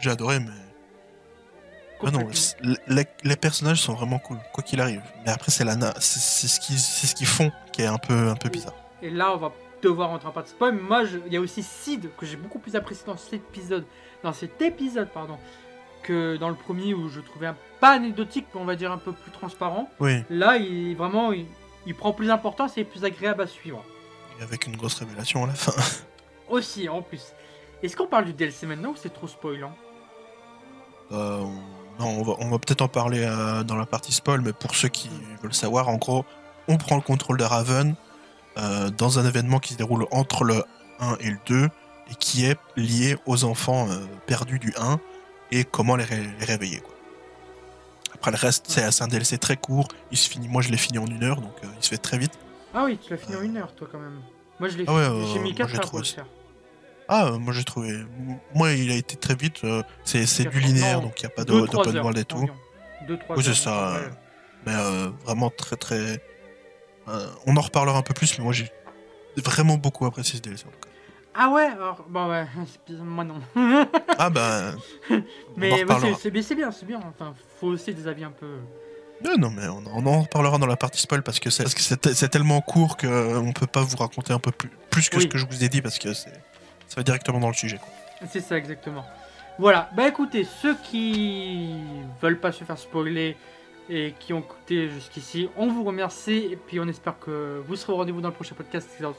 j'ai 0.00 0.10
adoré, 0.10 0.40
mais. 0.40 0.50
Ah 2.04 2.10
non, 2.10 2.28
les, 2.88 3.04
les 3.22 3.36
personnages 3.36 3.80
sont 3.80 3.94
vraiment 3.94 4.18
cool, 4.18 4.36
quoi 4.52 4.64
qu'il 4.64 4.80
arrive. 4.80 5.02
Mais 5.24 5.30
après, 5.30 5.52
c'est 5.52 5.64
la 5.64 5.76
c'est 6.00 6.48
ce 6.48 6.58
qu'ils 6.58 6.80
ce 6.80 7.14
qu'ils 7.14 7.28
font 7.28 7.52
qui 7.72 7.82
est 7.82 7.86
un 7.86 7.98
peu, 7.98 8.28
un 8.28 8.34
peu 8.34 8.48
bizarre. 8.48 8.74
Et 9.02 9.10
là, 9.10 9.32
on 9.32 9.36
va 9.36 9.52
devoir 9.82 10.08
rentrer 10.10 10.28
en 10.28 10.32
pas 10.32 10.42
de 10.42 10.48
spoil. 10.48 10.74
Moi, 10.74 11.04
je- 11.04 11.18
il 11.26 11.32
y 11.32 11.36
a 11.36 11.40
aussi 11.40 11.62
Sid 11.62 12.10
que 12.16 12.24
j'ai 12.26 12.36
beaucoup 12.36 12.58
plus 12.58 12.76
apprécié 12.76 13.04
dans 13.06 13.16
cet 13.16 13.34
épisode, 13.34 13.84
dans 14.22 14.32
cet 14.32 14.60
épisode, 14.62 15.08
pardon, 15.08 15.38
que 16.02 16.36
dans 16.36 16.48
le 16.48 16.54
premier 16.54 16.94
où 16.94 17.08
je 17.08 17.20
trouvais 17.20 17.46
un 17.48 17.56
pas 17.80 17.90
anecdotique, 17.90 18.46
mais 18.54 18.60
on 18.60 18.64
va 18.64 18.76
dire 18.76 18.90
un 18.92 18.98
peu 18.98 19.12
plus 19.12 19.30
transparent. 19.32 19.90
Oui, 20.00 20.22
Là, 20.30 20.56
il 20.56 20.96
vraiment, 20.96 21.32
il, 21.32 21.46
il 21.86 21.94
prend 21.94 22.12
plus 22.12 22.26
d'importance 22.28 22.76
et 22.78 22.82
est 22.82 22.84
plus 22.84 23.04
agréable 23.04 23.42
à 23.42 23.46
suivre. 23.46 23.84
et 24.38 24.42
avec 24.42 24.66
une 24.66 24.76
grosse 24.76 24.98
révélation 25.00 25.44
à 25.44 25.48
la 25.48 25.54
fin. 25.54 25.72
Aussi, 26.48 26.88
en 26.88 27.02
plus. 27.02 27.22
Est-ce 27.82 27.96
qu'on 27.96 28.06
parle 28.06 28.24
du 28.26 28.32
DLC 28.32 28.66
maintenant 28.66 28.90
ou 28.90 28.96
c'est 28.96 29.12
trop 29.12 29.26
spoilant 29.26 29.74
Euh, 31.12 31.40
on- 31.40 32.02
non, 32.02 32.08
on 32.20 32.22
va, 32.22 32.32
on 32.38 32.48
va 32.50 32.58
peut-être 32.58 32.80
en 32.82 32.88
parler 32.88 33.22
euh, 33.22 33.62
dans 33.64 33.76
la 33.76 33.84
partie 33.86 34.12
spoil, 34.12 34.40
mais 34.40 34.52
pour 34.52 34.74
ceux 34.74 34.88
qui 34.88 35.10
veulent 35.42 35.52
savoir, 35.54 35.88
en 35.88 35.96
gros, 35.96 36.24
on 36.68 36.78
prend 36.78 36.96
le 36.96 37.02
contrôle 37.02 37.36
de 37.36 37.44
Raven 37.44 37.94
euh, 38.58 38.90
dans 38.90 39.18
un 39.18 39.26
événement 39.26 39.58
qui 39.58 39.72
se 39.74 39.78
déroule 39.78 40.06
entre 40.10 40.44
le 40.44 40.62
1 41.00 41.16
et 41.20 41.30
le 41.30 41.38
2 41.46 41.64
et 41.64 42.14
qui 42.18 42.44
est 42.44 42.56
lié 42.76 43.16
aux 43.26 43.44
enfants 43.44 43.88
euh, 43.90 43.96
perdus 44.26 44.58
du 44.58 44.74
1 44.78 44.98
et 45.50 45.64
comment 45.64 45.96
les, 45.96 46.04
ré- 46.04 46.28
les 46.38 46.44
réveiller. 46.44 46.80
Quoi. 46.80 46.94
Après 48.14 48.30
le 48.30 48.36
reste, 48.36 48.66
c'est 48.68 48.90
c'est 48.92 49.02
un 49.04 49.08
DLC 49.08 49.38
très 49.38 49.56
court. 49.56 49.88
Il 50.10 50.16
se 50.18 50.28
finit, 50.30 50.48
moi 50.48 50.62
je 50.62 50.68
l'ai 50.70 50.76
fini 50.76 50.98
en 50.98 51.06
une 51.06 51.24
heure, 51.24 51.40
donc 51.40 51.54
euh, 51.64 51.68
il 51.78 51.82
se 51.84 51.88
fait 51.90 51.98
très 51.98 52.18
vite. 52.18 52.32
Ah 52.74 52.84
oui, 52.84 52.98
tu 52.98 53.10
l'as 53.10 53.16
fini 53.18 53.36
en 53.36 53.42
une 53.42 53.56
heure, 53.56 53.74
toi, 53.74 53.88
quand 53.90 53.98
même. 53.98 54.20
Moi, 54.60 54.68
je 54.68 54.78
l'ai 54.78 54.84
Ah 54.86 54.94
ouais, 54.94 55.26
J'ai 55.32 55.40
mis 55.40 55.50
moi, 55.50 55.54
4 55.58 55.68
j'ai 55.68 55.74
heures 55.76 55.80
pour 55.80 55.88
trouvé 55.90 56.02
le 56.02 56.08
faire. 56.08 56.26
Ah, 57.08 57.32
moi 57.32 57.52
j'ai 57.52 57.64
trouvé. 57.64 57.98
Moi 58.54 58.72
il 58.72 58.90
a 58.90 58.94
été 58.94 59.16
très 59.16 59.34
vite. 59.34 59.60
c'est 60.04 60.48
du 60.48 60.60
linéaire, 60.60 60.98
non, 60.98 61.08
donc 61.08 61.20
il 61.20 61.26
n'y 61.26 61.32
a 61.32 61.34
pas 61.34 61.44
de- 61.44 61.52
2-3 61.52 61.70
d'open 61.84 61.98
world 61.98 62.18
et 62.18 62.24
tout. 62.24 62.36
environ. 62.38 62.56
Deux, 63.08 63.18
trois 63.18 63.36
Oui, 63.36 63.42
c'est 63.44 63.54
ça, 63.54 63.94
ouais. 63.94 64.10
Mais 64.64 64.72
vraiment 65.24 65.50
très 65.50 65.76
très. 65.76 66.22
Euh, 67.08 67.26
on 67.46 67.56
en 67.56 67.60
reparlera 67.60 67.98
un 67.98 68.02
peu 68.02 68.14
plus, 68.14 68.38
mais 68.38 68.44
moi 68.44 68.52
j'ai 68.52 68.70
vraiment 69.36 69.76
beaucoup 69.76 70.06
apprécié 70.06 70.36
ce 70.38 70.42
DLC. 70.42 70.64
en 70.66 70.70
tout 70.70 70.78
cas. 70.80 70.88
Ah 71.34 71.48
ouais, 71.50 71.64
alors, 71.64 72.04
bon 72.08 72.28
ouais, 72.30 72.46
moi 73.02 73.24
non. 73.24 73.40
Ah 74.18 74.28
bah. 74.30 74.72
Mais 75.56 75.70
ouais, 75.84 76.14
c'est- 76.20 76.30
bien, 76.30 76.42
c'est 76.42 76.54
bien, 76.54 76.70
bien. 76.86 77.00
Enfin, 77.08 77.34
faut 77.58 77.68
aussi 77.68 77.94
des 77.94 78.06
avis 78.06 78.24
un 78.24 78.30
peu. 78.30 78.58
Non, 79.24 79.36
non, 79.38 79.50
mais 79.50 79.68
on, 79.68 79.82
on 79.94 80.06
en 80.06 80.22
reparlera 80.22 80.58
dans 80.58 80.66
la 80.66 80.76
partie 80.76 81.00
spoil 81.00 81.22
parce 81.22 81.38
que 81.38 81.48
c'est 81.48 82.28
tellement 82.28 82.60
court 82.60 82.96
qu'on 82.96 83.52
peut 83.54 83.66
pas 83.68 83.82
vous 83.82 83.96
raconter 83.96 84.32
un 84.32 84.38
peu 84.40 84.50
plus, 84.50 84.70
plus 84.90 85.08
que 85.08 85.16
Oui. 85.16 85.22
ce 85.22 85.28
que 85.28 85.38
je 85.38 85.46
vous 85.46 85.62
ai 85.64 85.68
dit 85.68 85.80
parce 85.80 85.98
que 85.98 86.12
ça 86.12 86.28
va 86.96 87.02
directement 87.04 87.38
dans 87.38 87.48
le 87.48 87.54
sujet. 87.54 87.78
C'est 88.30 88.40
ça 88.40 88.58
exactement. 88.58 89.04
Voilà, 89.58 89.90
bah 89.94 90.08
écoutez, 90.08 90.44
ceux 90.60 90.76
qui 90.90 91.76
veulent 92.20 92.40
pas 92.40 92.52
se 92.52 92.64
faire 92.64 92.78
spoiler 92.78 93.36
et 93.90 94.14
qui 94.20 94.32
ont 94.32 94.40
écouté 94.40 94.88
jusqu'ici, 94.90 95.48
on 95.56 95.68
vous 95.68 95.84
remercie 95.84 96.48
et 96.52 96.56
puis 96.56 96.78
on 96.80 96.88
espère 96.88 97.18
que 97.18 97.62
vous 97.66 97.76
serez 97.76 97.92
au 97.92 97.96
rendez-vous 97.96 98.20
dans 98.20 98.28
le 98.28 98.34
prochain 98.34 98.54
podcast 98.54 98.88
donc 99.00 99.16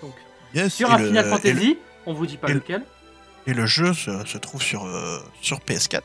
Yes, 0.55 0.73
sur 0.73 0.91
un 0.91 0.97
le- 0.97 1.07
Final 1.07 1.25
et 1.25 1.29
le- 1.29 1.35
Fantasy. 1.35 1.77
On 2.05 2.13
vous 2.13 2.25
dit 2.25 2.37
pas 2.37 2.49
et 2.49 2.53
lequel. 2.53 2.83
Et 3.47 3.53
le 3.53 3.65
jeu 3.65 3.93
se, 3.93 4.25
se 4.25 4.37
trouve 4.37 4.61
sur, 4.61 4.85
euh, 4.85 5.19
sur 5.41 5.59
PS4, 5.59 6.01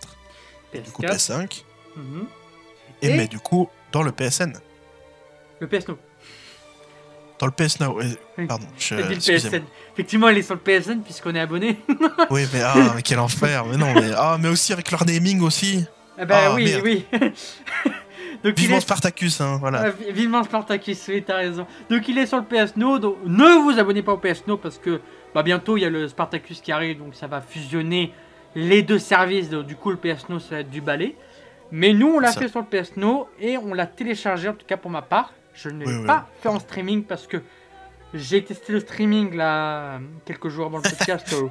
du 0.75 0.91
coup 0.91 1.03
PS4. 1.03 1.15
PS5, 1.17 1.65
Mhm. 1.97 2.27
et, 3.03 3.07
Et- 3.09 3.17
mais 3.17 3.27
du 3.29 3.39
coup 3.39 3.69
dans 3.93 4.03
le 4.03 4.13
PSN. 4.13 4.53
Le 5.61 5.67
PS 5.67 5.89
Now. 5.89 5.99
Dans 7.39 7.47
le 7.47 7.53
PS 7.53 7.79
Now. 7.81 8.01
euh. 8.01 8.47
Pardon, 8.49 8.67
je, 8.79 8.95
dit 8.97 9.03
le. 9.03 9.39
PSN. 9.39 9.63
Effectivement, 9.95 10.29
il 10.29 10.39
est 10.39 10.43
sur 10.43 10.55
le 10.55 10.61
PSN 10.61 11.03
puisqu'on 11.03 11.35
est 11.35 11.41
abonné. 11.41 11.79
Oui, 12.31 12.47
mais 12.53 12.61
ah, 12.63 12.97
quel 13.05 13.19
enfer. 13.21 13.65
Mais 13.67 13.77
non, 13.77 13.93
mais 13.95 14.11
ah, 14.17 14.37
mais 14.41 14.49
aussi 14.49 14.73
avec 14.73 14.91
leur 14.91 15.05
naming 15.07 15.41
aussi. 15.43 15.85
Ah 16.19 16.25
bah 16.25 16.39
Ah, 16.47 16.55
oui, 16.55 16.65
merde. 16.65 16.83
oui. 16.85 17.05
donc 18.45 18.57
Vivement 18.57 18.77
est... 18.77 18.81
Spartacus, 18.81 19.41
hein, 19.41 19.57
voilà. 19.61 19.91
Vi- 19.91 20.13
vivement 20.13 20.43
Spartacus, 20.45 21.07
oui, 21.09 21.23
t'as 21.27 21.37
raison. 21.37 21.67
Donc 21.91 22.07
il 22.09 22.19
est 22.19 22.27
sur 22.27 22.39
le 22.39 22.45
PS 22.45 22.77
Now, 22.77 22.99
donc 22.99 23.17
ne 23.25 23.63
vous 23.63 23.79
abonnez 23.79 24.03
pas 24.03 24.13
au 24.13 24.19
PS 24.19 24.47
Now 24.47 24.57
parce 24.57 24.79
que 24.79 25.01
bah, 25.35 25.43
bientôt 25.43 25.77
il 25.77 25.81
y 25.83 25.85
a 25.85 25.91
le 25.91 26.09
Spartacus 26.09 26.61
qui 26.61 26.73
arrive, 26.73 26.99
donc 26.99 27.15
ça 27.15 27.27
va 27.27 27.41
fusionner 27.41 28.13
les 28.55 28.83
deux 28.83 28.99
services. 28.99 29.51
Donc, 29.51 29.67
du 29.67 29.77
coup, 29.77 29.91
le 29.91 29.97
PS 29.97 30.29
Now, 30.29 30.39
ça 30.39 30.55
va 30.57 30.61
être 30.61 30.71
du 30.71 30.81
balai. 30.81 31.17
Mais 31.71 31.93
nous, 31.93 32.09
on 32.09 32.19
l'a 32.19 32.33
fait 32.33 32.49
sur 32.49 32.61
le 32.61 32.67
PS 32.67 32.97
Now 32.97 33.29
et 33.39 33.59
on 33.59 33.75
l'a 33.75 33.87
téléchargé, 33.87 34.49
en 34.49 34.55
tout 34.55 34.65
cas 34.67 34.77
pour 34.79 34.91
ma 34.91 35.03
part. 35.03 35.33
Je 35.55 35.69
ne 35.69 35.81
l'ai 35.81 35.87
Oui, 35.87 35.97
oui. 36.01 36.07
pas 36.07 36.27
fait 36.41 36.49
en 36.49 36.59
streaming 36.59 37.05
parce 37.05 37.27
que 37.27 37.43
j'ai 38.15 38.43
testé 38.43 38.73
le 38.73 38.81
streaming 38.81 39.35
là 39.37 39.99
quelques 40.25 40.49
jours 40.49 40.67
avant 40.67 40.79
le 40.79 40.83
podcast. 40.85 41.35
euh, 41.35 41.49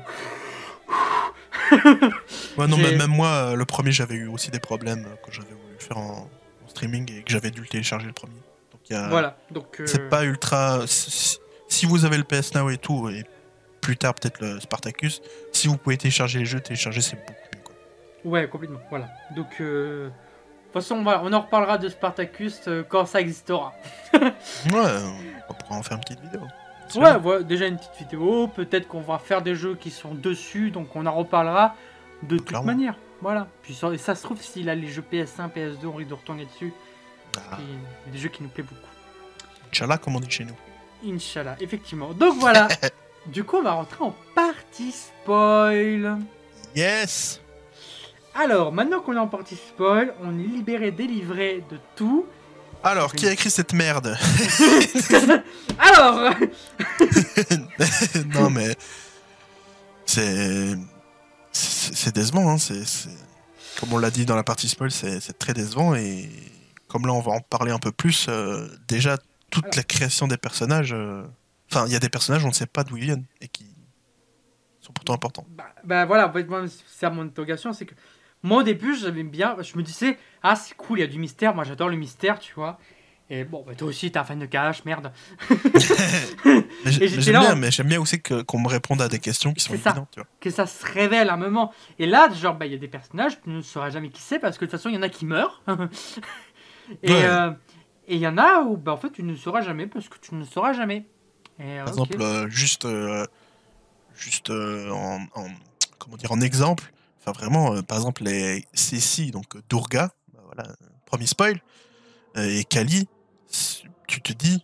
Ouais, 2.58 2.68
non, 2.68 2.78
même 2.78 3.06
moi, 3.08 3.28
euh, 3.28 3.56
le 3.56 3.66
premier, 3.66 3.92
j'avais 3.92 4.16
eu 4.16 4.28
aussi 4.28 4.50
des 4.52 4.60
problèmes 4.60 5.06
quand 5.24 5.32
j'avais 5.32 5.50
voulu 5.50 5.76
faire 5.78 5.98
en 5.98 6.28
streaming 6.78 7.12
et 7.12 7.24
que 7.24 7.32
j'avais 7.32 7.52
dû 7.52 7.62
le 7.62 7.68
télécharger 7.68 8.08
le 8.08 8.14
premier. 8.14 8.34
Donc, 8.72 8.82
il 8.90 8.94
y 8.94 8.96
a- 8.96 9.08
Voilà, 9.10 9.38
donc. 9.52 9.80
euh, 9.82 9.86
C'est 9.88 10.10
pas 10.10 10.24
ultra. 10.24 10.82
Si, 10.88 11.86
vous 11.86 12.06
avez 12.06 12.18
le 12.18 12.24
PS 12.24 12.54
Now 12.56 12.70
et 12.70 12.78
tout, 12.78 13.10
et 13.10 13.26
plus 13.82 13.98
tard 13.98 14.14
peut-être 14.14 14.40
le 14.42 14.60
Spartacus, 14.60 15.22
si 15.52 15.68
vous 15.68 15.78
pouvez 15.78 15.98
télécharger 15.98 16.40
les 16.40 16.46
jeux, 16.46 16.60
télécharger 16.62 17.02
c'est 17.02 17.16
beaucoup 17.18 17.32
mieux. 17.56 17.62
Quoi. 17.64 17.76
Ouais, 18.26 18.48
complètement. 18.48 18.80
Voilà. 18.90 19.08
Donc, 19.36 19.48
euh, 19.60 20.08
de 20.08 20.12
toute 20.64 20.74
façon, 20.74 21.02
voilà, 21.04 21.22
on 21.24 21.34
en 21.34 21.42
reparlera 21.42 21.78
de 21.78 21.90
Spartacus 21.90 22.62
euh, 22.68 22.84
quand 22.88 23.06
ça 23.06 23.20
existera. 23.22 23.74
Ouais, 24.14 24.82
on 25.50 25.54
pourra 25.54 25.76
en 25.76 25.84
faire 25.84 25.98
une 25.98 26.04
petite 26.04 26.22
vidéo. 26.22 26.42
Ouais, 26.96 27.18
voilà, 27.20 27.44
déjà 27.44 27.68
une 27.68 27.78
petite 27.78 27.98
vidéo. 28.00 28.48
Peut-être 28.48 28.88
qu'on 28.88 29.02
va 29.02 29.18
faire 29.20 29.42
des 29.42 29.56
jeux 29.56 29.76
qui 29.76 29.92
sont 29.92 30.14
dessus, 30.16 30.72
donc 30.72 30.96
on 30.96 31.06
en 31.06 31.12
reparlera 31.14 31.76
de 32.24 32.38
toute 32.38 32.48
Clairement. 32.48 32.66
manière. 32.68 32.96
Voilà. 33.22 33.48
Puis 33.64 33.74
ça, 33.74 33.90
et 33.94 33.98
ça 33.98 34.16
se 34.16 34.24
trouve, 34.24 34.42
s'il 34.42 34.70
a 34.70 34.76
les 34.76 34.88
jeux 34.88 35.04
PS1, 35.12 35.50
PS2, 35.52 35.86
on 35.86 35.94
risque 35.94 36.10
de 36.10 36.16
retourner 36.16 36.46
dessus. 36.46 36.74
Ah, 37.38 37.58
Puis, 37.58 38.12
des 38.12 38.18
jeux 38.18 38.30
qui 38.30 38.44
nous 38.44 38.50
plaisent 38.50 38.66
beaucoup. 38.66 38.82
Inch'Allah, 39.72 39.98
comme 39.98 40.16
on 40.16 40.20
dit 40.20 40.30
chez 40.30 40.46
nous. 40.46 40.56
Inch'Allah, 41.06 41.56
effectivement. 41.60 42.14
Donc 42.14 42.38
voilà. 42.40 42.68
du 43.28 43.44
coup, 43.44 43.58
on 43.58 43.64
va 43.64 43.74
rentrer 43.74 44.04
en 44.04 44.16
partie 44.34 44.92
spoil. 44.92 46.18
Yes 46.76 47.42
Alors, 48.36 48.72
maintenant 48.72 49.00
qu'on 49.02 49.16
est 49.16 49.20
en 49.20 49.28
partie 49.28 49.56
spoil, 49.56 50.14
on 50.24 50.38
est 50.40 50.44
libéré, 50.44 50.92
délivré 50.92 51.64
de 51.70 51.80
tout. 51.96 52.26
Alors, 52.84 53.14
qui 53.14 53.28
a 53.28 53.32
écrit 53.32 53.50
cette 53.50 53.74
merde 53.74 54.16
Alors 55.80 56.34
Non, 58.34 58.50
mais. 58.50 58.76
C'est. 60.06 60.76
C'est 61.94 62.14
décevant, 62.16 62.50
hein. 62.50 62.58
c'est 62.58 62.84
Comme 63.80 63.94
on 63.94 63.98
l'a 63.98 64.12
dit 64.12 64.26
dans 64.26 64.36
la 64.36 64.44
partie 64.44 64.68
spoil, 64.68 64.92
c'est 64.92 65.38
très 65.38 65.54
décevant 65.54 65.96
et. 65.96 66.30
Comme 66.88 67.06
là, 67.06 67.12
on 67.12 67.20
va 67.20 67.34
en 67.34 67.42
parler 67.42 67.74
un 67.74 67.80
peu 67.80 67.92
plus, 67.92 68.28
euh, 68.30 68.66
déjà, 68.88 69.18
toute 69.52 69.76
la 69.76 69.84
création 69.84 70.26
des 70.26 70.38
personnages. 70.38 70.94
euh, 70.94 71.24
Enfin, 71.70 71.86
il 71.86 71.92
y 71.92 71.96
a 71.98 72.00
des 72.00 72.08
personnages, 72.08 72.46
on 72.46 72.48
ne 72.48 72.54
sait 72.54 72.66
pas 72.66 72.86
d'où 72.86 72.96
ils 72.96 73.04
viennent 73.04 73.26
et 73.42 73.50
qui 73.50 73.66
sont 74.80 74.94
pourtant 74.94 75.14
importants. 75.14 75.46
bah, 75.50 75.66
bah 75.84 76.06
voilà, 76.06 76.34
c'est 76.88 77.10
mon 77.10 77.24
interrogation, 77.24 77.74
c'est 77.74 77.86
que 77.86 77.94
moi 78.42 78.60
au 78.60 78.64
début 78.64 78.96
j'avais 78.96 79.24
bien, 79.24 79.58
je 79.62 79.78
me 79.78 79.84
disais, 79.84 80.18
ah 80.44 80.56
c'est 80.56 80.76
cool, 80.76 81.00
il 81.00 81.02
y 81.02 81.04
a 81.04 81.08
du 81.08 81.20
mystère, 81.20 81.54
moi 81.54 81.66
j'adore 81.66 81.90
le 81.90 81.98
mystère, 81.98 82.40
tu 82.40 82.54
vois. 82.54 82.80
Et 83.30 83.44
bon, 83.44 83.64
bah, 83.68 83.76
toi 83.76 83.90
aussi, 83.90 84.10
t'es 84.12 84.18
un 84.20 84.24
fan 84.24 84.40
de 84.40 84.46
cash, 84.46 84.86
merde. 84.86 85.12
J'aime 86.86 87.20
bien, 87.20 87.54
en- 87.54 87.56
mais 87.58 87.72
j'aime 87.72 87.88
bien 87.88 88.00
aussi 88.00 88.22
qu'on 88.22 88.60
me 88.60 88.68
réponde 88.70 89.02
à 89.02 89.10
des 89.10 89.20
questions 89.20 89.54
qui 89.54 89.62
sont 89.64 89.78
ça. 89.78 89.90
évidentes. 89.90 90.20
Que 90.40 90.50
ça 90.50 90.66
se 90.66 90.86
révèle 90.86 91.30
à 91.30 91.34
un 91.34 91.38
moment. 91.38 91.74
Et 92.00 92.06
là, 92.06 92.30
genre, 92.34 92.56
bah, 92.56 92.66
il 92.66 92.72
y 92.72 92.76
a 92.76 92.78
des 92.78 92.88
personnages, 92.88 93.42
tu 93.42 93.50
ne 93.50 93.62
sauras 93.62 93.90
jamais 93.90 94.10
qui 94.10 94.22
c'est, 94.22 94.40
parce 94.40 94.58
que 94.58 94.64
de 94.66 94.72
toute 94.72 94.80
façon, 94.80 94.90
il 94.90 94.96
y 94.96 94.98
en 94.98 95.02
a 95.02 95.10
qui 95.10 95.26
meurent. 95.26 95.62
et 97.04 97.12
Ouais. 97.12 97.26
euh, 97.26 97.52
et 98.08 98.16
il 98.16 98.22
y 98.22 98.28
en 98.28 98.38
a 98.38 98.62
où, 98.62 98.78
bah, 98.78 98.94
en 98.94 98.98
fait, 98.98 99.12
tu 99.12 99.24
ne 99.24 99.36
sauras 99.36 99.62
jamais, 99.62 99.88
parce 99.88 100.08
que 100.08 100.18
tu 100.20 100.34
ne 100.34 100.46
sauras 100.46 100.72
jamais. 100.72 101.06
Et, 101.60 101.78
Par 101.80 101.90
exemple, 101.90 102.22
euh, 102.22 102.48
juste, 102.48 102.86
euh, 102.86 103.26
juste 104.16 104.50
euh, 104.52 104.90
en, 104.92 105.20
en- 105.36 105.50
comment 106.00 106.16
dire, 106.16 106.32
en 106.32 106.40
exemple, 106.40 106.94
enfin 107.20 107.34
vraiment, 107.34 107.74
euh, 107.74 107.82
par 107.82 107.98
exemple, 107.98 108.24
les 108.24 108.64
Cécile, 108.74 109.32
donc 109.32 109.56
euh, 109.58 109.62
Durga, 109.70 110.12
bah, 110.34 110.40
voilà, 110.46 110.70
premier 111.06 111.26
spoil, 111.26 111.62
euh, 112.38 112.48
et 112.60 112.64
Kali, 112.64 113.10
tu 114.08 114.22
te 114.22 114.34
dis, 114.34 114.64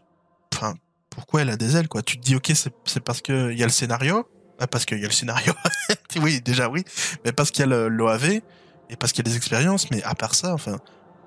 enfin, 0.53 0.75
pourquoi 1.09 1.41
elle 1.41 1.49
a 1.49 1.57
des 1.57 1.75
ailes, 1.75 1.87
quoi 1.87 2.01
Tu 2.01 2.17
te 2.17 2.23
dis, 2.23 2.35
ok, 2.35 2.51
c'est 2.55 2.73
c'est 2.85 2.99
parce 2.99 3.21
qu'il 3.21 3.57
y 3.57 3.63
a 3.63 3.65
le 3.65 3.71
scénario, 3.71 4.27
ah, 4.59 4.67
parce 4.67 4.85
qu'il 4.85 4.99
y 4.99 5.03
a 5.03 5.07
le 5.07 5.13
scénario, 5.13 5.53
oui, 6.21 6.41
déjà 6.41 6.69
oui, 6.69 6.83
mais 7.25 7.31
parce 7.31 7.51
qu'il 7.51 7.67
y 7.67 7.73
a 7.73 7.89
l'OAV, 7.89 8.41
et 8.89 8.95
parce 8.97 9.11
qu'il 9.11 9.25
y 9.25 9.29
a 9.29 9.31
des 9.31 9.37
expériences, 9.37 9.89
mais 9.91 10.03
à 10.03 10.15
part 10.15 10.35
ça, 10.35 10.53
enfin, 10.53 10.79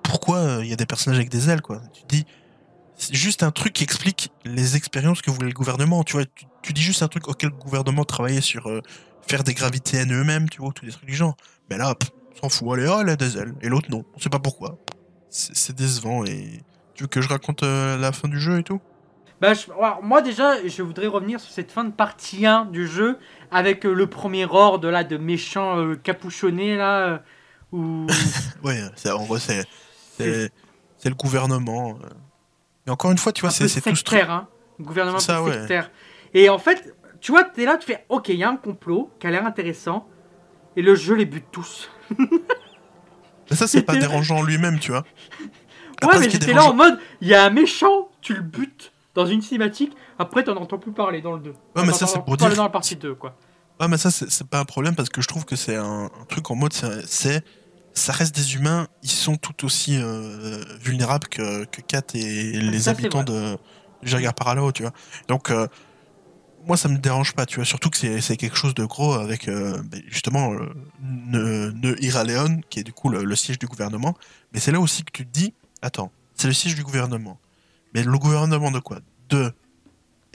pourquoi 0.03 0.39
euh, 0.39 0.65
il 0.65 0.71
y 0.71 0.73
a 0.73 0.77
des 0.77 0.87
personnages 0.87 1.19
avec 1.19 1.31
des 1.31 1.51
ailes, 1.51 1.63
quoi? 1.63 1.83
Tu 1.93 2.03
te 2.03 2.09
dis, 2.09 2.27
c'est 2.97 3.15
juste 3.15 3.43
un 3.43 3.51
truc 3.51 3.73
qui 3.73 3.85
explique 3.85 4.31
les 4.45 4.77
expériences 4.77 5.21
que 5.21 5.31
voulait 5.31 5.49
le 5.49 5.55
gouvernement. 5.55 6.03
Tu 6.05 6.15
vois, 6.15 6.25
tu, 6.63 6.73
dis 6.73 6.81
juste 6.81 7.03
un 7.03 7.09
truc 7.09 7.29
auquel 7.29 7.51
le 7.51 7.57
gouvernement 7.57 8.05
travaillait 8.05 8.41
sur 8.41 8.69
euh, 8.69 8.81
faire 9.27 9.45
des 9.45 9.55
gravités 9.55 9.99
N 9.99 10.13
eux-mêmes, 10.13 10.49
tu 10.49 10.63
vois, 10.63 10.73
tous 10.73 10.87
des 10.87 10.93
trucs 10.93 11.07
du 11.07 11.15
genre. 11.15 11.37
Mais 11.69 11.77
là, 11.77 11.95
s'en 12.41 12.49
fout. 12.49 12.69
Oh, 12.69 12.99
elle 13.01 13.09
a 13.09 13.17
des 13.17 13.37
ailes. 13.37 13.55
Et 13.61 13.69
l'autre, 13.69 13.91
non. 13.91 14.05
On 14.15 14.21
sait 14.21 14.31
pas 14.31 14.39
pourquoi. 14.39 14.79
C'est 15.29 15.77
décevant. 15.77 16.25
Et 16.25 16.63
tu 16.97 17.05
veux 17.05 17.09
que 17.09 17.21
je 17.21 17.29
raconte 17.29 17.63
euh, 17.63 17.97
la 17.99 18.13
fin 18.13 18.29
du 18.29 18.41
jeu 18.41 18.59
et 18.59 18.63
tout? 18.63 18.81
Bah, 19.41 19.53
je- 19.53 19.71
alors, 19.71 20.03
moi 20.03 20.23
déjà, 20.23 20.67
je 20.67 20.83
voudrais 20.83 21.09
revenir 21.09 21.41
sur 21.41 21.53
cette 21.53 21.71
fin 21.71 21.85
de 21.85 21.91
partie 21.93 22.47
1 22.47 22.65
du 22.65 22.87
jeu 22.87 23.19
avec 23.51 23.85
euh, 23.85 23.93
le 23.93 24.07
premier 24.07 24.47
horde 24.47 24.87
là 24.87 25.05
de 25.05 25.19
méchants 25.19 25.79
euh, 25.79 25.95
capuchonnés 25.95 26.77
là 26.77 27.23
où 27.71 28.07
Ouais, 28.65 28.81
en 29.11 29.25
gros, 29.25 29.39
c'est 29.39 29.67
c'est 30.19 31.11
le 31.11 31.15
gouvernement. 31.15 31.99
Et 32.87 32.91
encore 32.91 33.11
une 33.11 33.19
fois, 33.19 33.33
tu 33.33 33.43
vois, 33.43 33.51
c'est 33.51 33.69
tout 33.69 33.95
ce 33.95 34.05
truc. 34.05 34.23
hein. 34.29 34.49
Gouvernement 34.81 35.19
ça, 35.19 35.43
ouais. 35.43 35.53
sectaire. 35.53 35.91
Et 36.33 36.49
en 36.49 36.59
fait, 36.59 36.95
tu 37.21 37.33
vois, 37.33 37.45
t'es 37.45 37.65
là, 37.65 37.77
tu 37.77 37.87
fais, 37.87 38.05
ok, 38.09 38.29
il 38.29 38.37
y 38.37 38.45
a 38.45 38.49
un 38.51 38.57
complot 38.57 39.11
qui 39.21 39.27
a 39.27 39.31
l'air 39.31 39.45
intéressant, 39.47 40.09
et 40.77 40.83
le 40.83 40.95
jeu 40.95 41.15
les 41.15 41.27
bute 41.27 41.47
tous. 41.53 41.91
Mais 43.51 43.57
ça, 43.57 43.67
c'est 43.67 43.83
pas 43.83 43.95
dérangeant 43.97 44.43
lui-même, 44.43 44.79
tu 44.79 44.91
vois. 44.91 45.05
Ouais, 46.05 46.19
mais 46.19 46.31
j'étais 46.31 46.53
là 46.53 46.65
en 46.67 46.75
mode, 46.75 46.99
il 47.21 47.29
y 47.29 47.35
a 47.35 47.45
un 47.45 47.51
méchant, 47.51 48.09
tu 48.21 48.35
le 48.35 48.43
butes 48.43 48.93
dans 49.15 49.27
une 49.27 49.41
cinématique, 49.43 49.93
après 50.19 50.45
t'en 50.45 50.57
entends 50.57 50.79
plus 50.79 50.93
parler 50.93 51.21
dans 51.23 51.33
le 51.33 51.41
2. 51.41 51.51
Ouais, 51.75 51.85
mais 51.87 51.93
ça, 51.93 52.07
c'est 52.07 52.23
pour 52.25 52.37
dire- 52.37 52.55
dans 52.55 52.63
la 52.65 52.69
partie 52.69 52.97
2, 52.97 53.15
quoi. 53.15 53.37
Ouais, 53.81 53.89
mais 53.89 53.99
ça, 53.99 54.11
c'est 54.11 54.47
pas 54.49 54.59
un 54.61 54.65
problème 54.65 54.95
parce 54.95 55.09
que 55.11 55.21
je 55.23 55.29
trouve 55.29 55.45
que 55.45 55.57
c'est 55.57 55.77
un, 55.77 56.05
un 56.07 56.25
truc 56.29 56.51
en 56.51 56.55
mode, 56.55 56.73
c'est-. 56.73 57.43
Ça 57.95 58.13
reste 58.13 58.35
des 58.35 58.55
humains, 58.57 58.89
ils 59.03 59.09
sont 59.11 59.37
tout 59.37 59.65
aussi 59.65 59.97
euh, 59.99 60.63
vulnérables 60.83 61.29
que, 61.29 61.65
que 61.65 61.81
Kat 61.81 62.03
et 62.13 62.53
les 62.53 62.79
Ça, 62.79 62.85
c'est 62.85 62.91
habitants 62.91 63.23
de, 63.23 63.57
du 64.03 64.09
Jaguar 64.11 64.35
Parallel, 64.35 64.71
tu 64.75 64.83
vois. 64.83 64.93
Donc, 65.29 65.51
euh, 65.51 65.67
moi, 66.67 66.77
ça 66.77 66.89
me 66.89 66.99
dérange 66.99 67.33
pas, 67.35 67.47
tu 67.47 67.57
vois. 67.57 67.65
Surtout 67.65 67.89
que 67.89 67.97
c'est 67.97 68.37
quelque 68.37 68.57
chose 68.57 68.75
de 68.75 68.85
gros 68.85 69.15
avec, 69.15 69.49
euh, 69.49 69.81
ben, 69.85 70.03
justement, 70.09 70.53
euh, 70.53 70.67
Ne, 71.01 71.71
Ne 71.71 71.95
Ira 72.03 72.25
Leon, 72.25 72.61
qui 72.69 72.81
est 72.81 72.85
du 72.85 72.93
coup 72.93 73.09
le, 73.09 73.25
le 73.25 73.37
siège 73.37 73.59
du 73.59 73.67
gouvernement. 73.67 74.15
Mais 74.53 74.61
c'est 74.61 74.73
là 74.73 74.81
aussi 74.81 75.03
que 75.03 75.13
tu 75.13 75.25
te 75.27 75.31
dis, 75.33 75.55
attends, 75.87 76.13
c'est 76.35 76.49
le 76.49 76.53
siège 76.53 76.75
du 76.75 76.83
gouvernement. 76.83 77.39
Mais 77.95 78.03
le 78.03 78.19
gouvernement 78.19 78.71
de 78.71 78.79
quoi? 78.79 78.99
De 79.29 79.53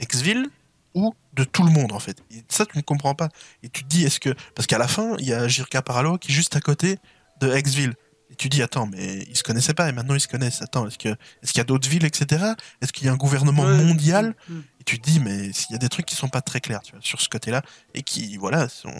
Exville 0.00 0.48
ou 0.94 1.14
de 1.34 1.44
tout 1.44 1.62
le 1.62 1.70
monde, 1.70 1.92
en 1.92 2.00
fait? 2.00 2.22
Et 2.30 2.42
Ça, 2.48 2.66
tu 2.66 2.76
ne 2.76 2.82
comprends 2.82 3.14
pas. 3.14 3.28
Et 3.62 3.68
tu 3.68 3.84
te 3.84 3.88
dis, 3.88 4.04
est-ce 4.04 4.20
que. 4.20 4.30
Parce 4.54 4.66
qu'à 4.66 4.78
la 4.78 4.88
fin, 4.88 5.16
il 5.18 5.26
y 5.26 5.32
a 5.32 5.46
Jirka 5.48 5.80
Paralo 5.82 6.18
qui 6.18 6.32
est 6.32 6.34
juste 6.34 6.56
à 6.56 6.60
côté 6.60 6.98
de 7.40 7.52
Exville. 7.52 7.94
Et 8.30 8.34
tu 8.34 8.48
dis, 8.48 8.62
attends, 8.62 8.86
mais 8.86 9.24
ils 9.28 9.36
se 9.36 9.42
connaissaient 9.42 9.74
pas 9.74 9.88
et 9.88 9.92
maintenant 9.92 10.14
ils 10.14 10.20
se 10.20 10.28
connaissent. 10.28 10.62
Attends, 10.62 10.86
est-ce 10.86 10.98
que 10.98 11.10
est-ce 11.10 11.52
qu'il 11.52 11.58
y 11.58 11.60
a 11.60 11.64
d'autres 11.64 11.88
villes, 11.88 12.04
etc. 12.04 12.44
Est-ce 12.80 12.92
qu'il 12.92 13.06
y 13.06 13.10
a 13.10 13.12
un 13.12 13.16
gouvernement 13.16 13.64
Ouais. 13.64 13.84
mondial? 13.84 14.34
Mm. 14.48 14.58
Et 14.80 14.84
tu 14.84 14.98
te 14.98 15.08
dis, 15.08 15.20
mais 15.20 15.52
s'il 15.52 15.72
y 15.72 15.74
a 15.74 15.78
des 15.78 15.90
trucs 15.90 16.06
qui 16.06 16.16
sont 16.16 16.28
pas 16.28 16.40
très 16.40 16.60
clairs 16.60 16.80
tu 16.82 16.92
vois, 16.92 17.00
sur 17.02 17.20
ce 17.20 17.28
côté-là 17.28 17.62
et 17.94 18.02
qui, 18.02 18.36
voilà, 18.38 18.68
sont. 18.68 18.92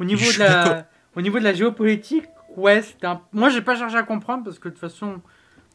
Au 0.00 0.04
niveau, 0.04 0.32
de 0.32 0.38
la... 0.38 0.88
Au 1.14 1.20
niveau 1.20 1.38
de 1.38 1.44
la 1.44 1.52
géopolitique, 1.52 2.24
ouais, 2.56 2.80
c'était 2.80 3.06
un... 3.06 3.20
Moi, 3.32 3.50
j'ai 3.50 3.60
pas 3.60 3.76
cherché 3.76 3.96
à 3.96 4.02
comprendre 4.02 4.44
parce 4.44 4.58
que 4.58 4.68
de 4.68 4.74
toute 4.74 4.80
façon. 4.80 5.20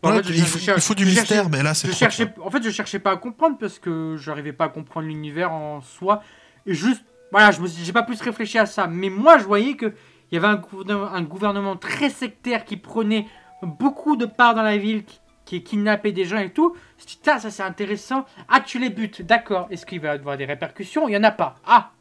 Bon, 0.04 0.10
en 0.10 0.14
fait, 0.22 0.30
il, 0.30 0.42
faut, 0.46 0.60
il 0.94 0.96
du 0.96 1.06
mystère, 1.06 1.26
cherchais- 1.44 1.50
mais 1.50 1.64
là, 1.64 1.74
c'est 1.74 1.88
Je 1.88 1.92
trop. 1.94 2.00
cherchais, 2.00 2.32
en 2.44 2.52
fait, 2.52 2.64
je 2.64 2.70
cherchais 2.70 3.00
pas 3.00 3.12
à 3.12 3.18
comprendre 3.18 3.58
parce 3.58 3.80
que 3.80 4.16
j'arrivais 4.20 4.54
pas 4.54 4.66
à 4.66 4.70
comprendre 4.70 5.08
l'univers 5.08 5.52
en 5.52 5.82
soi. 5.82 6.22
Et 6.66 6.74
juste, 6.76 7.04
voilà, 7.32 7.52
je 7.52 7.60
me 7.62 7.68
j'ai 7.68 7.94
pas 7.94 8.04
plus 8.04 8.22
réfléchi 8.22 8.60
à 8.60 8.66
ça. 8.66 8.86
Mais 8.88 9.10
moi, 9.10 9.38
je 9.40 9.44
voyais 9.46 9.76
que 9.76 9.94
il 10.32 10.36
y 10.36 10.38
avait 10.38 10.48
un 10.48 10.56
gouvernement, 10.58 11.08
un 11.12 11.22
gouvernement 11.24 11.76
très 11.78 12.10
sectaire 12.10 12.64
qui 12.66 12.78
prenait 12.78 13.26
beaucoup 13.64 14.16
de 14.18 14.26
parts 14.26 14.54
dans 14.54 14.62
la 14.62 14.78
ville, 14.78 15.04
qui, 15.06 15.20
qui 15.46 15.64
kidnappait 15.64 16.12
des 16.12 16.26
gens 16.26 16.38
et 16.38 16.52
tout. 16.52 16.76
Je 16.98 17.04
me 17.04 17.08
suis 17.08 17.18
dit, 17.18 17.24
ça 17.24 17.50
c'est 17.50 17.64
intéressant. 17.64 18.26
Ah, 18.50 18.60
tu 18.60 18.78
les 18.80 18.90
butes, 18.90 19.22
d'accord. 19.24 19.68
Est-ce 19.72 19.86
qu'il 19.86 20.00
va 20.02 20.10
y 20.10 20.12
avoir 20.20 20.38
des 20.38 20.46
répercussions? 20.46 21.08
Il 21.08 21.14
y 21.14 21.18
en 21.18 21.24
a 21.24 21.32
pas. 21.32 21.56
Ah, 21.66 21.92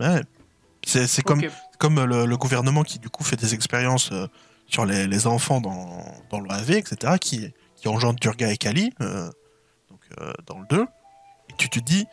Ouais. 0.00 0.22
C'est 0.84 1.22
comme, 1.22 1.40
comme 1.78 2.04
le, 2.04 2.26
le 2.26 2.36
gouvernement 2.36 2.82
qui, 2.82 2.98
du 2.98 3.08
coup, 3.08 3.22
fait 3.22 3.36
des 3.36 3.54
expériences 3.54 4.10
euh, 4.10 4.26
sur 4.72 4.86
les, 4.86 5.06
les 5.06 5.26
enfants 5.26 5.60
dans, 5.60 6.04
dans 6.30 6.40
l'OAV, 6.40 6.70
etc., 6.72 7.14
qui, 7.20 7.52
qui 7.76 7.88
engendre 7.88 8.18
Durga 8.18 8.50
et 8.50 8.56
Kali, 8.56 8.92
euh, 9.02 9.30
donc, 9.90 10.00
euh, 10.20 10.32
dans 10.46 10.58
le 10.58 10.66
2. 10.70 10.82
Et 10.82 11.52
tu 11.58 11.68
te 11.68 11.78
dis, 11.78 12.06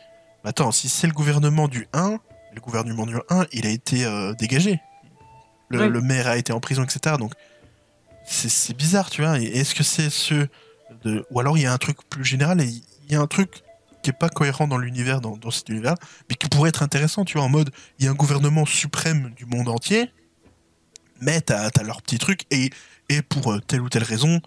mais 0.44 0.50
attends, 0.50 0.70
si 0.70 0.88
c'est 0.88 1.06
le 1.06 1.14
gouvernement 1.14 1.68
du 1.68 1.88
1, 1.94 2.18
le 2.54 2.60
gouvernement 2.60 3.06
du 3.06 3.16
1, 3.30 3.46
il 3.52 3.66
a 3.66 3.70
été 3.70 4.04
euh, 4.04 4.34
dégagé. 4.34 4.78
Le, 5.70 5.80
Oui. 5.80 5.88
le 5.88 6.00
maire 6.02 6.26
a 6.26 6.36
été 6.36 6.52
en 6.52 6.60
prison, 6.60 6.84
etc. 6.84 7.16
Donc, 7.18 7.32
c'est 8.26 8.76
bizarre, 8.76 9.08
tu 9.08 9.22
vois. 9.22 9.38
Est-ce 9.40 9.74
que 9.74 9.82
c'est 9.82 10.10
ceux 10.10 10.48
de... 11.04 11.24
Ou 11.30 11.40
alors 11.40 11.56
il 11.56 11.62
y 11.62 11.66
a 11.66 11.72
un 11.72 11.78
truc 11.78 11.96
plus 12.10 12.24
général, 12.24 12.60
et 12.60 12.66
il 12.66 13.12
y 13.12 13.14
a 13.14 13.20
un 13.20 13.26
truc 13.26 13.62
qui 14.02 14.10
est 14.10 14.18
pas 14.18 14.28
cohérent 14.28 14.68
dans 14.68 14.78
l'univers, 14.78 15.20
dans, 15.20 15.36
dans 15.36 15.50
cet 15.50 15.68
univers, 15.70 15.94
mais 16.28 16.34
qui 16.36 16.48
pourrait 16.48 16.68
être 16.68 16.82
intéressant, 16.82 17.24
tu 17.24 17.38
vois, 17.38 17.46
en 17.46 17.48
mode, 17.48 17.70
il 17.98 18.04
y 18.04 18.08
a 18.08 18.10
un 18.10 18.14
gouvernement 18.14 18.66
suprême 18.66 19.30
du 19.36 19.46
monde 19.46 19.68
entier, 19.68 20.10
mais 21.20 21.40
t'as 21.40 21.68
as 21.68 21.82
leur 21.82 22.02
petit 22.02 22.18
truc, 22.18 22.42
et, 22.50 22.70
et 23.08 23.22
pour 23.22 23.52
euh, 23.52 23.60
telle 23.60 23.80
ou 23.80 23.88
telle 23.88 24.04
raison, 24.04 24.40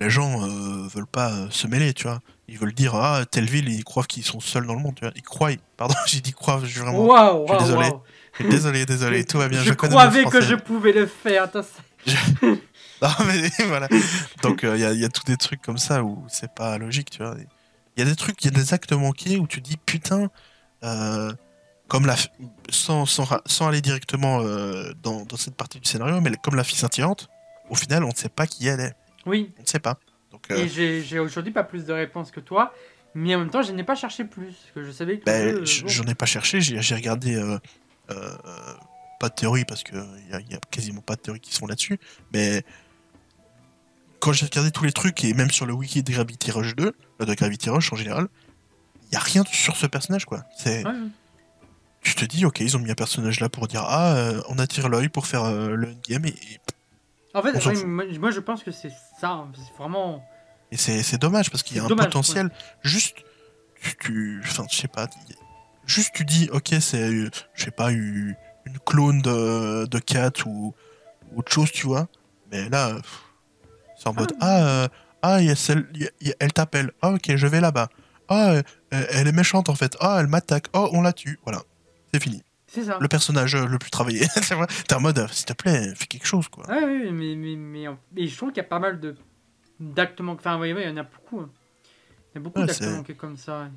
les 0.00 0.10
gens 0.10 0.42
euh, 0.42 0.88
veulent 0.88 1.06
pas 1.06 1.30
euh, 1.32 1.46
se 1.50 1.66
mêler, 1.66 1.94
tu 1.94 2.04
vois. 2.04 2.20
Ils 2.48 2.58
veulent 2.58 2.74
dire, 2.74 2.94
ah, 2.94 3.24
telle 3.30 3.48
ville, 3.48 3.68
ils 3.68 3.84
croient 3.84 4.04
qu'ils 4.04 4.24
sont 4.24 4.40
seuls 4.40 4.66
dans 4.66 4.74
le 4.74 4.80
monde, 4.80 4.94
tu 4.94 5.04
vois. 5.04 5.12
Ils 5.16 5.22
croient, 5.22 5.50
pardon, 5.76 5.94
j'ai 6.06 6.20
dit 6.20 6.32
croient, 6.32 6.60
je 6.64 6.70
suis 6.70 6.80
vraiment... 6.80 7.04
Je 7.04 7.46
suis 7.46 7.56
waouh, 7.56 7.58
désolé. 7.58 7.90
Désolé, 8.50 8.86
désolé, 8.86 9.24
tout 9.24 9.38
va 9.38 9.48
bien, 9.48 9.60
je, 9.62 9.68
je, 9.68 9.72
croyais 9.74 10.24
que 10.24 10.40
je 10.40 10.54
pouvais 10.54 10.92
le 10.92 11.06
faire. 11.06 11.48
C'est- 11.52 12.12
Non, 13.02 13.08
mais 13.26 13.50
voilà. 13.66 13.88
Donc, 14.42 14.60
il 14.62 14.78
y, 14.78 14.84
a, 14.84 14.92
y 14.92 15.04
a 15.04 15.08
tous 15.08 15.24
des 15.24 15.36
trucs 15.36 15.60
comme 15.60 15.78
ça 15.78 16.04
où 16.04 16.24
c'est 16.28 16.54
pas 16.54 16.78
logique, 16.78 17.10
tu 17.10 17.18
vois. 17.18 17.34
Il 17.96 18.00
y 18.04 18.06
a 18.06 18.08
des 18.08 18.16
trucs, 18.16 18.42
il 18.42 18.46
y 18.46 18.48
a 18.48 18.58
des 18.58 18.72
actes 18.72 18.92
manqués 18.92 19.38
où 19.38 19.46
tu 19.46 19.60
dis, 19.60 19.76
putain, 19.76 20.28
euh, 20.84 21.32
comme 21.92 22.06
la. 22.06 22.16
Sans, 22.70 23.04
sans, 23.04 23.28
sans 23.44 23.68
aller 23.68 23.82
directement 23.82 24.40
euh, 24.40 24.94
dans, 25.02 25.26
dans 25.26 25.36
cette 25.36 25.56
partie 25.56 25.78
du 25.78 25.86
scénario, 25.86 26.22
mais 26.22 26.30
comme 26.42 26.54
la 26.54 26.64
fille 26.64 26.78
scintillante, 26.78 27.28
au 27.68 27.74
final, 27.74 28.02
on 28.02 28.08
ne 28.08 28.14
sait 28.14 28.30
pas 28.30 28.46
qui 28.46 28.66
elle 28.66 28.80
est. 28.80 28.94
Oui, 29.26 29.52
On 29.58 29.60
ne 29.62 29.66
sait 29.66 29.78
pas. 29.78 29.98
Donc, 30.30 30.50
euh, 30.50 30.56
Et 30.56 30.68
j'ai 31.02 31.18
aujourd'hui 31.18 31.52
pas 31.52 31.64
plus 31.64 31.84
de 31.84 31.92
réponses 31.92 32.30
que 32.30 32.40
toi, 32.40 32.72
mais 33.14 33.34
en 33.34 33.40
même 33.40 33.50
temps, 33.50 33.60
je 33.60 33.72
n'ai 33.72 33.84
pas 33.84 33.94
cherché 33.94 34.24
plus. 34.24 34.54
Parce 34.54 34.70
que 34.74 34.84
je 34.84 34.90
savais 34.90 35.18
que. 35.18 35.24
ben, 35.26 35.58
bon. 35.58 35.64
j'en 35.66 36.04
ai 36.04 36.14
pas 36.14 36.24
cherché, 36.24 36.62
j'ai 36.62 36.94
regardé. 36.94 37.34
euh, 37.36 37.58
pas 39.20 39.28
de 39.28 39.34
théorie, 39.34 39.66
parce 39.66 39.82
qu'il 39.84 40.02
y 40.30 40.34
a, 40.34 40.40
y 40.40 40.54
a 40.54 40.58
quasiment 40.70 41.02
pas 41.02 41.16
de 41.16 41.20
théorie 41.20 41.40
qui 41.40 41.54
sont 41.54 41.66
là-dessus, 41.66 41.98
mais. 42.32 42.64
Quand 44.18 44.32
j'ai 44.32 44.46
regardé 44.46 44.70
tous 44.70 44.84
les 44.84 44.92
trucs, 44.92 45.24
et 45.24 45.34
même 45.34 45.50
sur 45.50 45.66
le 45.66 45.74
wiki 45.74 46.02
de 46.02 46.10
Gravity 46.12 46.52
Rush 46.52 46.74
2, 46.76 46.86
euh, 47.20 47.24
de 47.26 47.34
Gravity 47.34 47.68
Rush 47.68 47.92
en 47.92 47.96
général, 47.96 48.28
il 49.10 49.14
y 49.14 49.16
a 49.16 49.20
rien 49.20 49.44
sur 49.52 49.76
ce 49.76 49.86
personnage, 49.86 50.24
quoi. 50.24 50.44
C'est, 50.56 50.84
Ouais, 50.84 50.90
ouais. 50.90 50.96
Tu 52.02 52.14
te 52.14 52.24
dis, 52.24 52.44
ok, 52.44 52.60
ils 52.60 52.76
ont 52.76 52.80
mis 52.80 52.90
un 52.90 52.94
personnage 52.94 53.40
là 53.40 53.48
pour 53.48 53.66
dire, 53.68 53.84
ah, 53.86 54.14
euh, 54.14 54.42
on 54.48 54.58
attire 54.58 54.88
l'œil 54.88 55.08
pour 55.08 55.26
faire 55.26 55.44
euh, 55.44 55.74
le 55.74 55.88
endgame, 55.88 56.26
et, 56.26 56.30
et, 56.30 56.60
En 57.34 57.42
fait, 57.42 57.52
ouais, 57.64 57.84
moi, 57.84 58.04
moi, 58.18 58.30
je 58.30 58.40
pense 58.40 58.62
que 58.62 58.70
c'est 58.72 58.92
ça. 59.20 59.46
C'est 59.54 59.76
vraiment. 59.78 60.24
et 60.70 60.76
c'est, 60.76 61.18
dommage 61.18 61.50
parce 61.50 61.62
qu'il 61.62 61.76
y 61.76 61.80
a 61.80 61.84
un 61.84 61.88
dommage, 61.88 62.06
potentiel. 62.06 62.50
Juste, 62.82 63.16
tu, 64.00 64.40
enfin, 64.44 64.64
je 64.70 64.76
sais 64.76 64.88
pas, 64.88 65.06
juste 65.86 66.12
tu 66.14 66.24
dis, 66.24 66.48
ok, 66.52 66.74
c'est, 66.80 67.02
euh, 67.02 67.30
je 67.54 67.64
sais 67.64 67.70
pas, 67.70 67.90
une, 67.92 68.36
clone 68.86 69.20
de, 69.22 69.86
de 69.86 69.98
Cat 69.98 70.32
ou, 70.46 70.74
autre 71.36 71.52
chose, 71.52 71.70
tu 71.72 71.86
vois. 71.86 72.08
Mais 72.50 72.68
là, 72.68 72.96
c'est 73.98 74.08
en 74.08 74.14
mode, 74.14 74.32
ah, 74.40 74.62
euh, 74.62 74.88
ah, 75.22 75.40
y 75.40 75.50
a 75.50 75.54
celle, 75.54 75.86
il 75.94 76.02
y 76.02 76.06
a- 76.06 76.10
il 76.20 76.28
y 76.28 76.30
a- 76.32 76.36
elle 76.40 76.52
t'appelle, 76.52 76.92
ah, 77.00 77.10
ok, 77.10 77.36
je 77.36 77.46
vais 77.46 77.60
là-bas. 77.60 77.88
Ah, 78.28 78.54
elle 78.90 79.28
est 79.28 79.32
méchante 79.32 79.68
en 79.68 79.74
fait. 79.74 79.96
Ah, 80.00 80.18
elle 80.20 80.26
m'attaque. 80.26 80.66
Oh, 80.74 80.88
on 80.92 81.02
la 81.02 81.12
tue. 81.12 81.38
Voilà, 81.44 81.62
c'est 82.12 82.22
fini. 82.22 82.42
C'est 82.66 82.84
ça. 82.84 82.98
Le 83.00 83.08
personnage 83.08 83.54
euh, 83.54 83.66
le 83.66 83.78
plus 83.78 83.90
travaillé. 83.90 84.26
T'es 84.88 84.94
en 84.94 85.00
mode, 85.00 85.18
euh, 85.18 85.28
s'il 85.28 85.44
te 85.46 85.52
plaît, 85.52 85.94
fais 85.94 86.06
quelque 86.06 86.26
chose, 86.26 86.48
quoi. 86.48 86.66
Ouais, 86.68 86.82
ouais, 86.84 87.10
mais, 87.10 87.34
mais, 87.36 87.56
mais, 87.56 87.86
mais 88.12 88.26
je 88.26 88.36
trouve 88.36 88.48
qu'il 88.50 88.58
y 88.62 88.66
a 88.66 88.68
pas 88.68 88.78
mal 88.78 88.98
de 89.00 89.14
d'actes 89.80 90.20
manquants. 90.20 90.40
Enfin, 90.40 90.58
oui, 90.60 90.72
oui, 90.72 90.82
il 90.84 90.88
y 90.88 90.92
en 90.92 90.96
a 90.96 91.02
beaucoup. 91.02 91.40
hein. 91.40 91.50
Il 92.34 92.36
y 92.36 92.38
a 92.38 92.40
beaucoup 92.40 92.60
Ouais, 92.60 92.72
c'est- 92.72 92.90
manqués 92.90 93.14
comme 93.14 93.36
ça. 93.36 93.68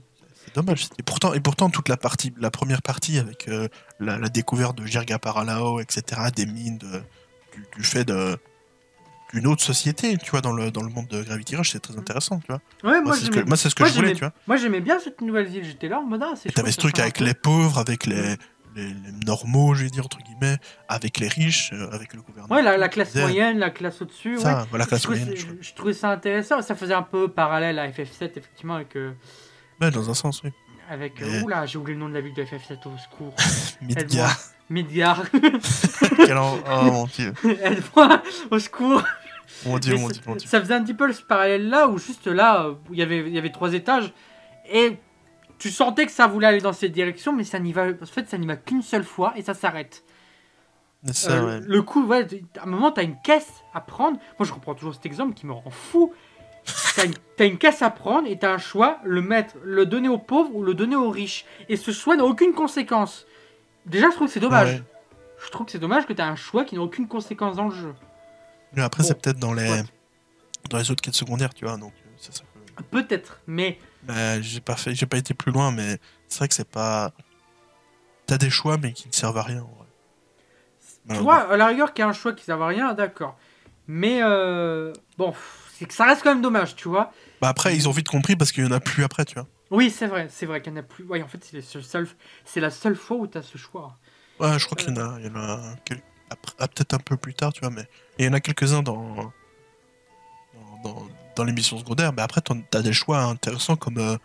C'est 0.45 0.53
dommage. 0.55 0.87
Et 0.99 1.03
pourtant, 1.03 1.33
et 1.33 1.39
pourtant, 1.39 1.69
toute 1.69 1.89
la 1.89 1.97
partie, 1.97 2.31
la 2.37 2.51
première 2.51 2.81
partie 2.81 3.17
avec 3.17 3.47
euh, 3.49 3.67
la, 3.99 4.17
la 4.17 4.29
découverte 4.29 4.77
de 4.77 4.85
Jirga 4.85 5.17
Paralao, 5.19 5.79
etc., 5.79 6.21
des 6.35 6.45
mines, 6.45 6.77
de- 6.77 7.01
du, 7.53 7.65
du 7.77 7.83
fait 7.83 8.05
de 8.05 8.37
d'une 9.35 9.47
autre 9.47 9.61
société, 9.63 10.17
tu 10.17 10.31
vois, 10.31 10.41
dans 10.41 10.53
le, 10.53 10.71
dans 10.71 10.81
le 10.81 10.89
monde 10.89 11.07
de 11.07 11.21
Gravity 11.21 11.55
Rush, 11.57 11.71
c'est 11.71 11.79
très 11.79 11.97
intéressant, 11.97 12.39
tu 12.39 12.47
vois. 12.47 12.61
Ouais, 12.83 12.99
Moi, 12.99 13.01
moi, 13.01 13.13
c'est 13.15 13.25
ce 13.25 13.29
que, 13.29 13.35
j'aimais- 13.35 13.45
moi, 13.47 13.57
c'est 13.57 13.69
ce 13.69 13.75
que 13.75 13.83
moi, 13.83 13.89
je 13.91 13.95
voulais, 13.95 14.13
tu 14.13 14.19
vois. 14.21 14.31
moi, 14.47 14.57
j'aimais 14.57 14.81
bien 14.81 14.97
cette 14.99 15.21
nouvelle 15.21 15.45
ville. 15.47 15.63
J'étais 15.65 15.87
là 15.89 15.99
en 15.99 16.03
mode, 16.05 16.23
ah, 16.23 16.33
c'est 16.35 16.51
T'avais 16.53 16.71
ce 16.71 16.77
truc 16.77 16.97
avec 16.99 17.19
les 17.19 17.33
pauvres, 17.33 17.77
avec 17.77 18.05
les, 18.05 18.35
les, 18.75 18.87
les 18.87 19.11
normaux, 19.25 19.73
je 19.75 19.83
vais 19.83 19.89
dire, 19.89 20.05
entre 20.05 20.19
guillemets, 20.19 20.57
avec 20.87 21.19
les 21.19 21.27
riches, 21.27 21.71
euh, 21.73 21.89
avec 21.91 22.13
le 22.13 22.21
gouvernement. 22.21 22.55
Ouais, 22.55 22.61
la, 22.61 22.77
la 22.77 22.87
classe 22.89 23.13
moyenne, 23.15 23.59
la 23.59 23.69
classe 23.71 24.01
au-dessus. 24.01 24.37
Ça, 24.39 24.61
ouais. 24.61 24.65
voilà, 24.69 24.85
classe 24.85 25.01
je, 25.01 25.05
trouvais, 25.07 25.19
moyenne. 25.19 25.37
ça- 25.37 25.47
je- 25.61 25.67
je 25.69 25.73
trouvais 25.75 25.93
ça 25.93 26.09
intéressant. 26.11 26.61
Ça 26.61 26.75
faisait 26.75 26.93
un 26.93 27.03
peu 27.03 27.27
parallèle 27.27 27.77
à 27.79 27.89
FF7, 27.89 28.37
effectivement, 28.37 28.75
avec. 28.75 28.95
euh, 28.95 29.11
Ouais, 29.81 29.91
dans 29.91 30.09
un 30.09 30.13
sens, 30.13 30.41
oui. 30.43 30.51
avec 30.89 31.19
Mais- 31.21 31.41
Oula, 31.41 31.65
j'ai 31.65 31.77
oublié 31.77 31.95
le 31.97 31.99
nom 32.03 32.09
de 32.09 32.13
la 32.13 32.21
ville 32.21 32.33
de 32.33 32.43
FF7, 32.43 32.77
au 32.87 32.97
secours. 32.97 33.33
Midgar. 33.81 34.37
Midgar. 34.69 35.23
Quel 36.17 36.37
en- 36.37 36.57
Oh 36.69 36.83
mon 36.85 37.05
dieu. 37.05 37.33
Aide-moi, 37.63 38.21
au 38.51 38.57
secours. 38.59 39.03
Mon 39.65 39.77
dieu, 39.77 39.95
mon 39.95 40.07
dieu, 40.09 40.21
mon 40.25 40.35
dieu. 40.35 40.47
Ça 40.47 40.59
faisait 40.59 40.73
un 40.73 40.83
petit 40.83 40.93
peu 40.93 41.11
ce 41.13 41.21
parallèle-là, 41.21 41.87
où 41.87 41.97
juste 41.97 42.27
là, 42.27 42.69
où 42.69 42.93
il 42.93 42.99
y 42.99 43.01
avait, 43.01 43.19
il 43.19 43.33
y 43.33 43.37
avait 43.37 43.51
trois 43.51 43.73
étages, 43.73 44.13
et 44.71 44.97
tu 45.57 45.69
sentais 45.69 46.05
que 46.05 46.11
ça 46.11 46.27
voulait 46.27 46.47
aller 46.47 46.61
dans 46.61 46.73
cette 46.73 46.91
direction, 46.91 47.31
mais 47.33 47.43
ça 47.43 47.59
n'y 47.59 47.73
va, 47.73 47.87
en 47.89 48.05
fait, 48.05 48.27
ça 48.29 48.37
n'y 48.37 48.47
va 48.47 48.55
qu'une 48.55 48.81
seule 48.81 49.03
fois, 49.03 49.33
et 49.35 49.41
ça 49.41 49.53
s'arrête. 49.53 50.03
Ça, 51.11 51.33
Euh, 51.33 51.59
ouais. 51.59 51.65
Le 51.67 51.81
coup, 51.83 52.05
ouais, 52.05 52.27
à 52.59 52.63
un 52.63 52.65
moment, 52.65 52.91
t'as 52.91 53.03
une 53.03 53.19
caisse 53.21 53.63
à 53.73 53.81
prendre. 53.81 54.17
Moi, 54.39 54.47
je 54.47 54.53
reprends 54.53 54.73
toujours 54.73 54.95
cet 54.95 55.05
exemple 55.05 55.35
qui 55.35 55.45
me 55.45 55.53
rend 55.53 55.69
fou. 55.69 56.11
T'as 56.95 57.05
une, 57.05 57.13
une 57.51 57.57
caisse 57.59 57.83
à 57.83 57.91
prendre 57.91 58.27
et 58.27 58.39
t'as 58.39 58.51
un 58.51 58.57
choix, 58.57 58.97
le 59.03 59.21
mettre, 59.21 59.53
le 59.63 59.85
donner 59.85 60.09
aux 60.09 60.17
pauvres 60.17 60.49
ou 60.55 60.63
le 60.63 60.73
donner 60.73 60.95
aux 60.95 61.11
riches. 61.11 61.45
Et 61.69 61.77
ce 61.77 61.91
choix 61.91 62.15
n'a 62.15 62.25
aucune 62.25 62.53
conséquence. 62.53 63.27
Déjà, 63.85 64.09
je 64.09 64.15
trouve 64.15 64.27
que 64.27 64.33
c'est 64.33 64.39
dommage. 64.39 64.73
Ouais. 64.73 64.83
Je 65.45 65.51
trouve 65.51 65.67
que 65.67 65.71
c'est 65.71 65.77
dommage 65.79 66.07
que 66.07 66.13
t'as 66.13 66.25
un 66.25 66.35
choix 66.35 66.65
qui 66.65 66.73
n'a 66.73 66.81
aucune 66.81 67.07
conséquence 67.07 67.55
dans 67.55 67.65
le 67.65 67.75
jeu. 67.75 67.93
Mais 68.73 68.81
après, 68.81 69.03
Bon, 69.03 69.07
c'est 69.09 69.21
peut-être 69.21 69.39
dans 69.39 69.53
les, 69.53 69.69
ouais. 69.69 69.83
dans 70.69 70.77
les 70.77 70.91
autres 70.91 71.01
quêtes 71.01 71.15
secondaires, 71.15 71.53
tu 71.53 71.65
vois. 71.65 71.77
Donc, 71.77 71.93
euh, 72.05 72.09
ça 72.17 72.43
que- 72.75 72.83
Peut-être, 72.83 73.39
mais 73.47 73.79
Bah, 74.03 74.41
j'ai 74.41 74.59
pas 74.61 74.75
fait, 74.75 74.93
j'ai 74.93 75.05
pas 75.05 75.17
été 75.17 75.33
plus 75.33 75.51
loin, 75.51 75.71
mais 75.71 75.99
c'est 76.27 76.39
vrai 76.39 76.47
que 76.47 76.53
c'est 76.53 76.69
pas. 76.69 77.11
T'as 78.27 78.37
des 78.37 78.49
choix, 78.49 78.77
mais 78.77 78.91
qui 78.91 79.07
ne 79.07 79.13
servent 79.13 79.37
à 79.37 79.43
rien. 79.43 79.61
en 79.61 79.75
vrai. 79.75 81.17
tu 81.17 81.21
vois, 81.21 81.51
à 81.51 81.57
la 81.57 81.67
rigueur, 81.67 81.93
qu'il 81.93 82.01
y 82.03 82.05
a 82.05 82.09
un 82.09 82.13
choix 82.13 82.33
qui 82.33 82.41
ne 82.41 82.45
sert 82.45 82.61
à 82.61 82.67
rien, 82.67 82.93
d'accord. 82.93 83.37
Mais 83.87 84.21
euh, 84.23 84.91
bon, 85.17 85.33
c'est 85.73 85.85
que 85.85 85.93
ça 85.93 86.05
reste 86.05 86.23
quand 86.23 86.31
même 86.31 86.41
dommage, 86.41 86.75
tu 86.75 86.89
vois. 86.89 87.11
Bah 87.41 87.49
après, 87.49 87.75
ils 87.75 87.87
ont 87.87 87.91
vite 87.91 88.07
compris 88.07 88.35
parce 88.35 88.51
qu'il 88.51 88.63
y 88.63 88.67
en 88.67 88.71
a 88.71 88.79
plus 88.79 89.03
après, 89.03 89.25
tu 89.25 89.35
vois. 89.35 89.47
Oui, 89.71 89.89
c'est 89.89 90.07
vrai, 90.07 90.27
c'est 90.29 90.45
vrai 90.45 90.61
qu'il 90.61 90.73
n'y 90.73 90.79
en 90.79 90.81
a 90.81 90.85
plus. 90.85 91.03
Ouais, 91.05 91.21
en 91.21 91.27
fait, 91.27 91.43
c'est 91.43 91.61
seul, 91.81 92.07
la 92.55 92.69
seule 92.71 92.95
fois 92.95 93.17
où 93.17 93.27
tu 93.27 93.37
as 93.37 93.43
ce 93.43 93.57
choix. 93.57 93.97
Ouais, 94.39 94.57
je 94.59 94.65
crois 94.65 94.77
qu'il 94.77 94.89
y 94.89 94.99
en 94.99 95.15
a, 95.15 95.19
il 95.19 95.25
y 95.27 95.29
en 95.29 95.35
a 95.35 95.75
ah, 96.59 96.67
peut-être 96.67 96.93
un 96.93 96.99
peu 96.99 97.17
plus 97.17 97.33
tard, 97.33 97.53
tu 97.53 97.61
vois, 97.61 97.69
mais 97.69 97.87
et 98.17 98.23
il 98.23 98.25
y 98.25 98.29
en 98.29 98.33
a 98.33 98.39
quelques-uns 98.39 98.83
dans 98.83 99.31
dans, 100.83 101.07
dans, 101.35 101.43
l'émission 101.43 101.77
secondaire. 101.77 102.13
Mais 102.13 102.21
après, 102.21 102.41
t'as 102.69 102.81
des 102.81 102.93
choix 102.93 103.19
intéressants 103.23 103.75
comme 103.75 103.97
euh, 103.97 104.17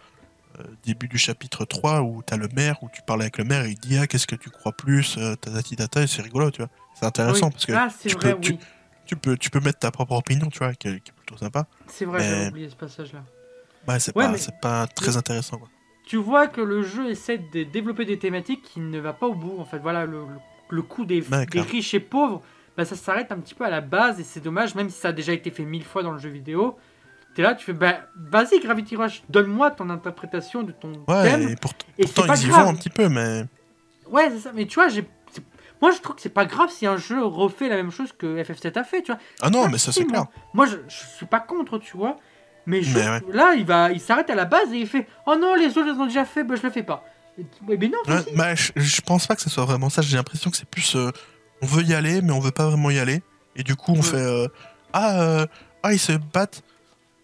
euh, 0.59 0.65
début 0.85 1.09
du 1.09 1.17
chapitre 1.19 1.65
3 1.65 2.03
où 2.03 2.23
t'as 2.25 2.37
le 2.37 2.49
maire, 2.49 2.77
où 2.83 2.89
tu 2.93 3.01
parles 3.03 3.23
avec 3.23 3.39
le 3.39 3.45
maire 3.45 3.65
et 3.65 3.71
il 3.71 3.79
dit 3.79 3.97
ah 3.99 4.07
qu'est-ce 4.07 4.27
que 4.27 4.37
tu 4.37 4.51
crois 4.51 4.73
plus, 4.73 5.17
euh, 5.19 5.35
tatati 5.37 5.77
tata, 5.77 6.03
et 6.03 6.07
c'est 6.07 6.23
rigolo, 6.23 6.51
tu 6.51 6.59
vois. 6.59 6.71
C'est 6.95 7.07
intéressant 7.07 7.47
Oui. 7.47 7.53
parce 7.53 7.67
que 7.67 7.73
ah, 7.73 7.89
tu 8.01 8.09
vrai, 8.11 8.35
peux- 8.35 8.41
tu- 8.41 8.53
oui. 8.53 8.59
tu 9.07 9.17
peux 9.17 9.37
tu 9.39 9.51
peux 9.51 9.61
mettre 9.61 9.79
ta 9.79 9.91
propre 9.91 10.13
opinion, 10.13 10.49
tu 10.49 10.59
vois, 10.59 10.75
qui 10.75 10.89
est, 10.89 11.01
qui 11.01 11.11
est 11.11 11.15
plutôt 11.15 11.37
sympa. 11.39 11.67
C'est 11.87 12.05
vrai, 12.05 12.19
mais- 12.19 12.29
j'avais 12.29 12.49
oublié 12.49 12.69
ce 12.71 12.77
passage-là. 12.77 13.25
Ouais, 13.89 13.99
c'est 13.99 14.15
Ouais, 14.15 14.27
pas 14.27 14.33
mais- 14.33 14.59
pas 14.61 14.87
très 14.87 15.17
intéressant 15.17 15.57
quoi. 15.57 15.69
Tu 16.07 16.17
vois 16.17 16.49
que 16.49 16.61
le 16.61 16.83
jeu 16.83 17.09
essaie 17.09 17.39
de 17.39 17.63
développer 17.63 18.05
des 18.05 18.19
thématiques 18.19 18.63
qui 18.63 18.81
ne 18.81 18.99
va 18.99 19.13
pas 19.13 19.27
au 19.29 19.35
bout. 19.35 19.57
En 19.61 19.65
fait, 19.65 19.79
voilà, 19.79 20.05
le, 20.07 20.23
le, 20.27 20.37
le 20.69 20.83
coup 20.83 21.05
des, 21.05 21.21
des 21.23 21.61
riches 21.61 21.95
et 21.95 22.01
pauvres, 22.01 22.43
bah, 22.81 22.87
ça 22.87 22.97
s'arrête 22.97 23.31
un 23.31 23.37
petit 23.39 23.55
peu 23.55 23.65
à 23.65 23.71
la 23.71 23.83
base 23.83 24.19
et 24.21 24.25
c'est 24.25 24.41
dommage, 24.41 24.75
même 24.75 24.89
si 24.89 24.99
ça 24.99 25.09
a 25.09 25.13
déjà 25.13 25.33
été 25.35 25.51
fait 25.51 25.65
mille 25.65 25.85
fois 25.85 26.03
dans 26.03 26.13
le 26.13 26.19
jeu 26.19 26.31
vidéo. 26.31 26.79
T'es 27.35 27.43
là, 27.43 27.55
tu 27.55 27.65
fais, 27.65 27.75
bah, 27.75 28.07
vas-y, 28.17 28.59
Gravity 28.61 28.97
Rush, 28.97 29.23
donne-moi 29.29 29.71
ton 29.73 29.91
interprétation 29.91 30.63
de 30.63 30.73
ton 30.73 30.93
Ouais, 31.07 31.23
thème. 31.31 31.49
et 31.49 31.57
pour- 31.57 31.73
Et 31.99 32.05
pourtant 32.05 32.27
pas 32.27 32.37
ils 32.37 32.47
y 32.47 32.49
grave. 32.49 32.65
vont 32.65 32.71
un 32.71 32.75
petit 32.75 32.89
peu, 32.89 33.09
mais 33.11 33.45
Ouais, 34.11 34.31
c'est 34.31 34.39
ça. 34.41 34.53
Mais 34.55 34.67
tu 34.67 34.77
vois, 34.77 34.89
j'ai. 34.89 35.05
Moi, 35.83 35.91
je 35.93 35.99
trouve 36.01 36.17
que 36.17 36.23
c'est 36.23 36.29
pas 36.35 36.45
grave 36.47 36.71
si 36.71 36.87
un 36.87 36.97
jeu 36.97 37.23
refait 37.25 37.69
la 37.69 37.77
même 37.77 37.91
chose 37.91 38.13
que 38.13 38.43
FF7 38.43 38.79
a 38.79 38.85
fait, 38.85 39.03
tu 39.03 39.13
vois. 39.13 39.21
ah 39.43 39.51
non, 39.51 39.69
mais 39.69 39.77
ça 39.79 39.93
c'est 39.93 40.05
clair. 40.05 40.25
Moi, 40.55 40.65
je, 40.67 40.77
je 40.89 41.17
suis 41.17 41.27
pas 41.27 41.41
contre, 41.41 41.79
tu 41.79 41.97
vois. 41.97 42.17
Mais 42.67 42.83
juste, 42.83 42.97
Mais 42.97 43.35
là, 43.35 43.55
il 43.55 43.65
va, 43.65 43.91
il 43.93 44.01
s'arrête 44.01 44.29
à 44.31 44.35
la 44.35 44.45
base 44.47 44.73
et 44.73 44.79
il 44.79 44.87
fait 44.87 45.07
Oh 45.27 45.37
non, 45.37 45.55
les 45.55 45.69
autres 45.69 45.85
les 45.93 45.99
ont 45.99 46.07
déjà 46.07 46.25
fait, 46.25 46.45
bah 46.45 46.55
je 46.57 46.63
le 46.63 46.71
fais 46.71 46.83
pas. 46.83 47.05
Mais 47.67 47.77
non, 47.77 47.99
Ouais, 48.07 48.23
bah, 48.37 48.55
je, 48.55 48.73
je 48.77 49.01
pense 49.01 49.27
pas 49.27 49.35
que 49.37 49.41
ce 49.43 49.49
soit 49.49 49.65
vraiment 49.65 49.89
ça. 49.89 50.03
J'ai 50.03 50.17
l'impression 50.17 50.51
que 50.51 50.57
c'est 50.57 50.69
plus. 50.69 50.95
euh, 50.97 51.11
on 51.63 51.67
veut 51.67 51.83
y 51.85 51.95
aller, 51.95 52.23
mais 52.23 52.33
on 52.33 52.41
veut 52.41 52.51
pas 52.51 52.67
vraiment 52.67 52.91
y 52.91 52.99
aller. 52.99 53.23
Et 53.57 53.63
du 53.63 53.77
coup, 53.77 53.93
on 53.93 53.97
Ouais. 53.97 54.03
fait. 54.03 54.17
euh, 54.17 54.49
ah, 54.93 55.21
euh, 55.21 55.47
ah, 55.83 55.93
ils 55.93 55.99
se 55.99 56.13
battent. 56.13 56.63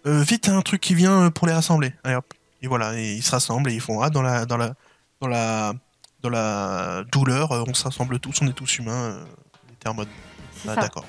Euh, 0.06 0.22
vite, 0.22 0.48
un 0.48 0.62
truc 0.62 0.80
qui 0.80 0.94
vient 0.94 1.24
euh, 1.26 1.30
pour 1.30 1.46
les 1.46 1.52
rassembler. 1.52 1.92
Allez 2.04 2.14
hop. 2.16 2.32
Et 2.62 2.68
voilà, 2.68 2.98
et 2.98 3.14
ils 3.14 3.22
se 3.22 3.30
rassemblent 3.32 3.70
et 3.70 3.74
ils 3.74 3.80
font. 3.80 4.00
Ah, 4.00 4.10
dans 4.10 4.22
la. 4.22 4.46
Dans 4.46 4.56
la, 4.56 4.74
dans 5.20 5.28
la, 5.28 5.72
dans 6.22 6.30
la 6.30 7.04
douleur, 7.12 7.50
on 7.68 7.74
se 7.74 7.84
rassemble 7.84 8.18
tous, 8.18 8.40
on 8.42 8.46
est 8.48 8.52
tous 8.52 8.78
humains. 8.78 9.24
T'es 9.80 9.88
en 9.88 9.94
mode. 9.94 10.08
c'est 10.62 10.68
Ah, 10.70 10.74
ça. 10.74 10.80
d'accord. 10.82 11.04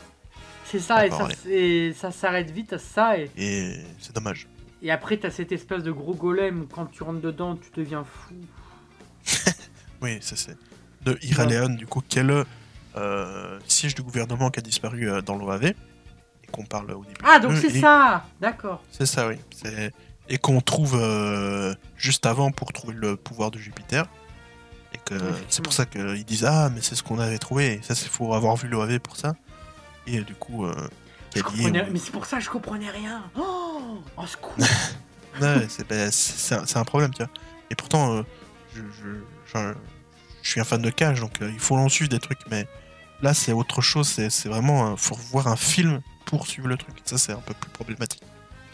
C'est 0.66 0.80
ça, 0.80 1.06
et 1.08 1.10
ça, 1.10 1.28
et 1.50 1.94
ça 1.98 2.12
s'arrête 2.12 2.52
vite 2.52 2.74
à 2.74 2.78
ça. 2.80 3.18
Et, 3.18 3.32
Et 3.38 3.74
c'est 4.00 4.14
dommage. 4.14 4.48
et 4.82 4.92
après, 4.92 5.16
t'as 5.18 5.32
cette 5.32 5.52
espèce 5.54 5.82
de 5.84 5.92
gros 5.92 6.14
golem 6.14 6.62
où 6.64 6.66
quand 6.68 6.88
tu 6.88 7.04
rentres 7.04 7.22
dedans, 7.22 7.56
tu 7.56 7.70
deviens 7.80 8.04
fou. 8.04 8.36
Oui, 10.02 10.18
ça 10.22 10.36
c'est. 10.36 10.58
De 11.04 11.18
Iraleon, 11.24 11.70
du 11.70 11.88
coup, 11.88 12.04
le 12.18 12.46
euh, 12.98 13.60
siège 13.68 13.96
du 13.96 14.02
gouvernement 14.04 14.50
qui 14.50 14.60
a 14.60 14.62
disparu 14.62 15.10
euh, 15.10 15.22
dans 15.22 15.36
l'OAV. 15.38 15.66
Et 15.66 15.76
qu'on 16.52 16.64
parle 16.66 16.92
au 16.92 17.04
début. 17.04 17.20
Ah, 17.24 17.40
donc 17.40 17.52
jeu. 17.54 17.62
c'est 17.70 17.78
Et- 17.78 17.82
ça 17.82 18.26
D'accord. 18.42 18.84
C'est 18.92 19.06
ça, 19.06 19.28
oui. 19.28 19.36
Et 20.30 20.38
qu'on 20.38 20.60
trouve 20.62 20.98
euh, 21.00 21.74
juste 21.96 22.26
avant 22.26 22.52
pour 22.52 22.74
trouver 22.74 22.94
le 22.94 23.16
pouvoir 23.16 23.50
de 23.52 23.58
Jupiter. 23.58 24.06
Et 24.94 24.98
que 25.06 25.16
c'est 25.50 25.62
pour 25.64 25.74
ça 25.74 25.86
qu'ils 25.86 26.24
disent 26.26 26.46
Ah, 26.46 26.70
mais 26.74 26.82
c'est 26.82 26.96
ce 26.96 27.04
qu'on 27.04 27.20
avait 27.20 27.38
trouvé. 27.38 27.74
Et 27.74 27.82
ça, 27.82 27.96
c'est 27.96 28.10
faut 28.10 28.34
avoir 28.34 28.56
vu 28.56 28.68
l'OAV 28.68 29.00
pour 29.00 29.16
ça. 29.18 29.36
Et 30.06 30.20
euh, 30.20 30.24
du 30.24 30.36
coup, 30.36 30.66
euh, 30.66 30.74
Je 31.36 31.42
Kelly, 31.42 31.58
comprenais- 31.64 31.82
euh, 31.84 31.90
Mais 31.92 32.00
c'est 32.00 32.12
pour 32.12 32.26
ça 32.26 32.38
que 32.38 32.44
je 32.44 32.50
comprenais 32.50 32.90
rien. 32.90 33.24
Oh, 33.38 34.00
oh 34.18 34.26
secours. 34.26 34.54
c'est 36.12 36.56
un, 36.56 36.66
c'est 36.66 36.78
un 36.78 36.84
problème, 36.84 37.12
tu 37.14 37.24
vois. 37.24 37.32
Et 37.70 37.76
pourtant, 37.76 38.16
euh, 38.16 38.24
je, 38.74 38.82
je, 38.82 39.10
je- 39.54 39.74
je 40.42 40.50
suis 40.50 40.62
un 40.62 40.64
fan 40.64 40.82
de 40.82 40.90
Cage, 40.90 41.20
donc 41.20 41.42
euh, 41.42 41.50
il 41.54 41.60
faut 41.60 41.76
en 41.76 41.90
suivre 41.90 42.10
des 42.10 42.20
trucs. 42.20 42.40
Mais 42.50 42.68
là, 43.22 43.34
c'est 43.34 43.54
autre 43.54 43.82
chose. 43.82 44.08
C'est 44.08 44.50
vraiment. 44.50 44.92
Il 44.92 44.98
faut 44.98 45.16
voir 45.32 45.48
un 45.48 45.56
film 45.56 46.02
pour 46.26 46.48
suivre 46.48 46.68
le 46.68 46.78
truc. 46.78 46.96
Ça, 47.06 47.18
c'est 47.18 47.32
un 47.32 47.38
peu 47.40 47.54
plus 47.54 47.70
problématique. 47.70 48.24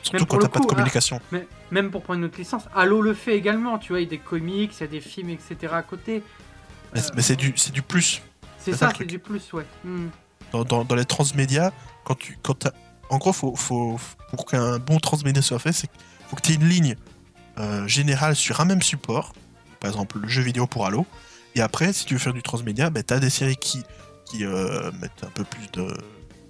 Surtout 0.01 0.17
Même 0.17 0.25
quand 0.27 0.37
t'as 0.39 0.49
pas 0.49 0.59
de 0.59 0.65
ah, 0.65 0.69
communication. 0.69 1.21
Mais 1.31 1.47
même 1.71 1.89
pour 1.89 2.03
prendre 2.03 2.19
une 2.19 2.25
autre 2.25 2.37
licence, 2.37 2.63
Halo 2.75 3.01
le 3.01 3.13
fait 3.13 3.37
également, 3.37 3.77
tu 3.77 3.93
vois, 3.93 4.01
il 4.01 4.03
y 4.03 4.07
a 4.07 4.09
des 4.09 4.17
comics, 4.17 4.73
il 4.77 4.81
y 4.81 4.83
a 4.83 4.87
des 4.87 4.99
films, 4.99 5.29
etc. 5.29 5.73
à 5.73 5.81
côté. 5.81 6.21
Mais, 6.93 6.99
Euh, 6.99 7.03
mais 7.15 7.21
c'est 7.21 7.37
du, 7.37 7.53
c'est 7.55 7.71
du 7.71 7.81
plus. 7.81 8.21
C'est 8.59 8.73
ça, 8.73 8.91
c'est 8.97 9.05
du 9.05 9.19
plus, 9.19 9.51
ouais. 9.53 9.65
Hmm. 9.83 10.07
dans, 10.51 10.63
dans, 10.63 10.85
dans 10.85 10.95
les 10.95 11.05
transmédias, 11.05 11.71
quand 12.05 12.15
tu, 12.15 12.37
quand 12.41 12.69
en 13.09 13.17
gros, 13.17 13.33
faut, 13.33 13.55
faut, 13.55 13.99
pour 14.29 14.45
qu'un 14.45 14.79
bon 14.79 14.99
transmédia 14.99 15.41
soit 15.41 15.59
fait, 15.59 15.71
c'est 15.71 15.87
qu'il 15.87 15.99
faut 16.29 16.35
que 16.35 16.41
tu 16.41 16.51
aies 16.53 16.55
une 16.55 16.67
ligne 16.67 16.95
euh, 17.59 17.87
générale 17.87 18.35
sur 18.35 18.59
un 18.61 18.65
même 18.65 18.81
support, 18.81 19.33
par 19.79 19.89
exemple 19.89 20.19
le 20.19 20.27
jeu 20.27 20.41
vidéo 20.41 20.65
pour 20.65 20.85
Halo, 20.85 21.05
et 21.55 21.61
après, 21.61 21.93
si 21.93 22.05
tu 22.05 22.15
veux 22.15 22.19
faire 22.19 22.33
du 22.33 22.41
transmédia, 22.41 22.89
ben, 22.89 23.03
tu 23.03 23.13
as 23.13 23.19
des 23.19 23.29
séries 23.29 23.57
qui, 23.57 23.83
qui 24.25 24.45
euh, 24.45 24.91
mettent 25.01 25.23
un 25.23 25.29
peu 25.29 25.43
plus 25.43 25.69
de, 25.73 25.87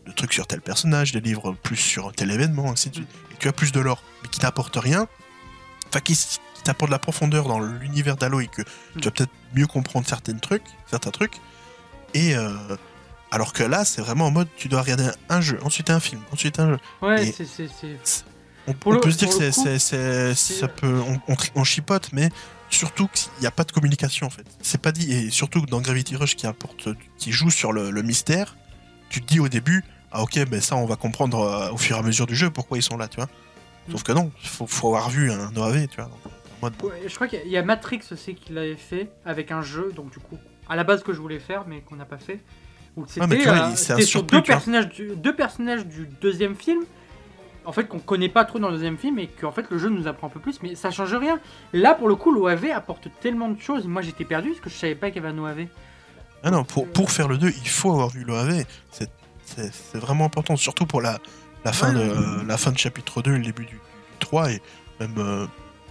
de 0.06 0.12
trucs 0.12 0.34
sur 0.34 0.48
tel 0.48 0.62
personnage, 0.62 1.12
des 1.12 1.22
livres 1.22 1.56
plus 1.64 1.76
sur 1.78 2.12
tel 2.14 2.32
événement, 2.32 2.72
ainsi 2.72 2.90
de 2.90 2.95
suite, 2.95 3.08
et 3.32 3.36
tu 3.40 3.48
as 3.48 3.54
plus 3.54 3.72
de 3.72 3.80
lore, 3.80 4.02
mais 4.22 4.30
qui 4.30 4.40
t'apportent 4.40 4.78
rien, 4.78 5.08
enfin 5.90 6.00
qui, 6.00 6.18
t'apportent 6.64 6.91
de 6.91 6.95
la 6.95 7.00
profondeur 7.00 7.48
dans 7.50 7.60
l'univers 7.60 8.16
d'Halo 8.16 8.40
et 8.40 8.48
que 8.48 8.62
tu 8.62 9.02
vas 9.06 9.12
peut-être 9.12 9.32
mieux 9.54 9.68
comprendre 9.68 10.08
certains 10.08 10.38
trucs, 10.38 10.64
certains 10.90 11.12
trucs, 11.12 11.36
et 12.14 12.36
euh, 12.38 12.50
alors 13.32 13.52
que 13.54 13.64
là, 13.64 13.84
c'est 13.84 14.02
vraiment 14.02 14.28
en 14.28 14.32
mode, 14.32 14.48
tu 14.56 14.70
dois 14.70 14.82
regarder 14.82 15.08
un 15.30 15.41
jeu, 15.41 15.60
ensuite 15.64 15.90
un 15.90 16.00
film, 16.00 16.22
ensuite 16.32 16.60
un 16.60 16.70
jeu. 16.70 16.80
Ouais, 17.02 17.26
c'est- 17.32 18.24
On, 18.66 18.72
Pour 18.72 18.91
on 18.94 18.95
le- 18.95 19.02
peut 19.02 19.12
se 19.12 19.18
dire 19.18 19.28
que 19.30 19.52
c'est, 19.52 20.34
ça 20.36 20.68
peut, 20.70 21.02
on, 21.06 21.20
on, 21.28 21.36
on 21.56 21.64
chipote, 21.66 22.10
mais 22.14 22.30
surtout 22.74 23.08
qu'il 23.08 23.30
n'y 23.41 23.48
a 23.48 23.52
pas 23.52 23.64
de 23.64 23.72
communication 23.72 24.28
en 24.28 24.30
fait. 24.30 24.45
C'est 24.62 24.82
pas 24.82 24.91
dit, 24.91 25.12
et 25.12 25.30
surtout 25.30 25.62
que 25.62 25.68
dans 25.70 25.82
Gravity 25.82 26.16
Rush 26.16 26.36
qui 26.36 26.48
apporte, 26.48 26.90
qui 27.18 27.32
joue 27.32 27.50
sur 27.50 27.72
le, 27.74 27.91
le 27.91 28.02
mystère, 28.02 28.56
tu 29.10 29.22
te 29.22 29.28
dis 29.28 29.40
au 29.40 29.48
début, 29.50 29.84
ah 30.12 30.22
ok, 30.24 30.45
ben 30.50 30.62
ça 30.62 30.76
on 30.76 30.86
va 30.86 30.95
comprendre 30.95 31.40
euh, 31.40 31.72
au 31.72 31.78
fur 31.78 31.95
et 31.95 32.00
à 32.00 32.04
mesure 32.04 32.26
du 32.28 32.36
jeu 32.36 32.50
pourquoi 32.50 32.78
ils 32.78 32.84
sont 32.84 32.98
là, 32.98 33.08
tu 33.08 33.18
vois. 33.18 33.30
Sauf 33.91 34.04
que 34.04 34.12
non, 34.14 34.32
faut, 34.41 34.66
faut 34.66 34.88
avoir 34.88 35.10
vu 35.10 35.32
un 35.32 35.54
OAV, 35.56 35.88
tu 35.88 35.98
vois. 35.98 36.06
donc, 36.06 36.20
en 36.26 36.30
mode, 36.62 36.74
bon, 36.80 36.88
Ouais, 36.88 37.02
je 37.08 37.14
crois 37.16 37.28
qu'il 37.28 37.48
y 37.48 37.58
a- 37.58 37.64
Matrix 37.64 38.02
aussi 38.12 38.34
qui 38.36 38.54
l'avait 38.54 38.76
fait 38.78 39.10
avec 39.26 39.52
un 39.52 39.62
jeu, 39.62 39.91
donc 39.95 40.12
du 40.12 40.20
coup, 40.20 40.38
à 40.70 40.76
la 40.76 40.84
base 40.86 41.04
que 41.04 41.12
je 41.14 41.20
voulais 41.20 41.40
faire, 41.40 41.66
mais 41.68 41.82
qu'on 41.82 41.95
n'a 41.98 42.06
pas 42.06 42.18
fait. 42.18 42.40
C'était 43.08 43.26
vois, 43.45 43.72
euh, 43.72 44.02
sur 44.02 44.26
personnages, 44.44 44.88
du, 44.90 45.16
deux 45.16 45.36
personnages 45.36 45.86
du 45.86 46.08
deuxième 46.22 46.56
film. 46.56 46.84
En 47.65 47.72
fait 47.72 47.85
qu'on 47.85 47.99
connaît 47.99 48.30
pas 48.30 48.45
trop 48.45 48.60
dans 48.60 48.68
le 48.69 48.73
deuxième 48.76 48.98
film 48.98 49.19
et 49.19 49.27
qu'en 49.27 49.52
fait 49.52 49.69
le 49.69 49.77
jeu 49.77 49.90
nous 49.90 50.07
apprend 50.07 50.27
un 50.27 50.30
peu 50.30 50.40
plus, 50.40 50.61
mais 50.61 50.76
ça 50.76 50.91
change 50.91 51.14
rien. 51.14 51.40
Là 51.73 51.94
pour 51.94 52.07
le 52.07 52.15
coup 52.15 52.31
l'OAV 52.31 52.72
apporte 52.72 53.07
tellement 53.22 53.49
de 53.49 53.60
choses. 53.60 53.88
Moi 53.88 54.02
j'étais 54.02 54.26
perdu 54.26 54.49
parce 54.49 54.61
que 54.61 54.69
je 54.69 54.76
savais 54.76 54.95
pas 54.95 55.11
qu'il 55.11 55.22
y 55.22 55.26
avait 55.26 55.35
un 55.35 55.40
OAV. 55.40 55.68
Ah 56.44 56.52
non, 56.52 56.64
pour, 56.65 56.88
pour 56.91 57.10
faire 57.11 57.27
le 57.30 57.38
2, 57.38 57.48
il 57.49 57.69
faut 57.69 57.91
avoir 57.91 58.10
vu 58.10 58.23
l'OAV. 58.26 58.65
C'est 58.91 59.98
vraiment 59.98 60.26
important, 60.26 60.56
surtout 60.56 60.85
pour 60.85 61.02
la, 61.02 61.19
la, 61.65 61.72
fin, 61.72 61.95
Ouais. 61.95 62.07
de, 62.07 62.45
la 62.48 62.57
fin 62.57 62.72
de 62.72 62.77
chapitre 62.77 63.22
2 63.22 63.35
et 63.35 63.38
le 63.38 63.44
début 63.45 63.65
du, 63.65 63.76
du 63.76 63.80
3, 64.19 64.52
et 64.52 64.61
même 64.99 65.15
euh, 65.18 65.45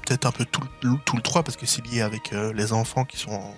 peut-être 0.07 0.27
un 0.27 0.32
peu 0.32 0.44
tout, 0.44 0.61
le- 0.82 0.97
tout 1.05 1.16
le 1.16 1.23
3, 1.23 1.43
parce 1.43 1.57
que 1.57 1.65
c'est 1.66 1.86
lié 1.86 2.03
avec 2.03 2.32
euh, 2.32 2.53
les 2.53 2.73
enfants 2.73 3.05
qui 3.05 3.16
sont 3.16 3.31
en- 3.32 3.55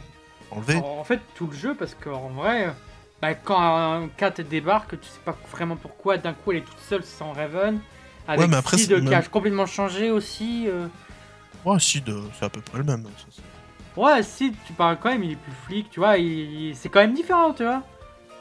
enlevés. 0.52 0.76
En, 0.76 0.98
en 1.00 1.04
fait 1.04 1.20
tout 1.34 1.46
le 1.48 1.56
jeu 1.56 1.74
parce 1.74 1.94
qu'en 1.96 2.28
vrai, 2.28 2.66
euh, 2.68 2.70
bah, 3.22 3.34
quand 3.34 3.58
un 3.60 4.08
Kat 4.16 4.30
débarque, 4.48 5.00
tu 5.00 5.08
sais 5.08 5.18
pas 5.24 5.36
vraiment 5.50 5.76
pourquoi. 5.76 6.18
D'un 6.18 6.32
coup 6.34 6.52
elle 6.52 6.58
est 6.58 6.62
toute 6.62 6.78
seule 6.88 7.02
sans 7.04 7.32
Raven. 7.32 7.80
Avec 8.26 8.48
mais 8.48 8.56
après, 8.56 8.78
Sid 8.78 8.88
qui 8.94 9.00
même- 9.02 9.12
a 9.12 9.22
complètement 9.22 9.66
changé 9.66 10.10
aussi. 10.10 10.64
euh. 10.68 10.88
Ouais, 11.64 11.78
si, 11.80 12.00
de- 12.00 12.22
c'est 12.38 12.44
à 12.46 12.48
peu 12.48 12.60
près 12.60 12.78
le 12.78 12.84
même. 12.84 13.04
ça, 13.04 13.26
c'est- 13.30 14.00
Ouais, 14.00 14.22
Sid, 14.22 14.54
tu 14.66 14.72
parles 14.72 14.98
quand 15.00 15.10
même, 15.10 15.22
il 15.24 15.32
est 15.32 15.36
plus 15.36 15.52
flic, 15.66 15.90
tu 15.90 16.00
vois, 16.00 16.16
il- 16.18 16.74
c'est 16.76 16.88
quand 16.88 17.00
même 17.00 17.14
différent, 17.14 17.52
tu 17.52 17.62
vois. 17.64 17.82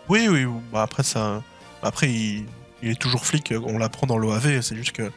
Oui, 0.10 0.28
oui, 0.30 0.46
bah 0.72 0.82
après, 0.84 1.04
ça, 1.04 1.42
après 1.82 2.10
il, 2.10 2.46
il 2.82 2.92
est 2.92 3.00
toujours 3.00 3.26
flic, 3.26 3.54
on 3.64 3.78
l'apprend 3.78 4.08
dans 4.08 4.18
l'OAV, 4.18 4.62
c'est 4.62 4.76
juste 4.76 4.92
que 4.94 5.12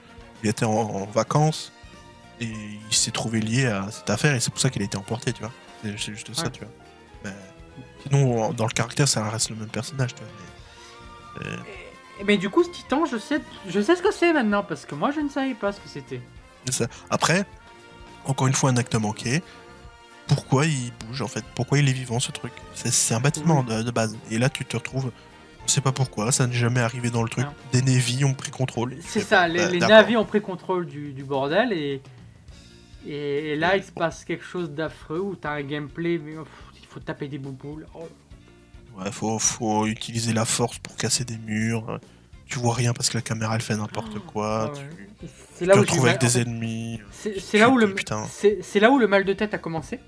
il 0.45 0.51
était 0.51 0.65
en, 0.67 0.73
en 0.73 1.07
vacances 1.07 1.73
et 2.41 2.47
il 2.47 2.95
s'est 2.95 3.11
trouvé 3.11 3.41
lié 3.41 3.67
à 3.67 3.91
cette 3.91 4.11
affaire 4.11 4.35
et 4.35 4.41
c'est 4.41 4.51
pour 4.51 4.61
ça 4.61 4.69
qu'il 4.71 4.83
a 4.83 4.85
été 4.85 4.97
emporté, 4.97 5.33
tu 5.33 5.41
vois. 5.41 5.53
C'est 5.83 5.97
juste 5.97 6.33
ça, 6.35 6.45
Ouais. 6.45 6.51
tu 6.51 6.61
vois. 6.61 6.71
Mais, 7.25 7.31
sinon, 8.03 8.53
dans 8.53 8.67
le 8.67 8.73
caractère, 8.73 9.09
ça 9.09 9.29
reste 9.29 9.51
le 9.51 9.57
même 9.57 9.69
personnage, 9.69 10.15
tu 10.15 10.23
vois. 10.23 10.31
mais- 11.41 11.47
euh, 11.49 11.57
Et- 11.57 11.86
Mais 12.25 12.39
du 12.39 12.49
coup, 12.49 12.65
ce 12.65 12.71
titan, 12.71 13.05
je 13.05 13.19
sais, 13.19 13.41
je 13.69 13.81
sais 13.81 13.95
ce 13.97 14.03
que 14.03 14.13
c'est 14.13 14.33
maintenant, 14.33 14.63
parce 14.63 14.87
que 14.87 14.95
moi, 14.95 15.11
je 15.11 15.21
ne 15.21 15.29
savais 15.29 15.55
pas 15.55 15.73
ce 15.73 15.81
que 15.81 15.89
c'était. 15.89 16.21
Après, 17.11 17.45
encore 18.25 18.47
une 18.47 18.55
fois, 18.55 18.71
un 18.71 18.77
acte 18.77 18.95
manqué. 18.95 19.43
Pourquoi 20.27 20.67
il 20.67 20.93
bouge 21.01 21.23
en 21.23 21.29
fait? 21.29 21.45
Pourquoi 21.55 21.79
il 21.79 21.89
est 21.89 21.93
vivant 21.93 22.19
ce 22.19 22.33
truc? 22.33 22.53
C'est 22.75 23.15
un 23.15 23.21
bâtiment 23.21 23.63
de, 23.63 23.83
de 23.83 23.91
base. 23.93 24.17
Et 24.31 24.39
là, 24.39 24.49
tu 24.49 24.65
te 24.65 24.77
retrouves. 24.77 25.13
On 25.63 25.69
sait 25.69 25.81
pas 25.81 25.93
pourquoi, 25.93 26.33
ça 26.33 26.47
n'est 26.47 26.53
jamais 26.53 26.81
arrivé 26.81 27.11
dans 27.11 27.23
le 27.23 27.29
truc. 27.29 27.45
Non. 27.45 27.53
Des 27.73 27.83
Navy 27.83 28.25
ont 28.25 28.35
pris 28.35 28.51
contrôle. 28.51 28.97
C'est 29.01 29.21
ça, 29.21 29.43
bah, 29.43 29.49
les, 29.49 29.69
les 29.69 29.79
d'accord. 29.79 29.97
navis 29.97 30.17
ont 30.17 30.25
pris 30.25 30.41
contrôle 30.41 30.87
du, 30.87 31.13
du 31.13 31.25
bordel, 31.25 31.73
et, 31.73 32.01
et, 33.07 33.53
et 33.53 33.57
là, 33.57 33.77
il 33.77 33.83
se 33.83 33.91
passe 33.91 34.25
quelque 34.25 34.45
chose 34.45 34.71
d'affreux, 34.71 35.19
où 35.19 35.35
t'as 35.35 35.51
un 35.51 35.63
gameplay, 35.63 36.19
mais 36.19 36.35
pff, 36.35 36.47
il 36.81 36.87
faut 36.87 37.01
taper 37.01 37.27
des 37.27 37.39
bouboules. 37.39 37.87
Oh. 37.95 38.09
Ouais, 38.99 39.11
faut, 39.13 39.39
faut 39.39 39.87
utiliser 39.87 40.33
la 40.33 40.45
force 40.45 40.79
pour 40.79 40.97
casser 40.97 41.25
des 41.25 41.37
murs. 41.39 42.01
Tu 42.47 42.59
vois 42.59 42.75
rien 42.75 42.93
parce 42.93 43.11
que 43.11 43.19
la 43.19 43.23
caméra 43.23 43.55
elle 43.57 43.61
fait 43.63 43.77
n'importe 43.77 44.19
quoi. 44.21 44.73
Ah 44.75 44.79
ouais. 44.79 44.85
Et 45.23 45.27
tu 45.27 45.33
C'est 45.55 45.65
te 45.65 45.71
là 45.71 45.75
où 45.75 45.77
j'ai 45.77 45.81
retrouves 45.81 46.01
mal- 46.03 46.09
avec 46.11 46.23
en 46.23 46.27
des 46.27 46.33
fait, 46.33 46.41
ennemis. 46.43 47.01
C'est 47.11 47.41
c'est 47.41 47.59
là 47.59 47.69
où 47.71 47.77
le 47.77 47.93
Putain. 47.95 48.25
c'est 48.31 48.59
c'est 48.63 48.81
là 48.81 48.91
où 48.91 48.99
le 48.99 49.07
mal 49.09 49.25
de 49.25 49.33
tête 49.33 49.53
a 49.55 49.59
commencé. 49.59 49.99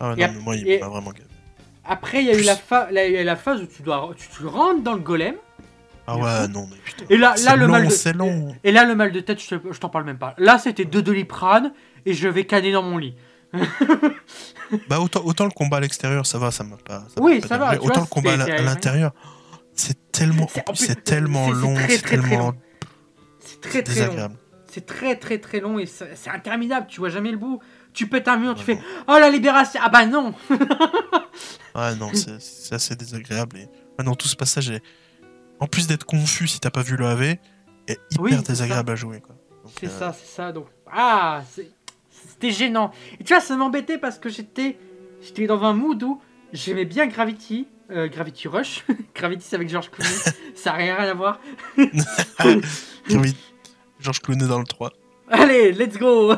Ah 0.00 0.10
ouais, 0.14 0.16
non, 0.26 0.32
mais 0.34 0.40
moi 0.40 0.56
il 0.56 0.68
et- 0.68 0.78
m'a 0.80 0.88
vraiment. 0.88 1.12
Après, 1.86 2.22
il 2.22 2.26
y 2.26 2.30
a 2.30 2.38
eu 2.38 2.42
la, 2.42 2.56
fa- 2.56 2.90
là, 2.90 3.06
il 3.06 3.12
y 3.12 3.16
a 3.18 3.20
eu 3.22 3.24
la 3.24 3.36
phase 3.36 3.60
où 3.60 3.66
tu 3.66 3.82
dois 3.82 4.10
tu, 4.16 4.26
tu 4.28 4.46
rentres 4.46 4.82
dans 4.82 4.94
le 4.94 5.00
golem. 5.00 5.34
Ah 6.06 6.16
ouais, 6.16 6.48
non, 6.48 6.66
mais 6.70 6.76
putain. 6.84 7.04
Et 7.10 7.16
là, 7.18 7.34
le 7.56 7.66
mal 7.66 7.82
long, 7.82 7.88
de 7.88 7.92
c'est 7.94 8.12
long. 8.14 8.54
Et 8.64 8.72
là, 8.72 8.84
le 8.84 8.94
mal 8.94 9.10
de 9.12 9.20
tête, 9.20 9.40
je 9.42 9.54
te- 9.56 9.72
je 9.72 9.78
t'en 9.80 9.88
parle 9.90 10.04
même 10.04 10.18
pas. 10.18 10.34
Là, 10.38 10.58
c'était 10.58 10.84
deux 10.86 11.02
doliprane 11.02 11.72
et 12.06 12.12
je 12.14 12.28
vais 12.28 12.44
canner 12.46 12.72
dans 12.72 12.82
mon 12.82 12.96
lit. 12.98 13.14
Bah 14.88 14.98
autant, 14.98 15.22
autant 15.24 15.44
le 15.44 15.50
combat 15.50 15.76
à 15.76 15.80
l'extérieur, 15.80 16.26
ça 16.26 16.38
va, 16.38 16.50
ça 16.50 16.64
m'a 16.64 16.76
pas. 16.76 17.04
ça 17.14 17.20
Oui, 17.20 17.40
pas 17.40 17.48
ça 17.48 17.58
va, 17.58 17.76
vois, 17.76 17.84
Autant 17.84 18.00
le 18.00 18.06
combat 18.06 18.32
à 18.32 18.62
l'intérieur, 18.62 19.12
c'est 19.74 20.10
tellement, 20.10 20.48
C'est- 20.74 21.04
tellement 21.04 21.50
long, 21.50 21.76
c'est 21.76 21.82
très, 21.86 21.98
très 21.98 22.10
tellement. 22.16 22.54
C'est 23.40 23.60
très 23.60 23.82
très 23.82 23.94
long. 23.94 24.00
désagréable. 24.06 24.36
C'est 24.66 24.86
très 24.86 25.16
très 25.16 25.38
très 25.38 25.60
long 25.60 25.78
et 25.78 25.86
c'est 25.86 26.30
interminable. 26.30 26.86
Tu 26.88 26.98
vois 26.98 27.10
jamais 27.10 27.30
le 27.30 27.36
bout. 27.36 27.60
Tu 27.92 28.08
pètes 28.08 28.26
un 28.26 28.38
mur, 28.38 28.56
tu 28.56 28.64
fais 28.64 28.78
Oh 29.06 29.16
la 29.20 29.30
libération 29.30 29.80
Ah 29.84 29.88
bah 29.88 30.06
non 30.06 30.34
Ah 31.74 31.94
non, 31.94 32.10
c'est 32.14 32.74
assez 32.74 32.96
désagréable. 32.96 33.58
Et... 33.58 34.02
Non, 34.02 34.14
tout 34.14 34.26
ce 34.26 34.34
passage 34.34 34.70
est. 34.70 34.82
En 35.60 35.66
plus 35.68 35.86
d'être 35.86 36.04
confus 36.04 36.48
si 36.48 36.58
t'as 36.58 36.70
pas 36.70 36.82
vu 36.82 36.96
le 36.96 37.06
AV, 37.06 37.22
est 37.22 37.38
hyper 38.10 38.20
Oui, 38.20 38.36
désagréable 38.42 38.90
à 38.90 38.96
jouer. 38.96 39.20
Quoi. 39.20 39.36
C'est 39.78 39.86
euh, 39.86 39.98
ça, 39.98 40.12
c'est 40.12 40.34
ça. 40.34 40.50
Donc, 40.52 40.66
ah, 40.90 41.42
c'était 42.44 42.64
gênant. 42.64 42.90
Et 43.20 43.24
tu 43.24 43.32
vois, 43.32 43.40
ça 43.40 43.56
m'embêtait 43.56 43.98
parce 43.98 44.18
que 44.18 44.28
j'étais, 44.28 44.76
j'étais 45.22 45.46
dans 45.46 45.62
un 45.64 45.72
mood 45.72 46.02
où 46.02 46.20
j'aimais 46.52 46.84
bien 46.84 47.06
Gravity, 47.06 47.66
euh, 47.90 48.08
Gravity 48.08 48.48
Rush. 48.48 48.84
Gravity, 49.14 49.44
c'est 49.48 49.56
avec 49.56 49.68
George 49.68 49.90
Clooney. 49.90 50.14
ça 50.54 50.72
n'a 50.72 50.76
rien 50.76 50.96
à 50.96 51.14
voir. 51.14 51.40
oui, 51.76 53.36
Georges 54.00 54.20
Clooney 54.20 54.46
dans 54.46 54.58
le 54.58 54.66
3. 54.66 54.92
Allez, 55.30 55.72
let's 55.72 55.98
go. 55.98 56.34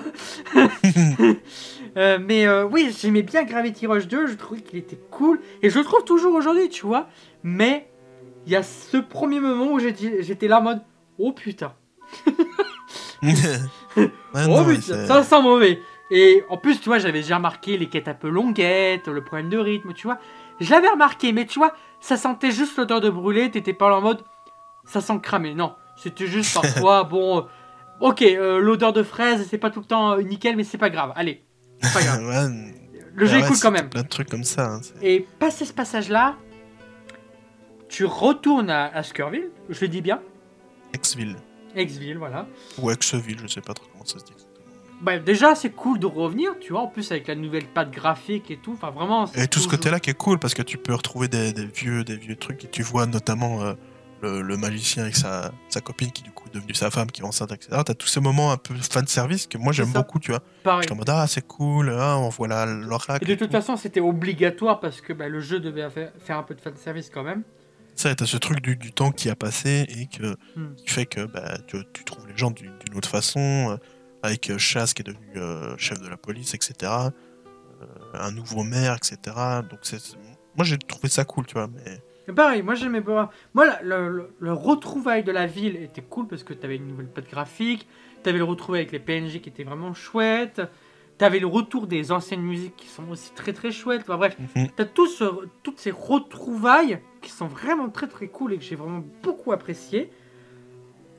Euh, 1.96 2.18
mais 2.22 2.46
euh, 2.46 2.66
oui, 2.66 2.94
j'aimais 3.00 3.22
bien 3.22 3.44
Gravity 3.44 3.86
Rush 3.86 4.06
2. 4.06 4.26
Je 4.26 4.34
trouvais 4.34 4.60
qu'il 4.60 4.78
était 4.78 4.98
cool 5.10 5.40
et 5.62 5.70
je 5.70 5.78
le 5.78 5.84
trouve 5.84 6.04
toujours 6.04 6.34
aujourd'hui, 6.34 6.68
tu 6.68 6.84
vois. 6.84 7.08
Mais 7.42 7.88
il 8.44 8.52
y 8.52 8.56
a 8.56 8.62
ce 8.62 8.98
premier 8.98 9.40
moment 9.40 9.72
où 9.72 9.78
j'étais 9.78 10.46
là 10.46 10.60
en 10.60 10.62
mode, 10.62 10.82
oh 11.18 11.32
putain. 11.32 11.72
Ouais, 13.22 13.32
oh 14.34 14.48
non, 14.48 14.64
putain, 14.66 15.06
ça 15.06 15.22
sent 15.22 15.42
mauvais. 15.42 15.80
Et 16.10 16.44
en 16.48 16.56
plus, 16.56 16.80
tu 16.80 16.88
vois, 16.88 16.98
j'avais 16.98 17.20
déjà 17.20 17.36
remarqué 17.36 17.76
les 17.76 17.88
quêtes 17.88 18.06
un 18.08 18.14
peu 18.14 18.28
longuettes, 18.28 19.08
le 19.08 19.24
problème 19.24 19.48
de 19.48 19.58
rythme, 19.58 19.92
tu 19.92 20.06
vois. 20.06 20.18
Je 20.60 20.70
l'avais 20.70 20.88
remarqué, 20.88 21.32
mais 21.32 21.46
tu 21.46 21.58
vois, 21.58 21.72
ça 22.00 22.16
sentait 22.16 22.52
juste 22.52 22.76
l'odeur 22.78 23.00
de 23.00 23.10
brûlé, 23.10 23.50
t'étais 23.50 23.72
pas 23.72 23.94
en 23.94 24.00
mode, 24.00 24.22
ça 24.84 25.00
sent 25.00 25.18
cramé. 25.22 25.54
Non, 25.54 25.74
c'était 25.96 26.26
juste 26.26 26.54
parfois, 26.54 27.02
bon, 27.10 27.38
euh, 27.38 27.42
ok, 28.00 28.22
euh, 28.22 28.60
l'odeur 28.60 28.92
de 28.92 29.02
fraise, 29.02 29.46
c'est 29.50 29.58
pas 29.58 29.70
tout 29.70 29.80
le 29.80 29.86
temps 29.86 30.12
euh, 30.12 30.22
nickel, 30.22 30.56
mais 30.56 30.64
c'est 30.64 30.78
pas 30.78 30.90
grave. 30.90 31.12
Allez, 31.16 31.42
c'est 31.82 31.92
pas 31.92 32.02
grave. 32.02 32.22
Ouais, 32.26 32.74
Le 33.14 33.26
jeu 33.26 33.38
ouais, 33.38 33.44
est 33.44 33.48
cool 33.48 33.56
quand 33.60 33.70
même. 33.72 33.88
Plein 33.90 34.02
de 34.02 34.08
trucs 34.08 34.28
comme 34.30 34.44
ça. 34.44 34.74
hein, 34.74 34.80
Et 35.02 35.26
passé 35.38 35.64
ce 35.64 35.72
passage-là, 35.72 36.36
tu 37.88 38.04
retournes 38.04 38.70
à, 38.70 38.86
à 38.86 39.02
Skurville, 39.02 39.50
je 39.68 39.80
le 39.80 39.88
dis 39.88 40.02
bien, 40.02 40.20
Exville. 40.92 41.36
Exville, 41.74 42.16
voilà. 42.18 42.46
Ou 42.78 42.90
Exville, 42.90 43.38
je 43.42 43.46
sais 43.48 43.60
pas 43.60 43.74
trop 43.74 43.86
comment 43.92 44.04
ça 44.04 44.18
se 44.18 44.24
dit. 44.24 44.32
Bah, 45.02 45.18
déjà, 45.18 45.54
c'est 45.54 45.70
cool 45.70 45.98
de 45.98 46.06
revenir, 46.06 46.52
tu 46.60 46.72
vois, 46.72 46.80
en 46.82 46.86
plus 46.86 47.10
avec 47.12 47.26
la 47.26 47.34
nouvelle 47.34 47.66
patte 47.66 47.90
graphique 47.90 48.50
et 48.50 48.56
tout, 48.56 48.72
enfin 48.72 48.90
vraiment. 48.90 49.26
Et 49.34 49.46
tout 49.46 49.58
ce 49.60 49.68
côté-là 49.68 50.00
qui 50.00 50.10
est 50.10 50.14
cool 50.14 50.38
parce 50.38 50.54
que 50.54 50.62
tu 50.62 50.78
peux 50.78 50.94
retrouver 50.94 51.28
des, 51.28 51.52
des 51.52 51.66
vieux, 51.66 52.02
des 52.02 52.16
vieux 52.16 52.36
trucs 52.36 52.64
et 52.64 52.68
tu 52.68 52.82
vois 52.82 53.04
notamment 53.06 53.62
euh, 53.62 53.74
le, 54.22 54.40
le 54.40 54.56
magicien 54.56 55.02
avec 55.02 55.14
sa, 55.16 55.52
sa 55.68 55.82
copine 55.82 56.10
qui 56.12 56.22
du 56.22 56.30
coup 56.30 56.48
est 56.48 56.54
devenue 56.54 56.72
sa 56.72 56.90
femme 56.90 57.10
qui 57.10 57.20
est 57.20 57.24
enceinte, 57.24 57.52
etc. 57.52 57.82
T'as 57.84 57.92
tous 57.94 58.06
ces 58.08 58.20
moments 58.20 58.52
un 58.52 58.56
peu 58.56 58.74
fan 58.74 59.06
service 59.06 59.46
que 59.46 59.58
moi 59.58 59.74
j'aime 59.74 59.92
beaucoup, 59.92 60.18
tu 60.18 60.30
vois. 60.30 60.40
Pareil. 60.64 60.82
J'étais 60.82 60.94
en 60.94 60.96
mode 60.96 61.10
ah 61.10 61.26
c'est 61.28 61.46
cool, 61.46 61.94
ah, 61.94 62.16
on 62.18 62.30
voit 62.30 62.46
Et 62.46 62.66
l'oracle. 62.66 63.26
de 63.26 63.32
et 63.32 63.36
toute 63.36 63.48
tout. 63.48 63.52
façon, 63.52 63.76
c'était 63.76 64.00
obligatoire 64.00 64.80
parce 64.80 65.02
que 65.02 65.12
bah, 65.12 65.28
le 65.28 65.40
jeu 65.40 65.60
devait 65.60 65.88
faire, 65.90 66.38
un 66.38 66.42
peu 66.42 66.54
de 66.54 66.60
fanservice 66.62 67.10
quand 67.12 67.22
même. 67.22 67.42
Ça, 67.94 68.14
t'as 68.14 68.26
ce 68.26 68.36
truc 68.38 68.60
du, 68.62 68.76
du 68.76 68.92
temps 68.92 69.10
qui 69.10 69.28
a 69.30 69.34
passé 69.36 69.86
et 69.88 70.06
que, 70.06 70.36
Hmm. 70.54 70.74
qui 70.76 70.88
fait 70.88 71.06
que 71.06 71.26
bah, 71.26 71.58
tu, 71.66 71.78
tu 71.92 72.04
trouves 72.04 72.26
les 72.28 72.36
gens 72.36 72.50
d'une 72.50 72.72
d'une 72.86 72.96
autre 72.96 73.08
façon, 73.08 73.40
euh, 73.70 73.76
avec 74.26 74.50
euh, 74.50 74.58
Chas 74.58 74.92
qui 74.94 75.02
est 75.02 75.04
devenu 75.04 75.26
euh, 75.36 75.76
chef 75.78 76.00
de 76.00 76.08
la 76.08 76.16
police, 76.16 76.54
etc. 76.54 76.92
euh, 76.92 77.86
un 78.14 78.32
nouveau 78.32 78.62
maire, 78.62 78.94
etc. 78.96 79.36
Donc 79.68 79.80
c'est, 79.82 80.00
moi 80.56 80.64
j'ai 80.64 80.78
trouvé 80.78 81.08
ça 81.08 81.24
cool, 81.24 81.46
tu 81.46 81.54
vois. 81.54 81.68
Mais 82.28 82.34
pareil, 82.34 82.62
moi 82.62 82.74
j'aimais 82.74 83.00
pas. 83.00 83.30
Moi, 83.54 83.66
le, 83.82 84.08
le- 84.08 84.30
le 84.38 84.52
retrouvaille 84.52 85.22
de 85.24 85.32
la 85.32 85.46
ville 85.46 85.76
était 85.76 86.02
cool 86.02 86.26
parce 86.26 86.42
que 86.42 86.54
t'avais 86.54 86.76
une 86.76 86.88
nouvelle 86.88 87.08
patte 87.08 87.30
graphique, 87.30 87.86
t'avais 88.22 88.38
le 88.38 88.44
retrouvaille 88.44 88.80
avec 88.82 88.92
les 88.92 88.98
PNJ 88.98 89.40
qui 89.40 89.48
était 89.48 89.64
vraiment 89.64 89.94
chouette, 89.94 90.60
t'avais 91.18 91.38
le 91.38 91.46
retour 91.46 91.86
des 91.86 92.10
anciennes 92.12 92.42
musiques 92.42 92.76
qui 92.76 92.88
sont 92.88 93.08
aussi 93.10 93.32
très 93.34 93.52
très 93.52 93.70
chouettes. 93.70 94.02
Enfin, 94.02 94.16
bref, 94.16 94.36
Mhm. 94.56 94.68
t'as 94.76 94.84
tout 94.86 95.06
ce- 95.06 95.46
toutes 95.62 95.78
ces 95.78 95.90
retrouvailles 95.92 97.00
qui 97.22 97.30
sont 97.30 97.46
vraiment 97.46 97.88
très 97.90 98.08
très 98.08 98.26
cool 98.28 98.52
et 98.54 98.58
que 98.58 98.64
j'ai 98.64 98.76
vraiment 98.76 99.02
beaucoup 99.22 99.52
apprécié. 99.52 100.10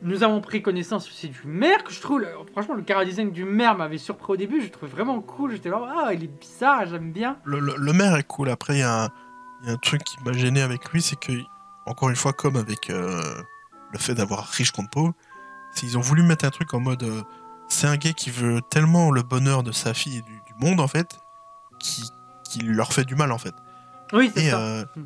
Nous 0.04 0.24
avons 0.24 0.42
pris 0.42 0.62
connaissance 0.62 1.08
aussi 1.08 1.30
du 1.30 1.42
maire 1.46 1.84
que 1.84 1.92
je 1.92 2.00
trouve, 2.00 2.20
le- 2.20 2.28
franchement, 2.52 2.76
le 2.76 2.84
cara 2.84 3.04
design 3.04 3.32
du 3.32 3.46
maire 3.46 3.76
m'avait 3.76 3.98
surpris 3.98 4.34
au 4.34 4.38
début. 4.38 4.60
Je 4.60 4.66
le 4.66 4.72
trouvais 4.72 4.92
vraiment 4.92 5.20
cool. 5.22 5.52
J'étais 5.54 5.70
là, 5.70 5.82
ah, 6.06 6.14
il 6.14 6.24
est 6.24 6.28
bizarre, 6.40 6.86
j'aime 6.86 7.12
bien. 7.12 7.38
le, 7.46 7.60
le- 7.60 7.76
le 7.78 7.94
maire 7.94 8.16
est 8.16 8.24
cool. 8.24 8.50
Après, 8.50 8.76
il 8.76 8.80
y, 8.80 8.84
a 8.84 9.06
un- 9.06 9.10
il 9.64 9.68
y 9.68 9.72
a 9.72 9.74
un 9.74 9.78
truc 9.78 10.04
qui 10.04 10.18
m'a 10.24 10.34
gêné 10.34 10.62
avec 10.62 10.92
lui, 10.92 11.02
c'est 11.02 11.20
que, 11.20 11.32
encore 11.88 12.10
une 12.10 12.16
fois, 12.16 12.32
comme 12.34 12.58
avec 12.58 12.90
euh, 12.92 13.22
le 13.92 13.98
fait 14.00 14.14
d'avoir 14.14 14.46
riche 14.46 14.72
contre 14.72 14.90
pauvre, 14.92 15.14
s'ils 15.74 15.98
ont 15.98 16.02
voulu 16.02 16.22
mettre 16.22 16.46
un 16.46 16.52
truc 16.52 16.74
en 16.76 16.80
mode. 16.80 17.02
euh, 17.04 17.24
c'est 17.70 17.88
un 17.88 17.98
gars 17.98 18.14
qui 18.14 18.30
veut 18.30 18.62
tellement 18.70 19.10
le 19.12 19.24
bonheur 19.24 19.62
de 19.64 19.72
sa 19.72 19.94
fille 19.96 20.18
et 20.20 20.22
du, 20.22 20.32
du 20.32 20.54
monde, 20.66 20.80
en 20.80 20.88
fait, 20.88 21.18
qui, 21.80 22.04
qui 22.50 22.60
leur 22.60 22.94
fait 22.94 23.04
du 23.04 23.16
mal, 23.16 23.32
en 23.32 23.38
fait. 23.40 23.54
Oui, 24.14 24.32
c'est 24.34 24.44
Et 24.46 24.50
ça. 24.52 24.60
euh, 24.60 24.86
Hmm. 24.96 25.06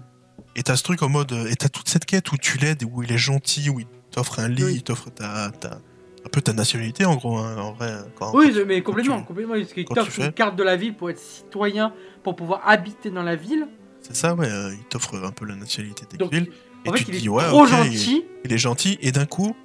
et 0.56 0.64
t'as 0.64 0.76
ce 0.76 0.84
truc 0.84 1.02
en 1.02 1.10
mode. 1.10 1.32
Et 1.50 1.56
t'as 1.56 1.70
toute 1.70 1.88
cette 1.90 2.06
quête 2.06 2.32
où 2.34 2.38
tu 2.38 2.58
l'aides, 2.58 2.84
où 2.84 3.02
il 3.04 3.12
est 3.12 3.18
gentil, 3.18 3.70
où 3.70 3.80
il 3.80 3.88
t'offre 4.12 4.40
un 4.40 4.48
lit, 4.48 4.64
Oui. 4.64 4.74
il 4.76 4.84
t'offre 4.84 5.10
ta, 5.10 5.50
ta- 5.52 5.80
un 6.26 6.30
peu 6.32 6.42
ta 6.42 6.54
nationalité, 6.54 7.06
en 7.06 7.16
gros, 7.16 7.38
hein, 7.38 7.58
en 7.58 7.74
vrai. 7.74 7.92
Quand, 8.16 8.32
Oui, 8.36 8.54
quand- 8.54 8.66
mais 8.68 8.82
complètement, 8.84 9.20
tu- 9.22 9.26
complètement. 9.26 9.56
Parce 9.56 9.74
qu'il 9.74 9.86
t'offre 9.86 10.20
une 10.20 10.32
carte 10.32 10.56
de 10.56 10.64
la 10.64 10.76
ville 10.76 10.96
pour 10.96 11.10
être 11.10 11.20
citoyen, 11.20 11.94
pour 12.24 12.36
pouvoir 12.36 12.62
habiter 12.68 13.10
dans 13.10 13.24
la 13.24 13.36
ville. 13.36 13.68
C'est 14.02 14.16
ça, 14.16 14.34
ouais. 14.36 14.48
euh, 14.50 14.72
il 14.74 14.84
t'offre 14.86 15.16
un 15.24 15.32
peu 15.32 15.46
la 15.46 15.56
nationalité 15.56 16.06
Donc, 16.18 16.32
d'Exville. 16.32 16.54
Et 16.86 16.90
fait, 16.92 16.98
tu 16.98 17.06
te 17.06 17.12
est 17.12 17.20
dis, 17.20 17.30
ouais, 17.30 17.44
trop 17.46 17.64
ok, 17.64 17.70
gentil. 17.70 18.24
il 18.44 18.52
est 18.54 18.58
gentil 18.58 18.98
et 19.02 19.12
d'un 19.12 19.28
coup 19.28 19.56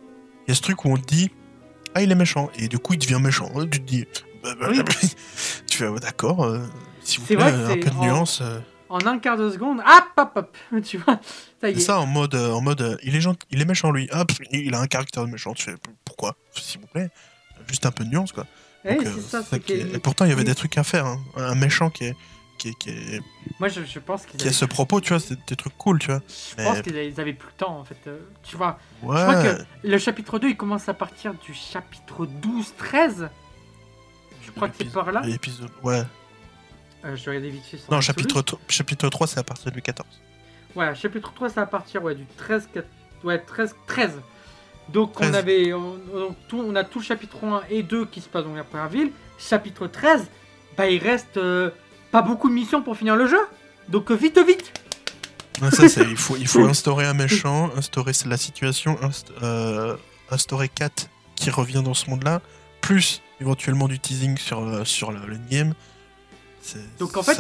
il 0.47 0.51
y 0.51 0.53
a 0.53 0.55
ce 0.55 0.61
truc 0.61 0.85
où 0.85 0.91
on 0.91 0.99
te 0.99 1.07
dit 1.07 1.31
ah 1.95 2.03
il 2.03 2.13
est 2.13 2.15
méchant 2.15 2.51
et 2.59 2.69
du 2.69 2.79
coup 2.79 2.93
il 2.93 2.99
devient 2.99 3.19
méchant. 3.21 3.51
Tu 3.71 3.81
te 3.81 3.87
dis 3.87 4.05
bah, 4.43 4.51
bah, 4.61 4.69
Oui. 4.71 4.83
tu 5.67 5.79
fais 5.79 5.89
ouais, 5.89 5.99
d'accord. 6.01 6.45
euh, 6.45 6.59
S'il 7.01 7.21
vous 7.21 7.27
plaît, 7.27 7.37
vrai 7.37 7.53
que 7.53 7.73
un 7.73 7.77
peu 7.85 7.91
de 7.91 7.97
en- 7.97 8.05
nuance. 8.05 8.41
euh. 8.43 8.61
En 8.91 8.99
un 9.07 9.19
quart 9.19 9.39
de 9.39 9.51
seconde, 9.51 9.79
hop, 9.81 10.05
hop, 10.19 10.31
hop, 10.73 10.83
tu 10.85 10.99
vois, 10.99 11.19
ça 11.61 11.71
y 11.71 11.75
C'est 11.75 11.81
est. 11.81 11.85
ça 11.85 11.99
en 12.01 12.07
mode, 12.07 12.35
euh, 12.35 12.53
en 12.53 12.61
mode 12.61 12.81
euh, 12.83 12.97
il 13.03 13.15
est 13.17 13.21
gentil, 13.21 13.47
il 13.51 13.61
est 13.61 13.65
méchant 13.65 13.91
lui. 13.91 14.09
Ah, 14.13 14.25
pff, 14.25 14.39
il 14.53 14.75
a 14.75 14.81
un 14.81 14.87
caractère 14.87 15.25
de 15.25 15.31
méchant. 15.31 15.55
Tu 15.55 15.65
fais 15.65 15.75
pourquoi? 16.05 16.37
S'il 16.55 16.81
vous 16.81 16.87
plaît, 16.89 17.11
juste 17.69 17.87
un 17.87 17.91
peu 17.93 18.05
de 18.05 18.11
nuance 18.11 18.33
quoi. 18.33 18.47
Ouais, 18.85 18.97
Donc, 18.97 19.07
c'est 19.29 19.35
euh, 19.37 19.43
ça, 19.43 19.59
qui 19.59 19.73
Et 19.73 19.99
pourtant 19.99 20.25
il 20.25 20.29
y 20.29 20.33
avait 20.33 20.45
des 20.45 20.55
trucs 20.55 20.77
à 20.79 20.85
faire. 20.85 21.07
hein. 21.07 21.21
Un 21.37 21.55
méchant 21.57 21.91
qui 21.91 22.05
est, 22.05 22.17
qui 22.59 22.69
est, 22.69 22.75
qui 22.79 22.91
est- 22.91 23.21
Moi, 23.59 23.69
je, 23.69 23.81
je 23.85 23.99
pense 23.99 24.25
qu'ils 24.27 24.39
qui 24.41 24.47
a 24.49 24.53
ce 24.53 24.65
propos, 24.65 25.01
tu 25.01 25.09
vois, 25.13 25.19
c'est 25.21 25.37
des 25.49 25.57
trucs 25.57 25.77
cool, 25.77 25.99
tu 25.99 26.07
vois. 26.07 26.23
je 26.29 26.63
pense 26.63 26.81
qu'ils 26.83 26.97
avaient, 27.21 27.33
plus 27.33 27.49
le 27.49 27.57
temps, 27.59 27.79
en 27.81 27.85
fait. 27.85 27.99
tu 28.45 28.57
vois, 28.57 28.79
Ouais. 29.03 29.17
je 29.19 29.23
crois 29.23 29.43
que 29.43 29.63
le 29.89 29.99
chapitre 29.99 30.39
2, 30.39 30.51
il 30.51 30.57
commence 30.57 30.89
à 30.89 30.95
partir 30.95 31.35
du 31.35 31.53
chapitre 31.53 32.27
12, 32.27 32.75
13. 32.79 33.29
Je 34.45 34.51
crois 34.53 34.69
que 34.69 34.77
c'est 34.79 34.93
par 34.93 35.11
là. 35.11 35.21
L'épisode, 35.25 35.71
ouais. 35.83 36.03
Euh, 37.05 37.17
je 37.17 37.25
vais 37.25 37.31
regarder 37.33 37.51
vite 37.51 37.65
fait 37.65 37.77
sur 37.79 37.91
Non, 37.93 38.01
chapitre, 38.01 38.45
chapitre 38.69 39.09
3, 39.09 39.27
c'est 39.27 39.39
à 39.41 39.43
partir 39.43 39.73
du 39.73 39.83
14. 39.83 40.09
Ouais, 40.77 40.95
chapitre 40.95 41.33
3, 41.35 41.49
ça 41.49 41.61
va 41.63 41.67
partir 41.67 42.03
ouais, 42.05 42.15
du 42.15 42.25
13, 42.37 42.69
4 42.73 42.87
ouais, 43.25 43.39
13, 43.39 43.75
13. 43.87 44.21
Donc 44.91 45.17
on 45.17 45.23
13. 45.23 45.35
avait 45.35 45.73
on, 45.73 45.97
on- 46.15 46.35
tout, 46.49 46.63
on 46.65 46.75
a 46.77 46.85
tout 46.85 47.01
le 47.01 47.05
chapitre 47.05 47.43
1 47.45 47.63
et 47.71 47.83
2 47.83 48.07
qui 48.07 48.21
se 48.21 48.29
passe 48.29 48.45
dans 48.45 48.55
la 48.55 48.63
première 48.65 48.89
ville. 48.89 49.11
Chapitre 49.39 49.87
13, 49.87 50.27
bah 50.77 50.89
il 50.89 51.03
reste 51.03 51.39
euh, 51.39 51.71
pas 52.13 52.23
beaucoup 52.23 52.49
de 52.49 52.55
missions 52.55 52.83
pour 52.83 52.97
finir 52.97 53.17
le 53.17 53.27
jeu. 53.27 53.41
Donc 53.89 54.11
euh, 54.11 54.15
vite 54.15 54.39
vite. 54.47 54.73
Ouais, 55.63 55.71
ça, 55.71 55.89
c'est, 55.89 56.03
il, 56.03 56.17
faut, 56.19 56.37
il 56.37 56.47
faut 56.47 56.65
instaurer 56.67 57.07
un 57.07 57.15
méchant, 57.15 57.71
instaurer 57.77 58.13
la 58.27 58.37
situation, 58.37 58.95
inst- 58.97 59.33
euh, 59.43 59.97
instaurer 60.31 60.69
Kat 60.69 60.91
qui 61.35 61.49
revient 61.51 61.83
dans 61.83 61.95
ce 61.95 62.11
monde-là, 62.11 62.43
plus 62.83 63.23
éventuellement 63.41 63.89
du 63.89 63.99
teasing 63.99 64.37
sur, 64.37 64.61
euh, 64.61 64.85
sur 64.85 65.13
le, 65.13 65.21
le 65.27 65.39
game. 65.51 65.73
Donc, 66.99 67.17
en 67.17 67.23
fait. 67.23 67.35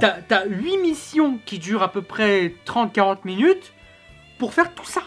T'as 0.00 0.20
t'as 0.22 0.44
8 0.46 0.78
missions 0.78 1.38
qui 1.46 1.58
durent 1.58 1.82
à 1.82 1.92
peu 1.92 2.02
près 2.02 2.54
30-40 2.66 3.18
minutes 3.24 3.72
pour 4.38 4.52
faire 4.54 4.74
tout 4.74 4.84
ça. 4.84 5.02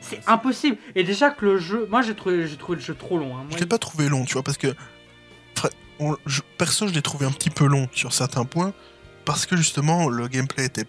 C'est 0.00 0.20
impossible. 0.28 0.76
Et 0.94 1.02
déjà 1.02 1.30
que 1.30 1.44
le 1.44 1.58
jeu, 1.58 1.86
moi 1.90 2.00
j'ai 2.02 2.14
trouvé, 2.14 2.46
j'ai 2.46 2.56
trouvé 2.56 2.76
le 2.76 2.82
jeu 2.84 2.94
trop 2.94 3.18
long. 3.18 3.34
hein. 3.36 3.40
Moi, 3.48 3.54
Je 3.54 3.58
l'ai 3.58 3.66
pas 3.66 3.78
trouvé 3.78 4.08
long, 4.08 4.24
tu 4.24 4.34
vois, 4.34 4.44
parce 4.44 4.56
que 4.56 4.72
fra- 5.56 5.70
on- 5.98 6.16
je- 6.26 6.42
perso, 6.58 6.86
je 6.86 6.92
l'ai 6.92 7.02
trouvé 7.02 7.26
un 7.26 7.32
petit 7.32 7.50
peu 7.50 7.66
long 7.66 7.88
sur 7.92 8.12
certains 8.12 8.44
points, 8.44 8.72
parce 9.24 9.46
que 9.46 9.56
justement, 9.56 10.08
le 10.08 10.28
gameplay 10.28 10.64
était 10.64 10.86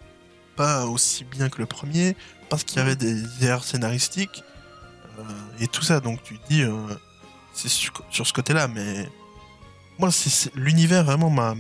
pas 0.56 0.86
aussi 0.86 1.24
bien 1.24 1.50
que 1.50 1.58
le 1.58 1.66
premier, 1.66 2.16
parce 2.50 2.64
qu'il 2.64 2.78
y 2.78 2.82
avait 2.82 2.96
des 2.96 3.24
erreurs 3.44 3.64
scénaristiques 3.64 4.44
euh, 5.20 5.24
et 5.62 5.68
tout 5.68 5.82
ça. 5.82 6.00
Donc 6.00 6.22
tu 6.22 6.38
te 6.38 6.48
dis, 6.48 6.62
euh, 6.62 6.72
c'est 7.54 7.70
sur, 7.70 7.94
sur 8.12 8.28
ce 8.28 8.34
côté-là, 8.34 8.68
mais 8.68 9.10
moi, 9.98 10.12
c'est- 10.12 10.52
l'univers 10.56 11.04
vraiment 11.04 11.32
m'a 11.32 11.56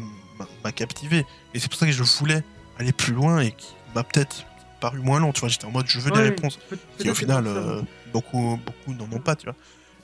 m'a- 0.68 0.72
captivé, 0.72 1.26
et 1.54 1.60
c'est 1.60 1.70
pour 1.70 1.80
ça 1.80 1.86
que 1.86 1.92
je 1.92 2.04
voulais 2.04 2.44
aller 2.80 2.92
plus 2.92 3.14
loin 3.14 3.40
et 3.40 3.52
qui 3.52 3.74
m'a 3.96 4.04
peut-être 4.04 4.46
paru 4.80 5.00
moins 5.00 5.20
long. 5.20 5.32
Tu 5.32 5.40
vois, 5.42 5.50
j'étais 5.50 5.66
en 5.66 5.72
mode, 5.72 5.88
je 5.88 6.00
veux 6.00 6.12
des 6.12 6.18
Ouais, 6.20 6.30
réponses, 6.30 6.60
qui 7.00 7.10
au 7.10 7.16
final, 7.16 7.46
euh, 7.48 7.82
beaucoup, 8.14 8.60
beaucoup 8.64 8.94
n'en 8.94 9.12
ont 9.16 9.20
pas, 9.22 9.36
tu 9.36 9.46
vois. 9.46 9.56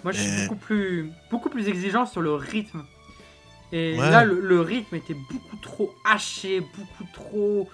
Moi, 0.04 0.12
je 0.14 0.20
suis 0.20 0.30
Et- 0.32 0.44
beaucoup 0.48 0.56
plus, 0.60 1.12
beaucoup 1.32 1.50
plus 1.50 1.68
exigeant 1.68 2.06
sur 2.06 2.22
le 2.22 2.34
rythme. 2.34 2.84
Et 3.72 3.98
Ouais. 4.00 4.10
là, 4.10 4.24
le, 4.26 4.40
le 4.40 4.62
rythme 4.62 4.96
était 4.96 5.16
beaucoup 5.32 5.56
trop 5.62 5.94
haché, 6.06 6.60
beaucoup 6.60 7.06
trop. 7.14 7.70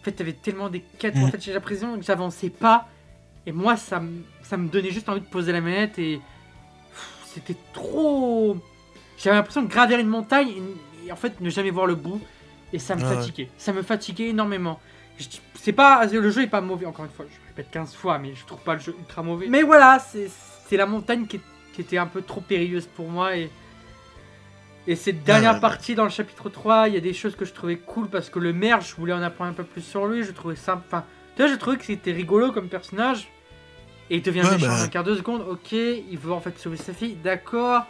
En 0.00 0.04
fait, 0.04 0.12
t'avais 0.12 0.32
tellement 0.34 0.68
des 0.68 0.80
quêtes. 0.98 1.14
où, 1.16 1.20
En 1.24 1.26
Mm. 1.26 1.30
fait, 1.32 1.42
j'ai 1.42 1.52
l'impression 1.52 1.98
que 1.98 2.04
j'avançais 2.04 2.50
pas. 2.50 2.88
Et 3.46 3.52
moi, 3.52 3.76
ça, 3.76 4.00
me- 4.00 4.22
ça 4.42 4.56
me 4.56 4.68
donnait 4.68 4.90
juste 4.92 5.08
envie 5.08 5.20
de 5.20 5.26
poser 5.26 5.50
la 5.52 5.60
manette. 5.60 5.98
Et 5.98 6.20
c'était 7.34 7.56
trop. 7.72 8.56
J'avais 9.18 9.36
l'impression 9.36 9.62
de 9.62 9.68
gravir 9.68 9.98
une 9.98 10.08
montagne 10.08 10.48
et, 10.48 10.62
et 11.10 11.12
en 11.12 11.16
fait 11.16 11.40
ne 11.40 11.50
jamais 11.50 11.70
voir 11.70 11.86
le 11.86 11.96
bout. 11.96 12.20
Et 12.72 12.78
ça 12.78 12.94
me 12.94 13.02
Ouais, 13.02 13.08
ouais. 13.08 13.14
fatiguait. 13.16 13.48
Ça 13.58 13.72
me 13.72 13.82
fatiguait 13.82 14.28
énormément. 14.28 14.80
C'est 15.54 15.72
pas, 15.72 16.06
le 16.06 16.30
jeu 16.30 16.42
est 16.42 16.46
pas 16.46 16.60
mauvais, 16.62 16.86
encore 16.86 17.04
une 17.04 17.10
fois, 17.10 17.26
je 17.28 17.48
répète 17.48 17.70
15 17.70 17.94
fois, 17.94 18.18
mais 18.18 18.34
je 18.34 18.46
trouve 18.46 18.60
pas 18.60 18.74
le 18.74 18.80
jeu 18.80 18.94
ultra 18.98 19.22
mauvais. 19.22 19.48
Mais 19.48 19.62
voilà, 19.64 19.98
c'est 19.98 20.76
la 20.76 20.86
montagne 20.86 21.26
qui, 21.26 21.36
est- 21.36 21.40
qui 21.74 21.80
était 21.82 21.98
un 21.98 22.06
peu 22.06 22.22
trop 22.22 22.40
périlleuse 22.40 22.86
pour 22.86 23.08
moi. 23.10 23.36
Et, 23.36 23.50
et 24.86 24.96
cette 24.96 25.24
dernière 25.24 25.50
ouais, 25.50 25.56
ouais. 25.56 25.60
partie 25.60 25.94
dans 25.94 26.04
le 26.04 26.10
chapitre 26.10 26.48
3, 26.48 26.88
il 26.88 26.94
y 26.94 26.96
a 26.96 27.00
des 27.00 27.12
choses 27.12 27.36
que 27.36 27.44
je 27.44 27.52
trouvais 27.52 27.76
cool 27.76 28.08
parce 28.08 28.30
que 28.30 28.38
le 28.38 28.52
maire, 28.54 28.80
je 28.80 28.94
voulais 28.94 29.12
en 29.12 29.20
apprendre 29.22 29.50
un 29.50 29.54
peu 29.54 29.64
plus 29.64 29.82
sur 29.82 30.06
lui. 30.06 30.22
Je 30.22 30.30
trouvais 30.30 30.56
ça. 30.56 30.80
Enfin, 30.86 31.04
tu 31.36 31.42
vois, 31.42 31.50
je 31.50 31.56
trouvais 31.56 31.76
que 31.76 31.84
c'était 31.84 32.12
rigolo 32.12 32.52
comme 32.52 32.68
personnage. 32.68 33.28
Et 34.08 34.16
il 34.16 34.22
devient 34.22 34.40
Ouais, 34.42 34.52
méchant 34.52 34.68
bah. 34.68 34.80
en 34.80 34.82
un 34.84 34.88
quart 34.88 35.04
de 35.04 35.14
seconde. 35.16 35.44
Ok, 35.48 35.72
il 35.72 36.18
veut 36.18 36.32
en 36.32 36.40
fait 36.40 36.56
sauver 36.58 36.76
sa 36.78 36.92
fille, 36.94 37.14
d'accord. 37.22 37.82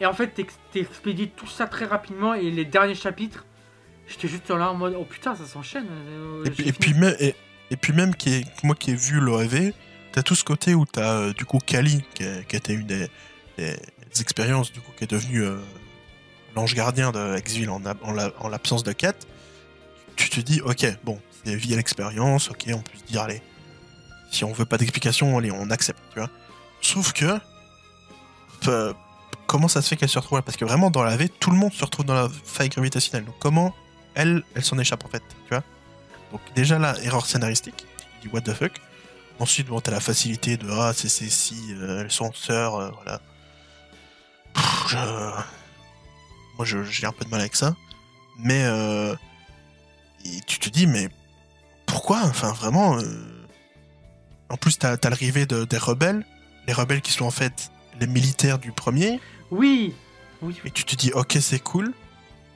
Et 0.00 0.06
en 0.06 0.12
fait, 0.12 0.28
t'ex- 0.28 0.58
t'expédies 0.72 1.28
tout 1.28 1.46
ça 1.46 1.66
très 1.66 1.84
rapidement. 1.84 2.34
Et 2.34 2.50
les 2.50 2.64
derniers 2.64 2.94
chapitres, 2.94 3.44
j'étais 4.08 4.28
juste 4.28 4.50
là 4.50 4.70
en 4.70 4.74
mode 4.74 4.94
oh 4.98 5.04
putain, 5.04 5.34
ça 5.34 5.46
s'enchaîne. 5.46 5.86
euh, 5.90 6.44
Et, 6.44 6.50
puis- 6.50 6.62
et 6.68 6.72
fini. 6.72 6.78
puis 6.80 6.94
même, 6.94 7.16
et, 7.20 7.34
et 7.70 7.76
puis 7.76 7.92
même 7.92 8.14
qui 8.14 8.34
est, 8.34 8.64
moi 8.64 8.74
qui 8.74 8.90
ai 8.90 8.94
vu 8.96 9.20
l'OAV, 9.20 9.72
t'as 10.12 10.22
tout 10.22 10.34
ce 10.34 10.44
côté 10.44 10.74
où 10.74 10.84
t'as 10.84 11.14
euh, 11.20 11.32
du 11.32 11.44
coup 11.44 11.58
Kali, 11.58 12.04
qui, 12.14 12.24
a- 12.24 12.42
qui 12.42 12.56
était 12.56 12.74
une 12.74 12.86
des, 12.86 13.08
des 13.56 13.76
expériences, 14.20 14.72
du 14.72 14.80
coup, 14.80 14.90
qui 14.96 15.04
est 15.04 15.10
devenue 15.10 15.42
euh, 15.44 15.56
l'ange 16.56 16.74
gardien 16.74 17.12
de 17.12 17.36
Exville 17.36 17.70
en, 17.70 17.80
en 18.02 18.12
la- 18.12 18.32
en 18.40 18.48
l'absence 18.48 18.82
de 18.84 18.92
Kat. 18.92 19.14
Tu 20.16 20.28
te 20.28 20.40
dis, 20.40 20.60
ok, 20.60 20.86
bon, 21.04 21.20
c'est 21.44 21.54
via 21.56 21.76
l'expérience, 21.76 22.50
ok, 22.50 22.64
on 22.68 22.82
peut 22.82 22.96
se 22.98 23.04
dire, 23.04 23.22
allez, 23.22 23.42
si 24.30 24.44
on 24.44 24.52
veut 24.52 24.64
pas 24.64 24.76
d'explication, 24.76 25.36
allez, 25.38 25.50
on 25.52 25.70
accepte, 25.70 26.00
tu 26.12 26.18
vois. 26.20 26.30
Sauf 26.80 27.12
que, 27.12 27.38
comment 29.46 29.68
ça 29.68 29.82
se 29.82 29.88
fait 29.88 29.96
qu'elle 29.96 30.08
se 30.08 30.18
retrouve 30.18 30.38
là 30.38 30.42
Parce 30.42 30.56
que 30.56 30.64
vraiment, 30.64 30.90
dans 30.90 31.02
la 31.02 31.16
V, 31.16 31.28
tout 31.28 31.50
le 31.50 31.56
monde 31.56 31.72
se 31.72 31.84
retrouve 31.84 32.04
dans 32.06 32.14
la 32.14 32.28
faille 32.44 32.68
gravitationnelle. 32.68 33.24
Donc 33.24 33.36
comment 33.38 33.74
elle, 34.14 34.42
elle 34.54 34.64
s'en 34.64 34.78
échappe 34.78 35.04
en 35.04 35.08
fait, 35.08 35.22
tu 35.44 35.50
vois 35.50 35.62
Donc 36.32 36.40
déjà 36.54 36.78
là, 36.78 36.94
erreur 37.02 37.26
scénaristique, 37.26 37.86
dis 38.22 38.28
what 38.28 38.42
the 38.42 38.52
fuck. 38.54 38.72
Ensuite, 39.40 39.66
bon, 39.66 39.80
t'as 39.80 39.90
la 39.90 40.00
facilité 40.00 40.56
de 40.56 40.70
ah, 40.70 40.92
c'est 40.94 41.08
si, 41.08 41.56
euh, 41.72 42.02
elles 42.02 42.10
sont 42.12 42.32
sœurs, 42.32 42.76
euh, 42.76 42.90
voilà. 43.02 43.20
Moi, 46.56 46.64
j'ai 46.64 47.06
un 47.06 47.12
peu 47.12 47.24
de 47.24 47.30
mal 47.30 47.40
avec 47.40 47.56
ça. 47.56 47.74
Mais 48.38 48.62
euh, 48.64 49.14
tu 50.46 50.58
te 50.60 50.68
dis, 50.68 50.86
mais 50.86 51.08
pourquoi? 51.86 52.20
Enfin, 52.24 52.52
vraiment. 52.52 52.96
En 54.50 54.56
plus, 54.56 54.78
t'as 54.78 54.96
as 55.02 55.10
l'arrivée 55.10 55.46
de- 55.46 55.64
des 55.64 55.78
rebelles, 55.78 56.24
les 56.68 56.72
rebelles 56.72 57.00
qui 57.02 57.10
sont 57.12 57.24
en 57.24 57.30
fait 57.32 57.70
les 58.00 58.06
militaires 58.06 58.58
du 58.58 58.72
premier. 58.72 59.20
Oui, 59.50 59.94
oui, 60.42 60.54
oui. 60.62 60.68
Et 60.68 60.70
tu 60.70 60.84
te 60.84 60.94
dis, 60.96 61.12
ok, 61.12 61.36
c'est 61.40 61.60
cool. 61.60 61.92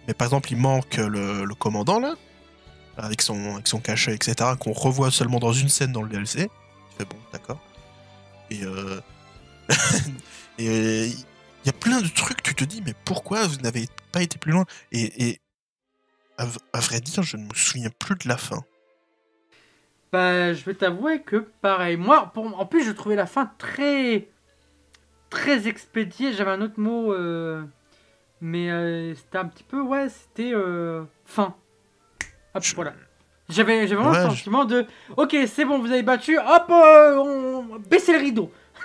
Mais 0.07 0.15
par 0.15 0.27
exemple, 0.27 0.53
il 0.53 0.59
manque 0.59 0.97
le, 0.97 1.45
le 1.45 1.55
commandant, 1.55 2.01
là, 2.01 2.15
avec 2.97 3.23
son, 3.23 3.55
avec 3.55 3.69
son 3.69 3.81
cachet, 3.81 4.15
etc., 4.15 4.51
qu'on 4.59 4.73
revoit 4.73 5.11
seulement 5.11 5.39
dans 5.39 5.53
une 5.53 5.69
scène 5.69 5.93
dans 5.93 6.03
le 6.03 6.09
DLC. 6.09 6.51
Tu 6.91 6.97
fais, 6.97 7.05
bon, 7.05 7.17
d'accord. 7.33 7.61
Et 8.51 8.65
euh... 8.65 9.01
et 10.59 11.07
il 11.07 11.67
y 11.67 11.69
a 11.69 11.73
plein 11.73 12.01
de 12.01 12.09
trucs, 12.09 12.43
tu 12.43 12.55
te 12.55 12.65
dis, 12.65 12.83
mais 12.85 12.95
pourquoi 13.05 13.47
vous 13.47 13.57
n'avez 13.57 13.87
pas 14.13 14.23
été 14.23 14.39
plus 14.39 14.53
loin? 14.53 14.65
Et, 14.93 15.29
et 15.29 15.41
à, 16.39 16.81
vrai 16.81 17.01
dire, 17.01 17.23
je 17.23 17.37
ne 17.37 17.45
me 17.45 17.55
souviens 17.55 17.91
plus 17.99 18.15
de 18.17 18.29
la 18.29 18.37
fin. 18.37 18.65
Bah, 20.13 20.55
je 20.55 20.65
vais 20.65 20.75
t'avouer 20.75 21.21
que 21.21 21.37
pareil. 21.37 21.97
Moi, 21.97 22.31
pour... 22.33 22.59
en 22.59 22.65
plus, 22.65 22.85
je 22.85 22.93
trouvais 22.93 23.17
la 23.17 23.27
fin 23.27 23.51
très. 23.59 24.29
Très 25.31 25.69
expédiée. 25.69 26.33
J'avais 26.33 26.51
un 26.51 26.61
autre 26.61 26.79
mot. 26.79 27.13
euh, 27.13 27.63
Mais 28.41 28.71
euh, 28.71 29.15
c'était 29.15 29.39
un 29.39 29.47
petit 29.47 29.65
peu. 29.65 29.81
Ouais, 29.81 30.09
c'était. 30.09 30.53
euh, 30.55 31.03
fin. 31.25 31.55
Hop, 32.55 32.63
Je- 32.63 32.75
voilà. 32.75 32.93
J'avais 33.49 33.87
vraiment 33.87 34.11
Ouais, 34.11 34.19
le 34.25 34.31
je- 34.31 34.37
sentiment 34.37 34.65
de. 34.67 34.85
Ok, 35.17 35.35
c'est 35.47 35.65
bon, 35.65 35.79
vous 35.79 35.91
avez 35.91 36.03
battu. 36.03 36.39
Hop, 36.39 36.65
on. 36.69 37.79
baissez 37.89 38.13
le 38.13 38.19
rideau. 38.19 38.53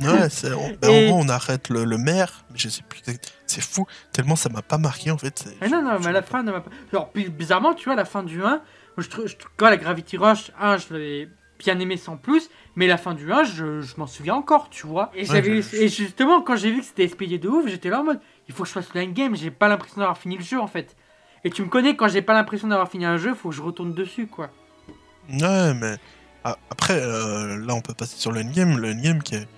Ouais, 0.00 0.28
c'est- 0.30 0.52
on- 0.52 0.76
Et- 0.88 1.08
en 1.08 1.10
gros, 1.12 1.20
on 1.24 1.28
arrête 1.28 1.68
le, 1.68 1.84
le 1.84 1.98
maire, 1.98 2.44
mais 2.50 2.58
je 2.58 2.68
sais 2.70 2.82
plus. 2.88 3.00
C'est 3.46 3.60
fou, 3.60 3.86
tellement 4.12 4.34
ça 4.36 4.48
m'a 4.48 4.62
pas 4.62 4.78
marqué 4.78 5.10
en 5.10 5.18
fait. 5.18 5.44
Ah 5.60 5.68
non, 5.68 5.82
non, 5.82 5.98
mais 6.00 6.06
à 6.08 6.12
la 6.12 6.22
fin 6.22 6.42
ne 6.42 6.50
m'a 6.50 6.60
pas. 6.60 6.70
Genre, 6.92 7.10
bi- 7.14 7.28
bizarrement, 7.28 7.74
tu 7.74 7.84
vois, 7.84 7.92
à 7.92 7.96
la 7.96 8.04
fin 8.06 8.22
du 8.22 8.42
1, 8.42 8.62
je 8.98 9.08
trouve, 9.08 9.26
je 9.26 9.36
quand 9.56 9.68
la 9.68 9.76
Gravity 9.76 10.16
Rush 10.16 10.50
1, 10.58 10.78
je 10.78 10.86
l'avais 10.94 11.28
bien 11.58 11.78
aimé 11.78 11.96
sans 11.96 12.16
plus, 12.16 12.50
mais 12.74 12.86
la 12.86 12.96
fin 12.98 13.14
du 13.14 13.32
1, 13.32 13.44
je, 13.44 13.80
je 13.80 13.94
m'en 13.96 14.06
souviens 14.06 14.34
encore, 14.34 14.68
tu 14.70 14.86
vois. 14.86 15.10
Et, 15.14 15.20
Ouais, 15.20 15.24
j'avais- 15.26 15.62
je- 15.62 15.76
et 15.76 15.88
justement, 15.88 16.42
quand 16.42 16.56
j'ai 16.56 16.70
vu 16.70 16.80
que 16.80 16.86
c'était 16.86 17.04
expédié 17.04 17.38
de 17.38 17.48
ouf, 17.48 17.66
j'étais 17.68 17.88
là 17.88 18.00
en 18.00 18.04
mode, 18.04 18.20
il 18.48 18.54
faut 18.54 18.62
que 18.64 18.68
je 18.68 18.74
fasse 18.74 18.92
le 18.94 19.04
game, 19.06 19.34
j'ai 19.36 19.50
pas 19.50 19.68
l'impression 19.68 19.98
d'avoir 20.00 20.18
fini 20.18 20.36
le 20.36 20.44
jeu 20.44 20.60
en 20.60 20.66
fait. 20.66 20.96
Et 21.44 21.50
tu 21.50 21.62
me 21.62 21.68
connais, 21.68 21.96
quand 21.96 22.08
j'ai 22.08 22.22
pas 22.22 22.34
l'impression 22.34 22.68
d'avoir 22.68 22.90
fini 22.90 23.04
un 23.04 23.16
jeu, 23.16 23.34
faut 23.34 23.50
que 23.50 23.54
je 23.54 23.62
retourne 23.62 23.94
dessus, 23.94 24.26
quoi. 24.26 24.50
Ouais, 25.30 25.74
mais 25.74 25.96
après, 26.70 27.00
euh, 27.00 27.56
là, 27.64 27.74
on 27.74 27.80
peut 27.80 27.94
passer 27.94 28.16
sur 28.16 28.32
le 28.32 28.40
endgame. 28.40 28.78
Le 28.78 28.90
endgame 28.92 29.22
qui 29.22 29.34
est, 29.36 29.48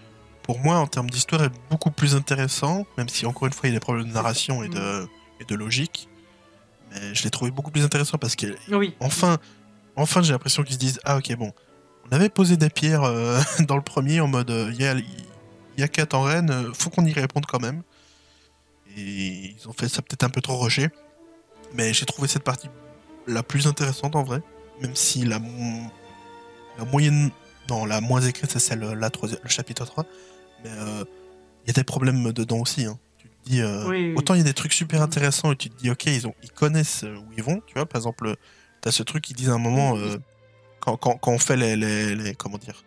pour 0.43 0.59
moi, 0.61 0.77
en 0.77 0.87
termes 0.87 1.11
d'histoire, 1.11 1.45
est 1.45 1.53
beaucoup 1.70 1.91
plus 1.91 2.15
intéressant, 2.15 2.87
même 2.97 3.09
si, 3.09 3.27
encore 3.27 3.47
une 3.47 3.53
fois, 3.53 3.69
il 3.69 3.73
y 3.73 3.77
a 3.77 3.79
des 3.79 3.81
problèmes 3.81 4.07
de 4.09 4.12
narration 4.12 4.62
et 4.62 4.69
de, 4.69 5.07
et 5.41 5.45
de 5.45 5.55
logique. 5.55 6.09
Mais 6.93 7.15
je 7.15 7.23
l'ai 7.25 7.31
trouvé 7.31 7.51
beaucoup 7.51 7.70
plus 7.70 7.85
intéressant 7.85 8.16
parce 8.19 8.35
que, 8.37 8.47
Oui. 8.70 8.95
enfin, 9.01 9.37
enfin 9.97 10.23
j'ai 10.23 10.33
l'impression 10.33 10.62
qu'ils 10.62 10.75
se 10.75 10.79
disent 10.79 11.01
Ah, 11.05 11.19
ok, 11.19 11.37
bon, 11.37 11.53
on 12.11 12.15
avait 12.15 12.29
posé 12.29 12.57
des 12.57 12.71
pierres 12.71 13.05
euh, 13.05 13.41
dans 13.61 13.77
le 13.77 13.83
premier 13.83 14.21
en 14.21 14.29
mode 14.29 14.51
il 14.51 14.81
y 14.81 14.87
a, 14.87 14.97
y 15.77 15.83
a 15.83 15.89
4 15.89 16.15
en 16.15 16.23
reine, 16.23 16.51
euh, 16.51 16.73
faut 16.73 16.91
qu'on 16.91 17.05
y 17.05 17.13
réponde 17.13 17.47
quand 17.47 17.61
même. 17.61 17.83
Et 18.97 19.55
ils 19.57 19.69
ont 19.69 19.73
fait 19.73 19.89
ça 19.89 20.03
peut-être 20.03 20.25
un 20.25 20.31
peu 20.31 20.41
trop 20.41 20.57
rocher. 20.57 20.89
Mais 21.75 21.93
j'ai 21.93 22.07
trouvé 22.07 22.29
cette 22.29 22.43
partie 22.43 22.69
la 23.27 23.43
plus 23.43 23.67
intéressante 23.67 24.17
en 24.17 24.25
vrai. 24.25 24.41
Même 24.81 24.97
si 24.97 25.25
la, 25.25 25.41
la 26.79 26.85
moyenne. 26.85 27.31
Non, 27.69 27.85
la 27.85 28.01
moins 28.01 28.23
écrite, 28.23 28.51
c'est 28.51 28.61
celle, 28.61 28.81
la 28.81 29.11
troisième, 29.11 29.41
le 29.43 29.49
chapitre 29.51 29.85
3. 29.85 30.07
Mais 30.65 30.71
il 30.71 31.67
y 31.67 31.71
a 31.71 31.75
des 31.75 31.85
problèmes 31.85 32.33
dedans 32.33 32.61
aussi. 32.61 32.87
Hein. 32.87 32.99
Tu 33.19 33.29
te 33.29 33.51
dis, 33.51 33.63
autant 34.17 34.33
il 34.33 34.39
y 34.39 34.41
a 34.41 34.45
des 34.45 34.55
trucs 34.55 34.73
super 34.73 35.03
intéressants 35.03 35.53
et 35.53 35.57
tu 35.57 35.69
te 35.69 35.77
dis, 35.77 35.91
ok, 35.91 36.07
ils, 36.07 36.27
ont, 36.27 36.35
ils 36.43 36.51
connaissent 36.51 37.03
où 37.05 37.31
ils 37.37 37.43
vont. 37.43 37.61
Tu 37.67 37.75
vois, 37.75 37.85
par 37.85 38.01
exemple, 38.01 38.37
tu 38.81 38.89
as 38.89 38.93
ce 38.93 39.03
truc 39.03 39.23
qui 39.23 39.35
disent 39.35 39.51
à 39.51 39.53
un 39.53 39.59
moment, 39.59 39.99
quand, 40.81 40.97
quand, 40.97 41.17
quand, 41.17 41.33
on 41.33 41.39
fait 41.39 41.57
les, 41.57 41.77
les, 41.77 42.15
les 42.15 42.35
Comment 42.35 42.59
dire 42.59 42.85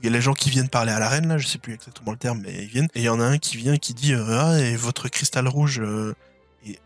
il 0.00 0.06
y 0.06 0.08
a 0.08 0.12
les 0.12 0.20
gens 0.20 0.32
qui 0.32 0.50
viennent 0.50 0.68
parler 0.68 0.92
à 0.92 1.00
la 1.00 1.08
reine, 1.08 1.28
là, 1.28 1.38
je 1.38 1.46
sais 1.46 1.58
plus 1.58 1.74
exactement 1.74 2.12
le 2.12 2.18
terme, 2.18 2.40
mais 2.44 2.54
ils 2.62 2.68
viennent. 2.68 2.88
Et 2.94 3.00
il 3.00 3.04
y 3.04 3.08
en 3.08 3.20
a 3.20 3.24
un 3.24 3.38
qui 3.38 3.56
vient 3.56 3.76
qui 3.76 3.94
dit 3.94 4.14
euh, 4.14 4.24
Ah, 4.28 4.58
et 4.60 4.76
votre 4.76 5.08
cristal 5.08 5.48
rouge, 5.48 5.80
euh, 5.80 6.14
et 6.64 6.78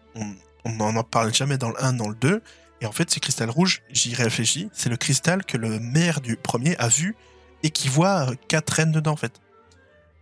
on 0.64 0.72
n'en 0.72 0.96
en 0.96 1.04
parle 1.04 1.34
jamais 1.34 1.58
dans 1.58 1.68
le 1.68 1.82
1, 1.82 1.92
dans 1.94 2.08
le 2.08 2.14
2. 2.14 2.42
Et 2.80 2.86
en 2.86 2.92
fait, 2.92 3.10
ce 3.10 3.18
cristal 3.18 3.50
rouge, 3.50 3.82
j'y 3.90 4.14
réfléchis, 4.14 4.70
c'est 4.72 4.88
le 4.88 4.96
cristal 4.96 5.44
que 5.44 5.56
le 5.56 5.78
maire 5.78 6.20
du 6.20 6.36
premier 6.36 6.76
a 6.78 6.88
vu 6.88 7.14
et 7.62 7.70
qui 7.70 7.88
voit 7.88 8.30
euh, 8.30 8.34
quatre 8.48 8.70
reines 8.70 8.92
dedans, 8.92 9.12
en 9.12 9.16
fait. 9.16 9.40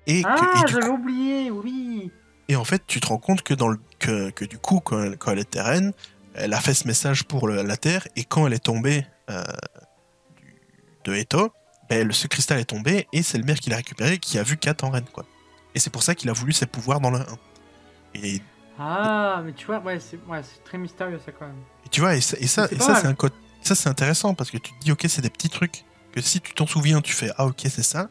Et 0.06 0.22
ah, 0.26 0.36
j'avais 0.66 0.88
oublié, 0.88 1.50
oui. 1.50 2.10
Et 2.48 2.56
en 2.56 2.64
fait, 2.64 2.82
tu 2.86 3.00
te 3.00 3.06
rends 3.06 3.18
compte 3.18 3.42
que, 3.42 3.54
dans 3.54 3.68
le, 3.68 3.78
que, 4.00 4.30
que 4.30 4.44
du 4.44 4.58
coup, 4.58 4.80
quand, 4.80 5.16
quand, 5.16 5.30
elle 5.30 5.38
était 5.38 5.62
reine, 5.62 5.92
elle 6.34 6.52
a 6.52 6.60
fait 6.60 6.74
ce 6.74 6.88
message 6.88 7.24
pour 7.24 7.46
le, 7.46 7.62
la 7.62 7.76
Terre, 7.76 8.08
et 8.16 8.24
quand 8.24 8.46
elle 8.46 8.54
est 8.54 8.64
tombée 8.64 9.06
euh, 9.30 9.42
de 11.04 11.14
Eto, 11.14 11.52
ben, 11.88 12.10
ce 12.12 12.26
cristal 12.26 12.58
est 12.58 12.64
tombé 12.64 13.06
et 13.12 13.22
c'est 13.22 13.38
le 13.38 13.44
maire 13.44 13.58
qui 13.58 13.70
l'a 13.70 13.76
récupéré 13.76 14.18
qui 14.18 14.38
a 14.38 14.42
vu 14.42 14.56
Kat 14.56 14.76
en 14.82 14.90
reine. 14.90 15.06
Quoi. 15.12 15.24
Et 15.74 15.78
c'est 15.78 15.90
pour 15.90 16.02
ça 16.02 16.14
qu'il 16.14 16.28
a 16.30 16.32
voulu 16.32 16.52
ses 16.52 16.66
pouvoirs 16.66 17.00
dans 17.00 17.10
le 17.10 17.18
1. 17.18 17.26
Et... 18.14 18.42
Ah, 18.78 19.42
mais 19.44 19.52
tu 19.52 19.66
vois, 19.66 19.78
ouais, 19.80 20.00
c'est 20.00 20.18
ouais, 20.28 20.40
très 20.64 20.78
mystérieux 20.78 21.20
ça 21.24 21.32
quand 21.32 21.46
même. 21.46 21.62
Et 21.86 21.88
tu 21.90 22.00
vois, 22.00 22.16
et 22.16 22.20
ça, 22.20 22.36
et 22.40 22.46
ça, 22.46 22.68
et 22.70 22.78
ça 22.78 22.94
c'est 22.96 23.06
un 23.06 23.14
code. 23.14 23.32
Ça, 23.62 23.74
c'est 23.74 23.88
intéressant 23.88 24.34
parce 24.34 24.50
que 24.50 24.56
tu 24.56 24.72
te 24.72 24.80
dis, 24.80 24.92
ok, 24.92 25.04
c'est 25.08 25.20
des 25.20 25.30
petits 25.30 25.50
trucs. 25.50 25.84
Que 26.12 26.20
si 26.20 26.40
tu 26.40 26.54
t'en 26.54 26.66
souviens, 26.66 27.00
tu 27.00 27.12
fais, 27.12 27.30
ah, 27.36 27.46
ok, 27.46 27.60
c'est 27.64 27.82
ça. 27.82 28.08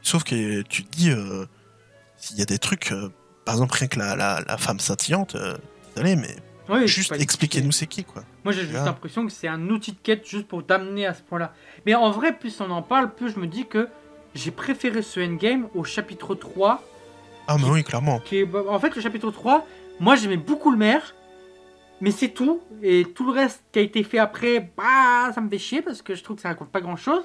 Sauf 0.00 0.22
que 0.22 0.62
tu 0.62 0.84
te 0.84 0.96
dis, 0.96 1.10
euh, 1.10 1.46
s'il 2.16 2.38
y 2.38 2.42
a 2.42 2.44
des 2.44 2.58
trucs, 2.58 2.92
euh, 2.92 3.12
par 3.44 3.56
exemple, 3.56 3.74
rien 3.74 3.88
que 3.88 3.98
la, 3.98 4.14
la, 4.14 4.40
la 4.46 4.56
femme 4.56 4.78
scintillante, 4.78 5.34
euh, 5.34 5.56
désolé, 5.94 6.16
mais 6.16 6.36
juste 6.84 7.12
expliquez-nous 7.12 7.72
c'est 7.72 7.86
qui, 7.86 8.04
quoi. 8.04 8.22
Moi, 8.44 8.52
j'ai 8.52 8.62
juste 8.62 8.84
l'impression 8.84 9.26
que 9.26 9.32
c'est 9.32 9.48
un 9.48 9.68
outil 9.68 9.92
de 9.92 9.98
quête 10.02 10.26
juste 10.26 10.46
pour 10.46 10.64
t'amener 10.64 11.06
à 11.06 11.14
ce 11.14 11.22
point-là. 11.22 11.52
Mais 11.84 11.94
en 11.94 12.10
vrai, 12.10 12.36
plus 12.36 12.60
on 12.60 12.70
en 12.70 12.82
parle, 12.82 13.14
plus 13.14 13.30
je 13.30 13.38
me 13.38 13.46
dis 13.46 13.66
que 13.66 13.88
j'ai 14.34 14.50
préféré 14.50 15.02
ce 15.02 15.20
endgame 15.20 15.68
au 15.74 15.84
chapitre 15.84 16.34
3. 16.34 16.82
Ah, 17.48 17.56
mais 17.58 17.68
oui, 17.68 17.84
clairement. 17.84 18.20
Qui 18.20 18.44
bah, 18.44 18.62
en 18.68 18.78
fait, 18.78 18.94
le 18.94 19.00
chapitre 19.00 19.30
3, 19.30 19.66
moi, 20.00 20.16
j'aimais 20.16 20.36
beaucoup 20.36 20.70
le 20.70 20.76
maire. 20.76 21.14
Mais 22.00 22.10
c'est 22.10 22.28
tout. 22.28 22.60
Et 22.82 23.04
tout 23.04 23.24
le 23.26 23.32
reste 23.32 23.62
qui 23.72 23.78
a 23.78 23.82
été 23.82 24.02
fait 24.02 24.18
après, 24.18 24.70
bah, 24.76 25.32
ça 25.34 25.40
me 25.40 25.48
fait 25.48 25.58
chier 25.58 25.80
parce 25.80 26.02
que 26.02 26.14
je 26.14 26.22
trouve 26.22 26.36
que 26.36 26.42
ça 26.42 26.48
raconte 26.48 26.70
pas 26.70 26.80
grand-chose. 26.80 27.22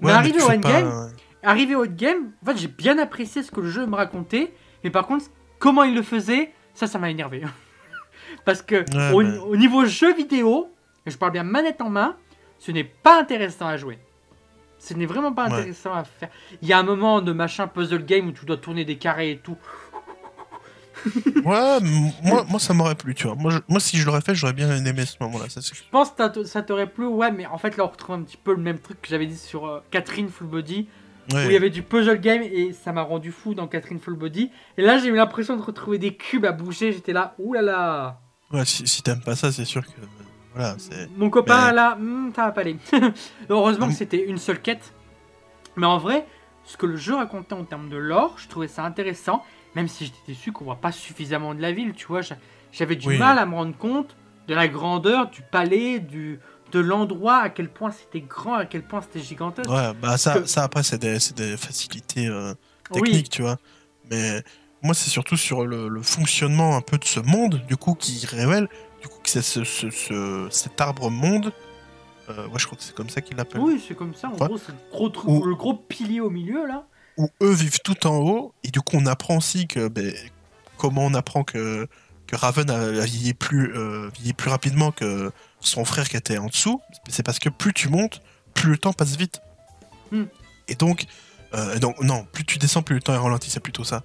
mais 0.00 0.12
arrivé 0.12 0.40
au 0.40 0.48
endgame, 0.48 1.10
arrivé 1.42 1.74
au 1.74 1.84
endgame, 1.84 2.30
en 2.42 2.46
fait, 2.46 2.58
j'ai 2.58 2.68
bien 2.68 2.98
apprécié 2.98 3.42
ce 3.42 3.50
que 3.50 3.60
le 3.60 3.70
jeu 3.70 3.86
me 3.86 3.96
racontait. 3.96 4.52
Mais 4.84 4.90
par 4.90 5.06
contre, 5.06 5.26
comment 5.58 5.82
il 5.82 5.94
le 5.94 6.02
faisait, 6.02 6.52
ça, 6.74 6.86
ça 6.86 6.98
m'a 6.98 7.10
énervé. 7.10 7.42
Parce 8.44 8.62
que 8.62 8.84
au, 9.12 9.56
niveau 9.56 9.84
jeu 9.86 10.14
vidéo, 10.14 10.70
et 11.06 11.10
je 11.10 11.18
parle 11.18 11.32
bien 11.32 11.44
manette 11.44 11.80
en 11.80 11.90
main, 11.90 12.16
ce 12.58 12.70
n'est 12.70 12.84
pas 12.84 13.20
intéressant 13.20 13.66
à 13.66 13.76
jouer. 13.76 13.98
Ce 14.78 14.94
n'est 14.94 15.06
vraiment 15.06 15.32
pas 15.32 15.44
intéressant 15.44 15.94
à 15.94 16.04
faire. 16.04 16.28
Il 16.60 16.68
y 16.68 16.72
a 16.72 16.78
un 16.78 16.82
moment 16.82 17.20
de 17.20 17.32
machin 17.32 17.68
puzzle 17.68 18.04
game 18.04 18.28
où 18.28 18.32
tu 18.32 18.44
dois 18.44 18.56
tourner 18.56 18.84
des 18.84 18.96
carrés 18.96 19.32
et 19.32 19.38
tout. 19.38 19.56
ouais, 21.44 21.78
moi, 22.22 22.44
moi 22.48 22.58
ça 22.58 22.74
m'aurait 22.74 22.94
plu, 22.94 23.14
tu 23.14 23.26
vois. 23.26 23.36
Moi, 23.36 23.52
moi 23.68 23.80
si 23.80 23.96
je 23.96 24.06
l'aurais 24.06 24.20
fait, 24.20 24.34
j'aurais 24.34 24.52
bien 24.52 24.84
aimé 24.84 25.04
ce 25.06 25.16
moment-là. 25.20 25.46
Je 25.48 25.82
pense 25.90 26.10
que 26.10 26.44
ça 26.44 26.62
t'aurait 26.62 26.88
plu, 26.88 27.06
ouais, 27.06 27.30
mais 27.30 27.46
en 27.46 27.58
fait 27.58 27.76
là 27.76 27.84
on 27.84 27.88
retrouve 27.88 28.16
un 28.16 28.22
petit 28.22 28.36
peu 28.36 28.52
le 28.52 28.60
même 28.60 28.78
truc 28.78 29.00
que 29.00 29.08
j'avais 29.08 29.26
dit 29.26 29.36
sur 29.36 29.66
euh, 29.66 29.80
Catherine 29.90 30.28
Full 30.28 30.46
Body. 30.46 30.88
Où 31.32 31.36
il 31.36 31.52
y 31.52 31.56
avait 31.56 31.70
du 31.70 31.84
puzzle 31.84 32.20
game 32.20 32.42
et 32.42 32.72
ça 32.72 32.92
m'a 32.92 33.02
rendu 33.02 33.30
fou 33.30 33.54
dans 33.54 33.68
Catherine 33.68 34.00
Full 34.00 34.16
Body. 34.16 34.50
Et 34.76 34.82
là 34.82 34.98
j'ai 34.98 35.08
eu 35.08 35.14
l'impression 35.14 35.56
de 35.56 35.62
retrouver 35.62 35.98
des 35.98 36.16
cubes 36.16 36.44
à 36.44 36.52
bouger, 36.52 36.92
j'étais 36.92 37.12
là, 37.12 37.34
oulala. 37.38 38.20
Ouais, 38.52 38.64
si, 38.64 39.02
t'aimes 39.02 39.20
pas 39.20 39.36
ça, 39.36 39.50
c'est 39.50 39.64
sûr 39.64 39.84
que. 39.84 40.00
Voilà, 40.54 40.76
Mon 41.16 41.30
copain, 41.30 41.72
là, 41.72 41.96
hmm, 41.96 42.32
ça 42.36 42.44
va 42.46 42.52
pas 42.52 42.60
aller. 42.60 42.76
Heureusement 43.48 43.88
que 43.88 43.94
c'était 43.94 44.22
une 44.22 44.36
seule 44.36 44.60
quête. 44.60 44.92
Mais 45.76 45.86
en 45.86 45.96
vrai, 45.96 46.26
ce 46.64 46.76
que 46.76 46.84
le 46.84 46.96
jeu 46.96 47.14
racontait 47.14 47.54
en 47.54 47.64
termes 47.64 47.88
de 47.88 47.96
lore, 47.96 48.34
je 48.36 48.48
trouvais 48.48 48.68
ça 48.68 48.84
intéressant. 48.84 49.42
Même 49.74 49.88
si 49.88 50.04
j'étais 50.04 50.18
déçu 50.26 50.52
qu'on 50.52 50.64
voit 50.64 50.76
pas 50.76 50.92
suffisamment 50.92 51.54
de 51.54 51.62
la 51.62 51.72
ville, 51.72 51.94
tu 51.94 52.06
vois. 52.06 52.20
J'avais 52.72 52.96
du 52.96 53.16
mal 53.16 53.38
à 53.38 53.46
me 53.46 53.54
rendre 53.54 53.76
compte 53.76 54.14
de 54.46 54.54
la 54.54 54.68
grandeur 54.68 55.30
du 55.30 55.40
palais, 55.40 55.98
du, 55.98 56.38
de 56.72 56.80
l'endroit, 56.80 57.38
à 57.38 57.48
quel 57.48 57.70
point 57.70 57.90
c'était 57.90 58.20
grand, 58.20 58.54
à 58.54 58.66
quel 58.66 58.82
point 58.82 59.00
c'était 59.00 59.20
gigantesque. 59.20 59.70
Ouais, 59.70 59.92
bah 60.00 60.18
ça, 60.18 60.46
ça 60.46 60.64
après, 60.64 60.82
c'est 60.82 60.98
des, 60.98 61.18
des, 61.34 61.56
facilités 61.56 62.26
euh, 62.26 62.52
techniques, 62.92 63.30
tu 63.30 63.42
vois. 63.42 63.56
Mais 64.10 64.42
moi, 64.82 64.94
c'est 64.94 65.10
surtout 65.10 65.36
sur 65.36 65.64
le, 65.64 66.02
fonctionnement 66.02 66.76
un 66.76 66.80
peu 66.80 66.98
de 66.98 67.04
ce 67.04 67.20
monde, 67.20 67.62
du 67.68 67.76
coup, 67.76 67.94
qui 67.94 68.26
révèle, 68.26 68.68
du 69.00 69.08
coup, 69.08 69.18
que 69.22 69.30
c'est 69.30 69.42
ce, 69.42 70.48
cet 70.50 70.80
arbre 70.80 71.10
monde. 71.10 71.52
Euh, 72.28 72.46
ouais, 72.48 72.58
je 72.58 72.66
crois 72.66 72.78
que 72.78 72.84
c'est 72.84 72.94
comme 72.94 73.10
ça 73.10 73.20
qu'il 73.20 73.36
l'appelle. 73.36 73.60
Oui, 73.60 73.82
c'est 73.86 73.94
comme 73.94 74.14
ça. 74.14 74.28
En 74.28 74.36
gros, 74.36 74.58
c'est 74.58 74.72
le 74.72 74.78
gros, 74.90 75.08
truc, 75.08 75.28
le 75.28 75.54
gros 75.54 75.74
pilier 75.74 76.20
au 76.20 76.30
milieu, 76.30 76.66
là. 76.66 76.86
Où 77.16 77.28
eux 77.42 77.52
vivent 77.52 77.80
tout 77.84 78.06
en 78.06 78.16
haut, 78.16 78.54
et 78.64 78.70
du 78.70 78.80
coup, 78.80 78.96
on 78.96 79.06
apprend 79.06 79.36
aussi 79.36 79.66
que. 79.66 79.88
Ben, 79.88 80.12
comment 80.78 81.04
on 81.04 81.14
apprend 81.14 81.44
que, 81.44 81.86
que 82.26 82.34
Raven 82.34 82.68
a, 82.70 82.90
vieilli, 83.04 83.34
plus, 83.34 83.72
euh, 83.76 84.10
plus 84.36 84.50
rapidement 84.50 84.90
que 84.90 85.30
son 85.60 85.84
frère 85.84 86.08
qui 86.08 86.16
était 86.16 86.38
en 86.38 86.46
dessous 86.46 86.80
C'est 87.08 87.22
parce 87.22 87.38
que 87.38 87.48
plus 87.48 87.72
tu 87.72 87.88
montes, 87.88 88.20
plus 88.54 88.70
le 88.70 88.78
temps 88.78 88.92
passe 88.92 89.16
vite. 89.16 89.40
Hmm. 90.10 90.24
Et 90.66 90.74
donc, 90.74 91.06
euh, 91.54 91.78
donc, 91.78 92.00
non, 92.00 92.26
plus 92.32 92.44
tu 92.44 92.58
descends, 92.58 92.82
plus 92.82 92.96
le 92.96 93.02
temps 93.02 93.14
est 93.14 93.18
ralenti, 93.18 93.50
c'est 93.50 93.60
plutôt 93.60 93.84
ça. 93.84 94.02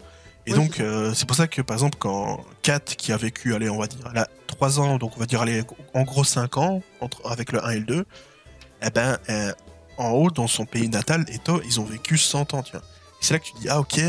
Et 0.48 0.54
donc, 0.54 0.80
euh, 0.80 1.14
c'est 1.14 1.28
pour 1.28 1.36
ça 1.36 1.46
que, 1.48 1.62
par 1.62 1.76
exemple, 1.76 1.98
quand 2.00 2.46
Kat, 2.62 2.80
qui 2.80 3.12
a 3.12 3.18
vécu, 3.18 3.54
allez, 3.54 3.70
on 3.70 3.78
va 3.78 3.88
dire, 3.88 4.10
elle 4.10 4.20
a 4.20 4.28
3 4.48 4.80
ans, 4.80 4.98
donc 4.98 5.18
on 5.18 5.20
va 5.20 5.26
dire, 5.26 5.42
allez, 5.42 5.62
en 5.94 6.04
gros 6.04 6.24
5 6.24 6.56
ans, 6.58 6.82
entre, 7.02 7.30
avec 7.30 7.52
le 7.52 7.64
1 7.64 7.70
et 7.72 7.80
le 7.80 7.86
2, 7.86 8.06
eh 8.82 8.90
ben, 8.90 9.18
euh, 9.30 9.52
en 9.98 10.12
haut, 10.12 10.32
dans 10.32 10.48
son 10.48 10.66
pays 10.66 10.88
natal, 10.88 11.26
Eto, 11.28 11.62
ils 11.66 11.82
ont 11.82 11.84
vécu 11.84 12.18
100 12.18 12.54
ans, 12.54 12.64
tu 12.64 12.72
vois. 12.72 12.82
C'est 13.20 13.34
là 13.34 13.40
que 13.40 13.46
tu 13.46 13.52
dis, 13.60 13.68
ah, 13.68 13.82
ok, 13.82 14.00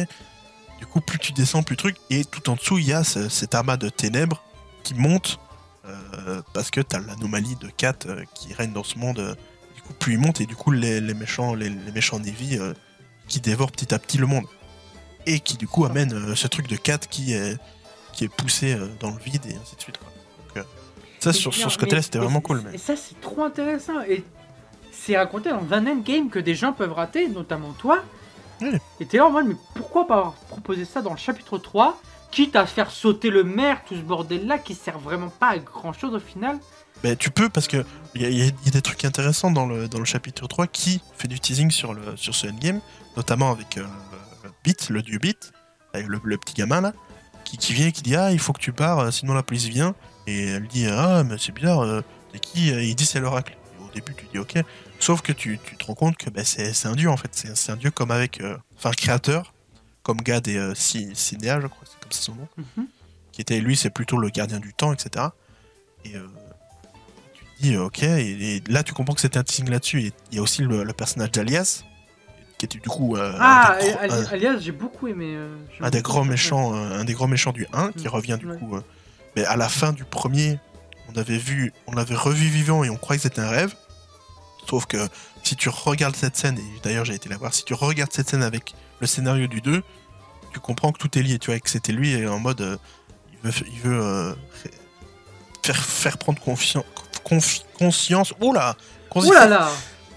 du 0.78 0.86
coup, 0.86 1.00
plus 1.00 1.18
tu 1.18 1.32
descends, 1.32 1.64
plus 1.64 1.76
truc, 1.76 1.96
et 2.08 2.24
tout 2.24 2.48
en 2.50 2.54
dessous, 2.54 2.78
il 2.78 2.86
y 2.86 2.92
a 2.92 3.02
cet 3.02 3.56
amas 3.56 3.76
de 3.76 3.88
ténèbres 3.88 4.40
qui 4.84 4.94
monte, 4.94 5.40
euh, 5.86 6.40
parce 6.54 6.70
que 6.70 6.80
t'as 6.80 7.00
l'anomalie 7.00 7.56
de 7.56 7.68
Kat 7.68 7.98
qui 8.36 8.54
règne 8.54 8.72
dans 8.72 8.84
ce 8.84 8.96
monde, 8.96 9.36
du 9.74 9.82
coup, 9.82 9.92
plus 9.92 10.12
il 10.12 10.20
monte, 10.20 10.40
et 10.40 10.46
du 10.46 10.54
coup, 10.54 10.70
les, 10.70 11.00
méchants, 11.14 11.56
les, 11.56 11.68
les 11.68 11.92
méchants 11.92 12.20
Navy 12.20 12.60
qui 13.26 13.40
dévorent 13.40 13.72
petit 13.72 13.92
à 13.92 13.98
petit 13.98 14.18
le 14.18 14.26
monde 14.26 14.44
et 15.28 15.40
qui 15.40 15.56
du 15.56 15.68
coup 15.68 15.84
amène 15.84 16.12
euh, 16.12 16.34
ce 16.34 16.48
truc 16.48 16.66
de 16.66 16.76
4 16.76 17.08
qui 17.08 17.34
est, 17.34 17.56
qui 18.12 18.24
est 18.24 18.28
poussé 18.28 18.74
euh, 18.74 18.88
dans 18.98 19.10
le 19.10 19.18
vide 19.18 19.44
et 19.46 19.54
ainsi 19.54 19.76
de 19.76 19.80
suite. 19.80 19.98
Quoi. 19.98 20.08
Donc, 20.08 20.56
euh, 20.56 20.68
ça, 21.20 21.32
sur, 21.32 21.54
sur, 21.54 21.70
ce 21.70 21.78
côté-là, 21.78 22.02
c'était 22.02 22.18
vraiment 22.18 22.40
cool. 22.40 22.62
Mais... 22.64 22.74
Et 22.74 22.78
ça, 22.78 22.96
c'est 22.96 23.20
trop 23.20 23.44
intéressant. 23.44 24.00
Et 24.08 24.24
c'est 24.90 25.16
raconté 25.16 25.50
dans 25.50 25.72
un 25.72 25.86
endgame 25.86 26.30
que 26.30 26.38
des 26.38 26.54
gens 26.54 26.72
peuvent 26.72 26.92
rater, 26.92 27.28
notamment 27.28 27.72
toi. 27.72 28.02
Et 28.98 29.06
t'es 29.06 29.18
là 29.18 29.26
en 29.26 29.30
mode, 29.30 29.46
mais 29.46 29.56
pourquoi 29.76 30.08
pas 30.08 30.34
proposer 30.48 30.84
ça 30.84 31.00
dans 31.00 31.12
le 31.12 31.18
chapitre 31.18 31.58
3, 31.58 32.00
quitte 32.32 32.56
à 32.56 32.66
faire 32.66 32.90
sauter 32.90 33.30
le 33.30 33.44
maire, 33.44 33.82
tout 33.86 33.94
ce 33.94 34.00
bordel-là, 34.00 34.58
qui 34.58 34.74
sert 34.74 34.98
vraiment 34.98 35.28
pas 35.28 35.50
à 35.50 35.58
grand-chose 35.58 36.14
au 36.14 36.20
final 36.20 36.58
ben, 37.04 37.16
tu 37.16 37.30
peux 37.30 37.48
parce 37.48 37.68
que 37.68 37.84
il 38.16 38.28
y, 38.28 38.46
y, 38.46 38.48
a 38.48 38.70
des 38.72 38.82
trucs 38.82 39.04
intéressants 39.04 39.52
dans 39.52 39.66
le, 39.66 39.86
dans 39.86 40.00
le 40.00 40.04
chapitre 40.04 40.48
3 40.48 40.66
qui 40.66 41.00
fait 41.16 41.28
du 41.28 41.38
teasing 41.38 41.70
sur, 41.70 41.94
le, 41.94 42.16
sur 42.16 42.34
ce 42.34 42.48
endgame, 42.48 42.80
notamment 43.16 43.52
avec 43.52 43.78
Bit, 44.64 44.90
le 44.90 45.02
dieu 45.02 45.18
Bit, 45.18 45.52
avec 45.92 46.06
le, 46.06 46.18
petit 46.38 46.54
gamin 46.54 46.80
là, 46.80 46.92
qui, 47.44 47.56
qui, 47.56 47.72
vient 47.72 47.86
et 47.86 47.92
qui 47.92 48.02
dit 48.02 48.16
Ah, 48.16 48.32
il 48.32 48.38
faut 48.38 48.52
que 48.52 48.60
tu 48.60 48.72
pars, 48.72 48.98
euh, 48.98 49.10
sinon 49.10 49.34
la 49.34 49.42
police 49.42 49.66
vient. 49.66 49.94
Et 50.26 50.48
elle 50.48 50.66
dit 50.66 50.86
Ah, 50.86 51.24
mais 51.24 51.36
c'est 51.38 51.52
bizarre, 51.52 51.80
euh, 51.80 52.02
c'est 52.32 52.40
qui 52.40 52.68
Il 52.68 52.94
dit 52.94 53.06
C'est 53.06 53.20
l'oracle. 53.20 53.56
Au 53.80 53.92
début, 53.94 54.14
tu 54.14 54.26
dis 54.32 54.38
Ok. 54.38 54.58
Sauf 55.00 55.22
que 55.22 55.32
tu, 55.32 55.58
tu 55.64 55.76
te 55.76 55.84
rends 55.84 55.94
compte 55.94 56.16
que 56.16 56.28
ben, 56.28 56.44
c'est 56.44 56.86
un 56.86 56.94
dieu 56.94 57.08
en 57.08 57.16
fait. 57.16 57.30
C'est 57.32 57.72
un 57.72 57.76
dieu 57.76 57.90
comme 57.90 58.10
avec. 58.10 58.40
Euh, 58.40 58.56
enfin, 58.76 58.90
créateur, 58.90 59.54
comme 60.02 60.18
Gad 60.18 60.48
et 60.48 60.56
euh, 60.56 60.74
Cinéa, 60.74 61.60
je 61.60 61.66
crois, 61.66 61.86
c'est 61.86 62.00
comme 62.00 62.12
ça 62.12 62.22
son 62.22 62.34
nom. 62.34 62.48
Mhm. 62.56 62.86
Qui 63.32 63.40
était, 63.40 63.60
lui, 63.60 63.76
c'est 63.76 63.90
plutôt 63.90 64.18
le 64.18 64.30
gardien 64.30 64.58
du 64.58 64.74
temps, 64.74 64.92
etc. 64.92 65.26
Et 66.04 66.12
tu 67.34 67.44
te 67.44 67.62
dis 67.62 67.76
Ok. 67.76 68.02
Et, 68.02 68.62
là, 68.68 68.82
tu 68.82 68.92
comprends 68.92 69.14
que 69.14 69.20
c'était 69.20 69.38
un 69.38 69.44
teasing 69.44 69.70
là-dessus. 69.70 70.12
Il 70.30 70.36
y 70.36 70.38
a 70.38 70.42
aussi 70.42 70.62
le, 70.62 70.82
le 70.82 70.92
personnage 70.92 71.30
d'Alias 71.30 71.84
qui 72.58 72.66
était 72.66 72.78
du 72.78 72.88
coup 72.88 73.16
euh, 73.16 73.32
ah 73.38 73.78
alias 74.32 74.58
j'ai 74.58 74.72
beaucoup 74.72 75.06
aimé 75.06 75.34
euh, 75.36 75.56
un 75.80 75.90
des 75.90 76.02
grands 76.02 76.24
méchants 76.24 76.74
euh, 76.74 76.98
un 76.98 77.04
des 77.04 77.14
grands 77.14 77.28
méchants 77.28 77.52
du 77.52 77.66
1 77.72 77.92
qui 77.92 78.06
mm. 78.06 78.10
revient 78.10 78.36
du 78.38 78.48
coup 78.48 78.76
mais 79.36 79.44
à 79.44 79.56
la 79.56 79.68
fin 79.68 79.92
du 79.92 80.04
premier 80.04 80.58
on 81.08 81.16
avait 81.16 81.38
vu 81.38 81.72
on 81.86 81.92
l'avait 81.92 82.16
revu 82.16 82.48
vivant 82.48 82.82
et 82.82 82.90
on 82.90 82.96
croyait 82.96 83.18
que 83.18 83.22
c'était 83.22 83.40
un 83.42 83.48
rêve 83.48 83.74
Sauf 84.68 84.84
que 84.84 84.98
si 85.42 85.56
tu 85.56 85.70
regardes 85.70 86.14
cette 86.14 86.36
scène, 86.36 86.58
et 86.58 86.80
d'ailleurs 86.82 87.04
j'ai 87.04 87.14
été 87.14 87.28
la 87.28 87.38
voir, 87.38 87.54
si 87.54 87.64
tu 87.64 87.72
regardes 87.72 88.12
cette 88.12 88.28
scène 88.28 88.42
avec 88.42 88.74
le 89.00 89.06
scénario 89.06 89.46
du 89.46 89.62
2, 89.62 89.82
tu 90.52 90.60
comprends 90.60 90.92
que 90.92 90.98
tout 90.98 91.18
est 91.18 91.22
lié, 91.22 91.38
tu 91.38 91.46
vois, 91.46 91.56
et 91.56 91.60
que 91.60 91.70
c'était 91.70 91.92
lui 91.92 92.26
en 92.26 92.38
mode. 92.38 92.60
euh, 92.60 92.76
il 93.32 93.50
veut, 93.50 93.66
il 93.72 93.80
veut 93.80 94.02
euh, 94.02 94.34
faire, 95.62 95.76
faire 95.76 96.18
prendre 96.18 96.40
confiance. 96.40 96.84
conscience. 97.78 98.34
Oula 98.40 98.76
Ouh 99.14 99.32
là 99.32 99.46
là 99.46 99.70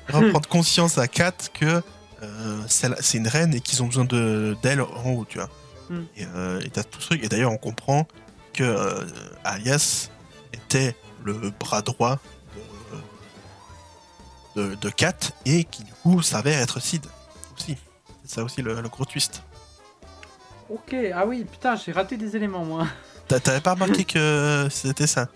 Reprendre 0.10 0.50
conscience 0.50 0.98
à 0.98 1.08
Kat 1.08 1.32
que 1.54 1.82
euh, 2.24 2.62
c'est 2.68 3.18
une 3.18 3.28
reine 3.28 3.54
et 3.56 3.62
qu'ils 3.62 3.82
ont 3.84 3.88
besoin 3.88 4.06
de- 4.06 4.56
d'elle 4.62 4.82
en 4.82 5.04
haut, 5.12 5.26
tu 5.28 5.38
vois. 5.40 5.50
Hmm. 5.90 6.04
Et 6.16 6.26
euh, 6.36 6.62
et 6.62 6.70
t'as 6.70 6.84
tout 6.84 7.02
ce 7.02 7.08
truc. 7.08 7.24
Et 7.24 7.28
d'ailleurs, 7.30 7.52
on 7.52 7.58
comprend 7.58 8.08
que 8.54 8.64
euh, 8.64 9.04
Alias 9.44 10.10
était 10.54 10.96
le 11.24 11.52
bras 11.52 11.82
droit 11.82 12.20
de, 14.56 14.62
de, 14.70 14.76
de 14.76 14.90
Kat 14.90 15.14
et 15.46 15.64
qui, 15.66 15.84
du 15.84 15.94
coup, 16.04 16.22
s'avère 16.22 16.60
être 16.62 16.80
Sid 16.82 17.06
aussi. 17.58 17.78
C'est 18.26 18.36
ça 18.36 18.44
aussi 18.44 18.62
le, 18.62 18.80
le 18.82 18.90
gros 18.90 19.06
twist. 19.06 19.44
Ok, 20.70 20.96
ah 21.14 21.26
oui, 21.26 21.44
putain, 21.50 21.76
j'ai 21.76 21.92
raté 21.92 22.18
des 22.18 22.36
éléments, 22.36 22.64
moi. 22.64 22.88
T'a- 23.28 23.40
T'avais 23.40 23.62
pas 23.62 23.74
remarqué 23.74 24.04
que 24.06 24.68
c'était 24.70 25.08
ça? 25.08 25.28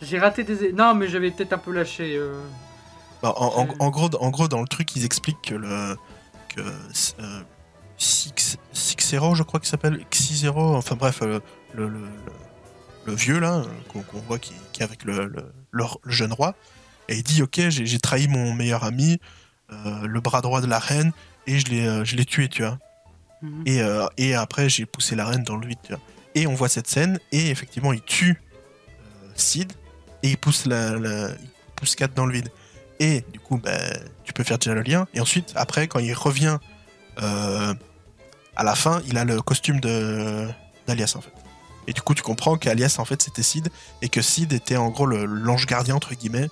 J'ai 0.00 0.18
raté 0.18 0.44
des... 0.44 0.64
é- 0.66 0.72
Non, 0.72 0.94
mais 0.94 1.08
j'avais 1.08 1.30
peut-être 1.30 1.52
un 1.52 1.58
peu 1.58 1.72
lâché. 1.72 2.18
Bah, 3.22 3.34
en, 3.36 3.62
en- 3.62 3.74
en 3.78 3.90
gros, 3.90 4.08
en 4.20 4.30
gros, 4.30 4.48
dans 4.48 4.60
le 4.60 4.66
truc, 4.68 4.96
ils 4.96 5.04
expliquent 5.04 5.42
que 5.42 5.54
le. 5.54 5.96
Que. 6.54 6.60
euh, 7.20 7.42
Six, 7.98 8.56
Six-Zero, 8.72 9.34
je 9.36 9.42
crois 9.44 9.60
qu'il 9.60 9.68
s'appelle. 9.68 10.04
Xi-Zero, 10.10 10.74
enfin 10.74 10.96
bref, 10.96 11.20
euh, 11.22 11.38
le, 11.74 11.88
le, 11.88 12.00
le, 12.00 12.08
le 13.06 13.14
vieux 13.14 13.38
là, 13.38 13.58
euh, 13.58 13.64
qu'on 13.88 14.18
voit 14.20 14.38
qui, 14.40 14.54
qui 14.72 14.80
est 14.80 14.84
avec 14.84 15.04
le, 15.04 15.30
jeune 16.06 16.32
roi. 16.32 16.54
Et 17.08 17.16
il 17.18 17.22
dit 17.22 17.42
Ok, 17.42 17.60
j'ai 17.68 17.98
trahi 18.00 18.26
mon 18.26 18.54
meilleur 18.54 18.82
ami, 18.82 19.20
euh, 19.70 20.06
le 20.06 20.20
bras 20.20 20.40
droit 20.40 20.60
de 20.60 20.66
la 20.66 20.80
reine, 20.80 21.12
et 21.46 21.58
je 21.60 21.66
l'ai 21.66 21.86
euh, 21.86 22.04
tué, 22.24 22.48
tu 22.48 22.62
vois. 22.62 22.78
Mhm. 23.42 23.62
Et, 23.66 23.80
euh, 23.82 24.06
et 24.16 24.34
après, 24.34 24.68
j'ai 24.68 24.84
poussé 24.86 25.14
la 25.14 25.26
reine 25.26 25.44
dans 25.44 25.56
le 25.56 25.66
vide, 25.68 25.78
tu 25.84 25.92
vois. 25.92 26.02
Et 26.34 26.46
on 26.48 26.54
voit 26.54 26.68
cette 26.68 26.88
scène, 26.88 27.20
et 27.30 27.50
effectivement, 27.50 27.92
il 27.92 28.00
tue 28.02 28.40
euh, 28.88 29.30
Sid, 29.36 29.72
et 30.24 30.30
il 30.30 30.38
pousse, 30.38 30.66
la, 30.66 30.96
la- 30.98 31.28
il 31.30 31.50
pousse 31.76 31.94
Kat 31.94 32.08
dans 32.08 32.26
le 32.26 32.32
vide. 32.32 32.48
Et 32.98 33.24
du 33.32 33.38
coup, 33.38 33.58
bah, 33.58 33.78
tu 34.24 34.32
peux 34.32 34.44
faire 34.44 34.58
déjà 34.58 34.74
le 34.74 34.82
lien. 34.82 35.06
Et 35.14 35.20
ensuite, 35.20 35.52
après, 35.56 35.88
quand 35.88 35.98
il 35.98 36.12
revient 36.14 36.58
euh, 37.22 37.74
à 38.56 38.64
la 38.64 38.74
fin, 38.74 39.02
il 39.06 39.18
a 39.18 39.24
le 39.24 39.40
costume 39.42 39.80
de 39.80 40.48
d'Alias, 40.86 41.14
en 41.16 41.20
fait. 41.20 41.32
Et 41.86 41.92
du 41.92 42.00
coup, 42.00 42.14
tu 42.14 42.22
comprends 42.22 42.56
qu'Alias, 42.56 42.96
en 42.98 43.04
fait, 43.04 43.22
c'était 43.22 43.42
Sid, 43.42 43.68
et 44.02 44.08
que 44.08 44.22
Sid 44.22 44.52
était 44.52 44.76
en 44.76 44.88
gros 44.90 45.06
l'ange 45.06 45.66
gardien, 45.66 45.96
entre 45.96 46.14
guillemets, 46.14 46.48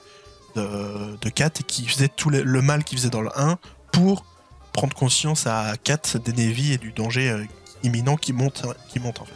de, 0.57 1.17
de 1.21 1.29
Kat, 1.29 1.51
et 1.61 1.63
qui 1.63 1.87
faisait 1.87 2.09
tout 2.09 2.31
le, 2.31 2.45
mal 2.63 2.85
qu'il 2.85 2.99
faisait 2.99 3.11
dans 3.11 3.21
le 3.21 3.31
1 3.37 3.59
pour 3.93 4.25
prendre 4.73 4.95
conscience 4.95 5.47
à 5.47 5.75
Kat 5.83 6.17
d'Ennevi 6.25 6.73
et 6.73 6.79
du 6.79 6.93
danger 6.93 7.31
euh, 7.31 7.45
imminent 7.83 8.17
qui 8.17 8.33
monte, 8.33 8.65
qui 8.89 9.01
monte, 9.01 9.21
en 9.21 9.25
fait. 9.25 9.35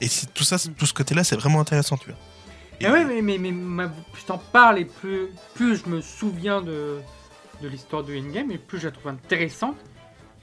Et 0.00 0.08
tout 0.34 0.44
ça, 0.44 0.56
tout 0.58 0.86
ce 0.86 0.94
côté-là, 0.94 1.24
c'est 1.24 1.36
vraiment 1.36 1.60
intéressant, 1.60 1.96
tu 1.96 2.10
vois. 2.10 2.18
Mais 2.80 2.90
ouais, 2.90 3.04
mais, 3.04 3.22
mais, 3.22 3.38
mais 3.38 3.50
ma- 3.50 3.88
plus 3.88 4.22
t'en 4.24 4.38
parles 4.38 4.78
et 4.78 4.84
plus, 4.84 5.28
plus 5.54 5.76
je 5.84 5.88
me 5.88 6.00
souviens 6.00 6.62
de, 6.62 7.00
de 7.62 7.68
l'histoire 7.68 8.02
de 8.02 8.16
Endgame 8.16 8.50
et 8.50 8.58
plus 8.58 8.78
je 8.78 8.86
la 8.86 8.92
trouve 8.92 9.08
intéressante. 9.08 9.76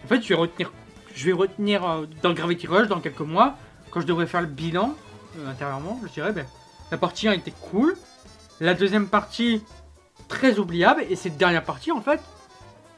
En 0.03 0.07
fait, 0.07 0.21
je 0.21 0.29
vais 0.29 0.35
retenir, 0.35 0.71
je 1.13 1.25
vais 1.25 1.31
retenir 1.33 1.87
euh, 1.87 2.05
dans 2.21 2.29
le 2.29 2.35
Gravity 2.35 2.67
Rush 2.67 2.87
dans 2.87 2.99
quelques 2.99 3.19
mois, 3.21 3.55
quand 3.91 4.01
je 4.01 4.05
devrais 4.05 4.27
faire 4.27 4.41
le 4.41 4.47
bilan 4.47 4.93
euh, 5.39 5.49
intérieurement, 5.49 5.99
je 6.03 6.09
dirais, 6.09 6.31
ben, 6.33 6.45
la 6.91 6.97
partie 6.97 7.27
1 7.27 7.33
était 7.33 7.53
cool, 7.71 7.95
la 8.59 8.73
deuxième 8.73 9.07
partie 9.07 9.63
très 10.27 10.59
oubliable 10.59 11.03
et 11.09 11.15
cette 11.15 11.37
dernière 11.37 11.63
partie, 11.63 11.91
en 11.91 12.01
fait, 12.01 12.19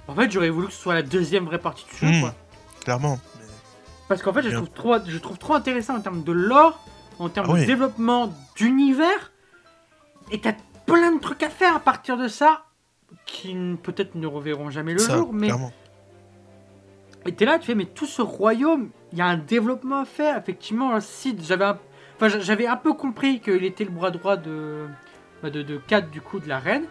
en 0.07 0.15
fait, 0.15 0.31
j'aurais 0.31 0.49
voulu 0.49 0.67
que 0.67 0.73
ce 0.73 0.79
soit 0.81 0.93
la 0.93 1.01
deuxième 1.03 1.45
vraie 1.45 1.59
partie 1.59 1.85
du 1.85 1.95
jeu, 1.97 2.07
Hmm. 2.07 2.21
quoi. 2.21 2.35
Clairement. 2.83 3.19
Parce 4.07 4.21
qu'en 4.21 4.31
fait, 4.33 4.41
je 4.43 4.49
trouve, 4.55 4.69
trop, 4.69 4.95
je 5.05 5.17
trouve 5.17 5.37
trop 5.37 5.53
intéressant 5.55 5.95
en 5.97 5.99
termes 6.01 6.23
de 6.23 6.31
lore, 6.31 6.79
en 7.19 7.27
termes 7.29 7.47
Ah 7.49 7.53
oui. 7.53 7.61
de 7.61 7.65
développement 7.65 8.33
d'univers. 8.55 9.31
Et 10.31 10.39
t'as 10.39 10.53
plein 10.85 11.11
de 11.13 11.19
trucs 11.19 11.43
à 11.43 11.49
faire 11.49 11.75
à 11.75 11.79
partir 11.79 12.17
de 12.17 12.27
ça 12.29 12.63
qui 13.25 13.55
peut-être 13.83 14.15
ne 14.15 14.27
reverront 14.27 14.69
jamais 14.69 14.93
le 14.93 14.99
ça, 14.99 15.17
jour. 15.17 15.33
Mais 15.33 15.47
clairement. 15.47 15.71
et 17.25 17.33
t'es 17.33 17.45
là, 17.45 17.59
tu 17.59 17.65
fais, 17.67 17.75
mais 17.75 17.85
tout 17.85 18.05
ce 18.05 18.21
royaume, 18.21 18.89
il 19.11 19.17
y 19.17 19.21
a 19.21 19.25
un 19.27 19.37
développement 19.37 20.01
à 20.01 20.05
faire. 20.05 20.37
Effectivement, 20.37 20.93
un 20.93 20.99
Cid, 20.99 21.41
j'avais 21.43 21.65
un... 21.65 21.77
Enfin, 22.15 22.29
j'a- 22.29 22.39
j'avais 22.39 22.67
un 22.67 22.77
peu 22.77 22.93
compris 22.93 23.39
qu'il 23.39 23.63
était 23.63 23.83
le 23.83 23.91
bras 23.91 24.11
droit 24.11 24.37
de, 24.37 24.85
bah, 25.43 25.49
de, 25.49 25.61
de 25.61 25.77
Kat, 25.77 26.01
du 26.01 26.21
coup, 26.21 26.39
de 26.39 26.47
la 26.47 26.59
reine. 26.59 26.85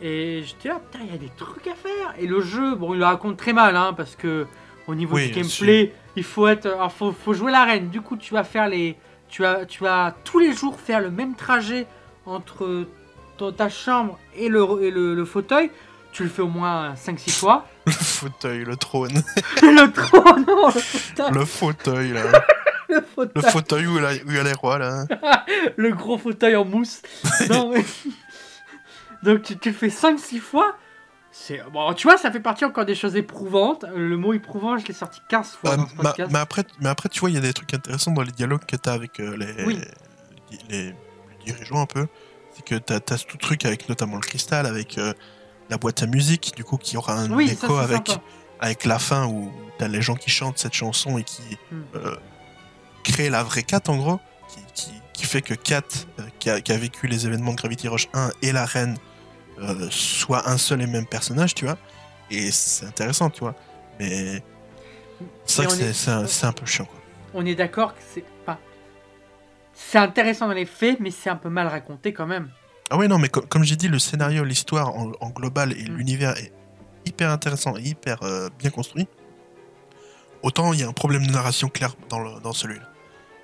Et 0.00 0.42
j'étais 0.44 0.68
là, 0.68 0.80
putain, 0.80 1.04
il 1.04 1.12
y 1.12 1.14
a 1.14 1.18
des 1.18 1.30
trucs 1.36 1.66
à 1.66 1.74
faire. 1.74 2.14
Et 2.18 2.26
le 2.26 2.40
jeu, 2.40 2.74
bon, 2.76 2.94
il 2.94 2.98
le 3.00 3.04
raconte 3.04 3.36
très 3.36 3.52
mal, 3.52 3.74
hein, 3.76 3.92
parce 3.96 4.14
que 4.16 4.46
au 4.86 4.94
niveau 4.94 5.16
Oui, 5.16 5.26
du 5.28 5.32
gameplay, 5.34 5.92
il 6.16 6.22
faut 6.24 6.46
être, 6.48 6.66
alors, 6.66 6.92
faut, 6.92 7.12
faut 7.12 7.34
jouer 7.34 7.50
la 7.52 7.64
reine. 7.64 7.88
Du 7.88 8.00
coup, 8.00 8.16
tu 8.16 8.32
vas 8.32 8.44
faire 8.44 8.68
les, 8.68 8.96
tu 9.28 9.42
vas, 9.42 9.66
tu 9.66 9.82
vas 9.82 10.14
tous 10.24 10.38
les 10.38 10.52
jours 10.52 10.78
faire 10.78 11.00
le 11.00 11.10
même 11.10 11.34
trajet 11.34 11.86
entre 12.26 12.86
ta 13.56 13.68
chambre 13.68 14.18
et 14.36 14.48
le, 14.48 14.64
et 14.82 14.90
le, 14.90 15.14
le 15.14 15.24
fauteuil. 15.24 15.70
Tu 16.12 16.22
le 16.24 16.30
fais 16.30 16.42
au 16.42 16.48
moins 16.48 16.94
5-6 16.94 17.30
fois. 17.38 17.66
Le 17.86 17.92
fauteuil, 17.92 18.64
le 18.64 18.76
trône, 18.76 19.12
le 19.62 19.86
trône, 19.92 20.44
non, 20.46 20.66
le 20.68 20.72
fauteuil, 20.80 21.32
le 21.32 21.44
fauteuil, 21.44 22.12
là. 22.12 22.22
le 22.88 23.04
Le 23.34 23.40
fauteuil. 23.42 23.86
où 23.86 23.96
il 23.98 24.02
y 24.02 24.06
a- 24.06 24.40
y 24.42 24.44
les 24.44 24.52
rois, 24.52 24.78
là. 24.78 25.04
le 25.76 25.90
gros 25.92 26.18
fauteuil 26.18 26.56
en 26.56 26.64
mousse. 26.64 27.00
non, 27.48 27.70
mais... 27.72 27.84
Donc 29.22 29.42
tu, 29.42 29.58
tu 29.58 29.70
le 29.70 29.74
fais 29.74 29.88
5-6 29.88 30.38
fois. 30.40 30.76
C'est 31.30 31.60
bon, 31.72 31.92
tu 31.94 32.06
vois, 32.08 32.16
ça 32.16 32.30
fait 32.30 32.40
partie 32.40 32.64
encore 32.64 32.84
des 32.86 32.94
choses 32.94 33.14
éprouvantes. 33.16 33.84
Le 33.94 34.16
mot 34.16 34.32
éprouvant, 34.32 34.76
je 34.78 34.86
l'ai 34.86 34.94
sorti 34.94 35.20
15 35.28 35.52
fois 35.60 35.72
Euh, 35.72 35.76
dans 35.76 35.86
ce 35.88 35.94
ma- 35.96 36.02
podcast. 36.04 36.30
mais, 36.32 36.38
après, 36.38 36.64
mais 36.80 36.88
après, 36.88 37.08
tu 37.08 37.20
vois, 37.20 37.30
il 37.30 37.34
y 37.34 37.38
a 37.38 37.42
des 37.42 37.52
trucs 37.52 37.72
intéressants 37.74 38.12
dans 38.12 38.22
les 38.22 38.32
dialogues 38.32 38.64
que 38.66 38.76
tu 38.76 38.88
as 38.88 38.92
avec 38.92 39.20
euh, 39.20 39.36
les, 39.36 39.64
Oui. 39.64 39.80
les, 40.70 40.86
les 40.86 40.94
dirigeants 41.44 41.80
un 41.82 41.86
peu. 41.86 42.06
C'est 42.58 42.64
que 42.64 42.74
tu 42.74 42.92
as, 42.92 43.00
tout 43.24 43.36
truc 43.36 43.64
avec 43.64 43.88
notamment 43.88 44.16
le 44.16 44.20
cristal, 44.20 44.66
avec 44.66 44.98
euh, 44.98 45.12
la 45.70 45.78
boîte 45.78 46.02
à 46.02 46.06
musique, 46.06 46.52
du 46.56 46.64
coup, 46.64 46.76
qui 46.76 46.96
aura 46.96 47.14
un 47.14 47.30
oui, 47.30 47.50
écho 47.50 47.66
c'est 47.78 47.84
avec, 47.84 48.08
sympa. 48.08 48.22
avec 48.60 48.84
la 48.84 48.98
fin 48.98 49.26
où 49.26 49.52
tu 49.78 49.84
as 49.84 49.88
les 49.88 50.02
gens 50.02 50.16
qui 50.16 50.30
chantent 50.30 50.58
cette 50.58 50.74
chanson 50.74 51.18
et 51.18 51.22
qui 51.24 51.42
euh, 51.94 52.16
créent 53.04 53.30
la 53.30 53.42
vraie 53.44 53.62
Kat, 53.62 53.80
en 53.88 53.96
gros, 53.96 54.18
qui, 54.48 54.60
qui, 54.74 54.90
qui 55.12 55.24
fait 55.26 55.42
que 55.42 55.54
Kat, 55.54 55.82
euh, 56.18 56.22
qui, 56.40 56.50
a, 56.50 56.60
qui 56.60 56.72
a 56.72 56.76
vécu 56.78 57.06
les 57.06 57.26
événements 57.26 57.52
de 57.52 57.56
Gravity 57.58 57.86
Rush 57.88 58.08
1 58.12 58.30
et 58.42 58.52
la 58.52 58.64
reine, 58.66 58.96
soient 59.90 60.48
un 60.48 60.56
seul 60.58 60.82
et 60.82 60.86
même 60.86 61.06
personnage, 61.06 61.54
tu 61.54 61.64
vois. 61.64 61.76
Et 62.30 62.50
c'est 62.52 62.86
intéressant, 62.86 63.28
tu 63.30 63.40
vois. 63.40 63.54
Mais 63.98 64.42
c'est 65.44 65.62
vrai 65.64 65.66
que 65.72 65.78
c'est- 65.78 65.90
est- 65.90 65.92
c'est 65.94 66.10
un, 66.10 66.26
c'est 66.26 66.46
un 66.46 66.52
peu 66.52 66.64
chiant, 66.66 66.84
quoi. 66.84 67.00
On 67.34 67.44
est 67.44 67.54
d'accord 67.56 67.94
que 67.94 68.00
c'est 69.80 69.98
intéressant 69.98 70.48
dans 70.48 70.54
les 70.54 70.66
faits, 70.66 70.98
mais 71.00 71.10
c'est 71.10 71.30
un 71.30 71.36
peu 71.36 71.48
mal 71.48 71.66
raconté 71.68 72.12
quand 72.12 72.26
même. 72.26 72.50
Ah 72.90 72.96
ouais, 72.96 73.06
non, 73.06 73.18
mais 73.18 73.28
co- 73.28 73.42
comme 73.42 73.62
j'ai 73.64 73.76
dit, 73.76 73.86
le 73.88 73.98
scénario, 73.98 74.42
l'histoire 74.44 74.94
en, 74.96 75.12
en 75.20 75.30
global 75.30 75.72
et 75.72 75.84
Mm. 75.88 75.96
l'univers 75.96 76.36
est 76.36 76.52
hyper 77.06 77.30
intéressant 77.30 77.76
et 77.76 77.82
hyper 77.82 78.22
euh, 78.22 78.48
bien 78.58 78.70
construit. 78.70 79.06
Autant 80.42 80.72
il 80.72 80.80
y 80.80 80.82
a 80.82 80.88
un 80.88 80.92
problème 80.92 81.26
de 81.26 81.32
narration 81.32 81.68
clair 81.68 81.94
dans, 82.08 82.18
le- 82.20 82.40
dans 82.40 82.52
celui-là. 82.52 82.88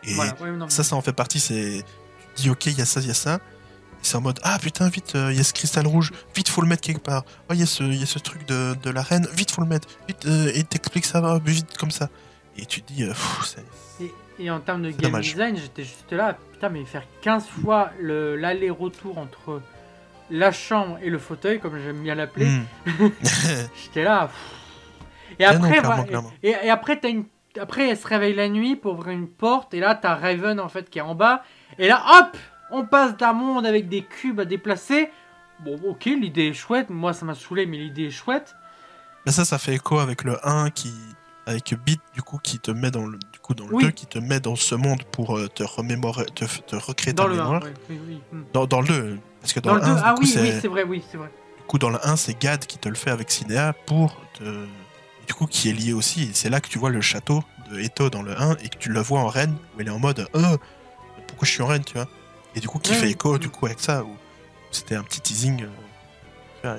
Et 0.05 0.15
Voilà, 0.15 0.35
ouais, 0.41 0.51
non, 0.53 0.69
ça, 0.69 0.83
ça 0.85 0.97
en 0.97 1.03
fait 1.03 1.13
partie. 1.13 1.41
C'est 1.41 1.83
tu 2.37 2.43
dis 2.43 2.51
ok, 2.51 2.67
il 2.67 2.79
y 2.79 2.83
a 2.83 2.85
ça, 2.87 3.01
il 3.01 3.07
y 3.07 3.11
a 3.11 3.15
ça. 3.15 3.39
C'est 4.03 4.17
en 4.17 4.21
mode 4.21 4.39
ah 4.43 4.59
putain, 4.61 4.89
vite, 4.89 5.15
euh, 5.15 5.33
il 5.33 5.37
y 5.39 5.41
a 5.41 5.45
ce 5.45 5.53
cristal 5.55 5.87
rouge, 5.87 6.13
vite, 6.37 6.49
faut 6.49 6.61
le 6.61 6.67
mettre 6.69 6.83
quelque 6.83 7.01
part. 7.03 7.25
Oh, 7.49 7.55
il 7.55 7.61
y, 7.61 7.63
a 7.63 7.67
ce- 7.67 7.83
il 7.85 7.97
y 7.99 8.03
a 8.03 8.07
ce 8.07 8.19
truc 8.19 8.47
de, 8.47 8.75
de 8.83 8.91
la 8.91 9.03
reine, 9.03 9.27
vite, 9.35 9.51
faut 9.51 9.63
le 9.63 9.67
mettre. 9.67 9.89
Vite, 10.09 10.27
euh, 10.27 10.51
et 10.55 10.63
t'expliques 10.65 11.07
ça 11.07 11.39
vite 11.45 11.77
comme 11.79 11.91
ça. 11.91 12.09
Et 12.59 12.67
tu 12.67 12.83
te 12.83 12.93
dis, 12.93 13.03
euh, 13.05 13.09
pff, 13.13 13.45
c'est- 13.47 13.65
Et, 14.39 14.51
en 14.51 14.61
termes 14.61 14.83
de 14.83 14.91
game 14.91 15.01
dommage. 15.13 15.33
design, 15.33 15.57
j'étais 15.57 15.85
juste 15.85 16.11
là, 16.13 16.37
putain, 16.53 16.69
mais 16.69 16.85
faire 16.85 17.05
15 17.23 17.47
fois 17.47 17.91
le- 18.01 18.37
l'aller-retour 18.37 19.19
entre 19.19 19.61
la 20.31 20.51
chambre 20.53 20.99
et 21.03 21.11
le 21.11 21.19
fauteuil, 21.19 21.61
comme 21.61 21.79
j'aime 21.79 22.03
bien 22.03 22.15
l'appeler, 22.15 22.47
Hmm. 22.47 22.65
j'étais 23.83 24.03
là. 24.05 24.29
pff. 24.29 25.39
Et 25.39 25.45
non, 25.45 25.51
après, 25.51 25.69
clairement, 25.71 25.89
voilà, 25.89 26.05
clairement. 26.05 26.33
et, 26.43 26.49
et 26.51 26.71
après, 26.71 26.99
t'as 26.99 27.09
une, 27.11 27.25
après, 27.61 27.89
elle 27.91 27.97
se 27.97 28.07
réveille 28.07 28.35
la 28.35 28.49
nuit 28.49 28.77
pour 28.77 28.95
ouvrir 28.95 29.13
une 29.13 29.29
porte, 29.29 29.75
et 29.75 29.81
là, 29.81 29.95
t'as 29.95 30.15
Raven 30.15 30.59
en 30.61 30.69
fait 30.69 30.89
qui 30.91 30.99
est 30.99 31.03
en 31.03 31.15
bas, 31.15 31.43
et 31.79 31.89
là, 31.89 32.03
hop, 32.19 32.37
on 32.71 32.85
passe 32.85 33.17
d'un 33.17 33.33
monde 33.33 33.67
avec 33.67 33.89
des 33.89 34.03
cubes 34.03 34.41
à 34.41 34.45
déplacer. 34.45 35.11
Bon, 35.61 35.79
ok, 35.87 36.07
l'idée 36.07 36.49
est 36.49 36.53
chouette, 36.53 36.91
moi 36.91 37.13
ça 37.13 37.25
m'a 37.25 37.35
saoulé, 37.35 37.67
mais 37.67 37.77
l'idée 37.79 38.07
est 38.07 38.11
chouette. 38.11 38.55
Mais 39.27 39.33
ça, 39.33 39.45
ça 39.45 39.59
fait 39.59 39.75
écho 39.75 39.99
avec 39.99 40.25
le 40.25 40.37
1 40.47 40.71
qui. 40.71 40.93
Avec 41.47 41.75
Beat, 41.85 42.01
du 42.15 42.23
coup, 42.23 42.39
qui 42.43 42.59
te 42.59 42.71
met 42.71 42.91
dans 42.91 43.05
le, 43.07 43.19
coup, 43.47 43.55
dans 43.55 43.67
le 43.67 43.75
Oui. 43.75 43.85
2, 43.85 43.91
qui 43.91 44.07
te 44.07 44.19
met 44.19 44.41
dans 44.41 44.57
ce 44.57 44.75
monde 44.75 45.03
pour 45.13 45.37
euh, 45.39 45.49
te 45.49 45.63
remémorer, 45.63 46.25
te, 46.27 46.45
te 46.45 46.77
recréer 46.77 47.13
Dans 47.15 47.25
ta 47.25 47.29
le 47.29 47.35
1, 47.35 47.43
mémoire. 47.45 47.63
ouais, 47.63 47.75
oui, 47.91 48.01
oui. 48.09 48.21
hmm. 48.33 48.43
Dans, 48.53 48.67
dans 48.67 48.81
le 48.81 48.87
2, 48.89 49.19
parce 49.41 49.53
que 49.53 49.61
dans, 49.61 49.71
Dans 49.71 49.77
le 49.77 49.81
2, 49.83 49.87
le 49.89 49.93
1, 49.97 50.03
ah 50.05 50.15
coup, 50.15 50.21
oui, 50.23 50.27
c'est, 50.29 50.41
oui, 50.41 50.53
c'est 50.61 50.69
vrai, 50.69 50.83
oui, 50.85 51.03
c'est 51.11 51.17
vrai. 51.19 51.29
du 51.59 51.65
coup, 51.67 51.79
dans 51.79 51.91
le 51.91 51.99
1, 52.07 52.17
c'est 52.17 52.41
Gad 52.41 52.65
qui 52.67 52.79
te 52.79 52.89
le 52.89 52.95
fait 52.95 53.11
avec 53.11 53.31
Cinéa 53.31 53.73
pour 53.87 54.17
te. 54.39 54.45
Du 55.27 55.33
coup, 55.35 55.47
qui 55.47 55.71
est 55.71 55.73
lié 55.73 55.93
aussi. 55.95 56.31
C'est 56.35 56.51
là 56.51 56.61
que 56.61 56.69
tu 56.69 56.79
vois 56.79 56.91
le 56.91 57.01
château 57.01 57.43
de 57.71 57.79
Eto 57.81 58.11
dans 58.11 58.23
le 58.23 58.39
1 58.39 58.57
et 58.63 58.69
que 58.69 58.77
tu 58.77 58.91
le 58.91 59.01
vois 59.01 59.21
en 59.21 59.29
reine, 59.29 59.57
où 59.75 59.81
elle 59.81 59.87
est 59.89 59.91
en 59.91 59.99
mode 59.99 60.27
Euh, 60.35 60.57
pourquoi 61.27 61.47
je 61.47 61.51
suis 61.53 61.63
en 61.63 61.67
reine, 61.67 61.83
tu 61.85 61.95
vois 61.95 62.09
Et 62.55 62.61
du 62.61 62.69
coup, 62.69 62.79
qui 62.79 62.93
fait 62.93 63.11
écho, 63.11 63.39
du 63.39 63.49
coup, 63.49 63.65
avec 63.67 63.81
ça, 63.81 64.05
où 64.05 64.15
c'était 64.71 64.97
un 64.97 65.03
petit 65.03 65.21
teasing. 65.23 65.65
euh, 66.65 66.79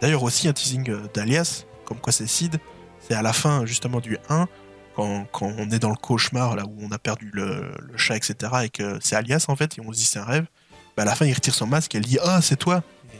D'ailleurs, 0.00 0.22
aussi 0.22 0.46
un 0.48 0.52
teasing 0.52 0.90
euh, 0.90 1.08
d'Alias, 1.14 1.64
comme 1.86 1.98
quoi 1.98 2.12
c'est 2.12 2.26
Sid. 2.26 2.58
C'est 3.00 3.14
à 3.14 3.22
la 3.22 3.32
fin, 3.32 3.64
justement, 3.64 4.00
du 4.00 4.18
1, 4.28 4.46
quand, 4.96 5.26
quand 5.30 5.52
on 5.58 5.70
est 5.70 5.78
dans 5.78 5.90
le 5.90 5.96
cauchemar, 5.96 6.56
là 6.56 6.64
où 6.66 6.74
on 6.80 6.90
a 6.90 6.98
perdu 6.98 7.30
le, 7.32 7.70
le 7.80 7.96
chat, 7.96 8.16
etc., 8.16 8.34
et 8.64 8.68
que 8.70 8.98
c'est 9.00 9.14
Alias, 9.14 9.44
en 9.48 9.54
fait, 9.56 9.78
et 9.78 9.80
on 9.86 9.92
se 9.92 9.98
dit 9.98 10.04
c'est 10.04 10.18
un 10.18 10.24
rêve. 10.24 10.46
Bah, 10.96 11.02
à 11.02 11.06
la 11.06 11.14
fin, 11.14 11.26
il 11.26 11.32
retire 11.34 11.54
son 11.54 11.66
masque 11.66 11.94
et 11.94 11.98
elle 11.98 12.04
dit 12.06 12.18
Ah, 12.22 12.40
c'est 12.40 12.56
toi 12.56 12.82
Et 13.12 13.16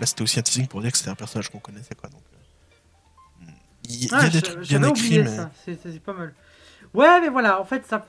Là, 0.00 0.06
c'était 0.06 0.22
aussi 0.22 0.38
un 0.38 0.42
teasing 0.42 0.66
pour 0.68 0.80
dire 0.80 0.92
que 0.92 0.98
c'était 0.98 1.10
un 1.10 1.14
personnage 1.16 1.48
qu'on 1.50 1.58
connaissait, 1.58 1.94
quoi. 1.96 2.08
Donc, 2.08 2.22
euh, 2.32 3.46
il 3.88 4.04
y 4.04 4.14
a 4.14 4.18
Ah, 4.18 4.28
des 4.28 4.40
trucs 4.40 4.60
bien 4.60 4.82
écrits, 4.84 5.18
mais. 5.22 5.36
C'est 5.66 6.00
pas 6.00 6.12
mal. 6.12 6.34
Ouais, 6.94 7.20
mais 7.20 7.28
voilà, 7.28 7.60
en 7.60 7.64
fait, 7.64 7.84
ça. 7.86 8.06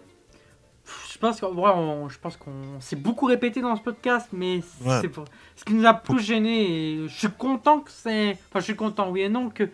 Je 1.11 1.17
pense 1.17 1.39
qu'on 1.39 1.53
ouais, 1.53 1.71
on- 1.75 2.09
je 2.09 2.17
pense 2.19 2.35
qu'on 2.37 2.79
s'est 2.81 2.95
beaucoup 2.95 3.25
répété 3.25 3.61
dans 3.61 3.75
ce 3.75 3.81
podcast, 3.81 4.27
mais 4.33 4.61
Ouais. 4.83 4.99
c'est 5.01 5.11
ce 5.55 5.63
qui 5.65 5.73
nous 5.73 5.85
a 5.85 5.93
plus 5.93 6.19
gêné. 6.19 7.01
Je 7.07 7.13
suis 7.15 7.29
content 7.31 7.79
que 7.79 7.91
c'est. 7.91 8.31
Enfin, 8.49 8.59
je 8.59 8.65
suis 8.65 8.75
content, 8.75 9.09
oui 9.09 9.21
et 9.21 9.29
non, 9.29 9.49
que 9.49 9.69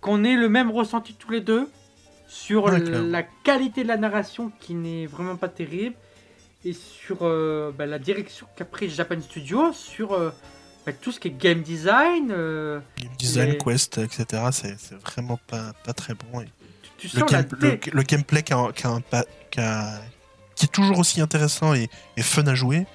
qu'on 0.00 0.22
ait 0.24 0.36
le 0.36 0.48
même 0.50 0.70
ressenti 0.70 1.14
tous 1.14 1.30
les 1.30 1.40
deux 1.40 1.70
sur 2.34 2.64
Ouais, 2.64 2.80
la 2.80 3.22
qualité 3.22 3.82
de 3.84 3.88
la 3.88 3.96
narration 3.96 4.50
qui 4.60 4.74
n'est 4.74 5.06
vraiment 5.06 5.36
pas 5.36 5.48
terrible 5.48 5.94
et 6.64 6.72
sur 6.72 7.18
euh, 7.22 7.70
bah, 7.76 7.86
la 7.86 7.98
direction 7.98 8.46
qu'a 8.56 8.64
pris 8.64 8.90
Japan 8.90 9.20
Studio 9.20 9.72
sur 9.72 10.12
euh, 10.14 10.30
bah, 10.84 10.92
tout 10.92 11.12
ce 11.12 11.20
qui 11.20 11.28
est 11.28 11.30
game 11.38 11.62
design. 11.62 12.30
euh, 12.32 12.80
Game 12.98 13.12
design, 13.18 13.50
Les- 13.52 13.58
quest, 13.58 13.98
etc., 13.98 14.42
c'est 14.50 14.76
vraiment 15.06 15.38
pas, 15.46 15.72
pas 15.84 15.92
très 15.92 16.14
bon. 16.14 16.40
Et 16.40 16.46
tu 16.98 17.08
le, 17.16 17.24
game- 17.24 18.04
gameplay 18.04 18.42
qui, 18.42 18.52
a- 18.52 18.72
qui 18.74 18.86
a 18.86 18.90
un 18.90 19.00
pa- 19.00 19.26
qui 19.50 19.60
a- 19.60 20.00
qui 20.56 20.64
est 20.66 20.72
toujours 20.72 20.98
aussi 20.98 21.20
intéressant 21.20 21.74
et, 21.74 21.88
et 22.16 22.22
fun 22.22 22.46
à 22.46 22.54
jouer, 22.54 22.86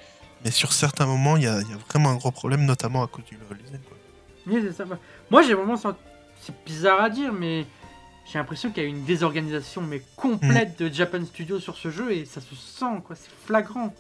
mais 0.44 0.52
sur 0.52 0.72
certains 0.74 1.06
moments, 1.06 1.38
il 1.38 1.44
y 1.44 1.48
a, 1.48 1.62
il 1.62 1.70
y 1.70 1.74
a 1.74 1.78
vraiment 1.90 2.10
un 2.10 2.16
gros 2.16 2.32
problème, 2.32 2.66
notamment 2.66 3.04
à 3.04 3.08
cause 3.08 3.26
du 3.26 3.36
level 3.36 3.58
design. 3.64 3.82
quoi. 3.88 3.98
Oui, 4.48 4.62
c'est 4.66 4.74
ça. 4.74 4.86
Moi, 5.30 5.42
j'ai 5.44 5.54
vraiment 5.54 5.78
senti. 5.78 6.00
C'est 6.42 6.56
bizarre 6.66 7.02
à 7.02 7.10
dire, 7.10 7.34
mais 7.34 7.66
j'ai 8.32 8.38
l'impression 8.40 8.70
qu'il 8.72 8.84
y 8.84 8.86
a 8.86 8.90
une 8.90 9.06
désorganisation 9.06 9.82
mais 9.82 10.02
complète 10.16 10.78
de 10.80 10.94
Japan 10.94 11.26
Studio 11.26 11.60
sur 11.60 11.78
ce 11.78 11.90
jeu 11.90 12.12
et 12.12 12.26
ça 12.26 12.42
se 12.42 12.56
sent, 12.56 13.02
quoi. 13.06 13.16
C'est 13.16 13.30
flagrant. 13.46 13.94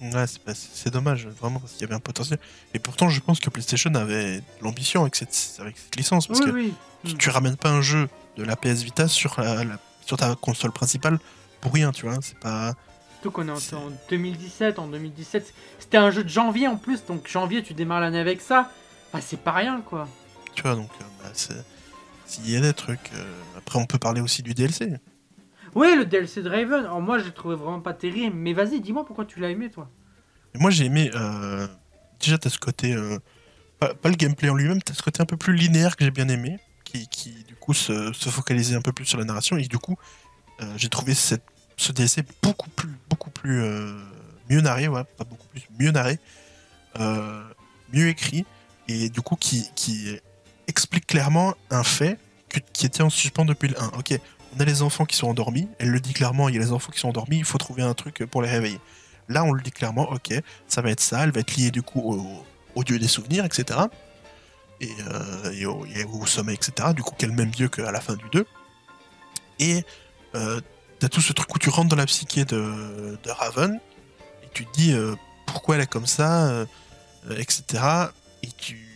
Ouais, 0.00 0.24
c'est 0.54 0.90
dommage, 0.92 1.26
vraiment, 1.26 1.58
parce 1.58 1.72
qu'il 1.72 1.82
y 1.82 1.84
avait 1.84 1.94
un 1.94 2.00
potentiel. 2.00 2.38
Et 2.72 2.78
pourtant, 2.78 3.08
je 3.08 3.20
pense 3.20 3.40
que 3.40 3.50
PlayStation 3.50 3.92
avait 3.96 4.42
l'ambition 4.60 5.02
avec 5.02 5.16
cette, 5.16 5.56
avec 5.60 5.76
cette 5.76 5.96
licence, 5.96 6.28
parce 6.28 6.38
oui, 6.40 6.46
que 6.46 6.50
oui. 6.52 6.74
tu, 7.04 7.14
Mm. 7.14 7.18
tu 7.18 7.30
ramènes 7.30 7.56
pas 7.56 7.70
un 7.70 7.82
jeu 7.82 8.08
de 8.36 8.44
la 8.44 8.54
PS 8.56 8.82
Vita 8.82 9.08
sur, 9.08 9.40
la- 9.40 9.64
la- 9.64 9.78
sur 10.06 10.16
ta 10.16 10.34
console 10.36 10.70
principale 10.72 11.18
pour 11.60 11.72
rien, 11.72 11.90
tu 11.90 12.06
vois. 12.06 12.16
C'est 12.22 12.38
pas. 12.38 12.74
Surtout 13.14 13.32
qu'on 13.32 13.48
est 13.48 13.74
en 13.74 13.90
2017. 14.08 14.78
En 14.78 14.86
2017, 14.86 15.52
c'était 15.80 15.96
un 15.96 16.12
jeu 16.12 16.22
de 16.22 16.28
janvier 16.28 16.68
en 16.68 16.76
plus, 16.76 17.04
donc 17.04 17.26
janvier, 17.28 17.64
tu 17.64 17.74
démarres 17.74 18.00
l'année 18.00 18.20
avec 18.20 18.40
ça. 18.40 18.70
Bah, 19.12 19.18
c'est 19.20 19.40
pas 19.40 19.50
rien, 19.52 19.80
quoi. 19.80 20.06
Tu 20.54 20.62
vois, 20.62 20.76
donc, 20.76 20.90
euh, 21.00 21.04
bah, 21.24 21.30
c'est. 21.32 21.54
S'il 22.28 22.50
y 22.50 22.56
a 22.56 22.60
des 22.60 22.74
trucs. 22.74 23.10
euh, 23.14 23.24
Après, 23.56 23.78
on 23.78 23.86
peut 23.86 23.98
parler 23.98 24.20
aussi 24.20 24.42
du 24.42 24.54
DLC. 24.54 24.92
Oui, 25.74 25.94
le 25.96 26.04
DLC 26.04 26.42
de 26.42 26.48
Raven. 26.48 26.84
Alors, 26.84 27.00
moi, 27.00 27.18
je 27.18 27.24
l'ai 27.24 27.32
trouvé 27.32 27.56
vraiment 27.56 27.80
pas 27.80 27.94
terrible, 27.94 28.36
mais 28.36 28.52
vas-y, 28.52 28.80
dis-moi 28.80 29.04
pourquoi 29.04 29.24
tu 29.24 29.40
l'as 29.40 29.50
aimé, 29.50 29.70
toi. 29.70 29.90
Et 30.54 30.58
moi, 30.58 30.70
j'ai 30.70 30.84
aimé. 30.86 31.10
euh, 31.14 31.66
Déjà, 32.20 32.36
t'as 32.38 32.50
ce 32.50 32.58
côté. 32.58 32.94
euh, 32.94 33.18
Pas, 33.78 33.94
pas 33.94 34.08
le 34.08 34.16
gameplay 34.16 34.48
en 34.48 34.54
lui-même, 34.54 34.82
t'as 34.82 34.94
ce 34.94 35.02
côté 35.02 35.22
un 35.22 35.26
peu 35.26 35.36
plus 35.36 35.54
linéaire 35.54 35.96
que 35.96 36.04
j'ai 36.04 36.10
bien 36.10 36.28
aimé, 36.28 36.58
qui, 36.84 37.06
qui 37.08 37.44
du 37.44 37.54
coup 37.54 37.74
se, 37.74 38.12
se 38.12 38.28
focalisait 38.28 38.74
un 38.76 38.80
peu 38.82 38.92
plus 38.92 39.04
sur 39.06 39.18
la 39.18 39.24
narration, 39.24 39.56
et 39.56 39.62
du 39.68 39.78
coup, 39.78 39.96
euh, 40.60 40.64
j'ai 40.76 40.88
trouvé 40.88 41.14
cette, 41.14 41.44
ce 41.76 41.92
DLC 41.92 42.24
beaucoup 42.42 42.68
plus, 42.70 42.90
beaucoup 43.08 43.30
plus 43.30 43.62
mieux 44.50 44.60
narré, 44.60 44.88
ouais, 44.88 45.04
pas 45.16 45.22
beaucoup 45.24 45.46
plus, 45.48 45.62
mieux 45.78 45.92
narré, 45.92 46.18
mieux 47.92 48.08
écrit, 48.08 48.44
et 48.88 49.10
du 49.10 49.20
coup, 49.20 49.36
qui, 49.36 49.68
qui 49.76 50.18
explique 50.68 51.06
clairement 51.06 51.54
un 51.70 51.82
fait 51.82 52.18
qui 52.72 52.86
était 52.86 53.02
en 53.02 53.10
suspens 53.10 53.44
depuis 53.44 53.68
le 53.68 53.80
1. 53.80 53.88
Ok, 53.98 54.18
on 54.56 54.60
a 54.60 54.64
les 54.64 54.82
enfants 54.82 55.04
qui 55.04 55.16
sont 55.16 55.28
endormis, 55.28 55.68
elle 55.78 55.90
le 55.90 56.00
dit 56.00 56.12
clairement, 56.12 56.48
il 56.48 56.54
y 56.54 56.58
a 56.58 56.60
les 56.60 56.72
enfants 56.72 56.92
qui 56.92 57.00
sont 57.00 57.08
endormis, 57.08 57.38
il 57.38 57.44
faut 57.44 57.58
trouver 57.58 57.82
un 57.82 57.94
truc 57.94 58.24
pour 58.26 58.42
les 58.42 58.48
réveiller. 58.48 58.80
Là, 59.28 59.44
on 59.44 59.52
le 59.52 59.60
dit 59.60 59.72
clairement, 59.72 60.10
ok, 60.10 60.32
ça 60.66 60.80
va 60.80 60.90
être 60.90 61.00
ça, 61.00 61.24
elle 61.24 61.32
va 61.32 61.40
être 61.40 61.56
liée 61.56 61.70
du 61.70 61.82
coup 61.82 62.00
au, 62.00 62.44
au 62.74 62.84
dieu 62.84 62.98
des 62.98 63.08
souvenirs, 63.08 63.44
etc. 63.44 63.80
Et, 64.80 64.88
euh, 65.08 65.52
et 65.52 65.66
au, 65.66 65.84
et 65.86 66.04
au 66.04 66.24
sommet, 66.24 66.54
etc. 66.54 66.94
Du 66.94 67.02
coup, 67.02 67.14
quel 67.18 67.32
même 67.32 67.50
dieu 67.50 67.68
qu'à 67.68 67.90
la 67.90 68.00
fin 68.00 68.14
du 68.14 68.24
2. 68.32 68.46
Et 69.58 69.84
euh, 70.34 70.60
t'as 70.98 71.08
tout 71.08 71.20
ce 71.20 71.32
truc 71.32 71.54
où 71.54 71.58
tu 71.58 71.68
rentres 71.68 71.88
dans 71.88 71.96
la 71.96 72.06
psyché 72.06 72.44
de, 72.44 73.18
Raven, 73.26 73.80
et 74.42 74.48
tu 74.52 74.64
te 74.66 74.72
dis 74.72 74.92
euh, 74.92 75.14
pourquoi 75.46 75.76
elle 75.76 75.82
est 75.82 75.86
comme 75.86 76.06
ça, 76.06 76.46
euh, 76.48 76.66
etc. 77.36 77.82
Et 78.42 78.48
tu. 78.56 78.87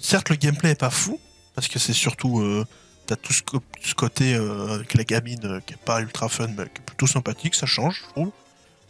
Certes, 0.00 0.28
le 0.30 0.36
gameplay 0.36 0.70
est 0.70 0.80
pas 0.80 0.90
fou, 0.90 1.18
parce 1.54 1.68
que 1.68 1.78
c'est 1.78 1.92
surtout. 1.92 2.40
euh, 2.40 2.64
T'as 3.06 3.14
tout 3.14 3.32
ce, 3.32 3.94
côté 3.94 4.34
euh, 4.34 4.74
avec 4.74 4.94
la 4.94 5.04
gamine 5.04 5.38
euh, 5.44 5.60
qui 5.64 5.74
est 5.74 5.84
pas 5.84 6.00
ultra 6.00 6.28
fun, 6.28 6.48
mais 6.48 6.64
qui 6.64 6.80
est 6.80 6.84
plutôt 6.84 7.06
sympathique, 7.06 7.54
ça 7.54 7.64
change, 7.64 8.02
je 8.04 8.10
trouve. 8.12 8.32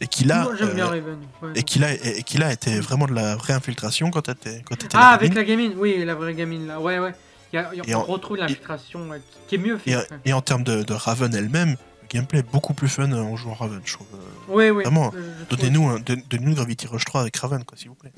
Et 0.00 0.06
qui 0.06 0.24
là, 0.24 0.48
euh, 0.58 1.00
ouais. 1.42 1.52
et 1.54 1.62
qui 1.62 1.78
là, 1.78 1.92
et, 1.92 2.20
et 2.20 2.22
qui 2.22 2.38
là 2.38 2.50
était 2.50 2.80
vraiment 2.80 3.04
de 3.06 3.12
la 3.12 3.36
vraie 3.36 3.52
infiltration 3.52 4.10
quand 4.10 4.22
t'étais 4.22 4.62
quand 4.64 4.76
Ah, 4.94 4.98
la 5.00 5.08
avec 5.08 5.34
la 5.34 5.44
gamine, 5.44 5.74
oui, 5.76 6.02
la 6.02 6.14
vraie 6.14 6.32
gamine, 6.32 6.66
là. 6.66 6.80
Ouais, 6.80 6.98
ouais. 6.98 7.12
Il 7.52 7.56
y 7.56 7.58
a- 7.58 7.74
y 7.74 7.80
a- 7.80 7.84
Et 7.86 7.94
on 7.94 8.00
en- 8.00 8.04
retrouve 8.04 8.38
l'infiltration 8.38 9.06
ouais, 9.10 9.20
qui- 9.48 9.56
est 9.56 9.58
mieux 9.58 9.78
Et, 9.84 9.92
faite. 9.92 10.10
et 10.24 10.32
en 10.32 10.40
termes 10.40 10.64
de, 10.64 10.82
de 10.82 10.94
Raven 10.94 11.34
elle-même, 11.34 11.72
le 12.02 12.08
gameplay 12.08 12.38
est 12.38 12.50
beaucoup 12.50 12.72
plus 12.72 12.88
fun 12.88 13.12
en 13.12 13.36
jouant 13.36 13.52
Raven, 13.52 13.82
je 13.84 13.92
trouve. 13.92 14.06
Oui, 14.48 14.70
oui. 14.70 14.82
Vraiment, 14.84 15.12
Donnez-nous 15.50 15.88
un- 15.90 16.00
don- 16.00 16.22
donnez-nous 16.30 16.54
Gravity 16.54 16.86
Rush 16.86 17.04
3 17.04 17.20
avec 17.20 17.36
Raven, 17.36 17.64
quoi, 17.64 17.76
s'il 17.76 17.90
vous 17.90 17.94
plaît. 17.96 18.12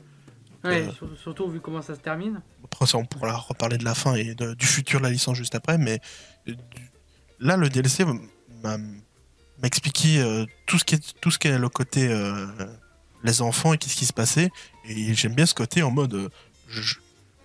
Ouais, 0.64 0.82
Euh, 0.89 0.93
sur- 0.93 1.09
surtout 1.18 1.48
vu 1.48 1.60
comment 1.60 1.82
ça 1.82 1.94
se 1.94 2.01
termine. 2.01 2.40
Après, 2.64 2.85
ça, 2.86 2.98
on 2.98 3.05
pourra 3.05 3.32
reparler 3.36 3.78
de 3.78 3.85
la 3.85 3.94
fin 3.94 4.14
et 4.14 4.35
de- 4.35 4.55
du 4.55 4.66
futur 4.66 4.98
de 5.01 5.05
la 5.05 5.10
licence 5.10 5.36
juste 5.36 5.55
après, 5.55 5.78
mais 5.78 6.01
euh, 6.48 6.52
du- 6.52 6.90
là, 7.39 7.56
le 7.56 7.68
DLC 7.68 8.05
m'a 8.64 8.76
expliqué 9.62 10.18
euh, 10.20 10.44
tout 10.66 10.78
ce 10.78 10.85
qui 10.85 10.97
est 10.97 11.14
tout 11.20 11.30
ce 11.30 11.39
qui 11.39 11.47
est 11.48 11.59
le 11.59 11.68
côté 11.68 12.09
euh, 12.09 12.47
les 13.22 13.40
enfants 13.43 13.72
et 13.72 13.78
qu'est-ce 13.78 13.97
qui 13.97 14.06
se 14.06 14.12
passait. 14.12 14.51
Et 14.85 15.14
j'aime 15.14 15.35
bien 15.35 15.47
ce 15.47 15.55
côté 15.55 15.82
en 15.82 15.90
mode 15.93 16.30
je, 16.68 16.94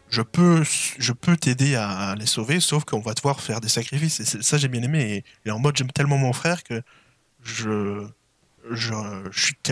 je 0.10 0.22
peux 0.24 0.64
je 0.64 1.12
peux 1.14 1.38
t'aider 1.38 1.76
à 1.76 2.16
les 2.16 2.26
sauver, 2.26 2.60
sauf 2.60 2.84
qu'on 2.84 3.00
va 3.00 3.14
devoir 3.14 3.42
faire 3.42 3.62
des 3.62 3.70
sacrifices. 3.70 4.20
Et 4.20 4.42
ça, 4.44 4.58
j'ai 4.58 4.68
bien 4.70 4.82
aimé. 4.82 5.24
Et, 5.46 5.50
et 5.50 5.52
en 5.52 5.60
mode 5.60 5.78
j'aime 5.78 5.92
tellement 5.92 6.18
mon 6.18 6.34
frère 6.34 6.64
que 6.64 6.82
je 7.44 8.08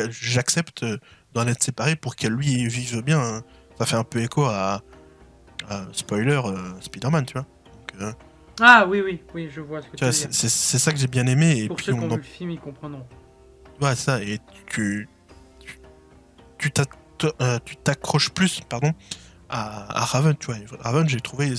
j'accepte 0.09 0.85
d'en 1.33 1.47
être 1.47 1.63
séparé 1.63 1.95
pour 1.95 2.15
qu'elle 2.15 2.33
lui 2.33 2.67
vive 2.67 3.01
bien. 3.01 3.19
hein. 3.19 3.41
Ça 3.79 3.85
fait 3.85 3.95
un 3.95 4.03
peu 4.03 4.19
écho 4.21 4.43
à, 4.45 4.81
à 5.69 5.85
spoiler 5.93 6.33
euh, 6.45 6.57
Spider-Man, 6.81 7.25
tu 7.25 7.33
vois. 7.33 7.41
Donc, 7.65 8.01
euh, 8.01 8.11
Ah 8.59 8.85
oui, 8.87 9.01
oui, 9.01 9.23
oui, 9.33 9.49
je 9.53 9.61
vois 9.61 9.81
ce 9.81 9.87
que 9.87 9.95
tu 9.97 10.03
vois, 10.03 10.11
c'est 10.13 10.79
ça 10.79 10.91
que 10.91 10.97
j'ai 10.99 11.07
bien 11.07 11.25
aimé. 11.27 11.57
Et 11.57 11.67
Pour 11.67 11.77
puis 11.77 11.85
ceux 11.85 11.93
qui 11.93 11.99
on 11.99 12.03
ont 12.03 12.11
en 12.11 12.15
vu 12.15 12.17
le 12.17 12.23
film, 12.23 12.51
ils 12.51 12.59
comprendront. 12.59 13.05
Ouais, 13.81 13.95
ça, 13.95 14.21
et 14.21 14.39
tu. 14.67 15.07
tu- 16.59 16.71
euh, 17.41 17.59
t'accroches 17.83 18.29
plus, 18.31 18.61
pardon, 18.67 18.93
à, 19.49 20.01
à 20.01 20.05
Raven, 20.05 20.35
tu 20.37 20.47
vois. 20.47 20.57
Raven, 20.81 21.07
j'ai 21.09 21.19
trouvé 21.19 21.53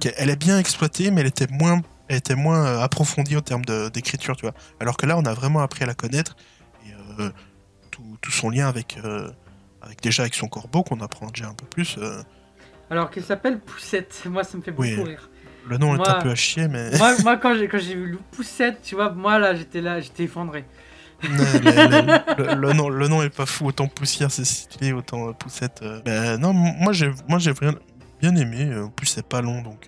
qu'elle 0.00 0.30
est 0.30 0.36
bien 0.36 0.58
exploitée, 0.58 1.10
mais 1.10 1.20
elle 1.22 1.26
était 1.28 1.46
moins, 1.50 1.80
elle 2.08 2.16
était 2.16 2.34
moins 2.34 2.80
approfondie 2.80 3.36
en 3.36 3.40
termes 3.40 3.64
d'écriture, 3.92 4.36
tu 4.36 4.42
vois. 4.42 4.54
Alors 4.80 4.96
que 4.96 5.06
là, 5.06 5.16
on 5.18 5.24
a 5.24 5.34
vraiment 5.34 5.60
appris 5.60 5.84
à 5.84 5.86
la 5.86 5.94
connaître, 5.94 6.36
et 6.86 6.92
euh, 7.20 7.30
tout, 8.02 8.16
tout 8.20 8.30
son 8.32 8.50
lien 8.50 8.68
avec, 8.68 8.98
euh, 9.04 9.28
avec 9.80 10.00
déjà 10.02 10.22
avec 10.22 10.34
son 10.34 10.48
corbeau, 10.48 10.82
qu'on 10.82 11.00
apprend 11.00 11.28
déjà 11.28 11.48
un 11.48 11.54
peu 11.54 11.66
plus. 11.66 11.96
euh, 11.98 12.22
Alors 12.90 13.10
qu'il 13.10 13.22
s'appelle 13.22 13.58
Poussette. 13.60 14.22
Moi, 14.26 14.44
ça 14.44 14.56
me 14.56 14.62
fait 14.62 14.70
beaucoup 14.72 14.82
Oui. 14.88 15.02
rire. 15.02 15.30
le 15.68 15.78
nom 15.78 15.94
est 15.96 16.08
un 16.08 16.20
peu 16.20 16.30
à 16.30 16.34
chier, 16.34 16.68
mais. 16.68 16.96
moi, 16.98 17.14
moi, 17.22 17.36
quand 17.36 17.54
j'ai 17.56 17.94
vu 17.94 18.06
le 18.06 18.18
Poussette, 18.32 18.82
tu 18.82 18.94
vois, 18.94 19.10
moi 19.10 19.38
là, 19.38 19.54
j'étais 19.54 19.80
là, 19.80 20.00
j'étais 20.00 20.24
effondré. 20.24 20.64
Mais- 21.22 21.28
mais 21.62 21.72
le, 21.88 22.44
le- 22.48 22.54
le 22.54 22.72
nom, 22.72 22.88
le 22.88 23.06
nom 23.06 23.22
est 23.22 23.30
pas 23.30 23.46
fou, 23.46 23.66
autant 23.66 23.86
poussière 23.86 24.32
c'est 24.32 24.44
stylé, 24.44 24.92
autant 24.92 25.28
euh, 25.28 25.32
poussette. 25.32 25.84
Ben, 26.04 26.36
non, 26.36 26.52
moi 26.52 26.92
j'ai, 26.92 27.12
moi 27.28 27.38
j'ai 27.38 27.52
bien, 28.20 28.34
aimé. 28.34 28.74
En 28.76 28.88
plus 28.88 29.06
c'est 29.06 29.24
pas 29.24 29.40
long, 29.40 29.62
donc 29.62 29.86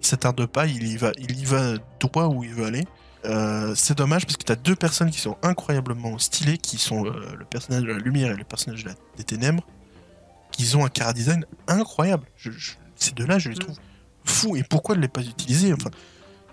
il 0.00 0.06
s'attarde 0.06 0.46
pas, 0.46 0.66
il 0.66 0.86
y 0.86 0.96
va, 0.96 1.10
il 1.18 1.36
y 1.36 1.44
va 1.44 1.72
droit 1.98 2.26
où 2.26 2.44
il 2.44 2.50
veut 2.54 2.64
aller. 2.66 2.84
Euh, 3.24 3.72
c'est 3.76 3.96
dommage 3.96 4.26
parce 4.26 4.36
que 4.36 4.42
t'as 4.42 4.56
deux 4.56 4.74
personnes 4.74 5.10
qui 5.10 5.20
sont 5.20 5.36
incroyablement 5.42 6.18
stylées, 6.18 6.58
qui 6.58 6.76
sont 6.78 7.06
euh, 7.06 7.12
le 7.38 7.44
personnage 7.44 7.82
de 7.82 7.88
la 7.92 7.98
lumière 7.98 8.32
et 8.32 8.36
le 8.36 8.42
personnage 8.44 8.82
de 8.82 8.88
la- 8.88 8.94
des 9.16 9.22
ténèbres, 9.24 9.64
qui 10.50 10.74
ont 10.74 10.84
un 10.84 10.88
cara 10.88 11.12
design 11.12 11.44
incroyable. 11.68 12.26
Je- 12.36 12.50
je- 12.50 12.72
ces 12.96 13.12
deux-là, 13.12 13.38
je 13.38 13.48
les 13.50 13.54
Mm. 13.56 13.58
trouve 13.60 13.76
fous. 14.24 14.56
Et 14.56 14.64
pourquoi 14.64 14.96
ne 14.96 15.00
les 15.00 15.08
pas 15.08 15.20
utiliser 15.22 15.72
enfin, 15.72 15.90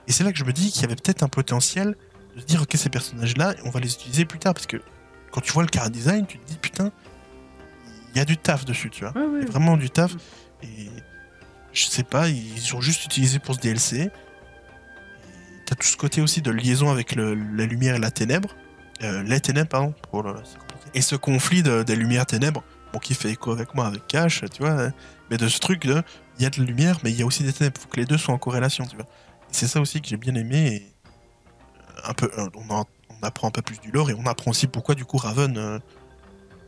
Et 0.07 0.11
c'est 0.11 0.23
là 0.23 0.31
que 0.31 0.37
je 0.39 0.43
me 0.43 0.53
dis 0.53 0.71
qu'il 0.71 0.81
y 0.81 0.85
avait 0.85 0.95
peut-être 0.95 1.21
un 1.21 1.27
potentiel 1.27 1.95
de 2.35 2.41
se 2.41 2.45
dire 2.45 2.61
ok 2.63 2.71
ces 2.75 2.89
personnages 2.89 3.37
là 3.37 3.53
on 3.63 3.69
va 3.69 3.79
les 3.79 3.93
utiliser 3.93 4.25
plus 4.25 4.39
tard 4.39 4.53
parce 4.55 4.65
que 4.65 4.77
quand 5.31 5.41
tu 5.41 5.51
vois 5.51 5.61
le 5.61 5.69
cara 5.69 5.89
design 5.89 6.25
tu 6.25 6.39
te 6.39 6.47
dis 6.47 6.57
putain 6.57 6.91
il 8.13 8.17
y 8.17 8.19
a 8.19 8.25
du 8.25 8.35
taf 8.37 8.65
dessus 8.65 8.89
tu 8.89 9.03
vois 9.03 9.13
Ouais, 9.15 9.23
il 9.27 9.33
ouais. 9.33 9.41
y 9.41 9.43
a 9.43 9.51
vraiment 9.51 9.77
du 9.77 9.89
taf 9.91 10.13
et 10.63 10.89
je 11.73 11.85
sais 11.85 12.01
pas 12.03 12.27
ils 12.29 12.59
sont 12.59 12.81
juste 12.81 13.05
utilisés 13.05 13.37
pour 13.37 13.53
ce 13.53 13.59
DLC 13.59 14.09
t'as 15.69 15.75
tout 15.75 15.87
ce 15.87 15.97
côté 15.97 16.21
aussi 16.21 16.41
de 16.41 16.51
liaison 16.51 16.89
avec 16.89 17.15
le- 17.15 17.33
la 17.35 17.65
lumière 17.65 17.95
et 17.95 17.99
la 17.99 18.11
ténèbre 18.11 18.49
Euh, 19.03 19.23
les 19.23 19.39
ténèbres 19.39 19.69
pardon 19.69 19.93
c'est 20.43 20.57
compliqué. 20.59 20.89
et 20.93 21.01
ce 21.01 21.15
conflit 21.15 21.63
de- 21.63 21.83
des 21.83 21.95
lumières 21.95 22.25
ténèbres 22.25 22.63
bon, 22.91 22.99
qui 22.99 23.13
fait 23.13 23.29
écho 23.29 23.51
avec 23.51 23.75
moi, 23.75 23.85
avec 23.87 24.05
Cash, 24.07 24.43
tu 24.51 24.61
vois. 24.63 24.71
hein. 24.71 24.93
Mais 25.29 25.37
de 25.37 25.47
ce 25.47 25.59
truc, 25.59 25.85
de, 25.85 26.01
il 26.37 26.43
y 26.43 26.45
a 26.45 26.49
de 26.49 26.57
la 26.59 26.65
lumière, 26.65 26.97
mais 27.03 27.11
il 27.11 27.19
y 27.19 27.21
a 27.21 27.25
aussi 27.25 27.43
des 27.43 27.53
ténèbres. 27.53 27.79
faut 27.79 27.87
que 27.87 27.97
les 27.97 28.05
deux 28.05 28.17
soient 28.17 28.33
en 28.33 28.39
corrélation, 28.39 28.85
tu 28.87 28.95
vois. 28.95 29.05
C'est 29.51 29.67
ça 29.67 29.79
aussi 29.79 30.01
que 30.01 30.07
j'ai 30.07 30.17
bien 30.17 30.33
aimé. 30.35 30.67
Et 30.73 30.93
euh, 31.97 32.09
un 32.09 32.13
peu, 32.13 32.31
euh, 32.37 32.49
on, 32.55 32.73
en- 32.73 32.85
on 33.09 33.23
apprend 33.25 33.47
un 33.47 33.51
peu 33.51 33.61
plus 33.61 33.79
du 33.79 33.91
lore 33.91 34.09
et 34.09 34.15
on 34.15 34.25
apprend 34.25 34.49
aussi 34.51 34.65
pourquoi, 34.67 34.95
du 34.95 35.05
coup, 35.05 35.17
Raven 35.17 35.55
euh, 35.57 35.77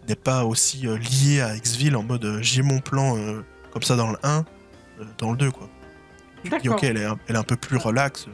n'est 0.07 0.15
pas 0.15 0.45
aussi 0.45 0.85
euh, 0.87 0.97
lié 0.97 1.41
à 1.41 1.55
Exville 1.55 1.95
en 1.95 2.03
mode 2.03 2.23
euh, 2.25 2.39
j'ai 2.41 2.61
mon 2.61 2.79
plan 2.79 3.17
comme 3.71 3.81
ça 3.83 3.95
dans 3.95 4.11
le 4.11 4.17
1, 4.23 4.45
euh, 4.99 5.05
dans 5.17 5.31
le 5.31 5.37
2, 5.37 5.49
quoi. 5.51 5.67
Tu 6.43 6.51
dis, 6.61 6.69
ok, 6.69 6.83
elle 6.83 6.97
est, 6.97 7.05
un- 7.05 7.17
elle 7.27 7.35
est 7.35 7.39
un 7.39 7.43
peu 7.43 7.55
plus 7.55 7.77
relax, 7.77 8.27
euh, 8.27 8.31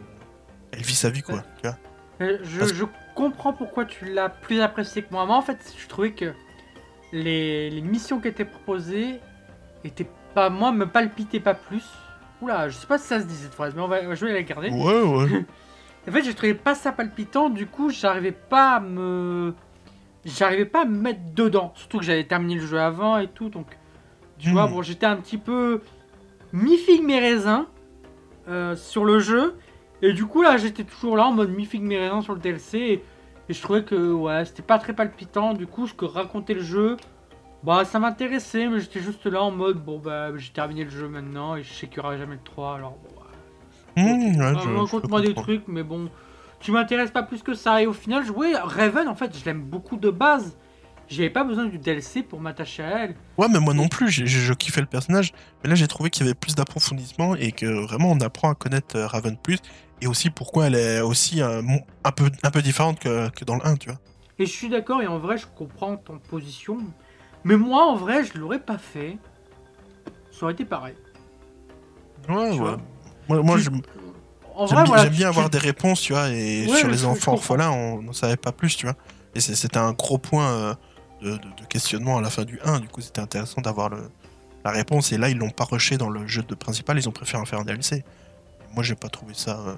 elle 0.77 0.83
vit 0.83 0.95
sa 0.95 1.09
vie, 1.09 1.21
quoi. 1.21 1.43
Tu 1.61 1.67
vois. 1.67 1.77
Euh, 2.21 2.37
Je, 2.43 2.59
Parce- 2.59 2.73
je 2.73 2.85
comprends 3.15 3.51
pourquoi 3.53 3.85
tu 3.85 4.05
l'as 4.13 4.29
plus 4.29 4.61
apprécié 4.61 5.01
que 5.01 5.11
moi. 5.11 5.25
Moi, 5.25 5.35
en 5.35 5.41
fait, 5.41 5.73
je 5.77 5.87
trouvais 5.87 6.11
que 6.11 6.33
les, 7.11 7.69
les 7.69 7.81
missions 7.81 8.19
qui 8.19 8.27
étaient 8.27 8.45
proposées 8.45 9.19
étaient 9.83 10.07
pas. 10.33 10.49
Moi, 10.49 10.71
me 10.71 10.85
palpitaient 10.85 11.39
pas 11.39 11.53
plus. 11.53 11.83
Oula, 12.41 12.69
je 12.69 12.75
sais 12.77 12.87
pas 12.87 12.97
si 12.97 13.07
ça 13.07 13.19
se 13.19 13.25
dit 13.25 13.35
cette 13.35 13.53
phrase, 13.53 13.73
mais 13.75 13.81
on 13.81 13.87
va, 13.87 14.13
je 14.13 14.25
vais 14.25 14.33
la 14.33 14.43
garder. 14.43 14.69
Ouais, 14.69 15.01
ouais. 15.01 15.45
En 16.07 16.11
fait, 16.13 16.23
je 16.23 16.31
trouvais 16.31 16.53
pas 16.53 16.73
ça 16.73 16.93
palpitant, 16.93 17.49
du 17.49 17.67
coup, 17.67 17.89
j'arrivais 17.89 18.31
pas 18.31 18.75
à 18.75 18.79
me. 18.79 19.53
J'arrivais 20.23 20.63
pas 20.65 20.83
à 20.83 20.85
me 20.85 20.97
mettre 20.97 21.19
dedans. 21.33 21.73
Surtout 21.75 21.97
que 21.97 22.05
j'avais 22.05 22.23
terminé 22.23 22.55
le 22.55 22.65
jeu 22.65 22.79
avant 22.79 23.17
et 23.17 23.27
tout, 23.27 23.49
donc. 23.49 23.67
Tu 24.39 24.49
Hmm. 24.49 24.53
vois, 24.53 24.67
bon, 24.67 24.81
j'étais 24.81 25.05
un 25.05 25.17
petit 25.17 25.37
peu. 25.37 25.81
mi-figue 26.53 27.03
mi-raisin 27.03 27.67
euh, 28.47 28.75
sur 28.77 29.03
le 29.03 29.19
jeu. 29.19 29.57
Et 30.01 30.13
du 30.13 30.25
coup, 30.25 30.41
là, 30.41 30.57
j'étais 30.57 30.83
toujours 30.83 31.17
là 31.17 31.25
en 31.25 31.31
mode 31.31 31.49
mi-figue 31.49 31.81
mi-raisin 31.83 32.21
sur 32.21 32.33
le 32.33 32.39
DLC. 32.39 32.77
Et, 32.77 33.03
et 33.49 33.53
je 33.53 33.61
trouvais 33.61 33.83
que, 33.83 34.11
ouais, 34.13 34.45
c'était 34.45 34.61
pas 34.63 34.77
très 34.79 34.93
palpitant. 34.93 35.53
Du 35.53 35.67
coup, 35.67 35.87
ce 35.87 35.93
que 35.93 36.05
racontait 36.05 36.53
le 36.53 36.61
jeu. 36.63 36.97
Bah, 37.63 37.83
ça 37.85 37.97
m'intéressait, 37.99 38.67
mais 38.67 38.79
j'étais 38.79 38.99
juste 38.99 39.25
là 39.25 39.41
en 39.41 39.49
mode, 39.51 39.83
bon, 39.83 39.97
bah, 39.97 40.29
j'ai 40.37 40.51
terminé 40.51 40.83
le 40.83 40.91
jeu 40.91 41.07
maintenant 41.09 41.55
et 41.55 41.63
je 41.63 41.73
sais 41.73 41.87
qu'il 41.87 41.97
y 41.97 41.99
aura 42.01 42.15
jamais 42.15 42.35
le 42.35 42.41
3, 42.43 42.75
alors 42.75 42.91
bon, 43.03 43.09
ouais. 43.19 44.03
Mmh, 44.03 44.39
ouais, 44.39 44.53
je- 44.53 44.59
je 44.69 44.75
Raconte-moi 44.75 45.21
des 45.21 45.33
trucs, 45.41 45.67
mais 45.67 45.81
bon, 45.81 46.07
tu 46.59 46.71
m'intéresses 46.71 47.09
pas 47.09 47.23
plus 47.23 47.41
que 47.41 47.55
ça. 47.55 47.81
Et 47.81 47.87
au 47.87 47.93
final, 47.93 48.23
jouer 48.23 48.53
Raven, 48.55 49.07
en 49.07 49.15
fait, 49.15 49.35
je 49.37 49.43
l'aime 49.43 49.63
beaucoup 49.63 49.97
de 49.97 50.11
base. 50.11 50.55
J'avais 51.09 51.29
pas 51.31 51.43
besoin 51.43 51.65
du 51.65 51.79
DLC 51.79 52.21
pour 52.21 52.39
m'attacher 52.41 52.83
à 52.83 53.05
elle. 53.05 53.15
Ouais, 53.39 53.47
mais 53.49 53.59
moi 53.59 53.73
non 53.73 53.87
plus, 53.87 54.09
j'ai- 54.11 54.27
je 54.27 54.53
kiffais 54.53 54.81
le 54.81 54.87
personnage. 54.87 55.33
Mais 55.63 55.69
là, 55.69 55.75
j'ai 55.75 55.87
trouvé 55.87 56.09
qu'il 56.11 56.25
y 56.25 56.29
avait 56.29 56.35
plus 56.35 56.53
d'approfondissement 56.53 57.33
et 57.35 57.51
que 57.53 57.65
vraiment 57.65 58.11
on 58.11 58.19
apprend 58.19 58.51
à 58.51 58.55
connaître 58.55 58.97
euh, 58.97 59.07
Raven 59.07 59.35
plus. 59.37 59.57
Et 60.01 60.07
aussi 60.07 60.29
pourquoi 60.29 60.67
elle 60.67 60.75
est 60.75 61.01
aussi 61.01 61.41
euh, 61.41 61.61
un, 62.03 62.11
peu, 62.11 62.29
un 62.43 62.51
peu 62.51 62.61
différente 62.61 62.99
que, 62.99 63.29
que 63.29 63.43
dans 63.45 63.55
le 63.55 63.65
1, 63.65 63.75
tu 63.77 63.89
vois. 63.89 63.99
Et 64.39 64.45
je 64.45 64.51
suis 64.51 64.69
d'accord, 64.69 65.01
et 65.01 65.07
en 65.07 65.17
vrai, 65.17 65.37
je 65.37 65.47
comprends 65.47 65.97
ton 65.97 66.19
position. 66.19 66.77
Mais 67.43 67.55
moi, 67.57 67.85
en 67.85 67.95
vrai, 67.95 68.23
je 68.23 68.37
l'aurais 68.37 68.59
pas 68.59 68.77
fait. 68.77 69.17
Ça 70.31 70.43
aurait 70.43 70.53
été 70.53 70.65
pareil. 70.65 70.93
Ouais, 72.29 72.51
Tu 72.53 72.61
ouais. 72.61 72.75
Moi, 73.29 73.41
moi 73.41 73.55
Tu- 73.57 73.63
j'aime 73.63 73.81
voilà, 74.85 75.05
bien 75.05 75.17
tu- 75.19 75.25
avoir 75.25 75.49
des 75.49 75.57
réponses, 75.57 76.01
tu 76.01 76.13
vois. 76.13 76.29
Et 76.29 76.67
Ouais, 76.67 76.77
sur 76.77 76.87
les 76.89 77.05
enfants 77.05 77.33
orphelins, 77.33 77.71
on 77.71 78.01
n'en 78.01 78.13
savait 78.13 78.37
pas 78.37 78.51
plus, 78.51 78.75
tu 78.75 78.85
vois. 78.85 78.95
Et 79.35 79.39
c'était 79.39 79.77
un 79.77 79.93
gros 79.93 80.17
point 80.17 80.47
euh, 80.51 80.73
de, 81.21 81.31
de- 81.31 81.37
de 81.37 81.65
questionnement 81.69 82.17
à 82.17 82.21
la 82.21 82.29
fin 82.29 82.43
du 82.43 82.59
1. 82.63 82.79
Du 82.79 82.87
coup, 82.87 83.01
c'était 83.01 83.21
intéressant 83.21 83.61
d'avoir 83.61 83.89
la 84.63 84.71
réponse. 84.71 85.11
Et 85.11 85.17
là, 85.17 85.29
ils 85.29 85.37
l'ont 85.37 85.49
pas 85.49 85.65
rushé 85.65 85.97
dans 85.97 86.09
le 86.09 86.27
jeu 86.27 86.43
de 86.43 86.55
principal, 86.55 86.97
ils 86.97 87.07
ont 87.09 87.11
préféré 87.11 87.41
en 87.41 87.45
faire 87.45 87.59
un 87.59 87.65
DLC. 87.65 88.03
Moi, 88.77 88.83
j'ai 88.83 88.95
pas 88.95 89.09
trouvé 89.09 89.33
ça. 89.33 89.59
euh, 89.59 89.75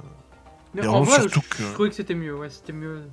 Mais 0.73 0.85
en 0.85 1.01
vrai, 1.03 1.21
surtout 1.21 1.41
je, 1.41 1.57
que- 1.57 1.63
je 1.63 1.73
trouvais 1.73 1.89
que 1.89 1.95
c'était 1.95 2.13
mieux. 2.15 2.35
Ouais, 2.35 2.49
c'était 2.49 2.73
mieux. 2.73 3.03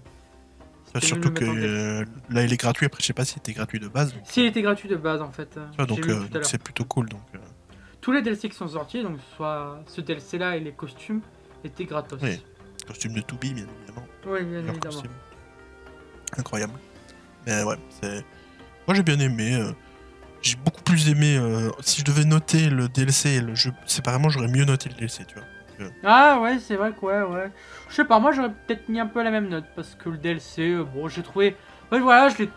Surtout 1.01 1.31
que 1.31 1.45
euh, 1.45 2.05
là, 2.31 2.43
il 2.43 2.53
est 2.53 2.57
gratuit. 2.57 2.87
Après, 2.87 3.01
je 3.01 3.07
sais 3.07 3.13
pas 3.13 3.25
s'il 3.25 3.39
était 3.39 3.53
gratuit 3.53 3.79
de 3.79 3.87
base. 3.89 4.13
donc, 4.15 4.23
Si, 4.25 4.41
il 4.43 4.47
était 4.47 4.63
gratuit 4.63 4.89
de 4.89 4.97
base, 4.97 5.23
en 5.23 5.31
fait. 5.31 5.59
donc 5.87 6.09
euh, 6.09 6.25
c'est 6.43 6.61
plutôt 6.63 6.85
cool. 6.85 7.09
Donc, 7.09 7.21
euh, 7.35 7.39
Tous 8.01 8.11
les 8.13 8.21
DLC 8.23 8.49
qui 8.49 8.57
sont 8.57 8.67
sortis, 8.69 9.03
donc 9.03 9.19
soit 9.37 9.81
ce 9.87 10.01
DLC 10.01 10.39
là 10.39 10.57
et 10.57 10.61
les 10.61 10.73
costumes, 10.73 11.21
étaient 11.65 11.85
gratos. 11.85 12.19
Oui. 12.23 12.43
costume 12.87 13.13
de 13.15 13.21
Toubi, 13.21 13.53
bien 13.55 13.67
évidemment. 13.79 14.07
Oui, 14.27 14.43
bien 14.45 14.61
Leur 14.63 14.71
évidemment. 14.71 14.81
costume. 14.95 15.11
Incroyable. 16.39 16.73
Mais 17.47 17.63
ouais, 17.63 17.77
c'est. 18.01 18.25
Moi, 18.89 18.95
j'ai 18.97 19.03
bien 19.03 19.19
aimé. 19.21 19.55
euh, 19.55 19.73
J'ai 20.43 20.57
beaucoup 20.57 20.83
plus 20.83 21.09
aimé. 21.11 21.37
euh, 21.37 21.71
Si 21.81 22.01
je 22.01 22.05
devais 22.07 22.25
noter 22.25 22.71
le 22.71 22.89
DLC 22.89 23.31
et 23.31 23.41
le 23.41 23.55
jeu 23.55 23.73
séparément, 23.87 24.29
j'aurais 24.31 24.49
mieux 24.49 24.65
noté 24.65 24.89
le 24.89 24.95
DLC, 24.95 25.25
tu 25.27 25.35
vois. 25.35 25.45
Ah 26.05 26.41
ouais, 26.41 26.59
c'est 26.59 26.77
vrai 26.77 26.93
que 26.93 27.05
ouais, 27.05 27.23
ouais. 27.23 27.51
Je 27.89 27.95
sais 27.95 28.05
pas, 28.05 28.19
moi 28.19 28.33
j'aurais 28.33 28.53
peut-être 28.67 28.89
mis 28.89 29.01
un 29.01 29.07
peu 29.07 29.23
la 29.23 29.31
même 29.31 29.49
note 29.49 29.65
parce 29.75 29.95
que 29.95 30.09
le 30.09 30.17
DLC, 30.17 30.71
euh, 30.71 30.85
bon, 30.85 31.09
j'ai 31.09 31.23
trouvé. 31.23 31.57
Ouais, 31.93 32.01
voilà, 32.01 32.29
je 32.29 32.39
l'ai. 32.39 32.51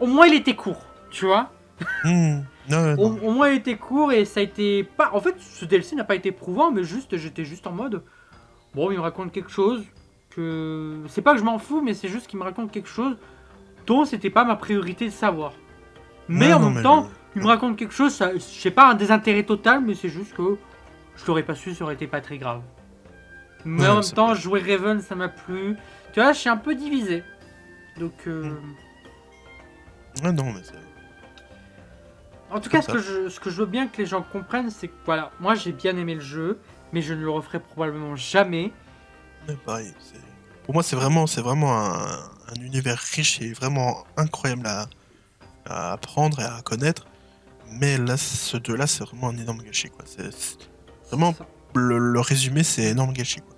Au 0.00 0.06
moins 0.06 0.26
il 0.26 0.34
était 0.34 0.54
court, 0.56 0.84
tu 1.10 1.26
vois. 1.26 1.50
Hmm, 2.04 2.40
Au, 2.70 2.72
non. 2.72 3.18
au 3.22 3.30
moins 3.30 3.48
il 3.48 3.56
était 3.56 3.76
court 3.76 4.12
et 4.12 4.24
ça 4.24 4.40
a 4.40 4.42
été 4.42 4.84
pas. 4.84 5.10
En 5.12 5.20
fait, 5.20 5.34
ce 5.40 5.64
DLC 5.64 5.96
n'a 5.96 6.04
pas 6.04 6.14
été 6.16 6.32
prouvant, 6.32 6.70
mais 6.70 6.84
juste, 6.84 7.16
j'étais 7.16 7.44
juste 7.44 7.66
en 7.66 7.72
mode. 7.72 8.02
Bon, 8.74 8.90
il 8.90 8.96
me 8.96 9.02
raconte 9.02 9.32
quelque 9.32 9.50
chose 9.50 9.84
que. 10.30 11.02
C'est 11.08 11.22
pas 11.22 11.32
que 11.32 11.38
je 11.38 11.44
m'en 11.44 11.58
fous, 11.58 11.80
mais 11.82 11.94
c'est 11.94 12.08
juste 12.08 12.26
qu'il 12.26 12.38
me 12.38 12.44
raconte 12.44 12.70
quelque 12.70 12.88
chose 12.88 13.16
dont 13.86 14.04
c'était 14.04 14.30
pas 14.30 14.44
ma 14.44 14.56
priorité 14.56 15.06
de 15.06 15.10
savoir. 15.10 15.52
Mais 16.28 16.52
en 16.52 16.60
non, 16.60 16.70
même 16.70 16.74
mais 16.74 16.82
temps, 16.82 17.08
il 17.34 17.42
me 17.42 17.46
raconte 17.46 17.76
quelque 17.76 17.94
chose, 17.94 18.22
je 18.34 18.38
sais 18.38 18.70
pas 18.70 18.90
un 18.90 18.94
désintérêt 18.94 19.44
total, 19.44 19.82
mais 19.82 19.94
c'est 19.94 20.10
juste 20.10 20.34
que 20.34 20.58
je 21.18 21.26
l'aurais 21.26 21.42
pas 21.42 21.54
su, 21.54 21.74
ça 21.74 21.84
aurait 21.84 21.94
été 21.94 22.06
pas 22.06 22.20
très 22.20 22.38
grave. 22.38 22.62
Mais 23.64 23.82
Ouais, 23.82 23.88
en 23.88 23.94
même 24.00 24.10
temps, 24.10 24.34
jouer 24.34 24.60
Raven, 24.60 25.00
ça 25.02 25.14
m'a 25.14 25.28
plu. 25.28 25.76
Tu 26.12 26.20
vois, 26.20 26.32
je 26.32 26.38
suis 26.38 26.48
un 26.48 26.56
peu 26.56 26.74
divisé. 26.74 27.22
Donc, 27.98 28.14
euh. 28.26 28.54
Ouais, 30.22 30.32
non, 30.32 30.52
mais 30.52 30.60
c'est. 30.62 30.74
en 32.50 32.60
tout 32.60 32.70
cas, 32.70 32.82
ce 32.82 32.88
que, 32.88 32.98
je, 32.98 33.28
ce 33.28 33.40
que 33.40 33.50
je 33.50 33.56
veux 33.56 33.66
bien 33.66 33.88
que 33.88 33.98
les 33.98 34.06
gens 34.06 34.22
comprennent, 34.22 34.70
c'est 34.70 34.88
que 34.88 34.94
voilà, 35.04 35.30
moi 35.40 35.54
j'ai 35.54 35.72
bien 35.72 35.96
aimé 35.96 36.14
le 36.14 36.20
jeu, 36.20 36.58
mais 36.92 37.02
je 37.02 37.14
ne 37.14 37.20
le 37.20 37.30
referai 37.30 37.60
probablement 37.60 38.16
jamais. 38.16 38.72
Ouais, 39.48 39.56
pareil. 39.66 39.92
Pour 40.64 40.74
moi, 40.74 40.82
c'est 40.82 40.96
vraiment, 40.96 41.26
c'est 41.26 41.40
vraiment 41.40 41.76
un, 41.78 42.18
un 42.48 42.60
univers 42.62 42.98
riche 42.98 43.40
et 43.40 43.52
vraiment 43.52 44.04
incroyable 44.16 44.66
à, 44.66 44.86
à 45.66 45.92
apprendre 45.92 46.40
et 46.40 46.44
à 46.44 46.60
connaître. 46.62 47.06
Mais 47.72 47.98
là, 47.98 48.16
ce 48.16 48.56
deux-là, 48.56 48.86
c'est 48.86 49.04
vraiment 49.04 49.28
un 49.28 49.36
énorme 49.36 49.62
gâchis, 49.62 49.90
quoi. 49.90 50.04
Vraiment 51.08 51.34
le, 51.74 51.98
le 51.98 52.20
résumé, 52.20 52.62
c'est 52.62 52.84
énorme 52.84 53.12
gâchis, 53.12 53.40
quoi. 53.40 53.54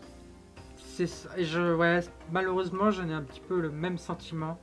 C'est 0.96 1.06
ça. 1.06 1.28
Et 1.36 1.44
je, 1.46 1.74
ouais, 1.74 2.00
malheureusement, 2.30 2.90
j'en 2.90 3.08
ai 3.08 3.12
un 3.14 3.22
petit 3.22 3.40
peu 3.48 3.60
le 3.60 3.70
même 3.70 3.96
sentiment. 3.98 4.58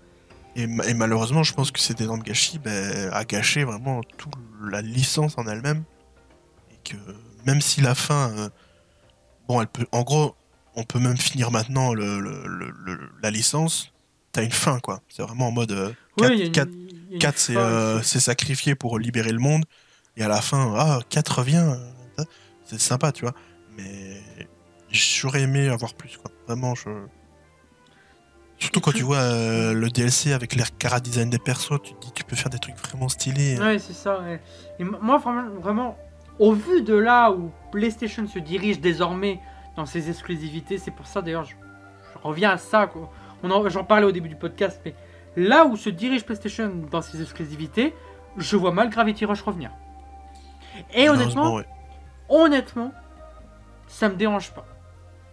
Et, 0.56 0.68
ma- 0.68 0.86
et 0.86 0.94
malheureusement, 0.94 1.44
je 1.44 1.54
pense 1.54 1.72
que 1.72 1.80
cet 1.80 2.02
énorme 2.02 2.22
gâchis 2.22 2.60
ben, 2.60 3.10
a 3.12 3.24
gâché 3.26 3.64
vraiment 3.64 4.02
toute 4.18 4.34
la 4.70 4.82
licence 4.82 5.38
en 5.38 5.48
elle-même. 5.48 5.84
Et 6.72 6.90
que 6.90 6.96
même 7.46 7.62
si 7.62 7.82
la 7.82 7.96
fin, 7.96 8.32
euh, 8.38 8.50
bon, 9.48 9.62
elle 9.62 9.68
peut, 9.68 9.86
en 9.92 10.04
gros, 10.04 10.36
on 10.76 10.84
peut 10.84 11.00
même 11.00 11.18
finir 11.18 11.50
maintenant 11.52 11.94
le, 11.94 12.20
le- 12.20 13.10
la 13.24 13.32
licence. 13.32 13.92
T'as 14.32 14.44
une 14.44 14.52
fin, 14.52 14.80
quoi. 14.80 15.02
C'est 15.10 15.24
vraiment 15.24 15.48
en 15.48 15.52
mode. 15.52 15.72
euh, 15.72 15.92
Oui, 16.20 16.28
4, 16.28 16.32
il 16.34 16.38
y 16.40 16.42
a 16.42 16.46
une- 16.46 16.52
il 16.52 16.56
y 17.10 17.12
a 17.12 17.14
une 17.14 17.20
4 17.20 17.38
c'est 17.40 17.54
fin, 17.54 17.60
euh, 17.60 18.02
c'est 18.04 18.20
sacrifié 18.20 18.76
pour 18.76 19.00
libérer 19.00 19.32
le 19.32 19.40
monde. 19.40 19.64
Et 20.18 20.24
à 20.24 20.28
la 20.28 20.42
fin, 20.42 20.74
ah, 20.78 21.00
4 21.10 21.40
revient. 21.40 21.78
C'est 22.68 22.80
sympa, 22.80 23.12
tu 23.12 23.24
vois. 23.24 23.34
Mais 23.76 24.22
j'aurais 24.92 25.42
aimé 25.42 25.70
avoir 25.70 25.94
plus, 25.94 26.18
quoi. 26.18 26.32
Vraiment, 26.48 26.76
je. 26.76 26.90
Surtout 28.60 28.80
quand 28.82 28.92
tu- 28.92 29.04
vois 29.04 29.18
euh, 29.18 29.74
le 29.74 29.90
DLC 29.90 30.34
avec 30.34 30.56
les 30.56 30.64
cara 30.80 31.00
design 31.00 31.30
des 31.30 31.38
persos, 31.38 31.80
tu 31.84 31.94
te 31.94 32.00
dis 32.02 32.12
tu 32.12 32.24
peux 32.24 32.36
faire 32.36 32.50
des 32.50 32.58
trucs 32.58 32.76
vraiment 32.78 33.08
stylés. 33.08 33.60
Ouais, 33.60 33.78
c'est 33.78 33.94
ça. 33.94 34.20
ouais. 34.22 34.42
Et 34.80 34.84
moi, 34.84 35.18
vraiment, 35.60 35.96
au 36.40 36.54
vu 36.54 36.82
de 36.82 36.96
là 36.96 37.32
où 37.32 37.52
PlayStation 37.72 38.28
se 38.28 38.40
dirige 38.40 38.80
désormais 38.80 39.40
dans 39.76 39.86
ses 39.86 40.10
exclusivités, 40.10 40.80
c'est 40.80 40.90
pour 40.92 41.06
ça 41.06 41.22
d'ailleurs, 41.22 41.46
je, 41.46 41.54
je 42.14 42.20
reviens 42.28 42.52
à 42.52 42.58
ça. 42.58 42.90
J'en 43.44 43.84
parlais 43.84 44.08
au 44.08 44.12
début 44.12 44.30
du 44.30 44.36
podcast, 44.36 44.82
mais 44.84 44.96
là 45.36 45.66
où 45.68 45.78
se 45.78 45.92
dirige 45.92 46.26
PlayStation 46.26 46.74
dans 46.90 47.04
ses 47.04 47.22
exclusivités, 47.22 47.94
je 48.38 48.58
vois 48.58 48.72
mal 48.72 48.90
Gravity 48.90 49.26
Rush 49.26 49.44
revenir. 49.44 49.70
Et 50.96 51.10
honnêtement, 51.10 51.54
ouais. 51.56 51.66
Honnêtement, 52.30 52.94
ça 53.88 54.10
me 54.10 54.16
dérange 54.16 54.52
pas. 54.52 54.66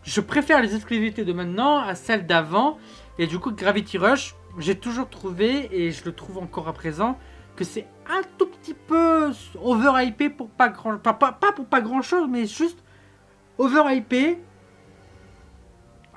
Je 0.02 0.20
préfère 0.20 0.60
les 0.60 0.74
exclusivités 0.74 1.24
de 1.24 1.32
maintenant 1.32 1.78
à 1.78 1.94
celles 1.94 2.26
d'avant. 2.26 2.78
Et 3.18 3.26
du 3.26 3.38
coup, 3.38 3.52
Gravity 3.52 3.96
Rush, 3.96 4.34
j'ai 4.58 4.76
toujours 4.78 5.08
trouvé, 5.08 5.68
et 5.72 5.90
je 5.92 6.04
le 6.04 6.12
trouve 6.12 6.38
encore 6.38 6.68
à 6.68 6.72
présent, 6.72 7.18
que 7.56 7.64
c'est 7.64 7.86
un 8.10 8.20
tout 8.38 8.46
petit 8.46 8.74
peu 8.74 9.30
overhypé 9.62 10.28
pour 10.30 10.48
pas 10.50 10.68
grand... 10.68 10.98
Pas, 10.98 11.14
pas, 11.14 11.32
pas 11.32 11.52
pour 11.52 11.66
pas 11.66 11.80
grand 11.80 12.02
chose, 12.02 12.28
mais 12.28 12.46
juste 12.46 12.82
overhypé. 13.58 14.38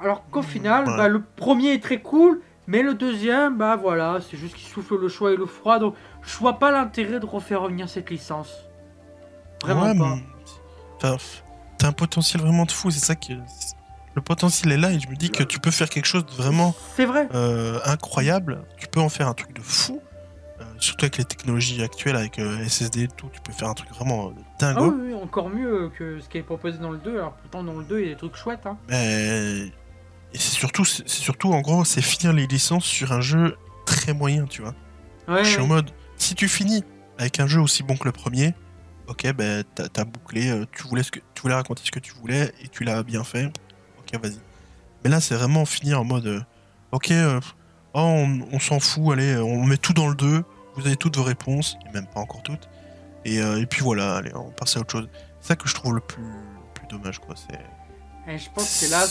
Alors 0.02 0.28
qu'au 0.30 0.42
final, 0.42 0.88
ouais. 0.88 0.98
bah, 0.98 1.08
le 1.08 1.22
premier 1.22 1.74
est 1.74 1.84
très 1.84 2.02
cool, 2.02 2.42
mais 2.68 2.82
le 2.82 2.94
deuxième, 2.94 3.58
bah 3.58 3.76
voilà, 3.76 4.20
c'est 4.22 4.38
juste 4.38 4.56
qu'il 4.56 4.68
souffle 4.68 4.98
le 5.00 5.08
choix 5.08 5.32
et 5.32 5.36
le 5.38 5.46
froid. 5.46 5.80
Donc 5.80 5.96
je 6.22 6.38
vois 6.38 6.60
pas 6.60 6.72
l'intérêt 6.72 7.20
de 7.20 7.26
refaire 7.26 7.62
revenir 7.62 7.88
cette 7.90 8.10
licence. 8.10 8.54
Vraiment 9.64 9.84
Ouais, 9.84 9.98
pas. 9.98 10.16
mais- 10.16 10.24
enfin, 10.98 11.18
T'as 11.78 11.88
un 11.90 11.92
potentiel 11.92 12.42
vraiment 12.42 12.66
de 12.66 12.72
fou, 12.72 12.90
c'est 12.90 13.04
ça 13.06 13.16
qui. 13.16 13.38
Le 14.16 14.22
potentiel 14.24 14.72
est 14.72 14.78
là 14.78 14.92
et 14.92 15.00
je 15.00 15.08
me 15.08 15.16
dis 15.16 15.30
que 15.30 15.44
tu 15.44 15.60
peux 15.60 15.70
faire 15.70 15.90
quelque 15.90 16.08
chose 16.08 16.26
de 16.26 16.32
vraiment 16.32 16.74
C'est 16.96 17.06
vrai. 17.06 17.30
euh, 17.36 17.80
incroyable. 17.86 18.64
Tu 18.78 18.88
peux 18.88 19.00
en 19.00 19.10
faire 19.10 19.28
un 19.28 19.36
truc 19.36 19.54
de 19.54 19.62
fou. 19.62 20.02
Euh, 20.60 20.64
surtout 20.80 21.06
avec 21.06 21.18
les 21.18 21.24
technologies 21.26 21.84
actuelles, 21.84 22.16
avec 22.16 22.40
euh, 22.40 22.68
SSD 22.68 23.04
et 23.04 23.08
tout, 23.10 23.30
tu 23.32 23.40
peux 23.42 23.52
faire 23.54 23.68
un 23.70 23.76
truc 23.76 23.90
vraiment 23.92 24.34
dingue. 24.60 24.76
Ah 24.80 24.82
oui, 24.82 24.96
oui, 25.10 25.14
encore 25.14 25.50
mieux 25.50 25.92
que 26.00 26.20
ce 26.20 26.28
qui 26.30 26.40
est 26.40 26.44
proposé 26.44 26.80
dans 26.80 26.90
le 26.90 26.98
2. 26.98 27.14
Alors 27.20 27.34
pourtant, 27.34 27.64
dans 27.64 27.74
le 27.76 27.84
2, 27.84 28.00
il 28.00 28.06
y 28.08 28.10
a 28.10 28.14
des 28.14 28.18
trucs 28.18 28.36
chouettes. 28.36 28.66
Hein. 28.66 28.76
Mais 28.90 29.68
et 30.34 30.38
c'est 30.40 30.56
surtout, 30.56 30.84
c'est 30.84 31.08
surtout 31.08 31.54
en 31.54 31.62
gros, 31.62 31.86
c'est 31.86 32.02
finir 32.02 32.34
les 32.34 32.48
licences 32.48 32.86
sur 32.86 33.12
un 33.12 33.22
jeu 33.22 33.56
très 33.86 34.14
moyen, 34.14 34.46
tu 34.46 34.64
vois. 34.64 34.74
Ouais, 35.28 35.44
Je 35.44 35.50
suis 35.52 35.60
en 35.60 35.62
ouais. 35.64 35.68
mode, 35.68 35.92
si 36.18 36.34
tu 36.34 36.48
finis 36.48 36.84
avec 37.20 37.40
un 37.40 37.46
jeu 37.46 37.62
aussi 37.62 37.84
bon 37.84 37.96
que 37.98 38.06
le 38.06 38.12
premier, 38.12 38.56
ok, 39.08 39.32
ben 39.34 39.64
t'as 39.76 39.88
t'as 39.88 40.04
bouclé, 40.06 40.50
euh, 40.50 40.66
tu 40.72 40.84
voulais 40.84 41.04
ce 41.04 41.12
que 41.12 41.20
tu 41.34 41.42
voulais 41.42 41.54
raconter 41.56 41.82
ce 41.86 41.92
que 41.92 42.00
tu 42.00 42.14
voulais 42.14 42.54
et 42.64 42.68
tu 42.68 42.84
l'as 42.84 43.04
bien 43.04 43.24
fait, 43.24 43.46
ok, 44.00 44.22
vas-y. 44.22 44.40
Mais 45.04 45.10
là, 45.10 45.20
c'est 45.22 45.36
vraiment 45.36 45.66
finir 45.66 46.02
en 46.02 46.04
mode, 46.04 46.28
euh, 46.28 46.42
ok, 46.92 47.12
euh, 47.12 47.40
oh, 47.94 48.00
on, 48.00 48.42
on 48.52 48.60
s'en 48.60 48.80
fout, 48.80 49.14
allez, 49.14 49.34
euh, 49.36 49.44
on 49.44 49.64
met 49.66 49.78
tout 49.78 49.94
dans 49.94 50.08
le 50.10 50.16
2, 50.16 50.44
vous 50.76 50.86
avez 50.88 50.96
toutes 50.96 51.18
vos 51.18 51.24
réponses, 51.24 51.78
et 51.88 51.94
même 51.94 52.08
pas 52.08 52.20
encore 52.20 52.44
toutes, 52.44 52.68
et, 53.26 53.40
euh, 53.42 53.62
et 53.62 53.66
puis 53.66 53.82
voilà, 53.82 54.16
allez, 54.18 54.32
on 54.36 54.52
passe 54.52 54.78
à 54.78 54.82
autre 54.82 54.92
chose. 54.92 55.10
C'est 55.42 55.50
ça 55.50 55.56
que 55.56 55.68
je 55.70 55.74
trouve 55.76 55.94
le 55.96 56.02
plus, 56.02 56.24
le 56.24 56.74
plus 56.74 56.88
dommage, 56.88 57.20
quoi. 57.20 57.36
C'est, 57.36 58.34
Et 58.34 58.38
je 58.38 58.50
pense 58.54 58.82
que 58.82 58.90
là, 58.92 59.06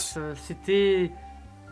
c'était 0.47 1.11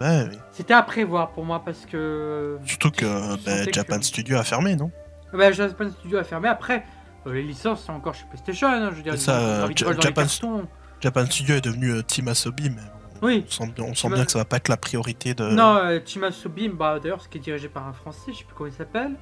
ouais, 0.01 0.27
oui. 0.31 0.39
c'était 0.53 0.75
à 0.75 0.83
prévoir 0.83 1.31
pour 1.33 1.45
moi 1.45 1.63
parce 1.65 1.85
que. 1.87 2.59
surtout 2.65 2.91
que 2.91 3.37
ben, 3.45 3.67
que- 3.67 3.73
Japan 3.73 4.01
Studio 4.01 4.39
a 4.39 4.45
fermé, 4.45 4.77
non? 4.77 4.91
Bah, 5.33 5.51
Japan 5.53 5.91
Studio 5.91 6.19
a 6.19 6.25
fermé. 6.25 6.49
Après, 6.49 6.85
les 7.27 7.43
licences, 7.43 7.85
c'est 7.87 7.93
encore 7.93 8.15
chez 8.15 8.25
PlayStation. 8.27 8.69
hein, 8.69 8.89
je 8.91 8.97
veux 8.97 9.03
dire, 9.03 9.19
ça, 9.19 9.39
ils 9.41 9.45
euh, 9.85 9.93
Ja- 9.95 10.01
Japan-. 10.01 10.63
Japan 11.01 11.27
Studio 11.27 11.55
est 11.57 11.61
devenu 11.61 11.91
euh, 11.93 12.03
Team 12.03 12.29
Asobi, 12.29 12.71
mais 12.71 12.83
on, 13.23 13.27
Oui. 13.27 13.45
on 13.47 13.51
sent, 13.51 13.73
bien- 13.75 13.85
on 13.85 13.95
sent 13.95 14.01
Team 14.03 14.13
bien 14.15 14.23
A- 14.23 14.27
que 14.27 14.33
ça 14.33 14.39
va 14.39 14.45
pas 14.45 14.57
être 14.57 14.69
la 14.69 14.77
priorité 14.77 15.35
de. 15.35 15.45
Non, 15.51 15.77
euh, 15.77 15.99
Team 16.01 16.25
Asobi, 16.25 16.69
bah, 16.69 16.99
d'ailleurs, 17.01 17.21
ce 17.21 17.29
qui 17.29 17.39
est 17.39 17.41
dirigé 17.43 17.69
par 17.69 17.87
un 17.87 17.93
Français, 17.93 18.33
je 18.33 18.39
sais 18.39 18.45
plus 18.45 18.55
comment 18.55 18.69
il 18.71 18.73
s'appelle. 18.77 19.13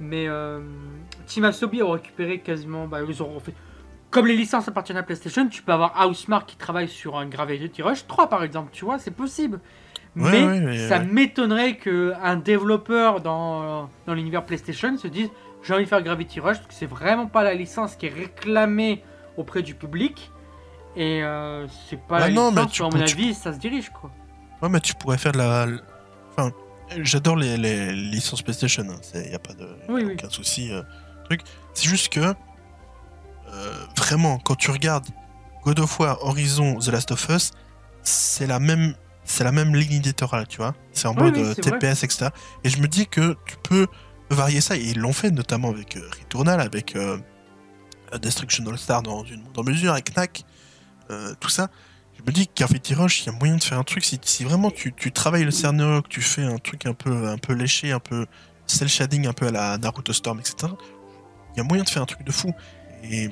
Mais 0.00 0.26
euh, 0.28 0.60
Team 1.26 1.44
Asobi 1.44 1.82
ont 1.82 1.90
récupéré 1.92 2.40
quasiment. 2.40 2.86
Bah, 2.88 2.98
ils 3.08 3.22
ont 3.22 3.38
fait. 3.40 3.54
Comme 4.10 4.26
les 4.26 4.36
licences 4.36 4.68
appartiennent 4.68 4.98
à 4.98 5.02
PlayStation, 5.02 5.46
tu 5.48 5.62
peux 5.62 5.72
avoir 5.72 5.94
Housemark 6.06 6.46
qui 6.48 6.56
travaille 6.56 6.88
sur 6.88 7.16
un 7.16 7.26
Gravity 7.26 7.80
Rush 7.82 8.06
3 8.06 8.28
par 8.28 8.42
exemple, 8.44 8.70
tu 8.72 8.84
vois, 8.84 8.98
c'est 8.98 9.10
possible. 9.12 9.58
Ouais, 10.16 10.30
mais 10.60 10.66
ouais, 10.66 10.88
ça 10.88 10.98
m'étonnerait 10.98 11.78
qu'un 11.78 12.36
développeur 12.36 13.22
dans, 13.22 13.88
dans 14.06 14.12
l'univers 14.12 14.44
PlayStation 14.44 14.98
se 14.98 15.08
dise 15.08 15.30
j'ai 15.62 15.74
envie 15.74 15.84
de 15.84 15.88
faire 15.88 16.02
Gravity 16.02 16.40
Rush 16.40 16.56
parce 16.58 16.68
que 16.68 16.74
c'est 16.74 16.86
vraiment 16.86 17.26
pas 17.26 17.42
la 17.44 17.54
licence 17.54 17.94
qui 17.96 18.06
est 18.06 18.14
réclamée 18.14 19.02
auprès 19.36 19.62
du 19.62 19.74
public. 19.74 20.30
Et 20.96 21.22
euh, 21.22 21.66
c'est 21.88 22.00
pas 22.00 22.16
Ouais, 22.16 22.20
la 22.28 22.30
non, 22.30 22.50
mais 22.50 22.62
licence 22.62 22.72
tu 22.72 22.82
où, 22.82 22.86
à 22.86 22.90
mon 22.90 22.96
tu 23.04 23.12
avis, 23.12 23.34
ça 23.34 23.52
se 23.52 23.58
dirige 23.58 23.90
quoi. 23.90 24.10
Ouais, 24.60 24.68
mais 24.68 24.80
tu 24.80 24.94
pourrais 24.94 25.18
faire 25.18 25.32
de 25.32 25.38
la. 25.38 25.66
Enfin, 26.30 26.50
j'adore 27.00 27.36
les, 27.36 27.56
les 27.56 27.92
licences 27.92 28.42
PlayStation, 28.42 28.84
il 29.14 29.20
n'y 29.28 29.34
a 29.34 29.38
pas 29.38 29.54
de. 29.54 29.66
Oui, 29.88 30.02
a 30.02 30.06
oui. 30.06 30.12
aucun 30.14 30.28
souci. 30.30 30.70
euh, 30.72 30.82
truc. 31.24 31.40
C'est 31.74 31.88
juste 31.88 32.12
que. 32.12 32.20
euh, 32.20 32.34
vraiment, 33.96 34.38
quand 34.38 34.54
tu 34.54 34.70
regardes 34.70 35.06
God 35.64 35.78
of 35.80 35.98
War, 36.00 36.18
Horizon, 36.24 36.78
The 36.78 36.88
Last 36.88 37.10
of 37.12 37.28
Us, 37.30 37.52
c'est 38.02 38.46
la 38.46 38.58
même. 38.58 38.94
C'est 39.24 39.44
la 39.44 39.52
même 39.52 39.74
ligne 39.76 39.94
éditoriale, 39.94 40.48
tu 40.48 40.56
vois. 40.56 40.74
C'est 40.92 41.06
en 41.06 41.14
Oui, 41.14 41.22
mode 41.30 41.36
vrai. 41.36 41.54
TPS, 41.54 42.02
etc. 42.02 42.26
Et 42.64 42.68
je 42.68 42.80
me 42.82 42.88
dis 42.88 43.06
que 43.06 43.36
tu 43.46 43.56
peux 43.62 43.86
varier 44.34 44.60
ça, 44.60 44.76
et 44.76 44.80
ils 44.80 44.98
l'ont 44.98 45.12
fait 45.12 45.30
notamment 45.30 45.70
avec 45.70 45.96
euh, 45.96 46.08
Returnal, 46.18 46.60
avec 46.60 46.96
euh, 46.96 47.18
Destruction 48.20 48.66
All 48.66 48.78
Star 48.78 49.02
dans 49.02 49.24
une 49.24 49.42
dans 49.54 49.62
mesure, 49.62 49.92
avec 49.92 50.14
Knack, 50.14 50.44
euh, 51.10 51.34
tout 51.40 51.48
ça. 51.48 51.70
Je 52.18 52.22
me 52.24 52.32
dis 52.32 52.48
Gravity 52.54 52.94
Rush, 52.94 53.22
il 53.22 53.26
y 53.26 53.28
a 53.30 53.32
moyen 53.32 53.56
de 53.56 53.64
faire 53.64 53.78
un 53.78 53.84
truc. 53.84 54.04
Si, 54.04 54.18
si 54.22 54.44
vraiment 54.44 54.70
tu, 54.70 54.92
tu 54.92 55.12
travailles 55.12 55.44
le 55.44 55.50
scénario, 55.50 56.02
que 56.02 56.08
tu 56.08 56.20
fais 56.20 56.44
un 56.44 56.58
truc 56.58 56.86
un 56.86 56.94
peu, 56.94 57.28
un 57.28 57.38
peu 57.38 57.54
léché, 57.54 57.92
un 57.92 58.00
peu 58.00 58.26
cel 58.66 58.88
shading, 58.88 59.26
un 59.26 59.32
peu 59.32 59.48
à 59.48 59.50
la 59.50 59.78
Naruto 59.78 60.12
Storm, 60.12 60.38
etc., 60.38 60.72
il 61.54 61.58
y 61.58 61.60
a 61.60 61.64
moyen 61.64 61.84
de 61.84 61.88
faire 61.88 62.02
un 62.02 62.06
truc 62.06 62.24
de 62.24 62.32
fou. 62.32 62.52
Et, 63.04 63.30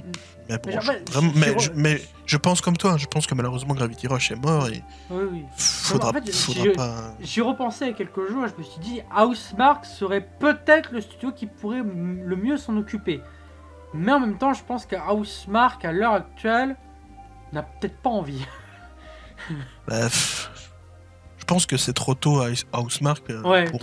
mais, 0.48 0.56
bon, 0.56 0.62
Mais 0.66 0.72
genre, 0.72 0.82
je, 0.82 0.90
ouais, 0.90 1.02
vraiment- 1.10 1.32
je- 1.32 1.38
mais, 1.38 1.52
je- 1.54 1.58
je, 1.66 1.70
mais 1.74 2.02
je 2.26 2.36
pense 2.36 2.60
comme 2.60 2.76
toi. 2.76 2.96
Je 2.96 3.06
pense 3.06 3.26
que 3.26 3.34
malheureusement 3.34 3.74
Gravity 3.74 4.06
Rush 4.08 4.30
est 4.32 4.36
mort 4.36 4.68
et 4.68 4.82
Oui, 5.10 5.24
oui. 5.32 5.44
faudra, 5.56 6.10
en 6.10 6.12
fait, 6.12 6.30
faudra 6.32 6.64
je- 6.64 6.70
pas. 6.70 7.14
J'y 7.20 7.40
repensais 7.40 7.86
il 7.86 7.88
y 7.88 7.90
a 7.92 7.94
quelques 7.94 8.28
jours 8.30 8.44
et 8.44 8.48
je 8.48 8.54
me 8.56 8.62
suis 8.62 8.80
dit 8.80 9.00
Housemark 9.16 9.84
serait 9.84 10.26
peut-être 10.38 10.92
le 10.92 11.00
studio 11.00 11.32
qui 11.32 11.46
pourrait 11.46 11.82
le 11.82 12.36
mieux 12.36 12.56
s'en 12.56 12.76
occuper. 12.76 13.20
Mais 13.94 14.12
en 14.12 14.20
même 14.20 14.38
temps, 14.38 14.52
je 14.54 14.62
pense 14.64 14.86
que 14.86 14.96
Housemark 14.96 15.84
à 15.84 15.92
l'heure 15.92 16.12
actuelle 16.14 16.76
n'a 17.52 17.62
peut-être 17.62 17.96
pas 17.98 18.10
envie. 18.10 18.44
Bah, 19.88 20.02
pff, 20.02 20.50
je 21.38 21.44
pense 21.44 21.66
que 21.66 21.76
c'est 21.76 21.94
trop 21.94 22.14
tôt 22.14 22.40
à 22.42 22.80
Housemark 22.80 23.28
euh, 23.30 23.42
Ouais, 23.42 23.64
pour, 23.64 23.80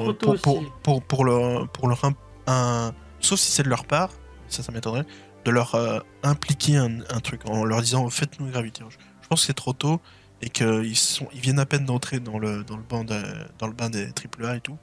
pour, 1.03 1.25
leur, 1.25 1.67
pour 1.69 1.87
leur 1.87 1.99
un, 2.47 2.93
sauf 3.19 3.39
si 3.39 3.51
c'est 3.51 3.63
de 3.63 3.69
leur 3.69 3.83
part, 3.85 4.11
ça, 4.47 4.63
ça 4.63 4.71
m'étonnerait, 4.71 5.05
de 5.45 5.51
leur 5.51 5.75
euh, 5.75 5.99
impliquer 6.23 6.77
un, 6.77 6.99
un 7.09 7.19
truc 7.19 7.41
en 7.49 7.63
leur 7.63 7.81
disant 7.81 8.09
faites-nous 8.09 8.49
Gravity 8.49 8.83
Rush. 8.83 8.97
Je 9.21 9.27
pense 9.27 9.41
que 9.41 9.47
c'est 9.47 9.53
trop 9.53 9.73
tôt 9.73 10.01
et 10.41 10.49
qu'ils 10.49 10.95
sont, 10.97 11.27
ils 11.33 11.39
viennent 11.39 11.59
à 11.59 11.65
peine 11.65 11.85
d'entrer 11.85 12.19
dans 12.19 12.37
le, 12.39 12.63
dans 12.63 12.77
le 12.77 12.83
bain 12.83 13.03
de- 13.03 13.47
dans 13.59 13.67
le 13.67 13.73
bain 13.73 13.89
des 13.89 14.07
AAA 14.41 14.57
et 14.57 14.61
tout. 14.61 14.77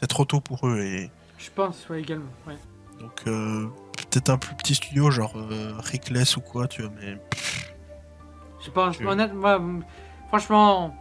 C'est 0.00 0.06
trop 0.08 0.24
tôt 0.24 0.40
pour 0.40 0.66
eux 0.68 0.78
et 0.80 1.10
Je 1.38 1.50
pense, 1.50 1.88
ouais, 1.88 2.00
également. 2.00 2.30
Ouais. 2.46 2.56
donc 3.00 3.22
euh, 3.26 3.66
peut-être 4.10 4.30
un 4.30 4.38
plus 4.38 4.54
petit 4.56 4.74
studio 4.74 5.10
genre 5.10 5.32
euh, 5.36 5.74
Reckless 5.78 6.36
ou 6.36 6.40
quoi, 6.40 6.66
tu 6.68 6.82
vois, 6.82 6.90
mais 7.00 7.16
Je 8.64 8.70
pense, 8.70 8.96
Tu- 8.98 9.06
honnêtement, 9.06 9.58
moi, 9.60 9.84
franchement, 10.28 10.96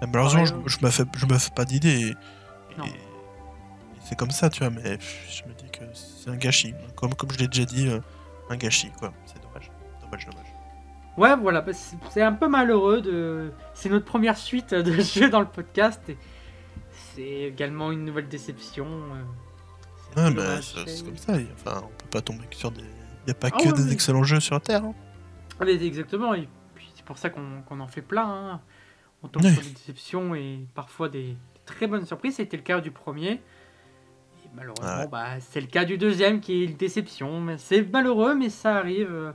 Mais 0.00 0.06
malheureusement, 0.08 0.44
je, 0.44 0.54
Ouais, 0.54 0.62
je 0.66 0.78
me 0.84 0.90
fais, 0.90 1.04
je 1.16 1.26
me 1.26 1.38
fais 1.38 1.50
pas 1.54 1.64
d'idée. 1.64 2.08
Et, 2.10 2.78
Non. 2.78 2.84
et- 2.84 2.88
et 2.88 4.00
c'est 4.04 4.16
comme 4.18 4.30
ça, 4.30 4.48
tu 4.50 4.60
vois, 4.60 4.70
mais 4.70 4.98
je 5.30 5.42
me 5.48 5.54
dis 5.54 5.70
que 5.70 5.84
c'est 5.94 6.30
un 6.30 6.36
gâchis. 6.36 6.74
Comme, 6.96 7.14
comme 7.14 7.30
je 7.32 7.38
l'ai 7.38 7.48
déjà 7.48 7.64
dit, 7.64 7.88
euh, 7.88 8.00
un 8.52 8.56
gâchis, 8.56 8.90
quoi. 8.98 9.12
C'est 9.26 9.40
dommage. 9.42 9.70
Dommage, 10.00 10.26
dommage. 10.26 10.46
ouais, 11.16 11.36
voilà, 11.36 11.60
bah, 11.60 11.72
c'est 11.72 12.22
un 12.22 12.32
peu 12.32 12.48
malheureux 12.48 13.00
de. 13.00 13.52
C'est 13.74 13.88
notre 13.88 14.04
première 14.06 14.36
suite 14.36 14.74
de 14.74 14.92
jeu 15.00 15.28
dans 15.30 15.40
le 15.40 15.46
podcast 15.46 16.00
et 16.08 16.16
c'est 17.14 17.22
également 17.42 17.92
une 17.92 18.04
nouvelle 18.04 18.28
déception. 18.28 18.86
mais 20.16 20.30
dommage, 20.34 20.74
c'est 20.86 21.04
comme 21.04 21.16
ça. 21.16 21.34
Enfin, 21.54 21.82
on 21.84 21.88
peut 21.88 22.08
pas 22.10 22.20
tomber 22.20 22.44
sur 22.50 22.70
des. 22.70 22.82
Il 23.26 23.30
a 23.30 23.34
pas 23.34 23.48
Ah 23.52 23.56
que 23.58 23.68
ouais, 23.68 23.72
des 23.72 23.92
excellents 23.92 24.24
jeux 24.24 24.40
sur 24.40 24.60
Terre. 24.60 24.84
hein. 24.84 24.94
Ah, 25.60 25.64
mais 25.64 25.84
exactement, 25.84 26.34
et 26.34 26.48
puis 26.74 26.90
c'est 26.94 27.04
pour 27.04 27.18
ça 27.18 27.30
qu'on 27.30 27.62
qu'on 27.66 27.78
en 27.80 27.86
fait 27.86 28.02
plein. 28.02 28.26
hein. 28.54 28.60
On 29.22 29.28
tombe 29.28 29.44
Oui. 29.44 29.52
sur 29.52 29.62
des 29.62 29.70
déceptions 29.70 30.34
et 30.34 30.66
parfois 30.74 31.08
des, 31.08 31.22
des 31.28 31.36
très 31.64 31.86
bonnes 31.86 32.04
surprises. 32.04 32.36
C'était 32.36 32.56
le 32.56 32.64
cas 32.64 32.80
du 32.80 32.90
premier. 32.90 33.40
Malheureusement, 34.54 34.86
Ah 34.86 35.00
ouais. 35.00 35.08
bah, 35.10 35.26
c'est 35.50 35.60
le 35.60 35.66
cas 35.66 35.84
du 35.84 35.96
deuxième 35.98 36.40
qui 36.40 36.62
est 36.62 36.64
une 36.66 36.76
déception. 36.76 37.46
C'est 37.58 37.90
malheureux, 37.90 38.34
mais 38.34 38.50
ça 38.50 38.76
arrive. 38.76 39.08
euh. 39.10 39.32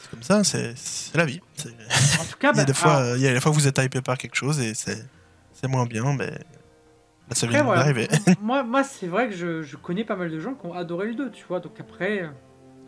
C'est 0.00 0.10
comme 0.10 0.22
ça, 0.22 0.42
c'est 0.44 0.74
la 1.16 1.24
vie. 1.24 1.40
En 2.20 2.24
tout 2.24 2.38
cas, 2.38 2.50
Il 2.52 2.56
y 2.56 2.60
a 2.60 2.62
bah, 2.62 2.64
des 2.64 2.74
fois, 2.74 2.94
alors, 2.96 3.16
il 3.16 3.22
y 3.22 3.28
a 3.28 3.32
des 3.32 3.40
fois 3.40 3.50
où 3.52 3.54
vous 3.54 3.66
êtes 3.68 3.78
hypé 3.78 4.00
par 4.02 4.18
quelque 4.18 4.34
chose 4.34 4.60
et 4.60 4.74
c'est 4.74 5.68
moins 5.68 5.86
bien, 5.86 6.12
mais 6.16 6.26
là, 6.26 7.34
ça 7.34 7.46
vient 7.46 7.64
d'arriver. 7.64 8.08
moi, 8.42 8.62
moi 8.64 8.82
c'est 8.82 9.06
vrai 9.06 9.28
que 9.28 9.34
je, 9.34 9.62
je 9.62 9.76
connais 9.76 10.04
pas 10.04 10.16
mal 10.16 10.30
de 10.30 10.40
gens 10.40 10.54
qui 10.54 10.66
ont 10.66 10.74
adoré 10.74 11.06
le 11.08 11.14
2, 11.14 11.30
tu 11.30 11.44
vois. 11.48 11.60
Donc 11.60 11.78
après. 11.78 12.22
euh, 12.22 12.28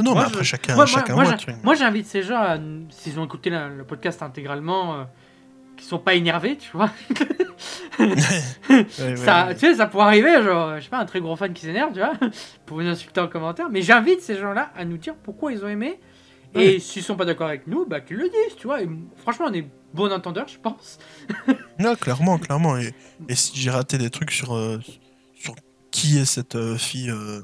non, 0.03 0.13
Moi, 0.15 0.23
mais 0.23 0.27
après, 0.29 0.39
je- 0.41 0.49
chacun, 0.49 0.75
moi, 0.75 0.87
chacun 0.87 1.15
moi, 1.63 1.75
j'invite 1.77 2.07
ces 2.07 2.23
gens, 2.23 2.59
s'ils 2.91 3.21
ont 3.21 3.25
écouté 3.25 3.51
le 3.51 3.85
podcast 3.85 4.23
intégralement, 4.23 4.95
euh, 4.99 5.05
qui 5.77 5.85
sont 5.85 5.99
pas 5.99 6.15
énervés, 6.15 6.57
tu 6.57 6.71
vois. 6.73 6.91
Ouais, 7.99 9.17
ça, 9.17 9.47
ouais. 9.47 9.55
tu 9.55 9.61
sais, 9.61 9.75
ça 9.77 9.87
pourrait 9.87 10.05
arriver, 10.07 10.43
genre, 10.43 10.77
je 10.77 10.83
sais 10.83 10.89
pas, 10.89 10.99
un 10.99 11.05
très 11.07 11.21
gros 11.21 11.37
fan 11.37 11.53
qui 11.53 11.63
s'énerve, 11.63 11.93
tu 11.93 12.01
vois, 12.01 12.15
pour 12.67 12.79
nous 12.81 12.89
insulter 12.89 13.21
en 13.21 13.29
commentaire. 13.29 13.69
Mais 13.71 13.83
j'invite 13.83 14.21
ces 14.21 14.37
gens-là 14.37 14.71
à 14.77 14.85
nous 14.85 14.97
dire 14.99 15.15
pourquoi 15.23 15.53
ils 15.53 15.65
ont 15.65 15.69
aimé. 15.69 16.01
Et 16.55 16.59
Ouais. 16.75 16.79
s'ils 16.79 17.03
sont 17.03 17.17
pas 17.17 17.25
d'accord 17.25 17.49
avec 17.49 17.67
nous, 17.67 17.85
bah 17.87 18.01
qu'ils 18.01 18.17
le 18.17 18.25
disent, 18.29 18.57
tu 18.57 18.67
vois. 18.67 18.81
Et 18.83 18.89
franchement, 19.19 19.47
on 19.49 19.53
est 19.53 19.67
bon 19.93 20.13
entendeur, 20.13 20.47
je 20.49 20.59
pense. 20.59 20.99
Non, 21.81 21.97
clairement, 21.97 22.39
clairement. 22.39 22.77
Et, 22.79 22.95
et 23.29 23.35
si 23.35 23.57
j'ai 23.59 23.71
raté 23.71 23.99
des 23.99 24.09
trucs 24.11 24.31
sur, 24.31 24.55
euh, 24.55 24.79
sur 25.35 25.55
qui 25.91 26.19
est 26.19 26.25
cette 26.25 26.55
euh, 26.55 26.77
fille 26.77 27.11
euh, 27.11 27.41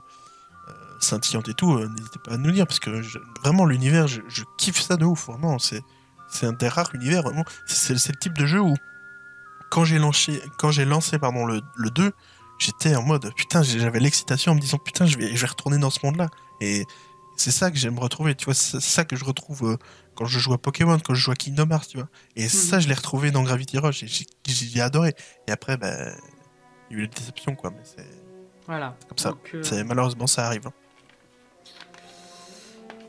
euh, 0.69 0.73
scintillante 1.01 1.49
et 1.49 1.55
tout, 1.55 1.77
n'hésitez 1.79 2.21
pas 2.25 2.35
à 2.35 2.37
nous 2.37 2.53
dire, 2.53 2.67
parce 2.69 2.79
que 2.79 3.03
je- 3.03 3.19
vraiment, 3.43 3.67
l'univers, 3.67 4.07
je, 4.07 4.21
je 4.29 4.45
kiffe 4.57 4.81
ça 4.81 4.97
de 4.97 5.05
ouf, 5.05 5.27
vraiment. 5.27 5.59
C'est, 5.59 5.81
c'est 6.33 6.47
un 6.47 6.53
des 6.53 6.69
rares 6.69 6.91
univers, 6.95 7.23
vraiment. 7.23 7.45
C'est, 7.67 7.95
le 7.95 8.17
type 8.19 8.37
de 8.37 8.47
jeu 8.47 8.61
où, 8.61 8.75
quand 9.71 9.85
j'ai 9.85 9.99
lancé, 9.99 10.41
quand 10.59 10.71
j'ai 10.71 10.85
lancé 10.85 11.19
pardon, 11.19 11.45
le, 11.47 11.61
le 11.77 11.91
2, 11.91 12.13
j'étais 12.59 12.95
en 12.97 13.03
mode, 13.03 13.33
putain, 13.35 13.63
j'avais 13.63 14.01
l'excitation 14.01 14.53
en 14.53 14.55
me 14.55 14.61
disant, 14.61 14.79
putain, 14.79 15.07
je 15.07 15.17
vais, 15.19 15.35
je 15.35 15.41
vais 15.41 15.47
retourner 15.47 15.79
dans 15.79 15.91
ce 15.91 15.99
monde-là. 16.05 16.29
Et 16.61 16.85
c'est 17.37 17.51
ça 17.51 17.71
que 17.71 17.77
j'aime 17.79 17.99
retrouver, 17.99 18.35
tu 18.35 18.45
vois, 18.45 18.55
c'est 18.55 18.81
ça 18.81 19.05
que 19.05 19.17
je 19.17 19.25
retrouve 19.25 19.65
euh, 19.73 19.77
quand 20.15 20.27
je 20.27 20.39
joue 20.39 20.53
à 20.53 20.59
Pokémon, 20.59 20.99
quand 20.99 21.15
je 21.15 21.21
joue 21.21 21.31
à 21.31 21.35
Kingdom 21.37 21.71
Hearts, 21.71 21.87
tu 21.89 21.97
vois. 21.97 22.09
Et 22.37 22.49
ça, 22.49 22.81
je 22.81 22.89
l'ai 22.89 22.95
retrouvé 22.95 23.31
dans 23.31 23.43
Gravity 23.43 23.79
Rush 23.79 24.05
j'ai, 24.47 24.81
adoré. 24.83 25.15
Et 25.49 25.53
après, 25.53 25.77
bah, 25.79 25.89
il 26.91 26.97
y 26.97 27.01
a 27.01 27.03
eu 27.05 27.07
la 27.07 27.09
déception, 27.09 27.55
quoi. 27.55 27.71
Mais 27.71 27.83
c'est 27.85 28.07
Voilà. 28.67 28.95
comme 29.09 29.17
ça. 29.17 29.33
Euh, 29.55 29.85
malheureusement, 29.85 30.27
ça 30.27 30.47
arrive. 30.47 30.67
hein. 30.67 30.73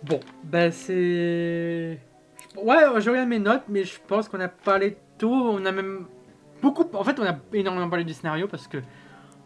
Bon, 0.04 0.20
bah 0.44 0.72
c'est. 0.72 2.00
Ouais, 2.58 2.80
je 3.00 3.10
regarde 3.10 3.30
mes 3.30 3.40
notes, 3.40 3.64
mais 3.70 3.84
je 3.84 3.94
pense 4.08 4.28
qu'on 4.30 4.40
a 4.40 4.48
parlé 4.48 4.92
de 4.92 4.96
tout. 5.18 5.32
On 5.32 5.66
a 5.66 5.72
même 5.72 6.06
beaucoup. 6.62 6.86
En 6.94 7.04
fait, 7.04 7.20
on 7.20 7.26
a 7.26 7.36
énormément 7.54 7.90
parlé 7.90 8.04
du 8.06 8.14
scénario 8.14 8.48
parce 8.48 8.68
que 8.68 8.78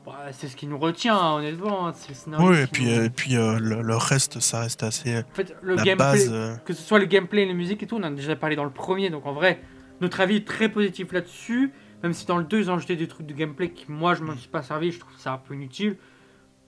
Bah, 0.06 0.28
c'est 0.32 0.48
ce 0.48 0.56
qui 0.56 0.68
nous 0.68 0.78
retient, 0.78 1.18
hein, 1.18 1.36
honnêtement. 1.38 1.88
hein, 1.88 1.94
C'est 1.96 2.10
le 2.10 2.16
scénario 2.16 2.50
Oui, 2.52 2.60
et 2.60 2.68
puis, 2.68 2.86
nous- 2.86 2.92
euh, 3.00 3.06
et 3.06 3.10
puis 3.10 3.36
euh, 3.36 3.58
le, 3.60 3.82
le 3.82 3.96
reste, 3.96 4.40
ça 4.40 4.60
reste 4.60 4.84
assez. 4.84 5.18
En 5.18 5.24
fait, 5.34 5.56
le 5.64 5.76
la 5.76 5.84
gameplay, 5.84 5.96
base. 6.06 6.30
euh, 6.32 6.56
que 6.58 6.74
ce 6.74 6.82
soit 6.84 7.00
le 7.00 7.06
gameplay 7.06 7.44
la 7.46 7.54
musique 7.54 7.82
et 7.82 7.88
tout, 7.88 7.96
on 7.96 8.00
en 8.04 8.04
a 8.04 8.12
déjà 8.12 8.36
parlé 8.36 8.56
dans 8.56 8.66
le 8.66 8.70
premier, 8.70 9.10
donc 9.10 9.26
en 9.26 9.34
vrai, 9.34 9.62
notre 10.02 10.22
avis 10.22 10.36
est 10.38 10.48
très 10.48 10.70
positif 10.70 11.12
là-dessus. 11.12 11.72
Même 12.04 12.14
si 12.14 12.28
dans 12.28 12.38
le 12.38 12.44
2, 12.44 12.60
ils 12.60 12.70
ont 12.70 12.76
ajouté 12.76 12.96
des 12.96 13.08
trucs 13.08 13.26
de 13.26 13.34
gameplay 13.34 13.70
qui, 13.72 13.86
moi, 13.92 14.14
je 14.14 14.22
m'en 14.22 14.36
suis 14.38 14.48
pas 14.50 14.62
servi, 14.62 14.92
je 14.92 15.00
trouve 15.00 15.18
ça 15.18 15.32
un 15.34 15.38
peu 15.40 15.56
inutile. 15.56 15.98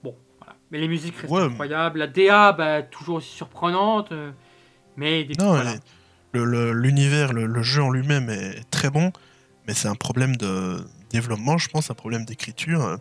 Bon, 0.02 0.16
voilà. 0.40 0.56
Mais 0.72 0.78
les 0.80 0.88
musiques 0.88 1.14
restent 1.16 1.32
Ouais. 1.32 1.42
incroyables. 1.42 2.00
La 2.00 2.06
DA, 2.08 2.50
bah, 2.52 2.82
toujours 2.82 3.16
aussi 3.16 3.30
surprenante. 3.36 4.10
euh, 4.10 4.32
mais 4.96 5.22
des 5.22 5.34
Non, 5.38 5.50
voilà. 5.52 5.74
L'univers, 6.34 7.32
le, 7.32 7.46
le 7.46 7.62
jeu 7.62 7.82
en 7.82 7.90
lui-même 7.90 8.30
est 8.30 8.68
très 8.70 8.90
bon, 8.90 9.12
mais 9.66 9.74
c'est 9.74 9.88
un 9.88 9.94
problème 9.94 10.36
de 10.36 10.78
développement, 11.10 11.58
je 11.58 11.68
pense, 11.68 11.90
un 11.90 11.94
problème 11.94 12.24
d'écriture. 12.24 12.98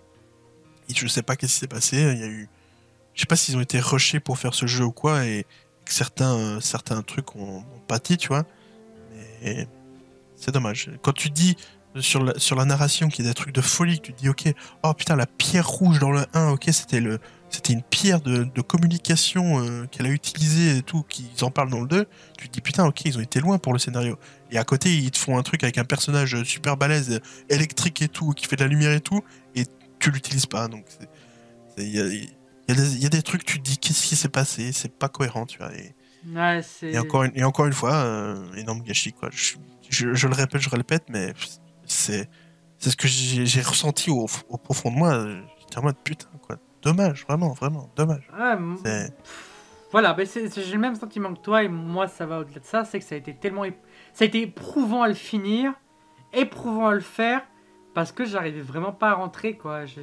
Et 0.90 0.94
je 0.94 1.08
sais 1.08 1.22
pas 1.22 1.36
qu'est-ce 1.36 1.54
qui 1.54 1.60
s'est 1.60 1.68
passé. 1.68 1.98
Il 1.98 2.20
y 2.20 2.24
a 2.24 2.28
eu, 2.28 2.50
je 3.14 3.22
sais 3.22 3.26
pas 3.26 3.36
s'ils 3.36 3.58
ont 3.58 3.62
été 3.62 3.80
rushés 3.80 4.20
pour 4.20 4.38
faire 4.38 4.54
ce 4.54 4.66
jeu 4.66 4.86
ou 4.86 4.92
quoi, 4.92 5.26
et 5.26 5.46
que 5.86 5.94
certains, 5.94 6.60
certains 6.62 7.02
trucs 7.02 7.36
ont, 7.36 7.58
ont 7.60 7.80
pâti, 7.88 8.18
tu 8.18 8.28
vois. 8.30 8.46
C'est 10.36 10.52
dommage. 10.52 10.92
Quand 11.02 11.14
tu 11.14 11.30
dis 11.30 11.58
sur 12.00 12.24
la, 12.24 12.38
sur 12.38 12.56
la 12.56 12.66
narration 12.66 13.10
qu'il 13.10 13.26
y 13.26 13.28
a 13.28 13.32
des 13.32 13.36
trucs 13.36 13.54
de 13.54 13.62
folie, 13.62 14.00
que 14.00 14.08
tu 14.08 14.14
dis, 14.14 14.30
ok, 14.30 14.54
oh 14.84 14.94
putain, 14.94 15.16
la 15.16 15.26
pierre 15.26 15.68
rouge 15.68 16.00
dans 16.00 16.12
le 16.12 16.26
1, 16.34 16.50
ok, 16.50 16.66
c'était 16.72 17.00
le. 17.00 17.20
C'était 17.50 17.74
une 17.74 17.82
pierre 17.84 18.20
de, 18.22 18.44
de 18.44 18.62
communication 18.62 19.60
euh, 19.64 19.86
qu'elle 19.88 20.06
a 20.06 20.10
utilisée 20.10 20.78
et 20.78 20.82
tout, 20.82 21.04
qu'ils 21.04 21.44
en 21.44 21.50
parlent 21.52 21.70
dans 21.70 21.80
le 21.82 21.88
2 21.88 22.06
tu 22.38 22.48
te 22.50 22.54
dis 22.54 22.62
putain 22.62 22.86
ok 22.86 23.06
ils 23.06 23.18
ont 23.18 23.22
été 23.22 23.40
loin 23.40 23.58
pour 23.58 23.74
le 23.74 23.80
scénario. 23.80 24.18
Et 24.52 24.58
à 24.58 24.64
côté 24.64 24.94
ils 24.96 25.12
te 25.12 25.18
font 25.18 25.38
un 25.38 25.44
truc 25.44 25.64
avec 25.64 25.78
un 25.78 25.86
personnage 25.86 26.44
super 26.44 26.76
balèze 26.78 27.20
électrique 27.50 28.02
et 28.02 28.08
tout 28.10 28.32
qui 28.32 28.46
fait 28.48 28.56
de 28.58 28.64
la 28.64 28.68
lumière 28.70 28.92
et 28.92 29.02
tout 29.02 29.22
et 29.56 29.64
tu 30.00 30.12
l'utilises 30.12 30.46
pas. 30.46 30.68
Donc 30.68 30.86
il 31.78 31.88
y 31.90 32.00
a, 32.02 32.06
il 32.06 32.24
y 32.68 32.72
a 32.72 32.76
des- 32.76 32.96
il 32.96 33.02
y 33.04 33.06
a 33.06 33.10
des 33.10 33.22
trucs 33.22 33.46
tu 33.46 33.60
te 33.60 33.64
dis 33.64 33.78
qu'est-ce 33.78 34.06
qui 34.06 34.16
s'est 34.16 34.30
passé? 34.30 34.72
C'est 34.74 34.92
pas 34.94 35.08
cohérent 35.10 35.46
tu 35.46 35.58
vois 35.58 35.74
et, 35.74 35.96
Ouais, 36.36 36.62
c'est. 36.62 36.92
et 36.92 37.00
encore 37.00 37.24
une, 37.24 37.32
et 37.36 37.44
encore 37.46 37.66
une 37.68 37.74
fois 37.74 37.94
euh, 37.94 38.54
énorme 38.56 38.82
gâchis 38.82 39.14
quoi. 39.14 39.30
Je, 39.32 39.56
je- 39.90 40.14
je 40.14 40.28
le 40.28 40.34
répète 40.34 40.62
je 40.62 40.70
le 40.70 40.76
répète 40.78 41.04
mais 41.10 41.34
c'est 41.86 42.30
c'est 42.78 42.90
ce 42.92 42.98
que 42.98 43.08
j'ai 43.08 43.62
ressenti 43.62 44.10
au, 44.12 44.28
au 44.50 44.58
profond 44.58 44.92
de 44.92 44.98
moi 44.98 45.26
j'étais 45.62 45.78
en 45.78 45.84
mode 45.84 45.96
putain 46.04 46.28
quoi 46.42 46.58
dommage 46.82 47.26
vraiment 47.26 47.54
vraiment 47.54 47.90
dommage 47.96 48.30
Voilà, 49.92 50.16
j'ai 50.24 50.72
le 50.74 50.78
même 50.78 50.96
sentiment 50.96 51.34
que 51.34 51.40
toi, 51.40 51.64
et 51.64 51.70
moi 51.70 52.08
ça 52.08 52.26
va 52.26 52.40
au-delà 52.40 52.60
de 52.60 52.66
ça, 52.66 52.84
c'est 52.86 53.00
que 53.00 53.06
ça 53.06 53.16
a 53.16 53.18
été 53.18 53.34
tellement... 53.36 53.64
Ça 54.14 54.24
a 54.24 54.28
été 54.28 54.42
éprouvant 54.42 55.02
à 55.04 55.08
le 55.08 55.14
finir, 55.14 55.74
éprouvant 56.34 56.88
à 56.88 56.94
le 56.94 57.00
faire, 57.00 57.42
parce 57.94 58.12
que 58.12 58.26
j'arrivais 58.26 58.62
vraiment 58.62 58.92
pas 58.92 59.12
à 59.12 59.14
rentrer, 59.14 59.56
quoi. 59.56 59.86
Je- 59.86 60.02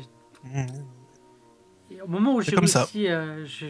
au 2.03 2.09
moment 2.09 2.35
où 2.35 2.41
j'ai 2.41 2.51
réussi, 2.83 3.09
euh, 3.09 3.45
je- 3.47 3.67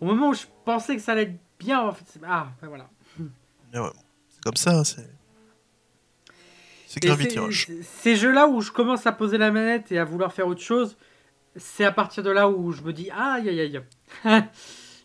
au 0.00 0.04
moment 0.06 0.30
où 0.30 0.34
je 0.34 0.44
pensais 0.64 0.96
que 0.96 1.02
ça 1.02 1.12
allait 1.12 1.22
être 1.22 1.38
bien, 1.60 1.80
en 1.80 1.92
fait, 1.92 2.04
c'est- 2.08 2.20
ah, 2.26 2.48
ben 2.60 2.68
voilà. 2.68 2.88
mais 3.72 3.78
ouais 3.78 3.88
c'est 4.28 4.42
comme 4.42 4.56
ça 4.56 4.84
c'est 4.84 5.08
c'est 6.86 7.00
Gravity 7.00 7.38
Rush 7.46 7.66
c'est- 7.68 7.82
Ces 7.82 8.16
jeux-là 8.16 8.48
où 8.48 8.60
je 8.60 8.70
commence 8.72 9.06
à 9.06 9.12
poser 9.12 9.38
la 9.38 9.50
manette 9.52 9.90
et 9.92 9.98
à 9.98 10.04
vouloir 10.04 10.32
faire 10.32 10.46
autre 10.48 10.60
chose, 10.60 10.96
c'est 11.56 11.84
à 11.84 11.92
partir 11.92 12.22
de 12.22 12.30
là 12.30 12.48
où 12.48 12.72
je 12.72 12.82
me 12.82 12.92
dis 12.92 13.10
aïe 13.10 13.48
aïe 13.48 13.60
aïe, 13.60 13.82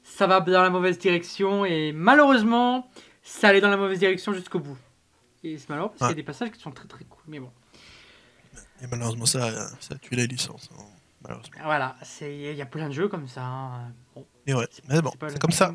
ça 0.04 0.28
va 0.28 0.40
dans 0.42 0.62
la 0.62 0.70
mauvaise 0.70 0.98
direction 0.98 1.66
et 1.66 1.92
malheureusement, 1.92 2.90
ça 3.24 3.50
allait 3.50 3.62
dans 3.62 3.70
la 3.70 3.78
mauvaise 3.78 4.00
direction 4.00 4.34
jusqu'au 4.34 4.60
bout. 4.60 4.78
Et 5.44 5.58
c'est 5.58 5.70
malheureux 5.70 5.90
parce 5.90 6.00
qu'il 6.00 6.08
y 6.10 6.12
a 6.12 6.16
des 6.16 6.24
passages 6.24 6.52
qui 6.52 6.60
sont 6.60 6.72
très 6.72 6.88
très 6.88 7.06
cool, 7.06 7.22
mais 7.28 7.40
bon. 7.40 7.52
Et 8.82 8.88
malheureusement, 8.90 9.26
ça, 9.26 9.52
ça 9.80 9.96
a 9.96 9.98
tué 9.98 10.16
la 10.16 10.26
licence. 10.26 10.70
hein, 10.78 10.84
malheureusement. 11.22 11.58
Voilà, 11.64 11.96
il 12.22 12.56
y 12.56 12.62
a 12.62 12.66
plein 12.66 12.88
de 12.90 12.94
jeux 12.94 13.08
comme 13.08 13.28
ça. 13.28 13.44
hein. 13.44 13.92
Bon, 14.16 14.26
Mais 14.46 14.54
ouais, 14.54 14.68
mais 14.90 15.02
bon, 15.02 15.12
c'est 15.28 15.40
comme 15.40 15.52
ça. 15.52 15.74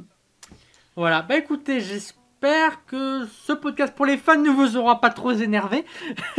Voilà, 0.97 1.23
bah 1.23 1.37
écoutez, 1.37 1.81
j'espère 1.81 2.85
que 2.87 3.27
ce 3.27 3.53
podcast 3.53 3.95
pour 3.95 4.05
les 4.07 4.19
fans 4.19 4.39
ne 4.39 4.51
vous 4.51 4.77
aura 4.77 5.01
pas 5.01 5.11
trop 5.11 5.33
énervé. 5.33 5.85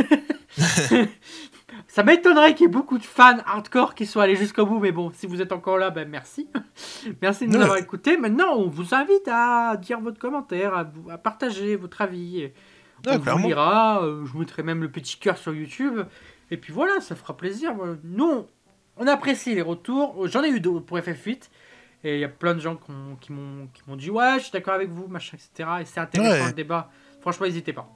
Ça 1.94 2.02
m'étonnerait 2.02 2.56
qu'il 2.56 2.66
y 2.66 2.68
ait 2.68 2.72
beaucoup 2.72 2.98
de 2.98 3.04
fans 3.04 3.38
hardcore 3.46 3.94
qui 3.94 4.04
soient 4.04 4.24
allés 4.24 4.34
jusqu'au 4.34 4.66
bout, 4.66 4.80
mais 4.80 4.90
bon, 4.90 5.12
si 5.14 5.28
vous 5.28 5.40
êtes 5.40 5.52
encore 5.52 5.78
là, 5.78 5.90
ben 5.90 6.08
merci. 6.08 6.48
merci 7.22 7.46
de 7.46 7.52
nous 7.52 7.62
avoir 7.62 7.76
écoutés. 7.76 8.16
Maintenant, 8.16 8.56
on 8.56 8.66
vous 8.68 8.96
invite 8.96 9.28
à 9.30 9.76
dire 9.76 10.00
votre 10.00 10.18
commentaire, 10.18 10.74
à, 10.74 11.18
partager 11.18 11.76
votre 11.76 12.02
avis. 12.02 12.50
On 13.06 13.16
vous 13.16 13.46
lira, 13.46 14.02
euh, 14.02 14.26
je 14.26 14.36
mettrai 14.36 14.64
même 14.64 14.82
le 14.82 14.90
petit 14.90 15.18
cœur 15.18 15.38
sur 15.38 15.54
YouTube. 15.54 16.00
Et 16.50 16.56
puis 16.56 16.72
voilà, 16.72 17.00
ça 17.00 17.14
fera 17.14 17.36
plaisir. 17.36 17.72
Voilà. 17.74 17.94
Nous, 18.02 18.44
on 18.96 19.06
apprécie 19.06 19.54
les 19.54 19.62
retours. 19.62 20.26
J'en 20.26 20.42
ai 20.42 20.48
eu 20.48 20.58
d'autres 20.58 20.84
pour 20.86 20.98
FF8. 20.98 21.48
Et 22.02 22.14
il 22.14 22.20
y 22.20 22.24
a 22.24 22.28
plein 22.28 22.54
de 22.54 22.60
gens 22.60 22.74
qui 22.74 22.90
qui 23.20 23.32
m'ont 23.32 23.68
qui 23.72 23.82
m'ont 23.86 23.94
dit 23.94 24.10
Ouais, 24.10 24.34
je 24.38 24.42
suis 24.46 24.52
d'accord 24.52 24.74
avec 24.74 24.90
vous, 24.90 25.06
machin, 25.06 25.36
etc. 25.36 25.70
Et 25.82 25.84
c'est 25.84 26.00
intéressant 26.00 26.42
Ouais. 26.42 26.48
le 26.48 26.54
débat. 26.54 26.90
Franchement, 27.20 27.46
n'hésitez 27.46 27.72
pas. 27.72 27.88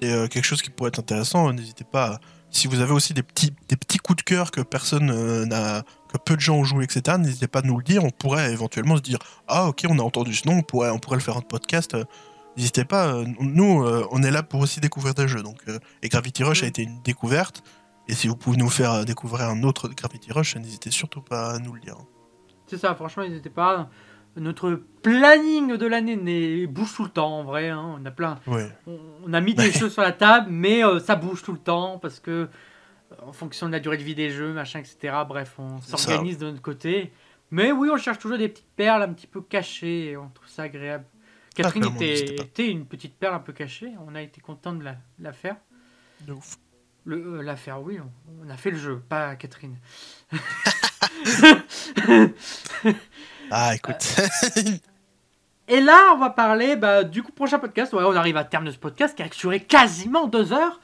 Et 0.00 0.12
euh, 0.12 0.26
quelque 0.26 0.44
chose 0.44 0.60
qui 0.60 0.70
pourrait 0.70 0.88
être 0.88 0.98
intéressant, 0.98 1.52
n'hésitez 1.52 1.84
pas. 1.84 2.14
à- 2.14 2.20
Si 2.50 2.66
vous 2.66 2.80
avez 2.80 2.92
aussi 2.92 3.12
des 3.14 3.22
petits, 3.22 3.52
des 3.68 3.76
petits 3.76 3.98
coups 3.98 4.16
de 4.18 4.22
cœur 4.22 4.50
que 4.50 4.60
personne 4.60 5.10
euh, 5.10 5.44
n'a, 5.46 5.82
que 6.12 6.16
peu 6.18 6.34
de 6.34 6.40
gens 6.40 6.56
ont 6.56 6.64
joué, 6.64 6.84
etc., 6.84 7.16
n'hésitez 7.18 7.46
pas 7.46 7.58
à 7.60 7.62
nous 7.62 7.76
le 7.76 7.84
dire. 7.84 8.04
On 8.04 8.10
pourrait 8.10 8.52
éventuellement 8.52 8.96
se 8.96 9.02
dire 9.02 9.18
Ah, 9.46 9.66
ok, 9.68 9.84
on 9.88 9.98
a 9.98 10.02
entendu 10.02 10.34
ce 10.34 10.48
nom, 10.48 10.54
on 10.58 10.62
pourrait, 10.62 10.90
on 10.90 10.98
pourrait 10.98 11.16
le 11.16 11.22
faire 11.22 11.36
en 11.36 11.42
podcast. 11.42 11.94
Euh, 11.94 12.04
N'hésitez 12.56 12.84
pas. 12.84 13.06
euh, 13.14 13.24
nous, 13.38 13.86
on 14.10 14.22
est 14.24 14.32
là 14.32 14.42
pour 14.42 14.58
aussi 14.60 14.80
découvrir 14.80 15.14
des 15.14 15.28
jeux. 15.28 15.44
Donc, 15.44 15.62
et 16.02 16.08
Gravity 16.08 16.42
Rush 16.42 16.62
a 16.64 16.66
Mm. 16.66 16.68
été 16.70 16.82
une 16.82 17.00
découverte. 17.02 17.62
Et 18.08 18.14
si 18.14 18.26
vous 18.26 18.34
pouvez 18.34 18.56
nous 18.56 18.68
faire 18.70 19.04
découvrir 19.04 19.48
un 19.48 19.62
autre 19.62 19.88
Gravity 19.88 20.32
Rush, 20.32 20.56
n'hésitez 20.56 20.90
surtout 20.90 21.20
pas 21.20 21.52
à 21.52 21.58
nous 21.60 21.72
le 21.74 21.80
dire. 21.80 21.94
C'est 22.66 22.78
ça, 22.78 22.94
franchement, 22.96 23.22
n'hésitez 23.22 23.50
pas. 23.50 23.88
Notre 24.38 24.80
planning 25.02 25.76
de 25.76 25.86
l'année 25.86 26.66
bouge 26.66 26.94
tout 26.94 27.04
le 27.04 27.10
temps, 27.10 27.40
en 27.40 27.44
vrai. 27.44 27.68
hein. 27.68 27.98
On 28.00 28.04
a 28.06 28.10
plein. 28.10 28.38
Ouais. 28.46 28.68
On 28.86 28.98
on 29.26 29.32
a 29.32 29.40
mis 29.40 29.54
des 29.54 29.72
choses 29.78 29.92
sur 29.92 30.02
la 30.02 30.12
table, 30.12 30.48
mais 30.50 30.84
euh, 30.84 31.00
ça 31.00 31.16
bouge 31.16 31.42
tout 31.42 31.52
le 31.52 31.58
temps 31.58 31.98
parce 31.98 32.20
que, 32.20 32.30
euh, 32.30 32.46
en 33.26 33.32
fonction 33.32 33.66
de 33.66 33.72
la 33.72 33.80
durée 33.80 33.96
de 33.98 34.02
vie 34.02 34.14
des 34.14 34.30
jeux, 34.30 34.52
machin, 34.52 34.80
etc. 34.80 35.14
Bref, 35.28 35.54
on 35.58 35.80
s'organise 35.80 36.38
de 36.38 36.46
notre 36.50 36.62
côté. 36.62 37.12
Mais 37.50 37.72
oui, 37.72 37.88
on 37.92 37.96
cherche 37.96 38.18
toujours 38.18 38.38
des 38.38 38.48
petites 38.48 38.70
perles 38.76 39.02
un 39.02 39.12
petit 39.12 39.26
peu 39.26 39.40
cachées 39.40 40.10
et 40.10 40.16
on 40.16 40.28
trouve 40.28 40.48
ça 40.48 40.62
agréable. 40.64 41.04
Catherine 41.54 41.82
clairement, 41.82 42.00
était, 42.00 42.70
une 42.70 42.86
petite 42.86 43.16
perle 43.16 43.34
un 43.34 43.40
peu 43.40 43.52
cachée. 43.52 43.92
On 44.06 44.14
a 44.14 44.22
été 44.22 44.40
content 44.40 44.72
de 44.74 44.84
la, 44.84 44.96
la 45.18 45.32
faire. 45.32 45.56
De 46.20 46.32
ouf. 46.32 46.56
Le, 47.04 47.38
euh, 47.38 47.42
la 47.42 47.56
faire, 47.56 47.82
oui, 47.82 47.98
on, 48.00 48.46
on 48.46 48.50
a 48.50 48.56
fait 48.56 48.70
le 48.70 48.78
jeu, 48.78 49.02
pas 49.08 49.34
Catherine. 49.36 49.76
Ah, 53.50 53.74
écoute. 53.74 54.16
Et 55.68 55.80
là, 55.80 56.12
on 56.14 56.18
va 56.18 56.30
parler 56.30 56.76
bah, 56.76 57.04
du 57.04 57.22
coup 57.22 57.32
prochain 57.32 57.58
podcast. 57.58 57.92
Ouais, 57.92 58.02
on 58.04 58.16
arrive 58.16 58.36
à 58.36 58.44
terme 58.44 58.64
de 58.64 58.70
ce 58.70 58.78
podcast 58.78 59.14
qui 59.16 59.22
a 59.22 59.28
duré 59.28 59.60
quasiment 59.60 60.26
deux 60.26 60.52
heures. 60.52 60.80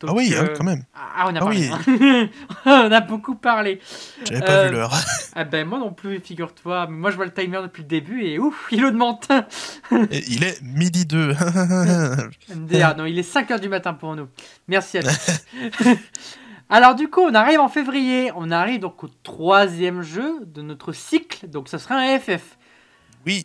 Donc, 0.00 0.10
ah 0.10 0.14
oui, 0.16 0.34
hein, 0.36 0.46
euh, 0.48 0.54
quand 0.56 0.64
même. 0.64 0.82
Ah, 0.94 1.26
on 1.28 1.36
a 1.36 1.38
Ah 1.38 1.40
parlé. 1.40 1.70
oui. 1.86 2.00
hein. 2.10 2.28
on 2.66 2.90
a 2.90 3.00
beaucoup 3.00 3.36
parlé. 3.36 3.78
J'avais 4.26 4.40
pas 4.40 4.52
euh, 4.52 4.66
vu 4.68 4.72
l'heure. 4.74 4.92
Ah 5.34 5.44
ben 5.44 5.66
moi 5.66 5.78
non 5.78 5.92
plus, 5.92 6.20
figure-toi. 6.20 6.88
Moi 6.88 7.10
je 7.10 7.16
vois 7.16 7.24
le 7.24 7.32
timer 7.32 7.60
depuis 7.62 7.82
le 7.82 7.88
début 7.88 8.22
et 8.24 8.38
ouf, 8.38 8.66
il 8.72 8.84
augmente. 8.84 9.28
Et 10.10 10.22
il 10.28 10.44
est 10.44 10.60
midi 10.62 11.06
2. 11.06 11.32
MDR, 12.54 12.96
non, 12.98 13.06
il 13.06 13.18
est 13.18 13.34
5h 13.34 13.60
du 13.60 13.68
matin 13.70 13.94
pour 13.94 14.14
nous. 14.16 14.28
Merci 14.68 14.98
à 14.98 15.02
tous. 15.04 15.30
Alors 16.72 16.94
du 16.94 17.08
coup, 17.08 17.20
on 17.20 17.34
arrive 17.34 17.60
en 17.60 17.68
février. 17.68 18.32
On 18.34 18.50
arrive 18.50 18.80
donc 18.80 19.04
au 19.04 19.08
troisième 19.22 20.02
jeu 20.02 20.40
de 20.46 20.62
notre 20.62 20.92
cycle. 20.92 21.46
Donc 21.48 21.68
ça 21.68 21.78
sera 21.78 21.96
un 21.96 22.18
FF. 22.18 22.56
oui, 23.26 23.44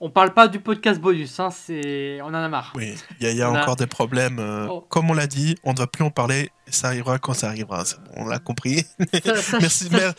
On 0.00 0.10
parle 0.10 0.34
pas 0.34 0.46
du 0.46 0.60
podcast 0.60 1.00
bonus, 1.00 1.40
hein, 1.40 1.48
c'est... 1.50 2.20
on 2.22 2.26
en 2.26 2.34
a 2.34 2.48
marre. 2.48 2.74
oui, 2.76 2.94
il 3.18 3.24
y 3.24 3.28
a, 3.28 3.32
il 3.32 3.36
y 3.38 3.42
a 3.42 3.50
On 3.50 3.54
a- 3.54 3.62
encore 3.62 3.76
des 3.76 3.86
problèmes. 3.86 4.38
euh, 4.38 4.66
Oh. 4.70 4.84
Comme 4.90 5.08
on 5.10 5.14
l'a 5.14 5.26
dit, 5.26 5.56
on 5.64 5.72
ne 5.72 5.78
va 5.78 5.86
plus 5.86 6.04
en 6.04 6.10
parler. 6.10 6.50
Ça 6.68 6.88
arrivera 6.88 7.18
quand 7.18 7.32
ça 7.32 7.46
arrivera. 7.48 7.82
bon, 7.84 8.24
on 8.24 8.26
l'a 8.26 8.38
compris. 8.38 8.84
Ça, 9.24 9.36
ça- 9.36 9.58
merci, 9.58 9.84
ça- 9.84 9.96
mer- 9.96 10.12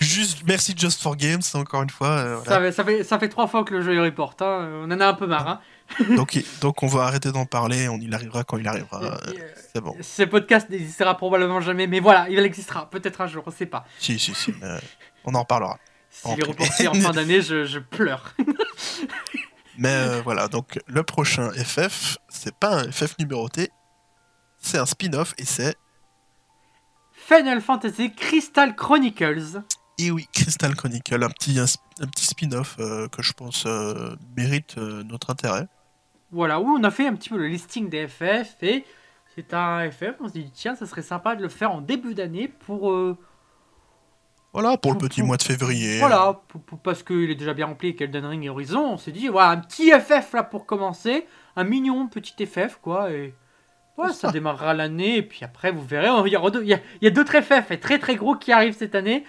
juste 0.00 0.42
merci 0.46 0.74
Just 0.76 1.00
for 1.02 1.16
Games 1.16 1.40
encore 1.54 1.82
une 1.82 1.88
fois. 1.90 2.08
euh, 2.08 2.36
ça, 2.38 2.42
voilà. 2.44 2.60
fait, 2.66 2.72
ça, 2.72 2.84
fait, 2.84 3.04
ça 3.04 3.18
fait 3.18 3.28
trois 3.30 3.46
fois 3.46 3.64
que 3.64 3.72
le 3.72 3.80
jeu 3.80 3.94
est 3.94 4.00
report. 4.00 4.34
hein. 4.40 4.68
On 4.84 4.90
en 4.90 5.00
a 5.00 5.06
un 5.06 5.14
peu 5.14 5.26
marre. 5.26 5.48
hein. 5.48 5.60
donc, 6.16 6.38
donc 6.60 6.82
on 6.82 6.86
va 6.86 7.04
arrêter 7.04 7.32
d'en 7.32 7.46
parler. 7.46 7.88
On, 7.88 7.98
il 7.98 8.14
arrivera 8.14 8.44
quand 8.44 8.56
il 8.58 8.66
arrivera. 8.66 9.02
euh, 9.02 9.16
euh, 9.28 9.48
c'est 9.72 9.80
bon. 9.80 9.96
Ce 10.00 10.22
podcast 10.22 10.70
n'existera 10.70 11.16
probablement 11.16 11.60
jamais, 11.60 11.86
mais 11.86 12.00
voilà, 12.00 12.28
il 12.28 12.38
existera. 12.38 12.88
Peut-être 12.88 13.20
un 13.20 13.26
jour, 13.26 13.42
on 13.46 13.50
sait 13.50 13.66
pas. 13.66 13.84
Si, 13.98 14.18
si, 14.18 14.34
si. 14.34 14.54
mais, 14.60 14.78
on 15.24 15.34
en 15.34 15.40
reparlera. 15.40 15.78
S'il 16.10 16.30
En 16.30 16.36
est 16.36 16.44
reporté 16.44 16.88
en 16.88 16.94
fin 16.94 17.10
d'année, 17.10 17.40
je, 17.40 17.64
je 17.64 17.78
pleure. 17.78 18.34
Mais 19.78 19.88
euh, 19.88 20.20
voilà, 20.22 20.48
donc 20.48 20.78
le 20.86 21.02
prochain 21.02 21.50
FF, 21.50 22.18
c'est 22.28 22.54
pas 22.54 22.80
un 22.82 22.92
FF 22.92 23.18
numéroté, 23.18 23.70
c'est 24.58 24.76
un 24.78 24.84
spin-off 24.84 25.34
et 25.38 25.46
c'est, 25.46 25.76
Final 27.12 27.60
Fantasy 27.60 28.12
Crystal 28.12 28.74
Chronicles. 28.76 29.62
Et 29.98 30.10
oui, 30.10 30.26
Crystal 30.32 30.74
Chronicle, 30.74 31.22
un 31.22 31.28
petit, 31.28 31.58
un, 31.58 32.06
petit 32.06 32.24
spin-off 32.24 32.76
euh, 32.78 33.08
que 33.08 33.22
je 33.22 33.32
pense 33.32 33.64
euh, 33.66 34.14
mérite 34.36 34.76
euh, 34.78 35.02
notre 35.04 35.30
intérêt. 35.30 35.66
Voilà, 36.30 36.60
où 36.60 36.66
on 36.66 36.82
a 36.82 36.90
fait 36.90 37.06
un 37.06 37.14
petit 37.14 37.28
peu 37.28 37.36
le 37.36 37.46
listing 37.46 37.88
des 37.88 38.08
FF 38.08 38.62
et 38.62 38.84
c'est 39.34 39.52
un 39.52 39.90
FF. 39.90 40.14
On 40.20 40.28
se 40.28 40.32
dit, 40.32 40.50
tiens, 40.52 40.74
ça 40.74 40.86
serait 40.86 41.02
sympa 41.02 41.36
de 41.36 41.42
le 41.42 41.48
faire 41.48 41.72
en 41.72 41.82
début 41.82 42.14
d'année 42.14 42.48
pour, 42.48 42.90
Voilà, 44.54 44.78
pour 44.78 44.92
le 44.92 44.98
petit 44.98 45.22
mois 45.22 45.36
de 45.36 45.42
février. 45.42 45.98
Voilà, 45.98 46.40
parce 46.82 47.02
qu'il 47.02 47.30
est 47.30 47.34
déjà 47.34 47.52
bien 47.52 47.66
rempli 47.66 47.88
avec 47.88 48.00
Elden 48.00 48.24
Ring 48.24 48.44
et 48.44 48.48
Horizon, 48.48 48.92
on 48.92 48.96
s'est 48.96 49.12
dit, 49.12 49.28
voilà, 49.28 49.50
un 49.50 49.58
petit 49.58 49.90
FF 49.90 50.32
là 50.32 50.42
pour 50.42 50.64
commencer, 50.64 51.26
un 51.56 51.64
mignon 51.64 52.08
petit 52.08 52.46
FF, 52.46 52.78
quoi, 52.80 53.10
et 53.10 53.34
ça 53.98 54.12
ça. 54.12 54.30
démarrera 54.32 54.72
l'année, 54.72 55.18
et 55.18 55.22
puis 55.22 55.40
après, 55.44 55.70
vous 55.70 55.84
verrez, 55.84 56.08
il 56.26 56.32
y 56.32 56.74
a, 56.74 56.80
a 57.06 57.10
d'autres 57.10 57.40
FF 57.40 57.70
et 57.70 57.78
très 57.78 57.98
très 57.98 58.16
gros 58.16 58.36
qui 58.36 58.52
arrivent 58.52 58.76
cette 58.76 58.94
année, 58.94 59.24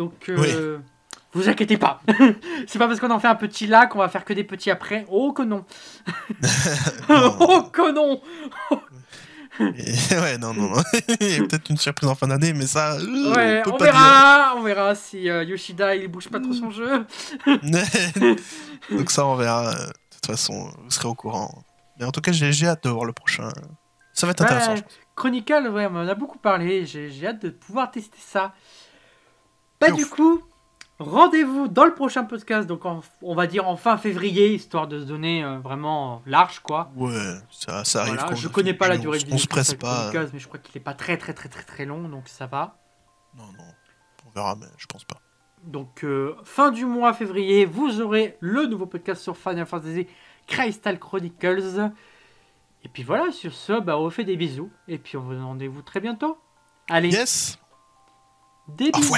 donc 0.00 0.28
euh, 0.30 0.78
vous 1.32 1.48
inquiétez 1.48 1.76
pas. 1.76 2.00
C'est 2.66 2.78
pas 2.78 2.86
parce 2.88 2.98
qu'on 3.00 3.10
en 3.10 3.20
fait 3.20 3.28
un 3.28 3.34
petit 3.34 3.66
là 3.66 3.86
qu'on 3.86 3.98
va 3.98 4.08
faire 4.08 4.24
que 4.24 4.32
des 4.32 4.44
petits 4.44 4.70
après. 4.70 5.04
Oh 5.10 5.32
que 5.32 5.42
non 5.42 5.64
Non. 7.08 7.36
Oh 7.40 7.62
que 7.72 7.92
non 7.92 8.20
Et- 9.60 10.16
ouais, 10.18 10.38
non, 10.38 10.54
non, 10.54 10.70
non. 10.70 10.82
Il 11.20 11.30
y 11.32 11.34
a 11.36 11.38
peut-être 11.40 11.68
une 11.68 11.76
surprise 11.76 12.08
en 12.08 12.14
fin 12.14 12.28
d'année, 12.28 12.54
mais 12.54 12.66
ça. 12.66 12.94
euh, 12.94 13.34
Ouais, 13.34 13.62
on 13.66 13.76
dire. 13.76 13.86
verra, 13.92 14.54
on 14.56 14.62
verra 14.62 14.94
si 14.94 15.28
euh, 15.28 15.44
Yoshida 15.44 15.94
il 15.96 16.08
bouge 16.08 16.28
pas 16.30 16.40
trop 16.40 16.54
son 16.54 16.70
jeu. 16.70 17.04
Donc 18.90 19.10
ça, 19.10 19.26
on 19.26 19.34
verra. 19.36 19.72
De 19.74 19.86
toute 20.14 20.26
façon, 20.26 20.70
vous 20.82 20.90
serez 20.90 21.08
au 21.08 21.14
courant. 21.14 21.62
Mais 21.98 22.06
en 22.06 22.12
tout 22.12 22.20
cas, 22.22 22.32
j'ai 22.32 22.66
hâte 22.66 22.84
de 22.84 22.88
voir 22.90 23.04
le 23.04 23.12
prochain. 23.12 23.48
Ça 24.14 24.26
va 24.26 24.30
être 24.32 24.40
Ouais. 24.40 24.46
intéressant. 24.46 24.76
je 24.76 24.82
pense. 24.82 24.92
Chronicle, 25.14 25.68
ouais, 25.72 25.86
on 25.90 25.96
en 25.96 26.08
a 26.08 26.14
beaucoup 26.14 26.38
parlé. 26.38 26.86
J'ai 26.86 27.10
j'ai 27.10 27.26
hâte 27.26 27.42
de 27.42 27.50
pouvoir 27.50 27.90
tester 27.90 28.18
ça. 28.18 28.54
Bah, 29.80 29.90
du 29.90 30.06
coup, 30.06 30.42
rendez-vous 30.98 31.68
dans 31.68 31.84
le 31.86 31.94
prochain 31.94 32.24
podcast. 32.24 32.66
Donc, 32.68 32.84
en- 32.84 33.00
on 33.22 33.34
va 33.34 33.46
dire 33.46 33.66
en 33.68 33.76
fin 33.76 33.96
février, 33.96 34.52
histoire 34.54 34.86
de 34.88 35.00
se 35.00 35.04
donner 35.04 35.42
euh, 35.44 35.58
vraiment 35.58 36.22
large, 36.26 36.60
quoi. 36.60 36.90
Ouais, 36.96 37.12
ça, 37.50 37.84
ça 37.84 38.02
arrive. 38.02 38.16
Voilà, 38.20 38.34
je 38.34 38.48
on- 38.48 38.50
connais 38.50 38.74
pas 38.74 38.88
la 38.88 38.96
on- 38.96 38.98
durée 38.98 39.18
du 39.18 39.32
On 39.32 39.38
se 39.38 39.46
presse 39.46 39.74
podcast 39.74 40.12
pas. 40.12 40.30
mais 40.32 40.38
je 40.38 40.46
crois 40.48 40.60
qu'il 40.60 40.76
est 40.76 40.84
pas 40.84 40.94
très, 40.94 41.16
très, 41.16 41.32
très, 41.34 41.48
très, 41.48 41.62
très 41.62 41.84
long. 41.86 42.08
Donc, 42.08 42.28
ça 42.28 42.46
va. 42.46 42.76
Non, 43.36 43.44
non. 43.44 43.64
On 44.26 44.30
verra, 44.34 44.54
mais 44.56 44.66
je 44.76 44.86
pense 44.86 45.04
pas. 45.04 45.16
Donc, 45.64 46.04
euh, 46.04 46.34
fin 46.44 46.70
du 46.70 46.84
mois 46.86 47.12
février, 47.12 47.64
vous 47.66 48.00
aurez 48.00 48.36
le 48.40 48.66
nouveau 48.66 48.86
podcast 48.86 49.22
sur 49.22 49.36
Final 49.36 49.66
Fantasy 49.66 50.06
Crystal 50.46 50.98
Chronicles. 50.98 51.90
Et 52.82 52.88
puis 52.88 53.02
voilà, 53.02 53.30
sur 53.30 53.52
ce, 53.52 53.78
bah, 53.78 53.98
on 53.98 54.04
vous 54.04 54.10
fait 54.10 54.24
des 54.24 54.36
bisous. 54.36 54.70
Et 54.88 54.96
puis, 54.98 55.16
on 55.18 55.20
vous 55.20 55.36
rendez-vous 55.46 55.82
très 55.82 56.00
bientôt. 56.00 56.38
Allez, 56.88 57.10
Yes! 57.10 57.58
des 58.68 58.90
bisous 58.90 59.12